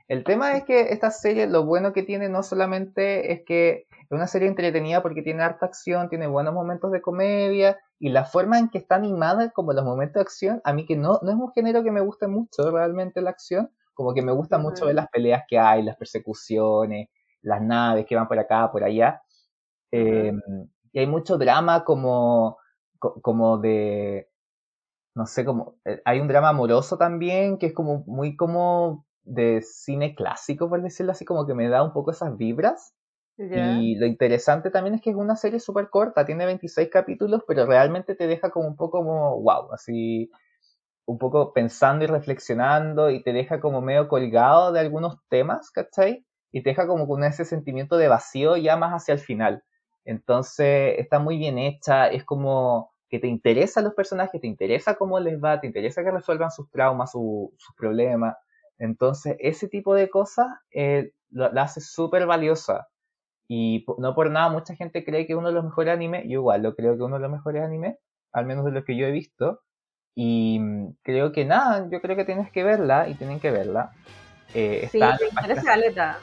El 0.08 0.24
tema 0.24 0.54
es 0.54 0.64
que 0.64 0.94
esta 0.94 1.12
serie 1.12 1.48
lo 1.48 1.66
bueno 1.66 1.94
que 1.94 2.04
tiene 2.04 2.30
no 2.30 2.44
solamente 2.44 3.32
es 3.32 3.44
que 3.46 3.88
Es 4.10 4.16
una 4.16 4.26
serie 4.26 4.48
entretenida 4.48 5.04
porque 5.04 5.22
tiene 5.22 5.44
harta 5.44 5.68
acción, 5.68 6.10
tiene 6.10 6.26
buenos 6.26 6.54
momentos 6.54 6.92
de 6.92 7.00
comedia 7.00 7.78
y 8.00 8.10
la 8.10 8.26
forma 8.26 8.58
en 8.58 8.70
que 8.70 8.80
está 8.80 8.96
animada, 8.96 9.52
como 9.52 9.72
los 9.74 9.86
momentos 9.86 10.16
de 10.16 10.22
acción, 10.22 10.62
a 10.64 10.74
mí 10.74 10.88
que 10.88 10.96
no, 10.96 11.20
no 11.22 11.30
es 11.30 11.38
un 11.38 11.52
género 11.52 11.84
que 11.84 11.92
me 11.92 12.02
guste 12.02 12.28
mucho 12.28 12.72
realmente 12.72 13.22
la 13.22 13.30
acción, 13.30 13.70
como 13.94 14.16
que 14.16 14.24
me 14.24 14.32
gusta 14.32 14.58
mucho 14.58 14.88
ver 14.88 14.96
las 14.96 15.10
peleas 15.10 15.44
que 15.48 15.60
hay, 15.60 15.84
las 15.84 15.96
persecuciones, 15.96 17.10
las 17.42 17.62
naves 17.62 18.08
que 18.08 18.16
van 18.16 18.28
por 18.28 18.40
acá, 18.40 18.72
por 18.72 18.84
allá. 18.84 19.22
Eh, 19.92 20.34
y 20.92 21.00
hay 21.00 21.06
mucho 21.06 21.38
drama 21.38 21.84
como, 21.84 22.58
como 22.98 23.60
de, 23.60 24.28
no 25.14 25.28
sé, 25.28 25.46
como, 25.46 25.76
eh, 25.86 26.02
hay 26.04 26.20
un 26.20 26.28
drama 26.28 26.50
amoroso 26.50 26.98
también 26.98 27.60
que 27.60 27.68
es 27.68 27.74
como 27.74 28.04
muy 28.08 28.36
como 28.36 29.06
de 29.22 29.62
cine 29.62 30.16
clásico, 30.16 30.68
por 30.68 30.82
decirlo 30.82 31.12
así, 31.12 31.26
como 31.26 31.46
que 31.46 31.54
me 31.54 31.70
da 31.70 31.84
un 31.84 31.94
poco 31.94 32.10
esas 32.10 32.36
vibras. 32.38 32.96
Y 33.42 33.96
lo 33.96 34.06
interesante 34.06 34.70
también 34.70 34.96
es 34.96 35.02
que 35.02 35.12
es 35.12 35.16
una 35.16 35.38
serie 35.38 35.62
súper 35.62 35.90
corta, 35.90 36.26
tiene 36.26 36.46
26 36.46 36.90
capítulos, 36.90 37.44
pero 37.48 37.66
realmente 37.66 38.14
te 38.14 38.28
deja 38.28 38.50
como 38.50 38.68
un 38.68 38.76
poco 38.76 39.00
como, 39.00 39.42
wow, 39.42 39.72
así, 39.72 40.30
un 41.06 41.18
poco 41.18 41.54
pensando 41.54 42.04
y 42.04 42.08
reflexionando 42.08 43.10
y 43.10 43.24
te 43.24 43.32
deja 43.32 43.60
como 43.62 43.82
medio 43.82 44.10
colgado 44.10 44.74
de 44.74 44.82
algunos 44.82 45.18
temas, 45.30 45.72
¿cachai? 45.72 46.26
Y 46.52 46.64
te 46.64 46.72
deja 46.72 46.86
como 46.86 47.08
con 47.08 47.24
ese 47.24 47.46
sentimiento 47.46 47.98
de 47.98 48.10
vacío 48.10 48.58
ya 48.58 48.76
más 48.76 48.92
hacia 48.92 49.14
el 49.14 49.20
final. 49.20 49.64
Entonces, 50.04 50.96
está 50.98 51.20
muy 51.20 51.38
bien 51.38 51.58
hecha, 51.58 52.08
es 52.08 52.26
como 52.26 52.92
que 53.10 53.20
te 53.20 53.28
interesan 53.28 53.86
los 53.86 53.94
personajes, 53.94 54.42
te 54.42 54.48
interesa 54.48 54.96
cómo 54.96 55.20
les 55.20 55.42
va, 55.42 55.62
te 55.62 55.68
interesa 55.68 56.04
que 56.04 56.12
resuelvan 56.12 56.52
sus 56.52 56.70
traumas, 56.70 57.12
sus 57.12 57.76
problemas. 57.78 58.36
Entonces, 58.78 59.36
ese 59.40 59.68
tipo 59.68 59.96
de 59.96 60.10
cosas 60.10 60.48
eh, 60.72 61.14
la 61.32 61.64
hace 61.64 61.82
súper 61.82 62.26
valiosa. 62.26 62.88
Y 63.52 63.84
no 63.98 64.14
por 64.14 64.30
nada, 64.30 64.50
mucha 64.50 64.76
gente 64.76 65.04
cree 65.04 65.26
que 65.26 65.36
uno 65.36 65.48
de 65.48 65.56
los 65.56 65.66
mejores 65.66 65.92
animes, 65.92 66.24
yo 66.26 66.34
igual 66.34 66.62
lo 66.62 66.76
creo 66.76 66.96
que 66.96 67.02
uno 67.02 67.16
de 67.16 67.24
los 67.24 67.32
mejores 67.32 67.64
animes, 67.64 67.98
al 68.32 68.46
menos 68.46 68.64
de 68.64 68.72
los 68.72 68.86
que 68.86 68.96
yo 68.96 69.08
he 69.08 69.12
visto. 69.12 69.62
Y 70.16 70.60
mm, 70.60 70.98
creo 71.02 71.32
que 71.32 71.46
nada, 71.46 71.88
yo 71.92 72.00
creo 72.00 72.16
que 72.16 72.26
tienes 72.26 72.52
que 72.52 72.64
verla 72.64 73.10
y 73.10 73.16
tienen 73.16 73.40
que 73.40 73.50
verla. 73.50 73.92
Eh, 74.54 74.88
sí, 74.92 75.00
me 75.00 75.28
interesa 75.30 75.74
Aleta. 75.74 76.20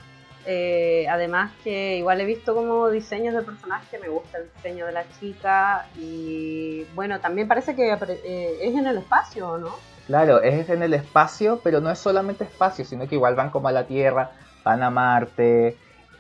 Eh, 0.49 1.09
además 1.11 1.51
que 1.65 1.97
igual 1.97 2.21
he 2.21 2.25
visto 2.25 2.55
como 2.55 2.89
diseños 2.91 3.35
de 3.35 3.43
personajes, 3.43 4.01
me 4.01 4.09
gusta 4.09 4.39
el 4.39 4.49
diseño 4.55 4.87
de 4.87 4.93
la 4.93 5.05
chica 5.19 5.87
y 5.99 6.85
bueno, 6.95 7.19
también 7.19 7.49
parece 7.49 7.75
que 7.75 7.93
eh, 7.93 8.59
es 8.63 8.75
en 8.77 8.87
el 8.87 8.99
espacio, 8.99 9.59
¿no? 9.59 9.75
Claro, 10.07 10.41
es 10.41 10.69
en 10.69 10.85
el 10.85 10.95
espacio, 10.95 11.61
pero 11.65 11.81
no 11.81 11.91
es 11.91 11.99
solamente 11.99 12.45
espacio, 12.45 12.85
sino 12.85 13.09
que 13.09 13.17
igual 13.17 13.35
van 13.35 13.51
como 13.51 13.67
a 13.67 13.73
la 13.73 13.89
Tierra, 13.89 14.31
van 14.63 14.85
a 14.85 14.91
Marte, 14.91 15.77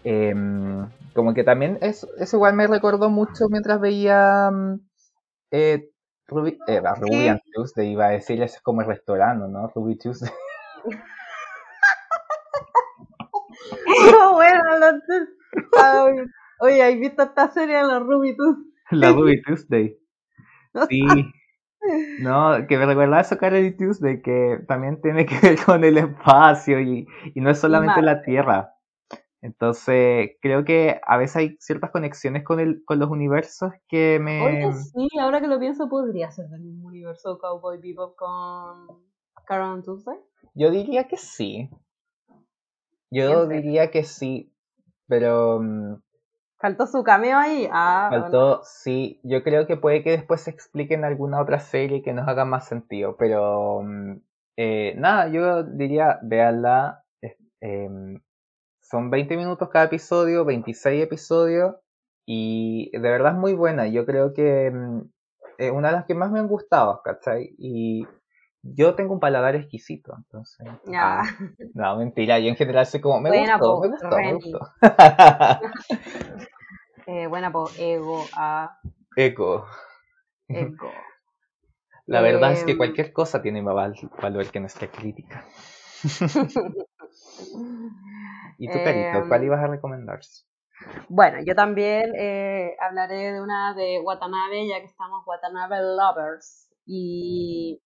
Em, 0.09 0.89
como 1.15 1.35
que 1.35 1.43
también 1.43 1.78
es, 1.81 2.07
eso 2.19 2.37
igual 2.37 2.55
me 2.55 2.69
recordó 2.69 3.11
mucho 3.11 3.49
mientras 3.51 3.81
veía 3.81 4.53
mm, 4.53 4.78
eh, 5.51 5.91
Ruby, 6.28 6.57
eh, 6.69 6.81
Ruby 7.01 7.27
and 7.27 7.41
Tuesday, 7.53 7.91
iba 7.91 8.07
a 8.07 8.11
decir, 8.11 8.41
es 8.41 8.61
como 8.61 8.83
el 8.83 8.87
restaurante, 8.87 9.49
¿no? 9.49 9.66
Ruby 9.74 9.99
Tuesday. 9.99 10.31
oh, 14.23 14.35
bueno, 14.35 14.62
oye, 16.61 16.85
¿has 16.85 17.01
visto 17.01 17.24
esta 17.24 17.51
serie 17.51 17.78
de 17.78 17.83
la 17.83 17.99
Ruby 17.99 18.37
Tuesday? 18.37 18.65
La 18.93 19.11
Ruby 19.11 19.43
Tuesday. 19.43 19.99
Sí. 20.89 21.05
No, 22.20 22.65
que 22.69 22.78
me 22.78 22.87
recuerda 22.87 23.23
eso 23.23 23.39
Carly 23.39 23.77
Tuesday, 23.77 24.23
que 24.23 24.61
también 24.69 25.01
tiene 25.01 25.27
que 25.27 25.37
ver 25.41 25.59
con 25.65 25.83
el 25.83 25.99
espacio 25.99 26.81
y, 26.81 27.09
y 27.35 27.41
no 27.41 27.51
es 27.51 27.59
solamente 27.59 28.03
la 28.03 28.23
Tierra. 28.23 28.76
Entonces, 29.42 30.30
creo 30.40 30.64
que 30.64 31.00
a 31.06 31.16
veces 31.16 31.36
hay 31.36 31.56
ciertas 31.60 31.90
conexiones 31.90 32.42
con, 32.42 32.58
el, 32.58 32.82
con 32.84 32.98
los 32.98 33.10
universos 33.10 33.72
que 33.88 34.18
me... 34.20 34.42
Oye, 34.42 34.72
sí, 34.72 35.08
ahora 35.20 35.40
que 35.40 35.46
lo 35.46 35.58
pienso, 35.58 35.88
podría 35.88 36.30
ser 36.30 36.48
del 36.48 36.62
mismo 36.62 36.88
universo 36.88 37.38
Cowboy 37.38 37.78
Bebop 37.78 38.16
con 38.16 39.04
Carol 39.46 39.82
Tuesday. 39.84 40.18
Yo 40.54 40.70
diría 40.70 41.06
que 41.06 41.16
sí. 41.16 41.70
Yo 43.10 43.46
diría 43.46 43.90
que 43.90 44.04
sí, 44.04 44.52
pero... 45.06 45.60
Mm, 45.60 46.02
¿Faltó 46.58 46.86
su 46.86 47.04
cameo 47.04 47.36
ahí? 47.38 47.68
Ah, 47.70 48.08
Faltó, 48.10 48.62
sí. 48.64 49.20
Yo 49.22 49.42
creo 49.42 49.66
que 49.66 49.76
puede 49.76 50.02
que 50.02 50.12
después 50.12 50.40
se 50.40 50.50
explique 50.50 50.94
en 50.94 51.04
alguna 51.04 51.40
otra 51.40 51.60
serie 51.60 52.02
que 52.02 52.14
nos 52.14 52.26
haga 52.26 52.44
más 52.44 52.66
sentido, 52.66 53.16
pero... 53.16 53.82
Mm, 53.82 54.22
eh, 54.56 54.94
nada, 54.96 55.28
yo 55.28 55.62
diría, 55.62 56.18
véanla. 56.22 57.04
Eh, 57.60 58.18
son 58.88 59.10
20 59.10 59.36
minutos 59.36 59.68
cada 59.68 59.86
episodio, 59.86 60.44
26 60.44 61.02
episodios 61.02 61.74
y 62.24 62.90
de 62.92 62.98
verdad 62.98 63.32
es 63.32 63.38
muy 63.38 63.54
buena. 63.54 63.88
Yo 63.88 64.06
creo 64.06 64.32
que 64.32 64.70
mm, 64.70 65.00
es 65.58 65.72
una 65.72 65.88
de 65.88 65.94
las 65.94 66.04
que 66.04 66.14
más 66.14 66.30
me 66.30 66.38
han 66.38 66.48
gustado, 66.48 67.02
¿cachai? 67.02 67.54
Y 67.58 68.06
yo 68.62 68.94
tengo 68.94 69.14
un 69.14 69.20
paladar 69.20 69.56
exquisito, 69.56 70.14
entonces. 70.16 70.66
Ah, 70.94 71.24
no, 71.74 71.96
mentira, 71.96 72.38
yo 72.38 72.48
en 72.48 72.56
general 72.56 72.86
soy 72.86 73.00
como, 73.00 73.20
me 73.20 73.30
buena 73.30 73.58
gustó, 73.58 73.80
me 73.80 73.88
gustó, 73.88 74.16
me 74.16 74.34
gustó. 74.34 74.60
eh, 77.06 77.26
buena 77.26 77.52
po, 77.52 77.68
ego, 77.78 78.24
a... 78.34 78.78
Eco. 79.16 79.66
Eco. 80.48 80.90
La 82.06 82.20
verdad 82.20 82.52
es 82.52 82.62
que 82.62 82.72
em. 82.72 82.76
cualquier 82.76 83.12
cosa 83.12 83.42
tiene 83.42 83.62
más 83.62 83.74
valor 84.20 84.50
que 84.50 84.60
nuestra 84.60 84.88
crítica. 84.88 85.44
¿Y 88.59 88.68
tú, 88.68 88.78
Carito, 88.85 89.28
cuál 89.28 89.40
em, 89.40 89.47
ibas 89.47 89.62
a 89.62 89.66
recomendar? 89.66 90.20
Bueno, 91.09 91.39
yo 91.44 91.55
también 91.55 92.12
eh, 92.16 92.77
hablaré 92.81 93.32
de 93.32 93.40
una 93.40 93.74
de 93.74 94.01
Watanabe, 94.01 94.68
ya 94.68 94.81
que 94.81 94.86
estamos 94.86 95.27
Watanabe 95.27 95.81
Lovers 95.81 96.70
y 96.85 97.82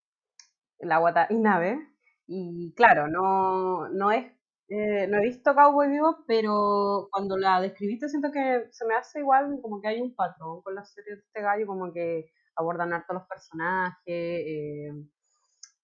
la 0.78 1.00
Watanabe. 1.00 1.78
Y 2.26 2.72
claro, 2.76 3.08
no, 3.08 3.88
no 3.88 4.12
es 4.12 4.32
eh, 4.72 5.08
no 5.08 5.18
he 5.18 5.22
visto 5.22 5.52
Cowboy 5.52 5.88
Vivo, 5.88 6.24
pero 6.28 7.08
cuando 7.10 7.36
la 7.36 7.60
describiste 7.60 8.08
siento 8.08 8.30
que 8.30 8.68
se 8.70 8.86
me 8.86 8.94
hace 8.94 9.18
igual 9.18 9.58
como 9.60 9.80
que 9.80 9.88
hay 9.88 10.00
un 10.00 10.14
patrón 10.14 10.62
con 10.62 10.76
la 10.76 10.84
serie 10.84 11.16
de 11.16 11.20
este 11.20 11.42
gallo, 11.42 11.66
como 11.66 11.92
que 11.92 12.30
abordan 12.54 12.92
harto 12.92 13.14
los 13.14 13.26
personajes, 13.26 13.96
eh, 14.06 14.92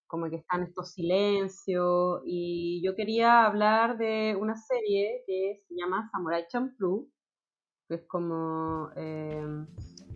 como 0.06 0.28
que 0.30 0.36
están 0.36 0.62
estos 0.62 0.92
silencios. 0.92 2.22
Y 2.24 2.82
yo 2.84 2.94
quería 2.94 3.44
hablar 3.44 3.98
de 3.98 4.36
una 4.38 4.56
serie 4.56 5.22
que 5.26 5.62
se 5.66 5.74
llama 5.74 6.08
Samurai 6.12 6.46
Champloo, 6.48 7.08
que 7.88 7.96
es 7.96 8.06
como 8.06 8.90
em, 8.96 9.66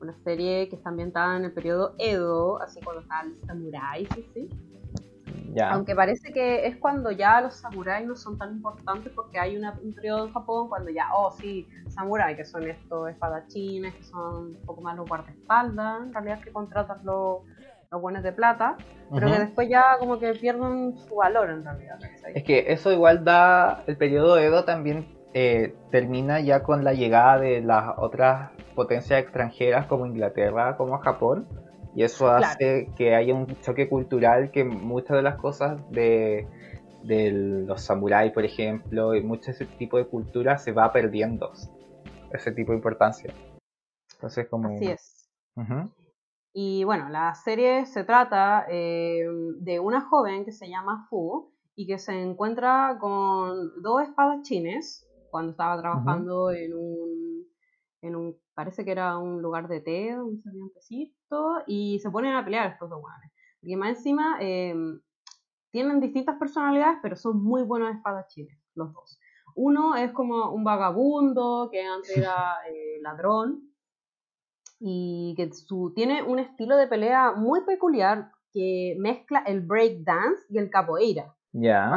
una 0.00 0.14
serie 0.24 0.68
que 0.68 0.76
está 0.76 0.90
ambientada 0.90 1.36
en 1.36 1.44
el 1.44 1.52
periodo 1.52 1.94
Edo, 1.98 2.60
así 2.60 2.80
cuando 2.80 3.02
estaban 3.02 3.30
los 3.30 3.40
samuráis, 3.46 4.08
¿sí? 4.34 4.48
Aunque 5.68 5.94
parece 5.94 6.32
que 6.32 6.66
es 6.66 6.76
cuando 6.76 7.10
ya 7.10 7.40
los 7.40 7.56
samuráis 7.56 8.06
no 8.06 8.14
son 8.14 8.38
tan 8.38 8.52
importantes 8.52 9.12
porque 9.12 9.38
hay 9.38 9.56
un 9.56 9.94
periodo 9.94 10.26
en 10.26 10.32
Japón 10.32 10.68
cuando 10.68 10.90
ya, 10.90 11.08
oh 11.14 11.32
sí, 11.32 11.66
samuráis, 11.88 12.36
que 12.36 12.44
son 12.44 12.68
estos 12.68 13.10
espadachines, 13.10 13.94
que 13.94 14.04
son 14.04 14.56
un 14.56 14.62
poco 14.64 14.80
más 14.80 14.96
los 14.96 15.08
guardaespaldas, 15.08 16.02
en 16.02 16.12
realidad 16.12 16.40
que 16.40 16.52
contratan 16.52 17.04
los 17.04 17.42
los 17.90 18.00
buenos 18.00 18.22
de 18.22 18.32
plata, 18.32 18.76
pero 19.12 19.26
que 19.26 19.38
después 19.38 19.68
ya 19.68 19.98
como 19.98 20.18
que 20.20 20.32
pierden 20.34 20.96
su 20.96 21.16
valor 21.16 21.50
en 21.50 21.64
realidad. 21.64 21.98
Es 22.34 22.44
que 22.44 22.72
eso 22.72 22.92
igual 22.92 23.24
da, 23.24 23.82
el 23.88 23.96
periodo 23.96 24.38
Edo 24.38 24.64
también 24.64 25.08
eh, 25.34 25.74
termina 25.90 26.40
ya 26.40 26.62
con 26.62 26.84
la 26.84 26.92
llegada 26.92 27.38
de 27.38 27.60
las 27.60 27.94
otras 27.96 28.52
potencias 28.76 29.20
extranjeras 29.20 29.86
como 29.86 30.06
Inglaterra, 30.06 30.76
como 30.76 30.98
Japón, 30.98 31.48
y 31.96 32.04
eso 32.04 32.30
hace 32.30 32.90
que 32.96 33.16
haya 33.16 33.34
un 33.34 33.60
choque 33.60 33.88
cultural 33.88 34.52
que 34.52 34.62
muchas 34.62 35.16
de 35.16 35.22
las 35.22 35.34
cosas 35.36 35.80
de, 35.90 36.46
de 37.02 37.32
los 37.32 37.82
samuráis, 37.82 38.32
por 38.32 38.44
ejemplo, 38.44 39.16
y 39.16 39.22
mucho 39.22 39.50
ese 39.50 39.66
tipo 39.66 39.98
de 39.98 40.06
cultura 40.06 40.58
se 40.58 40.70
va 40.70 40.92
perdiendo, 40.92 41.50
ese 42.32 42.52
tipo 42.52 42.70
de 42.70 42.76
importancia. 42.76 43.34
Entonces 44.14 44.46
como... 44.48 44.76
Así 44.76 44.90
es. 44.92 45.28
Y 46.52 46.84
bueno, 46.84 47.08
la 47.08 47.34
serie 47.34 47.86
se 47.86 48.04
trata 48.04 48.66
eh, 48.68 49.24
de 49.60 49.80
una 49.80 50.00
joven 50.00 50.44
que 50.44 50.52
se 50.52 50.68
llama 50.68 51.06
Fu 51.08 51.52
y 51.76 51.86
que 51.86 51.98
se 51.98 52.20
encuentra 52.20 52.98
con 53.00 53.80
dos 53.82 54.02
espadachines 54.02 55.08
cuando 55.30 55.52
estaba 55.52 55.80
trabajando 55.80 56.50
en, 56.50 56.74
un, 56.74 57.46
en 58.02 58.16
un, 58.16 58.36
parece 58.54 58.84
que 58.84 58.90
era 58.90 59.16
un 59.16 59.40
lugar 59.40 59.68
de 59.68 59.80
té, 59.80 60.20
un 60.20 60.42
servientecito, 60.42 61.62
y 61.66 62.00
se 62.00 62.10
ponen 62.10 62.34
a 62.34 62.44
pelear 62.44 62.72
estos 62.72 62.90
dos 62.90 63.00
guanes. 63.00 63.32
Y 63.62 63.76
más 63.76 63.90
encima 63.90 64.38
eh, 64.40 64.74
tienen 65.70 66.00
distintas 66.00 66.36
personalidades, 66.36 66.98
pero 67.00 67.16
son 67.16 67.42
muy 67.42 67.62
buenos 67.62 67.94
espadachines, 67.94 68.58
los 68.74 68.92
dos. 68.92 69.20
Uno 69.54 69.96
es 69.96 70.12
como 70.12 70.52
un 70.52 70.64
vagabundo 70.64 71.68
que 71.70 71.82
antes 71.82 72.16
era 72.16 72.56
eh, 72.68 72.98
ladrón, 73.00 73.69
y 74.80 75.34
que 75.36 75.52
su, 75.52 75.92
tiene 75.94 76.22
un 76.22 76.38
estilo 76.38 76.76
de 76.76 76.88
pelea 76.88 77.32
muy 77.32 77.60
peculiar 77.64 78.30
que 78.52 78.96
mezcla 78.98 79.44
el 79.46 79.60
break 79.60 79.98
dance 80.04 80.42
y 80.48 80.58
el 80.58 80.70
capoeira. 80.70 81.34
Ya. 81.52 81.92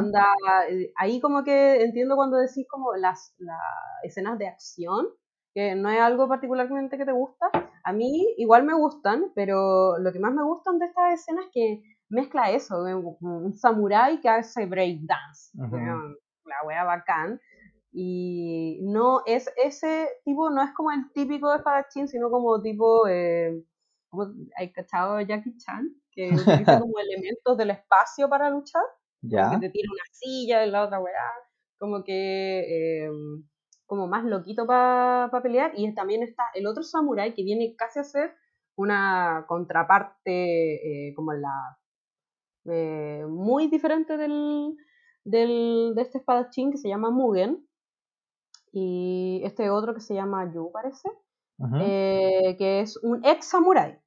Eh, 0.70 0.92
ahí 0.98 1.20
como 1.22 1.44
que 1.44 1.82
entiendo 1.82 2.16
cuando 2.16 2.38
decís 2.38 2.68
como 2.70 2.94
las, 2.96 3.34
las 3.38 3.60
escenas 4.04 4.38
de 4.38 4.48
acción 4.48 5.08
que 5.54 5.76
no 5.76 5.90
es 5.90 6.00
algo 6.00 6.28
particularmente 6.28 6.98
que 6.98 7.06
te 7.06 7.12
gusta. 7.12 7.50
A 7.84 7.94
mí 7.94 8.26
igual 8.38 8.64
me 8.64 8.74
gustan, 8.74 9.32
pero 9.36 9.98
lo 10.00 10.12
que 10.12 10.20
más 10.20 10.34
me 10.34 10.44
gustan 10.44 10.80
de 10.80 10.86
estas 10.88 11.14
escenas 11.14 11.46
es 11.46 11.52
que 11.54 11.84
mezcla 12.10 12.52
eso, 12.52 12.84
un, 12.84 13.18
un 13.22 13.54
samurái 13.54 14.20
que 14.20 14.30
hace 14.30 14.66
breakdance, 14.66 15.56
Ujú. 15.58 15.76
weón, 15.76 16.18
la 16.46 16.68
wea 16.68 16.84
bacán. 16.84 17.40
Y 17.94 18.80
no 18.82 19.22
es 19.26 19.52
ese 19.56 20.10
tipo, 20.26 20.50
no 20.50 20.64
es 20.64 20.72
como 20.74 20.92
el 20.92 21.12
típico 21.14 21.54
espadachín, 21.54 22.08
sino 22.08 22.32
como 22.32 22.60
tipo, 22.62 23.08
eh, 23.08 23.64
como, 24.10 24.34
¿hay 24.58 24.72
cachado 24.74 25.22
Jackie 25.22 25.58
Chan? 25.58 25.90
Que 26.12 26.30
utiliza 26.30 26.80
como 26.80 26.94
elementos 27.00 27.58
del 27.58 27.70
espacio 27.72 28.28
para 28.30 28.50
luchar 28.50 28.84
Ya. 29.22 29.52
que 29.52 29.58
te 29.60 29.70
tira 29.70 29.90
una 29.92 30.04
silla 30.12 30.64
en 30.64 30.72
la 30.72 30.84
otra 30.86 31.00
weá, 31.00 31.32
como 31.80 32.04
que 32.04 33.06
eh, 33.06 33.10
como 33.86 34.08
más 34.08 34.24
loquito 34.26 34.66
para 34.66 35.30
pelear, 35.44 35.72
y 35.76 35.94
también 35.94 36.24
está 36.24 36.44
el 36.56 36.66
otro 36.68 36.84
samurái 36.84 37.34
que 37.34 37.44
viene 37.44 37.76
casi 37.78 38.00
a 38.00 38.04
ser 38.04 38.34
una 38.76 39.46
contraparte 39.48 41.10
eh, 41.10 41.14
como 41.16 41.34
la 41.34 41.78
eh, 42.66 43.26
muy 43.28 43.68
diferente 43.68 44.18
del, 44.18 44.76
del, 45.24 45.94
de 45.96 46.02
este 46.02 46.18
espadachín 46.20 46.72
que 46.72 46.78
se 46.78 46.88
llama 46.88 47.12
Mugen, 47.12 47.68
y 48.74 49.42
este 49.44 49.70
otro 49.70 49.94
que 49.94 50.02
se 50.02 50.16
llama 50.16 50.52
Yu 50.52 50.72
parece, 50.72 51.08
eh, 51.80 52.56
que 52.58 52.82
es 52.82 52.98
un 52.98 53.24
ex 53.24 53.46
samurái, 53.46 54.00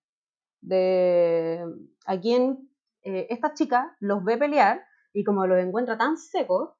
de 0.60 1.64
a 2.04 2.20
quien 2.20 2.68
eh, 3.02 3.28
esta 3.30 3.54
chica 3.54 3.96
los 4.00 4.24
ve 4.24 4.36
pelear 4.36 4.84
y 5.12 5.22
como 5.22 5.46
los 5.46 5.58
encuentra 5.60 5.96
tan 5.96 6.16
secos, 6.16 6.70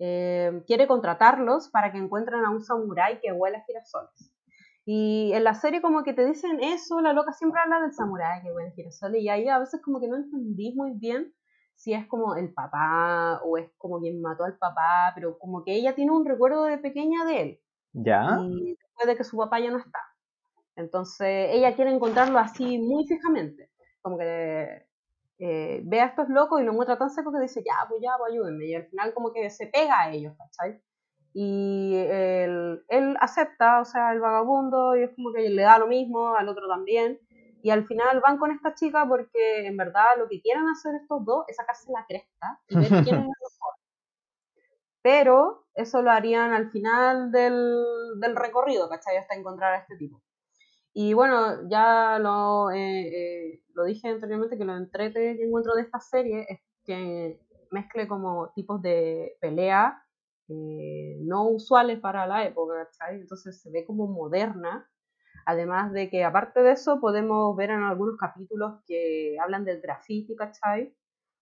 eh, 0.00 0.62
quiere 0.66 0.88
contratarlos 0.88 1.68
para 1.68 1.92
que 1.92 1.98
encuentren 1.98 2.44
a 2.44 2.50
un 2.50 2.62
samurái 2.62 3.20
que 3.20 3.32
huele 3.32 3.58
a 3.58 3.64
girasoles. 3.64 4.34
Y 4.84 5.30
en 5.32 5.44
la 5.44 5.54
serie 5.54 5.80
como 5.80 6.02
que 6.02 6.14
te 6.14 6.26
dicen 6.26 6.58
eso, 6.60 7.00
la 7.00 7.12
loca 7.12 7.32
siempre 7.32 7.60
habla 7.60 7.80
del 7.80 7.92
samurái 7.92 8.42
que 8.42 8.50
huele 8.50 8.70
a 8.70 8.72
girasoles 8.72 9.22
y 9.22 9.28
ahí 9.28 9.48
a 9.48 9.60
veces 9.60 9.80
como 9.82 10.00
que 10.00 10.08
no 10.08 10.16
entendí 10.16 10.74
muy 10.74 10.92
bien 10.94 11.32
si 11.80 11.94
es 11.94 12.06
como 12.06 12.36
el 12.36 12.52
papá 12.52 13.40
o 13.42 13.56
es 13.56 13.70
como 13.78 14.00
quien 14.00 14.20
mató 14.20 14.44
al 14.44 14.58
papá, 14.58 15.12
pero 15.14 15.38
como 15.38 15.64
que 15.64 15.72
ella 15.72 15.94
tiene 15.94 16.10
un 16.12 16.26
recuerdo 16.26 16.64
de 16.64 16.76
pequeña 16.76 17.24
de 17.24 17.40
él 17.42 17.60
Ya. 17.94 18.38
y 18.42 18.76
después 18.76 19.06
de 19.06 19.16
que 19.16 19.24
su 19.24 19.38
papá 19.38 19.60
ya 19.60 19.70
no 19.70 19.78
está. 19.78 19.98
Entonces 20.76 21.48
ella 21.52 21.74
quiere 21.74 21.90
encontrarlo 21.90 22.38
así 22.38 22.78
muy 22.78 23.06
fijamente, 23.06 23.70
como 24.02 24.18
que 24.18 24.84
eh, 25.38 25.80
ve 25.84 26.00
a 26.02 26.06
estos 26.06 26.28
locos 26.28 26.60
y 26.60 26.64
lo 26.64 26.74
muestra 26.74 26.98
tan 26.98 27.08
seco 27.08 27.32
que 27.32 27.40
dice, 27.40 27.62
ya, 27.64 27.88
pues 27.88 28.02
ya, 28.02 28.10
pues 28.18 28.32
ayúdenme, 28.32 28.66
y 28.66 28.74
al 28.74 28.84
final 28.84 29.14
como 29.14 29.32
que 29.32 29.48
se 29.48 29.66
pega 29.68 30.02
a 30.02 30.12
ellos, 30.12 30.34
¿cachai? 30.36 30.82
Y 31.32 31.94
él, 31.96 32.82
él 32.88 33.16
acepta, 33.20 33.80
o 33.80 33.84
sea, 33.86 34.12
el 34.12 34.20
vagabundo, 34.20 34.96
y 34.96 35.04
es 35.04 35.10
como 35.16 35.32
que 35.32 35.48
le 35.48 35.62
da 35.62 35.78
lo 35.78 35.86
mismo, 35.86 36.34
al 36.34 36.46
otro 36.48 36.68
también, 36.68 37.18
y 37.62 37.70
al 37.70 37.86
final 37.86 38.20
van 38.20 38.38
con 38.38 38.50
esta 38.50 38.74
chica 38.74 39.06
porque 39.08 39.66
en 39.66 39.76
verdad 39.76 40.18
lo 40.18 40.28
que 40.28 40.40
quieren 40.40 40.68
hacer 40.68 40.94
estos 40.94 41.24
dos 41.24 41.44
es 41.48 41.56
sacarse 41.56 41.92
la 41.92 42.04
cresta 42.06 42.60
y 42.68 42.76
ver 42.76 42.88
quién 42.88 43.16
es 43.16 43.26
mejor. 43.26 43.74
Pero 45.02 45.66
eso 45.74 46.02
lo 46.02 46.10
harían 46.10 46.52
al 46.52 46.70
final 46.70 47.32
del, 47.32 48.20
del 48.20 48.36
recorrido, 48.36 48.88
¿cachai? 48.88 49.16
Hasta 49.16 49.34
encontrar 49.34 49.72
a 49.74 49.78
este 49.78 49.96
tipo. 49.96 50.20
Y 50.92 51.14
bueno, 51.14 51.68
ya 51.68 52.18
lo, 52.18 52.70
eh, 52.70 53.08
eh, 53.08 53.62
lo 53.74 53.84
dije 53.84 54.08
anteriormente 54.08 54.58
que 54.58 54.64
lo 54.64 54.76
entrete 54.76 55.36
que 55.36 55.44
encuentro 55.44 55.74
de 55.74 55.82
esta 55.82 56.00
serie 56.00 56.46
es 56.48 56.60
que 56.84 57.40
mezcle 57.70 58.08
como 58.08 58.52
tipos 58.54 58.82
de 58.82 59.36
pelea 59.40 60.02
eh, 60.48 61.16
no 61.20 61.48
usuales 61.48 62.00
para 62.00 62.26
la 62.26 62.44
época, 62.44 62.74
¿cachai? 62.86 63.20
Entonces 63.20 63.60
se 63.60 63.70
ve 63.70 63.84
como 63.86 64.08
moderna. 64.08 64.90
Además 65.46 65.92
de 65.92 66.10
que 66.10 66.24
aparte 66.24 66.62
de 66.62 66.72
eso 66.72 67.00
podemos 67.00 67.56
ver 67.56 67.70
en 67.70 67.82
algunos 67.82 68.16
capítulos 68.16 68.80
que 68.86 69.36
hablan 69.40 69.64
del 69.64 69.80
graffiti, 69.80 70.36
¿cachai? 70.36 70.94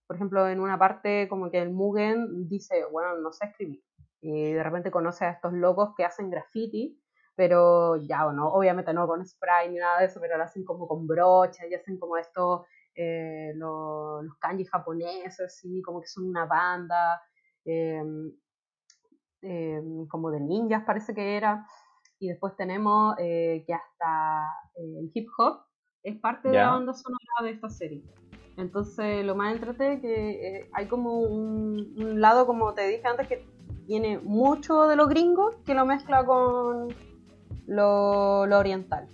Por 0.06 0.16
ejemplo, 0.16 0.48
en 0.48 0.60
una 0.60 0.78
parte 0.78 1.28
como 1.28 1.50
que 1.50 1.58
el 1.60 1.70
Mugen 1.70 2.48
dice, 2.48 2.84
bueno, 2.90 3.18
no 3.18 3.32
sé 3.32 3.46
escribir. 3.46 3.82
Y 4.20 4.52
de 4.52 4.62
repente 4.62 4.90
conoce 4.90 5.24
a 5.26 5.30
estos 5.30 5.52
locos 5.52 5.90
que 5.96 6.04
hacen 6.04 6.30
graffiti 6.30 7.00
pero 7.36 7.94
ya, 7.96 8.24
bueno, 8.24 8.48
obviamente 8.52 8.92
no 8.92 9.06
con 9.06 9.24
spray 9.24 9.68
ni 9.70 9.76
nada 9.78 10.00
de 10.00 10.06
eso, 10.06 10.20
pero 10.20 10.36
lo 10.36 10.42
hacen 10.42 10.64
como 10.64 10.88
con 10.88 11.06
brochas 11.06 11.66
y 11.70 11.74
hacen 11.74 11.96
como 11.96 12.16
esto, 12.16 12.66
eh, 12.96 13.52
lo- 13.54 14.20
los 14.22 14.34
kanji 14.38 14.64
japoneses, 14.64 15.38
así, 15.40 15.80
como 15.82 16.00
que 16.00 16.08
son 16.08 16.24
una 16.28 16.46
banda, 16.46 17.22
eh, 17.64 18.02
eh, 19.42 19.80
como 20.08 20.30
de 20.30 20.40
ninjas 20.40 20.84
parece 20.84 21.14
que 21.14 21.36
era, 21.36 21.66
y 22.20 22.28
después 22.28 22.56
tenemos 22.56 23.14
eh, 23.18 23.64
que 23.66 23.74
hasta 23.74 24.48
eh, 24.76 24.98
el 25.00 25.10
hip 25.14 25.28
hop 25.38 25.60
es 26.02 26.16
parte 26.20 26.48
de 26.48 26.54
Ya. 26.54 26.64
la 26.64 26.70
banda 26.72 26.92
sonora 26.94 27.42
de 27.42 27.50
esta 27.50 27.68
serie. 27.68 28.02
Entonces, 28.56 29.24
lo 29.24 29.34
más 29.36 29.54
entretenido 29.54 29.94
es 29.96 30.00
que 30.00 30.56
eh, 30.58 30.70
hay 30.72 30.86
como 30.88 31.20
un, 31.20 31.94
un 31.96 32.20
lado, 32.20 32.46
como 32.46 32.74
te 32.74 32.88
dije 32.88 33.06
antes, 33.06 33.28
que 33.28 33.46
tiene 33.86 34.18
mucho 34.18 34.86
de 34.88 34.96
lo 34.96 35.06
gringo 35.06 35.50
que 35.64 35.74
lo 35.74 35.86
mezcla 35.86 36.24
con 36.26 36.88
lo, 37.66 38.46
lo 38.46 38.58
oriental. 38.58 39.06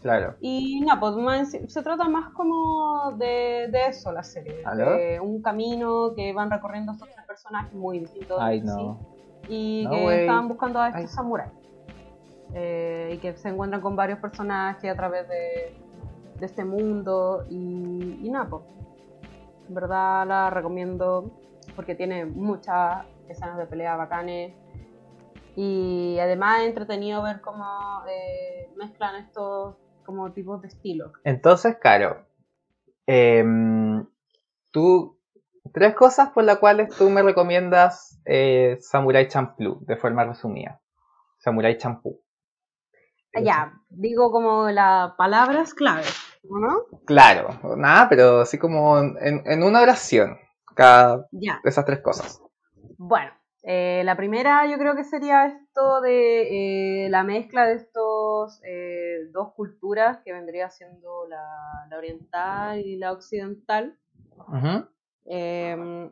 Claro. 0.00 0.34
Y 0.40 0.80
nada, 0.80 0.98
pues 0.98 1.14
más 1.14 1.54
en- 1.54 1.70
se 1.70 1.80
trata 1.82 2.08
más 2.08 2.32
como 2.34 3.12
de, 3.12 3.68
de 3.70 3.86
eso 3.88 4.10
la 4.10 4.24
serie. 4.24 4.62
¿Aló? 4.64 4.90
De 4.96 5.20
un 5.20 5.40
camino 5.42 6.12
que 6.16 6.32
van 6.32 6.50
recorriendo 6.50 6.90
estos 6.92 7.08
tres 7.14 7.24
personajes 7.26 7.72
muy 7.72 8.00
distintos. 8.00 8.36
Ay, 8.40 8.60
sí, 8.60 8.66
no. 8.66 8.98
Y 9.48 9.84
No, 9.84 9.90
que 9.92 10.20
estaban 10.22 10.48
buscando 10.48 10.80
a 10.80 10.88
estos 10.88 11.02
Ay. 11.02 11.06
samuráis. 11.08 11.52
Eh, 12.54 13.12
y 13.14 13.18
que 13.18 13.34
se 13.36 13.48
encuentran 13.48 13.80
con 13.80 13.96
varios 13.96 14.18
personajes 14.18 14.90
a 14.90 14.94
través 14.94 15.28
de, 15.28 15.74
este 16.40 16.64
mundo. 16.64 17.44
Y, 17.50 18.20
y 18.22 18.30
nada, 18.30 18.48
pues. 18.48 18.62
En 19.68 19.74
verdad 19.74 20.26
la 20.26 20.50
recomiendo 20.50 21.30
porque 21.76 21.94
tiene 21.94 22.24
muchas 22.26 23.04
escenas 23.28 23.56
de 23.56 23.66
pelea 23.66 23.96
bacanes. 23.96 24.54
Y 25.54 26.18
además 26.18 26.60
es 26.60 26.68
entretenido 26.68 27.22
ver 27.22 27.40
cómo 27.40 28.02
eh, 28.08 28.70
mezclan 28.76 29.16
estos 29.16 29.76
como 30.04 30.32
tipos 30.32 30.62
de 30.62 30.68
estilos. 30.68 31.12
Entonces, 31.24 31.76
Caro, 31.80 32.26
em, 33.06 34.06
tú, 34.70 35.18
tres 35.72 35.94
cosas 35.94 36.30
por 36.30 36.44
las 36.44 36.58
cuales 36.58 36.94
tú 36.96 37.10
me 37.10 37.22
recomiendas 37.22 38.20
eh, 38.24 38.78
Samurai 38.80 39.28
Champloo, 39.28 39.80
de 39.82 39.96
forma 39.96 40.24
resumida. 40.24 40.80
Samurai 41.38 41.76
Champloo. 41.76 42.18
Ya, 43.40 43.72
digo 43.88 44.30
como 44.30 44.68
las 44.70 45.12
palabras 45.12 45.72
claves, 45.74 46.14
¿o 46.48 46.58
¿no? 46.58 46.84
Claro, 47.06 47.58
nada, 47.76 48.08
pero 48.08 48.40
así 48.40 48.58
como 48.58 48.98
en, 48.98 49.42
en 49.46 49.62
una 49.62 49.80
oración, 49.80 50.36
cada 50.74 51.26
Ya. 51.32 51.60
de 51.64 51.70
esas 51.70 51.84
tres 51.84 52.00
cosas. 52.00 52.42
Bueno, 52.98 53.30
eh, 53.64 54.02
la 54.04 54.16
primera 54.16 54.66
yo 54.66 54.76
creo 54.76 54.96
que 54.96 55.04
sería 55.04 55.46
esto 55.46 56.00
de 56.00 57.04
eh, 57.06 57.08
la 57.10 57.22
mezcla 57.22 57.64
de 57.66 57.74
estos 57.74 58.60
eh, 58.64 59.28
dos 59.32 59.54
culturas 59.54 60.18
que 60.24 60.32
vendría 60.32 60.68
siendo 60.68 61.26
la, 61.28 61.46
la 61.88 61.96
oriental 61.96 62.80
y 62.80 62.96
la 62.96 63.12
occidental. 63.12 63.96
Em, 65.24 66.10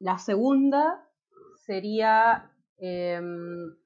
la 0.00 0.18
segunda 0.18 1.08
sería 1.64 2.50
em, 2.78 3.76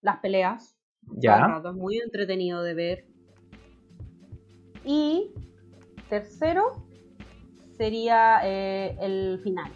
las 0.00 0.18
peleas. 0.18 0.77
Ya, 1.16 1.46
rato, 1.46 1.70
Es 1.70 1.76
muy 1.76 1.98
entretenido 1.98 2.62
de 2.62 2.74
ver. 2.74 3.04
Y 4.84 5.32
tercero 6.08 6.84
sería 7.76 8.40
eh, 8.44 8.96
el 9.00 9.40
final. 9.42 9.72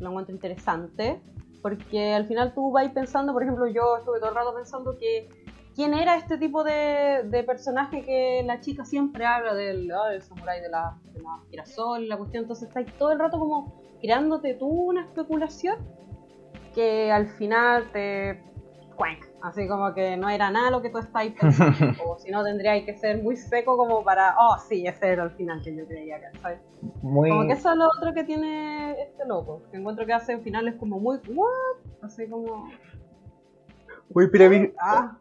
Lo 0.00 0.10
encuentro 0.10 0.34
interesante. 0.34 1.20
Porque 1.62 2.14
al 2.14 2.26
final 2.26 2.54
tú 2.54 2.70
vas 2.70 2.90
pensando, 2.92 3.32
por 3.32 3.42
ejemplo, 3.42 3.66
yo 3.66 3.96
estuve 3.98 4.20
todo 4.20 4.30
el 4.30 4.36
rato 4.36 4.54
pensando 4.54 4.96
que 4.96 5.28
quién 5.74 5.92
era 5.92 6.16
este 6.16 6.38
tipo 6.38 6.62
de, 6.62 7.24
de 7.24 7.42
personaje 7.42 8.04
que 8.04 8.42
la 8.44 8.60
chica 8.60 8.84
siempre 8.84 9.24
habla 9.26 9.54
del, 9.54 9.90
ah, 9.90 10.08
del 10.08 10.22
samurái 10.22 10.60
de 10.60 10.68
la, 10.68 10.98
de 11.12 11.20
la 11.20 11.40
girasol, 11.50 12.08
la 12.08 12.16
cuestión. 12.16 12.44
Entonces 12.44 12.68
estás 12.68 12.86
todo 12.96 13.10
el 13.10 13.18
rato 13.18 13.38
como 13.38 13.82
creándote 14.00 14.54
tú 14.54 14.66
una 14.66 15.02
especulación 15.02 15.76
que 16.74 17.10
al 17.10 17.26
final 17.26 17.90
te 17.92 18.42
cuenca. 18.98 19.26
Así 19.40 19.66
como 19.68 19.94
que 19.94 20.16
no 20.16 20.28
era 20.28 20.50
nada 20.50 20.70
lo 20.70 20.82
que 20.82 20.90
tú 20.90 20.98
estáis 20.98 21.32
pensando. 21.40 21.72
o 22.04 22.18
si 22.18 22.30
no, 22.30 22.44
tendríais 22.44 22.84
que 22.84 22.94
ser 22.98 23.22
muy 23.22 23.36
seco 23.36 23.76
como 23.76 24.02
para, 24.04 24.34
oh, 24.38 24.58
sí, 24.68 24.86
ese 24.86 25.08
era 25.12 25.22
el 25.24 25.30
final 25.30 25.62
que 25.62 25.74
yo 25.74 25.86
creía, 25.86 26.20
¿sabes? 26.42 26.60
muy... 27.02 27.30
Como 27.30 27.46
que 27.46 27.52
eso 27.52 27.70
es 27.70 27.76
lo 27.76 27.86
otro 27.86 28.12
que 28.12 28.24
tiene 28.24 29.00
este 29.00 29.24
loco. 29.26 29.62
Que 29.70 29.76
encuentro 29.78 30.04
que 30.04 30.12
hace 30.12 30.38
finales 30.40 30.74
como 30.78 30.98
muy, 30.98 31.18
¿what? 31.28 31.76
Así 32.02 32.28
como, 32.28 32.68
Muy, 34.10 34.26
previ- 34.26 34.74
ah, 34.80 35.16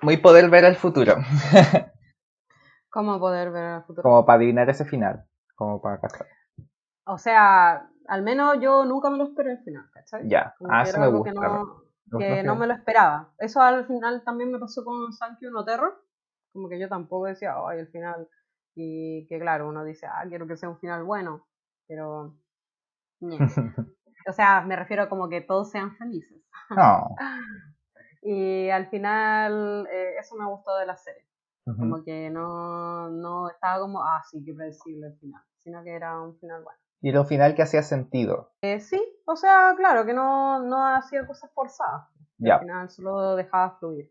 muy 0.00 0.16
poder 0.18 0.48
ver 0.50 0.64
el 0.64 0.76
futuro, 0.76 1.16
¿cómo 2.90 3.18
poder 3.18 3.50
ver 3.50 3.76
el 3.76 3.82
futuro? 3.82 4.02
como 4.02 4.24
para 4.24 4.36
adivinar 4.36 4.68
ese 4.70 4.84
final, 4.84 5.24
como 5.56 5.80
para 5.80 5.98
cachar. 6.00 6.26
O 7.06 7.18
sea, 7.18 7.88
al 8.06 8.22
menos 8.22 8.58
yo 8.60 8.84
nunca 8.84 9.10
me 9.10 9.18
lo 9.18 9.24
esperé 9.24 9.52
al 9.52 9.62
final, 9.64 9.84
¿cachai? 9.92 10.28
Ya, 10.28 10.54
Como 10.58 10.70
ah, 10.72 10.82
que 10.84 10.90
eso 10.90 11.00
me 11.00 11.08
gusta. 11.08 11.32
no, 11.32 11.83
que 12.18 12.42
no 12.42 12.56
me 12.56 12.66
lo 12.66 12.74
esperaba. 12.74 13.32
Eso 13.38 13.60
al 13.60 13.86
final 13.86 14.22
también 14.24 14.50
me 14.50 14.58
pasó 14.58 14.84
con 14.84 15.12
Sankey 15.12 15.50
No 15.50 15.64
Terror, 15.64 16.02
como 16.52 16.68
que 16.68 16.78
yo 16.78 16.88
tampoco 16.88 17.26
decía, 17.26 17.54
ay, 17.66 17.80
el 17.80 17.88
final, 17.88 18.28
y 18.74 19.26
que 19.26 19.38
claro, 19.38 19.68
uno 19.68 19.84
dice, 19.84 20.06
ah, 20.06 20.24
quiero 20.28 20.46
que 20.46 20.56
sea 20.56 20.68
un 20.68 20.78
final 20.78 21.04
bueno, 21.04 21.46
pero... 21.86 22.36
o 24.28 24.32
sea, 24.32 24.60
me 24.62 24.76
refiero 24.76 25.04
a 25.04 25.08
como 25.08 25.28
que 25.28 25.40
todos 25.40 25.70
sean 25.70 25.96
felices. 25.96 26.42
No. 26.70 27.08
y 28.22 28.68
al 28.70 28.88
final, 28.88 29.86
eh, 29.90 30.16
eso 30.18 30.36
me 30.36 30.46
gustó 30.46 30.76
de 30.76 30.86
la 30.86 30.96
serie. 30.96 31.24
Como 31.64 32.04
que 32.04 32.28
no, 32.28 33.08
no 33.08 33.48
estaba 33.48 33.80
como, 33.80 34.02
ah, 34.02 34.22
sí, 34.30 34.44
qué 34.44 34.52
predecible 34.52 35.06
el 35.06 35.16
final, 35.18 35.42
sino 35.56 35.82
que 35.82 35.94
era 35.94 36.20
un 36.20 36.38
final 36.38 36.62
bueno. 36.62 36.78
Y 37.04 37.14
un 37.14 37.26
final 37.26 37.54
que 37.54 37.60
hacía 37.60 37.82
sentido. 37.82 38.54
Eh, 38.62 38.80
sí, 38.80 38.98
o 39.26 39.36
sea, 39.36 39.74
claro, 39.76 40.06
que 40.06 40.14
no, 40.14 40.62
no 40.62 40.86
hacía 40.86 41.26
cosas 41.26 41.50
forzadas. 41.52 42.08
Ya. 42.38 42.54
Al 42.54 42.60
final 42.60 42.88
solo 42.88 43.36
dejaba 43.36 43.76
fluir. 43.78 44.10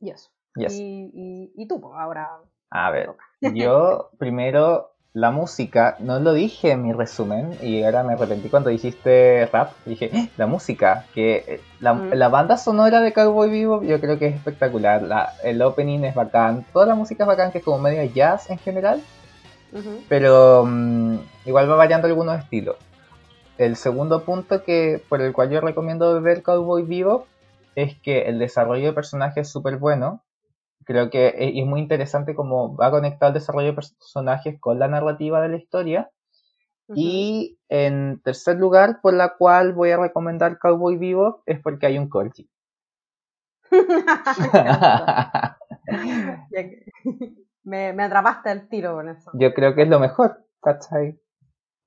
Y 0.00 0.10
eso. 0.10 0.30
Y, 0.56 0.64
y, 0.64 1.52
y, 1.54 1.68
tú, 1.68 1.82
pues, 1.82 1.92
ahora. 1.98 2.30
A 2.70 2.90
ver, 2.90 3.10
yo 3.42 4.08
primero 4.18 4.94
la 5.12 5.32
música, 5.32 5.96
no 5.98 6.18
lo 6.18 6.32
dije 6.32 6.70
en 6.70 6.82
mi 6.82 6.94
resumen 6.94 7.58
y 7.60 7.82
ahora 7.82 8.02
me 8.02 8.14
arrepentí 8.14 8.48
cuando 8.48 8.70
dijiste 8.70 9.50
rap. 9.52 9.72
Dije, 9.84 10.16
¡Eh! 10.16 10.30
la 10.38 10.46
música, 10.46 11.04
que 11.12 11.44
eh, 11.46 11.60
la, 11.80 11.92
mm. 11.92 12.14
la, 12.14 12.30
banda 12.30 12.56
sonora 12.56 13.02
de 13.02 13.12
Cowboy 13.12 13.50
Vivo 13.50 13.82
yo 13.82 14.00
creo 14.00 14.18
que 14.18 14.28
es 14.28 14.36
espectacular. 14.36 15.02
La, 15.02 15.34
el 15.44 15.60
opening 15.60 16.04
es 16.04 16.14
bacán, 16.14 16.64
toda 16.72 16.86
la 16.86 16.94
música 16.94 17.24
es 17.24 17.28
bacán, 17.28 17.52
que 17.52 17.58
es 17.58 17.64
como 17.64 17.78
media 17.78 18.06
jazz 18.06 18.48
en 18.48 18.56
general. 18.56 19.02
Pero 20.08 20.64
mm, 20.66 21.18
igual 21.46 21.70
va 21.70 21.76
variando 21.76 22.06
algunos 22.06 22.38
estilos. 22.38 22.76
El 23.58 23.76
segundo 23.76 24.24
punto 24.24 24.64
que 24.64 25.02
por 25.08 25.20
el 25.20 25.32
cual 25.32 25.50
yo 25.50 25.60
recomiendo 25.60 26.20
ver 26.20 26.42
Cowboy 26.42 26.82
Vivo 26.82 27.26
es 27.74 27.98
que 28.00 28.22
el 28.22 28.38
desarrollo 28.38 28.86
de 28.86 28.92
personajes 28.92 29.46
es 29.46 29.52
súper 29.52 29.78
bueno 29.78 30.22
creo 30.84 31.10
que 31.10 31.34
es, 31.38 31.66
muy 31.66 31.80
interesante 31.80 32.34
cómo 32.34 32.76
va 32.76 32.90
conectado 32.90 33.30
el 33.30 33.34
desarrollo 33.34 33.68
de 33.68 33.74
personajes 33.74 34.58
con 34.60 34.78
la 34.78 34.88
narrativa 34.88 35.40
de 35.40 35.48
la 35.48 35.56
historia. 35.56 36.10
Y 36.94 37.58
en 37.70 38.20
tercer 38.22 38.58
lugar, 38.58 39.00
por 39.00 39.14
la 39.14 39.34
cual 39.36 39.72
voy 39.72 39.92
a 39.92 39.96
recomendar 39.96 40.58
Cowboy 40.58 40.98
Vivo, 40.98 41.42
es 41.46 41.58
porque 41.60 41.86
hay 41.86 41.96
un 41.96 42.10
corgi. 42.10 42.50
me, 47.64 47.92
me 47.92 48.04
atrapaste 48.04 48.50
el 48.50 48.68
tiro 48.68 48.94
con 48.94 49.08
eso. 49.08 49.30
Yo 49.34 49.54
creo 49.54 49.74
que 49.74 49.82
es 49.82 49.88
lo 49.88 50.00
mejor, 50.00 50.44
¿cachai? 50.60 51.18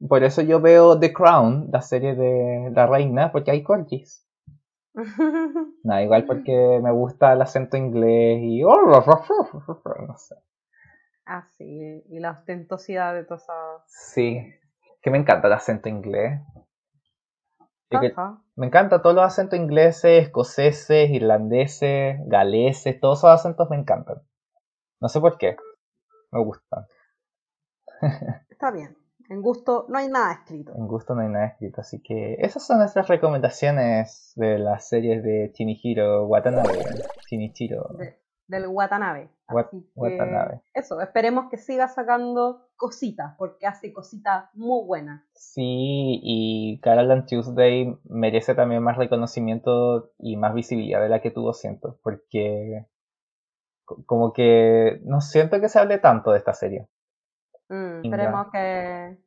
Por 0.08 0.24
eso 0.24 0.42
yo 0.42 0.60
veo 0.60 1.00
The 1.00 1.14
Crown, 1.14 1.70
la 1.72 1.82
serie 1.82 2.16
de 2.16 2.72
la 2.74 2.86
reina, 2.88 3.32
porque 3.32 3.52
hay 3.52 3.64
corgis. 3.64 4.28
No, 5.84 6.02
igual 6.02 6.26
porque 6.26 6.80
me 6.82 6.92
gusta 6.92 7.34
el 7.34 7.42
acento 7.42 7.78
inglés 7.78 8.40
y. 8.42 8.62
No 8.62 10.18
sé. 10.18 10.36
Ah, 11.28 11.48
sí, 11.58 12.04
y 12.10 12.20
la 12.20 12.32
ostentosidad 12.32 13.14
de 13.14 13.24
todas 13.24 13.46
Sí, 13.88 14.42
que 15.02 15.12
me 15.12 15.18
encanta 15.18 15.48
el 15.48 15.54
acento 15.54 15.90
inglés. 15.90 16.42
me 18.56 18.66
encanta 18.68 19.02
todos 19.02 19.16
los 19.16 19.26
acentos 19.26 19.60
ingleses, 19.60 20.24
escoceses, 20.24 21.10
irlandeses, 21.12 22.18
galeses, 22.26 23.00
todos 23.00 23.20
esos 23.20 23.32
acentos 23.32 23.70
me 23.70 23.78
encantan. 23.78 24.22
No 25.00 25.10
sé 25.10 25.20
por 25.20 25.38
qué, 25.38 25.56
me 26.36 26.44
gustan. 26.44 26.86
Está 28.50 28.72
bien. 28.72 28.98
En 29.30 29.42
gusto 29.42 29.88
no 29.90 29.98
hay 29.98 30.08
nada 30.08 30.34
escrito. 30.34 30.74
En 30.76 30.88
gusto 30.88 31.16
no 31.16 31.22
hay 31.22 31.30
nada 31.30 31.48
escrito, 31.48 31.82
así 31.82 32.02
que 32.02 32.36
esas 32.40 32.66
son 32.66 32.78
nuestras 32.78 33.08
recomendaciones 33.08 34.34
de 34.36 34.60
las 34.60 34.88
series 34.88 35.24
de 35.24 35.52
Shinichiro 35.54 36.28
Watanabe. 36.28 36.78
Shinichiro. 37.28 37.90
del 38.48 38.68
Watanabe. 38.68 39.32
Watanabe. 39.96 40.62
Eso, 40.76 41.02
esperemos 41.02 41.50
que 41.50 41.58
siga 41.58 41.88
sacando 41.88 42.68
cositas, 42.76 43.34
porque 43.40 43.66
hace 43.66 43.94
cositas 43.94 44.50
muy 44.54 44.86
buenas. 44.86 45.24
Sí, 45.34 46.20
y 46.22 46.80
Carol 46.82 47.10
and 47.10 47.26
Tuesday 47.26 47.98
merece 48.04 48.54
también 48.54 48.84
más 48.84 48.98
reconocimiento 48.98 50.12
y 50.20 50.38
más 50.38 50.54
visibilidad 50.54 51.02
de 51.02 51.10
la 51.10 51.22
que 51.22 51.32
tuvo, 51.32 51.54
siento, 51.54 52.00
porque 52.04 52.86
como 53.86 54.34
que 54.34 55.00
no 55.04 55.22
siento 55.22 55.60
que 55.60 55.70
se 55.70 55.80
hable 55.80 56.00
tanto 56.00 56.32
de 56.32 56.38
esta 56.38 56.54
serie. 56.54 56.88
Mm, 57.70 58.06
esperemos 58.06 58.48
que, 58.52 59.18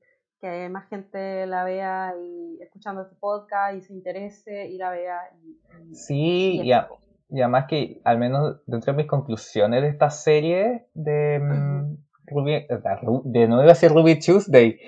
que, 0.40 0.68
más 0.68 0.88
gente 0.88 1.46
la 1.46 1.64
vea 1.64 2.14
y 2.20 2.58
escuchando 2.60 3.02
este 3.02 3.16
podcast 3.16 3.76
y 3.76 3.80
se 3.82 3.92
interese 3.92 4.66
y 4.66 4.76
la 4.76 4.90
vea. 4.90 5.20
sí, 5.92 6.60
y, 6.62 6.72
además 6.72 7.66
que 7.68 8.00
al 8.04 8.18
menos 8.18 8.60
dentro 8.66 8.92
de 8.92 8.96
mis 8.96 9.06
conclusiones 9.06 9.82
de 9.82 9.88
esta 9.88 10.10
serie 10.10 10.86
de... 10.94 11.38
Mm, 11.40 11.96
Ruby, 12.30 12.66
de 13.24 13.48
no 13.48 13.62
iba 13.62 13.72
a 13.72 13.74
ser 13.74 13.90
Ruby 13.90 14.18
Tuesday. 14.18 14.78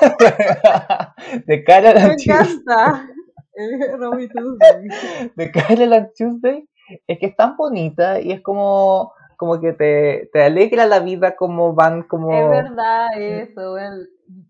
De 1.46 1.62
Carol 1.62 1.94
Me 1.94 2.12
encanta. 2.14 3.06
Ruby 3.98 4.28
Tuesday. 4.28 4.88
De 5.34 6.10
Tuesday 6.16 6.68
es 7.06 7.18
que 7.18 7.26
es 7.26 7.36
tan 7.36 7.56
bonita 7.56 8.20
y 8.20 8.32
es 8.32 8.40
como 8.42 9.12
como 9.36 9.60
que 9.60 9.72
te, 9.72 10.30
te 10.32 10.42
alegra 10.42 10.86
la 10.86 11.00
vida 11.00 11.36
como 11.36 11.74
van 11.74 12.02
como... 12.04 12.32
Es 12.32 12.48
verdad 12.48 13.08
eso, 13.18 13.76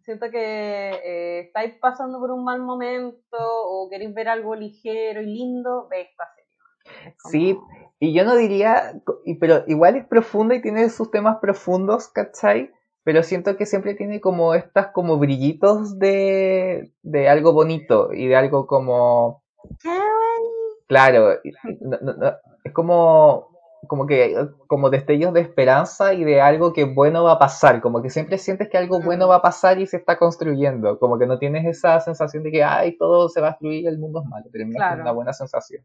siento 0.03 0.31
que 0.31 0.91
eh, 0.91 1.41
estáis 1.41 1.75
pasando 1.81 2.19
por 2.21 2.31
un 2.31 2.45
mal 2.45 2.61
momento 2.63 3.37
o 3.39 3.89
queréis 3.91 4.15
ver 4.15 4.29
algo 4.29 4.55
ligero 4.55 5.21
y 5.21 5.27
lindo, 5.27 5.89
ve 5.91 6.03
esta 6.03 6.25
serie. 6.35 7.17
Sí, 7.31 7.59
y 7.99 8.15
yo 8.15 8.25
no 8.25 8.37
diría, 8.37 8.93
pero 9.41 9.65
igual 9.67 9.97
es 9.97 10.07
profunda 10.07 10.55
y 10.55 10.63
tiene 10.63 10.89
sus 10.89 11.11
temas 11.11 11.39
profundos, 11.41 12.09
¿cachai? 12.09 12.71
Pero 13.03 13.23
siento 13.23 13.57
que 13.57 13.67
siempre 13.67 13.95
tiene 13.95 14.21
como 14.21 14.55
estas 14.55 14.89
como 14.89 15.19
brillitos 15.19 15.99
de, 15.99 16.93
de 17.03 17.29
algo 17.29 17.53
bonito 17.53 18.13
y 18.13 18.29
de 18.29 18.37
algo 18.37 18.67
como... 18.67 19.43
Claro, 20.87 21.33
es 22.65 22.73
como 22.73 23.57
como 23.89 24.07
que 24.07 24.35
como 24.67 24.91
destellos 24.91 25.33
de 25.33 25.41
esperanza 25.41 26.13
y 26.15 26.25
de 26.25 26.41
algo 26.41 26.73
que 26.73 26.85
bueno 26.85 27.25
va 27.25 27.33
a 27.33 27.39
pasar, 27.39 27.81
como 27.81 28.03
que 28.03 28.11
siempre 28.11 28.39
sientes 28.39 28.69
que 28.69 28.79
algo 28.79 29.01
bueno 29.01 29.29
va 29.29 29.37
a 29.37 29.43
pasar 29.43 29.79
y 29.79 29.87
se 29.87 29.97
está 29.97 30.19
construyendo, 30.19 30.99
como 30.99 31.19
que 31.19 31.27
no 31.27 31.39
tienes 31.39 31.67
esa 31.67 32.01
sensación 32.01 32.43
de 32.43 32.51
que 32.51 32.65
ay, 32.65 32.97
todo 32.99 33.29
se 33.29 33.41
va 33.41 33.49
a 33.49 33.51
destruir 33.53 33.85
y 33.85 33.87
el 33.87 33.99
mundo 33.99 34.23
es 34.23 34.29
malo, 34.29 34.47
pero 34.51 34.65
es 34.65 34.75
una 34.75 35.13
buena 35.13 35.33
sensación, 35.33 35.85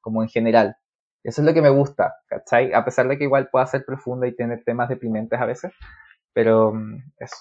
como 0.00 0.22
en 0.22 0.28
general. 0.28 0.76
Eso 1.22 1.42
es 1.42 1.46
lo 1.46 1.54
que 1.54 1.62
me 1.62 1.70
gusta, 1.70 2.14
¿cachai? 2.28 2.72
A 2.72 2.84
pesar 2.84 3.08
de 3.08 3.18
que 3.18 3.24
igual 3.24 3.48
pueda 3.50 3.66
ser 3.66 3.84
profunda 3.84 4.28
y 4.28 4.36
tener 4.36 4.62
temas 4.64 4.88
deprimentes 4.88 5.40
a 5.40 5.46
veces, 5.46 5.72
pero 6.32 6.72
mm, 6.72 7.02
eso. 7.18 7.36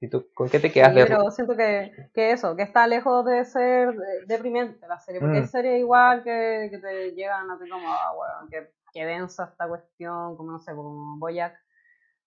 ¿Y 0.00 0.08
tú 0.08 0.26
con 0.32 0.48
qué 0.48 0.58
te 0.60 0.72
quedas? 0.72 0.94
Sí, 0.94 1.00
pero 1.06 1.30
siento 1.30 1.56
que, 1.56 1.92
que, 2.14 2.32
eso, 2.32 2.56
que 2.56 2.62
está 2.62 2.86
lejos 2.86 3.24
de 3.26 3.44
ser 3.44 3.94
deprimente 4.26 4.86
la 4.88 4.98
serie, 4.98 5.20
porque 5.20 5.40
mm. 5.40 5.42
hay 5.42 5.46
series 5.46 5.78
igual 5.80 6.22
que, 6.22 6.68
que 6.70 6.78
te 6.78 7.10
llegan 7.12 7.50
así 7.50 7.68
como, 7.68 7.86
ah, 7.86 8.14
bueno, 8.16 8.48
que 8.50 8.70
que 8.92 9.04
densa 9.04 9.44
esta 9.44 9.68
cuestión, 9.68 10.36
como 10.36 10.52
no 10.52 10.58
sé, 10.58 10.74
como 10.74 11.18
Boyac. 11.18 11.54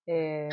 Eh, 0.06 0.50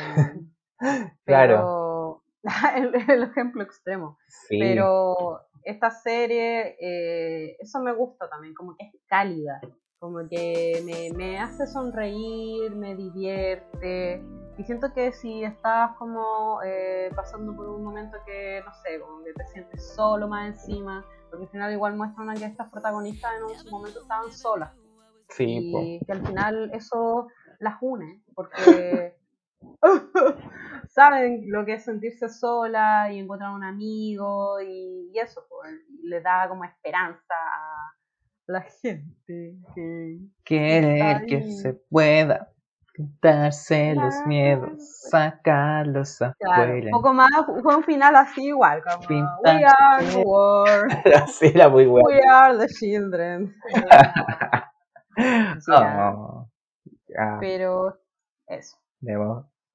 claro. 1.25 2.23
el, 2.75 2.95
el, 3.09 3.23
ejemplo 3.23 3.63
extremo. 3.63 4.17
Pero 4.49 5.41
esta 5.63 5.91
serie, 5.91 6.75
eh, 6.79 7.57
eso 7.59 7.81
me 7.81 7.93
gusta 7.93 8.29
también, 8.29 8.53
como 8.53 8.75
que 8.75 8.85
es 8.85 8.91
cálida, 9.07 9.61
como 10.01 10.27
que 10.27 10.81
me, 10.83 11.15
me, 11.15 11.39
hace 11.39 11.67
sonreír, 11.67 12.75
me 12.75 12.95
divierte. 12.95 14.19
Y 14.57 14.63
siento 14.63 14.91
que 14.93 15.11
si 15.11 15.43
estás 15.43 15.95
como 15.97 16.59
eh, 16.65 17.11
pasando 17.15 17.55
por 17.55 17.69
un 17.69 17.83
momento 17.83 18.17
que, 18.25 18.63
no 18.65 18.73
sé, 18.73 18.99
como 18.99 19.23
que 19.23 19.31
te 19.33 19.45
sientes 19.45 19.93
solo 19.93 20.27
más 20.27 20.47
encima, 20.47 21.05
porque 21.29 21.45
al 21.45 21.51
final 21.51 21.73
igual 21.73 21.95
muestran 21.95 22.35
que 22.35 22.45
estas 22.45 22.71
protagonistas 22.71 23.31
en 23.37 23.43
un 23.43 23.71
momento 23.71 24.01
estaban 24.01 24.31
solas 24.31 24.71
y 25.37 25.99
que 26.03 26.11
al 26.11 26.25
final 26.25 26.71
eso 26.73 27.27
las 27.59 27.75
une, 27.79 28.23
porque 28.33 29.15
saben 30.89 31.43
lo 31.45 31.63
que 31.63 31.75
es 31.75 31.85
sentirse 31.85 32.27
sola 32.27 33.13
y 33.13 33.19
encontrar 33.19 33.51
un 33.51 33.63
amigo 33.63 34.59
y, 34.61 35.13
eso, 35.13 35.45
pues, 35.47 35.73
le 36.03 36.21
da 36.21 36.49
como 36.49 36.63
esperanza 36.63 37.35
a 37.35 38.00
la 38.51 38.61
gente 38.61 39.55
que 39.73 40.19
querer 40.43 41.25
que 41.25 41.41
se 41.53 41.73
pueda 41.73 42.51
quitarse 42.93 43.95
los 43.95 44.13
miedos, 44.25 45.07
sacarlos 45.09 46.21
afuera. 46.21 46.85
un 46.85 46.91
poco 46.91 47.13
más, 47.13 47.29
fue 47.63 47.75
un 47.75 47.83
final 47.83 48.15
así 48.15 48.47
igual, 48.47 48.83
como 48.83 49.23
We 49.43 49.63
are 49.63 50.05
the 50.05 50.17
world. 50.17 50.91
así 51.23 51.47
era 51.47 51.69
muy 51.69 51.85
bueno. 51.85 52.07
We 52.07 52.21
are 52.21 52.57
the 52.57 52.67
children. 52.67 53.55
Oh, 55.67 56.47
Pero 57.41 57.99
eso. 58.47 58.77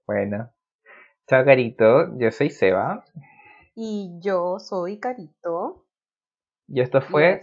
Bueno. 0.06 0.50
Chao, 1.28 1.44
Carito. 1.44 2.18
Yo 2.18 2.30
soy 2.30 2.48
Seba. 2.48 3.04
Y 3.74 4.18
yo 4.18 4.58
soy 4.58 4.98
Carito. 4.98 5.84
Y 6.66 6.80
esto 6.80 7.02
fue 7.02 7.42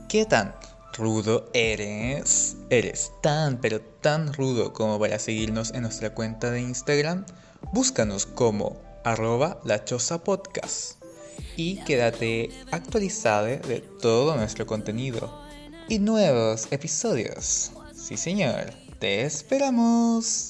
¿Qué 0.07 0.25
tan 0.25 0.53
rudo 0.97 1.49
eres? 1.53 2.57
¿Eres 2.69 3.11
tan 3.21 3.57
pero 3.57 3.81
tan 3.81 4.33
rudo 4.33 4.73
como 4.73 4.99
para 4.99 5.19
seguirnos 5.19 5.73
en 5.73 5.83
nuestra 5.83 6.13
cuenta 6.13 6.51
de 6.51 6.61
Instagram? 6.61 7.25
Búscanos 7.71 8.25
como 8.25 8.81
arroba 9.03 9.59
la 9.63 9.83
choza 9.83 10.23
podcast 10.23 11.01
y 11.57 11.77
quédate 11.83 12.49
actualizado 12.71 13.45
de 13.47 13.83
todo 14.01 14.35
nuestro 14.35 14.65
contenido 14.65 15.42
y 15.93 15.99
nuevos 15.99 16.67
episodios. 16.71 17.71
Sí 17.93 18.17
señor, 18.17 18.73
te 18.97 19.21
esperamos. 19.21 20.49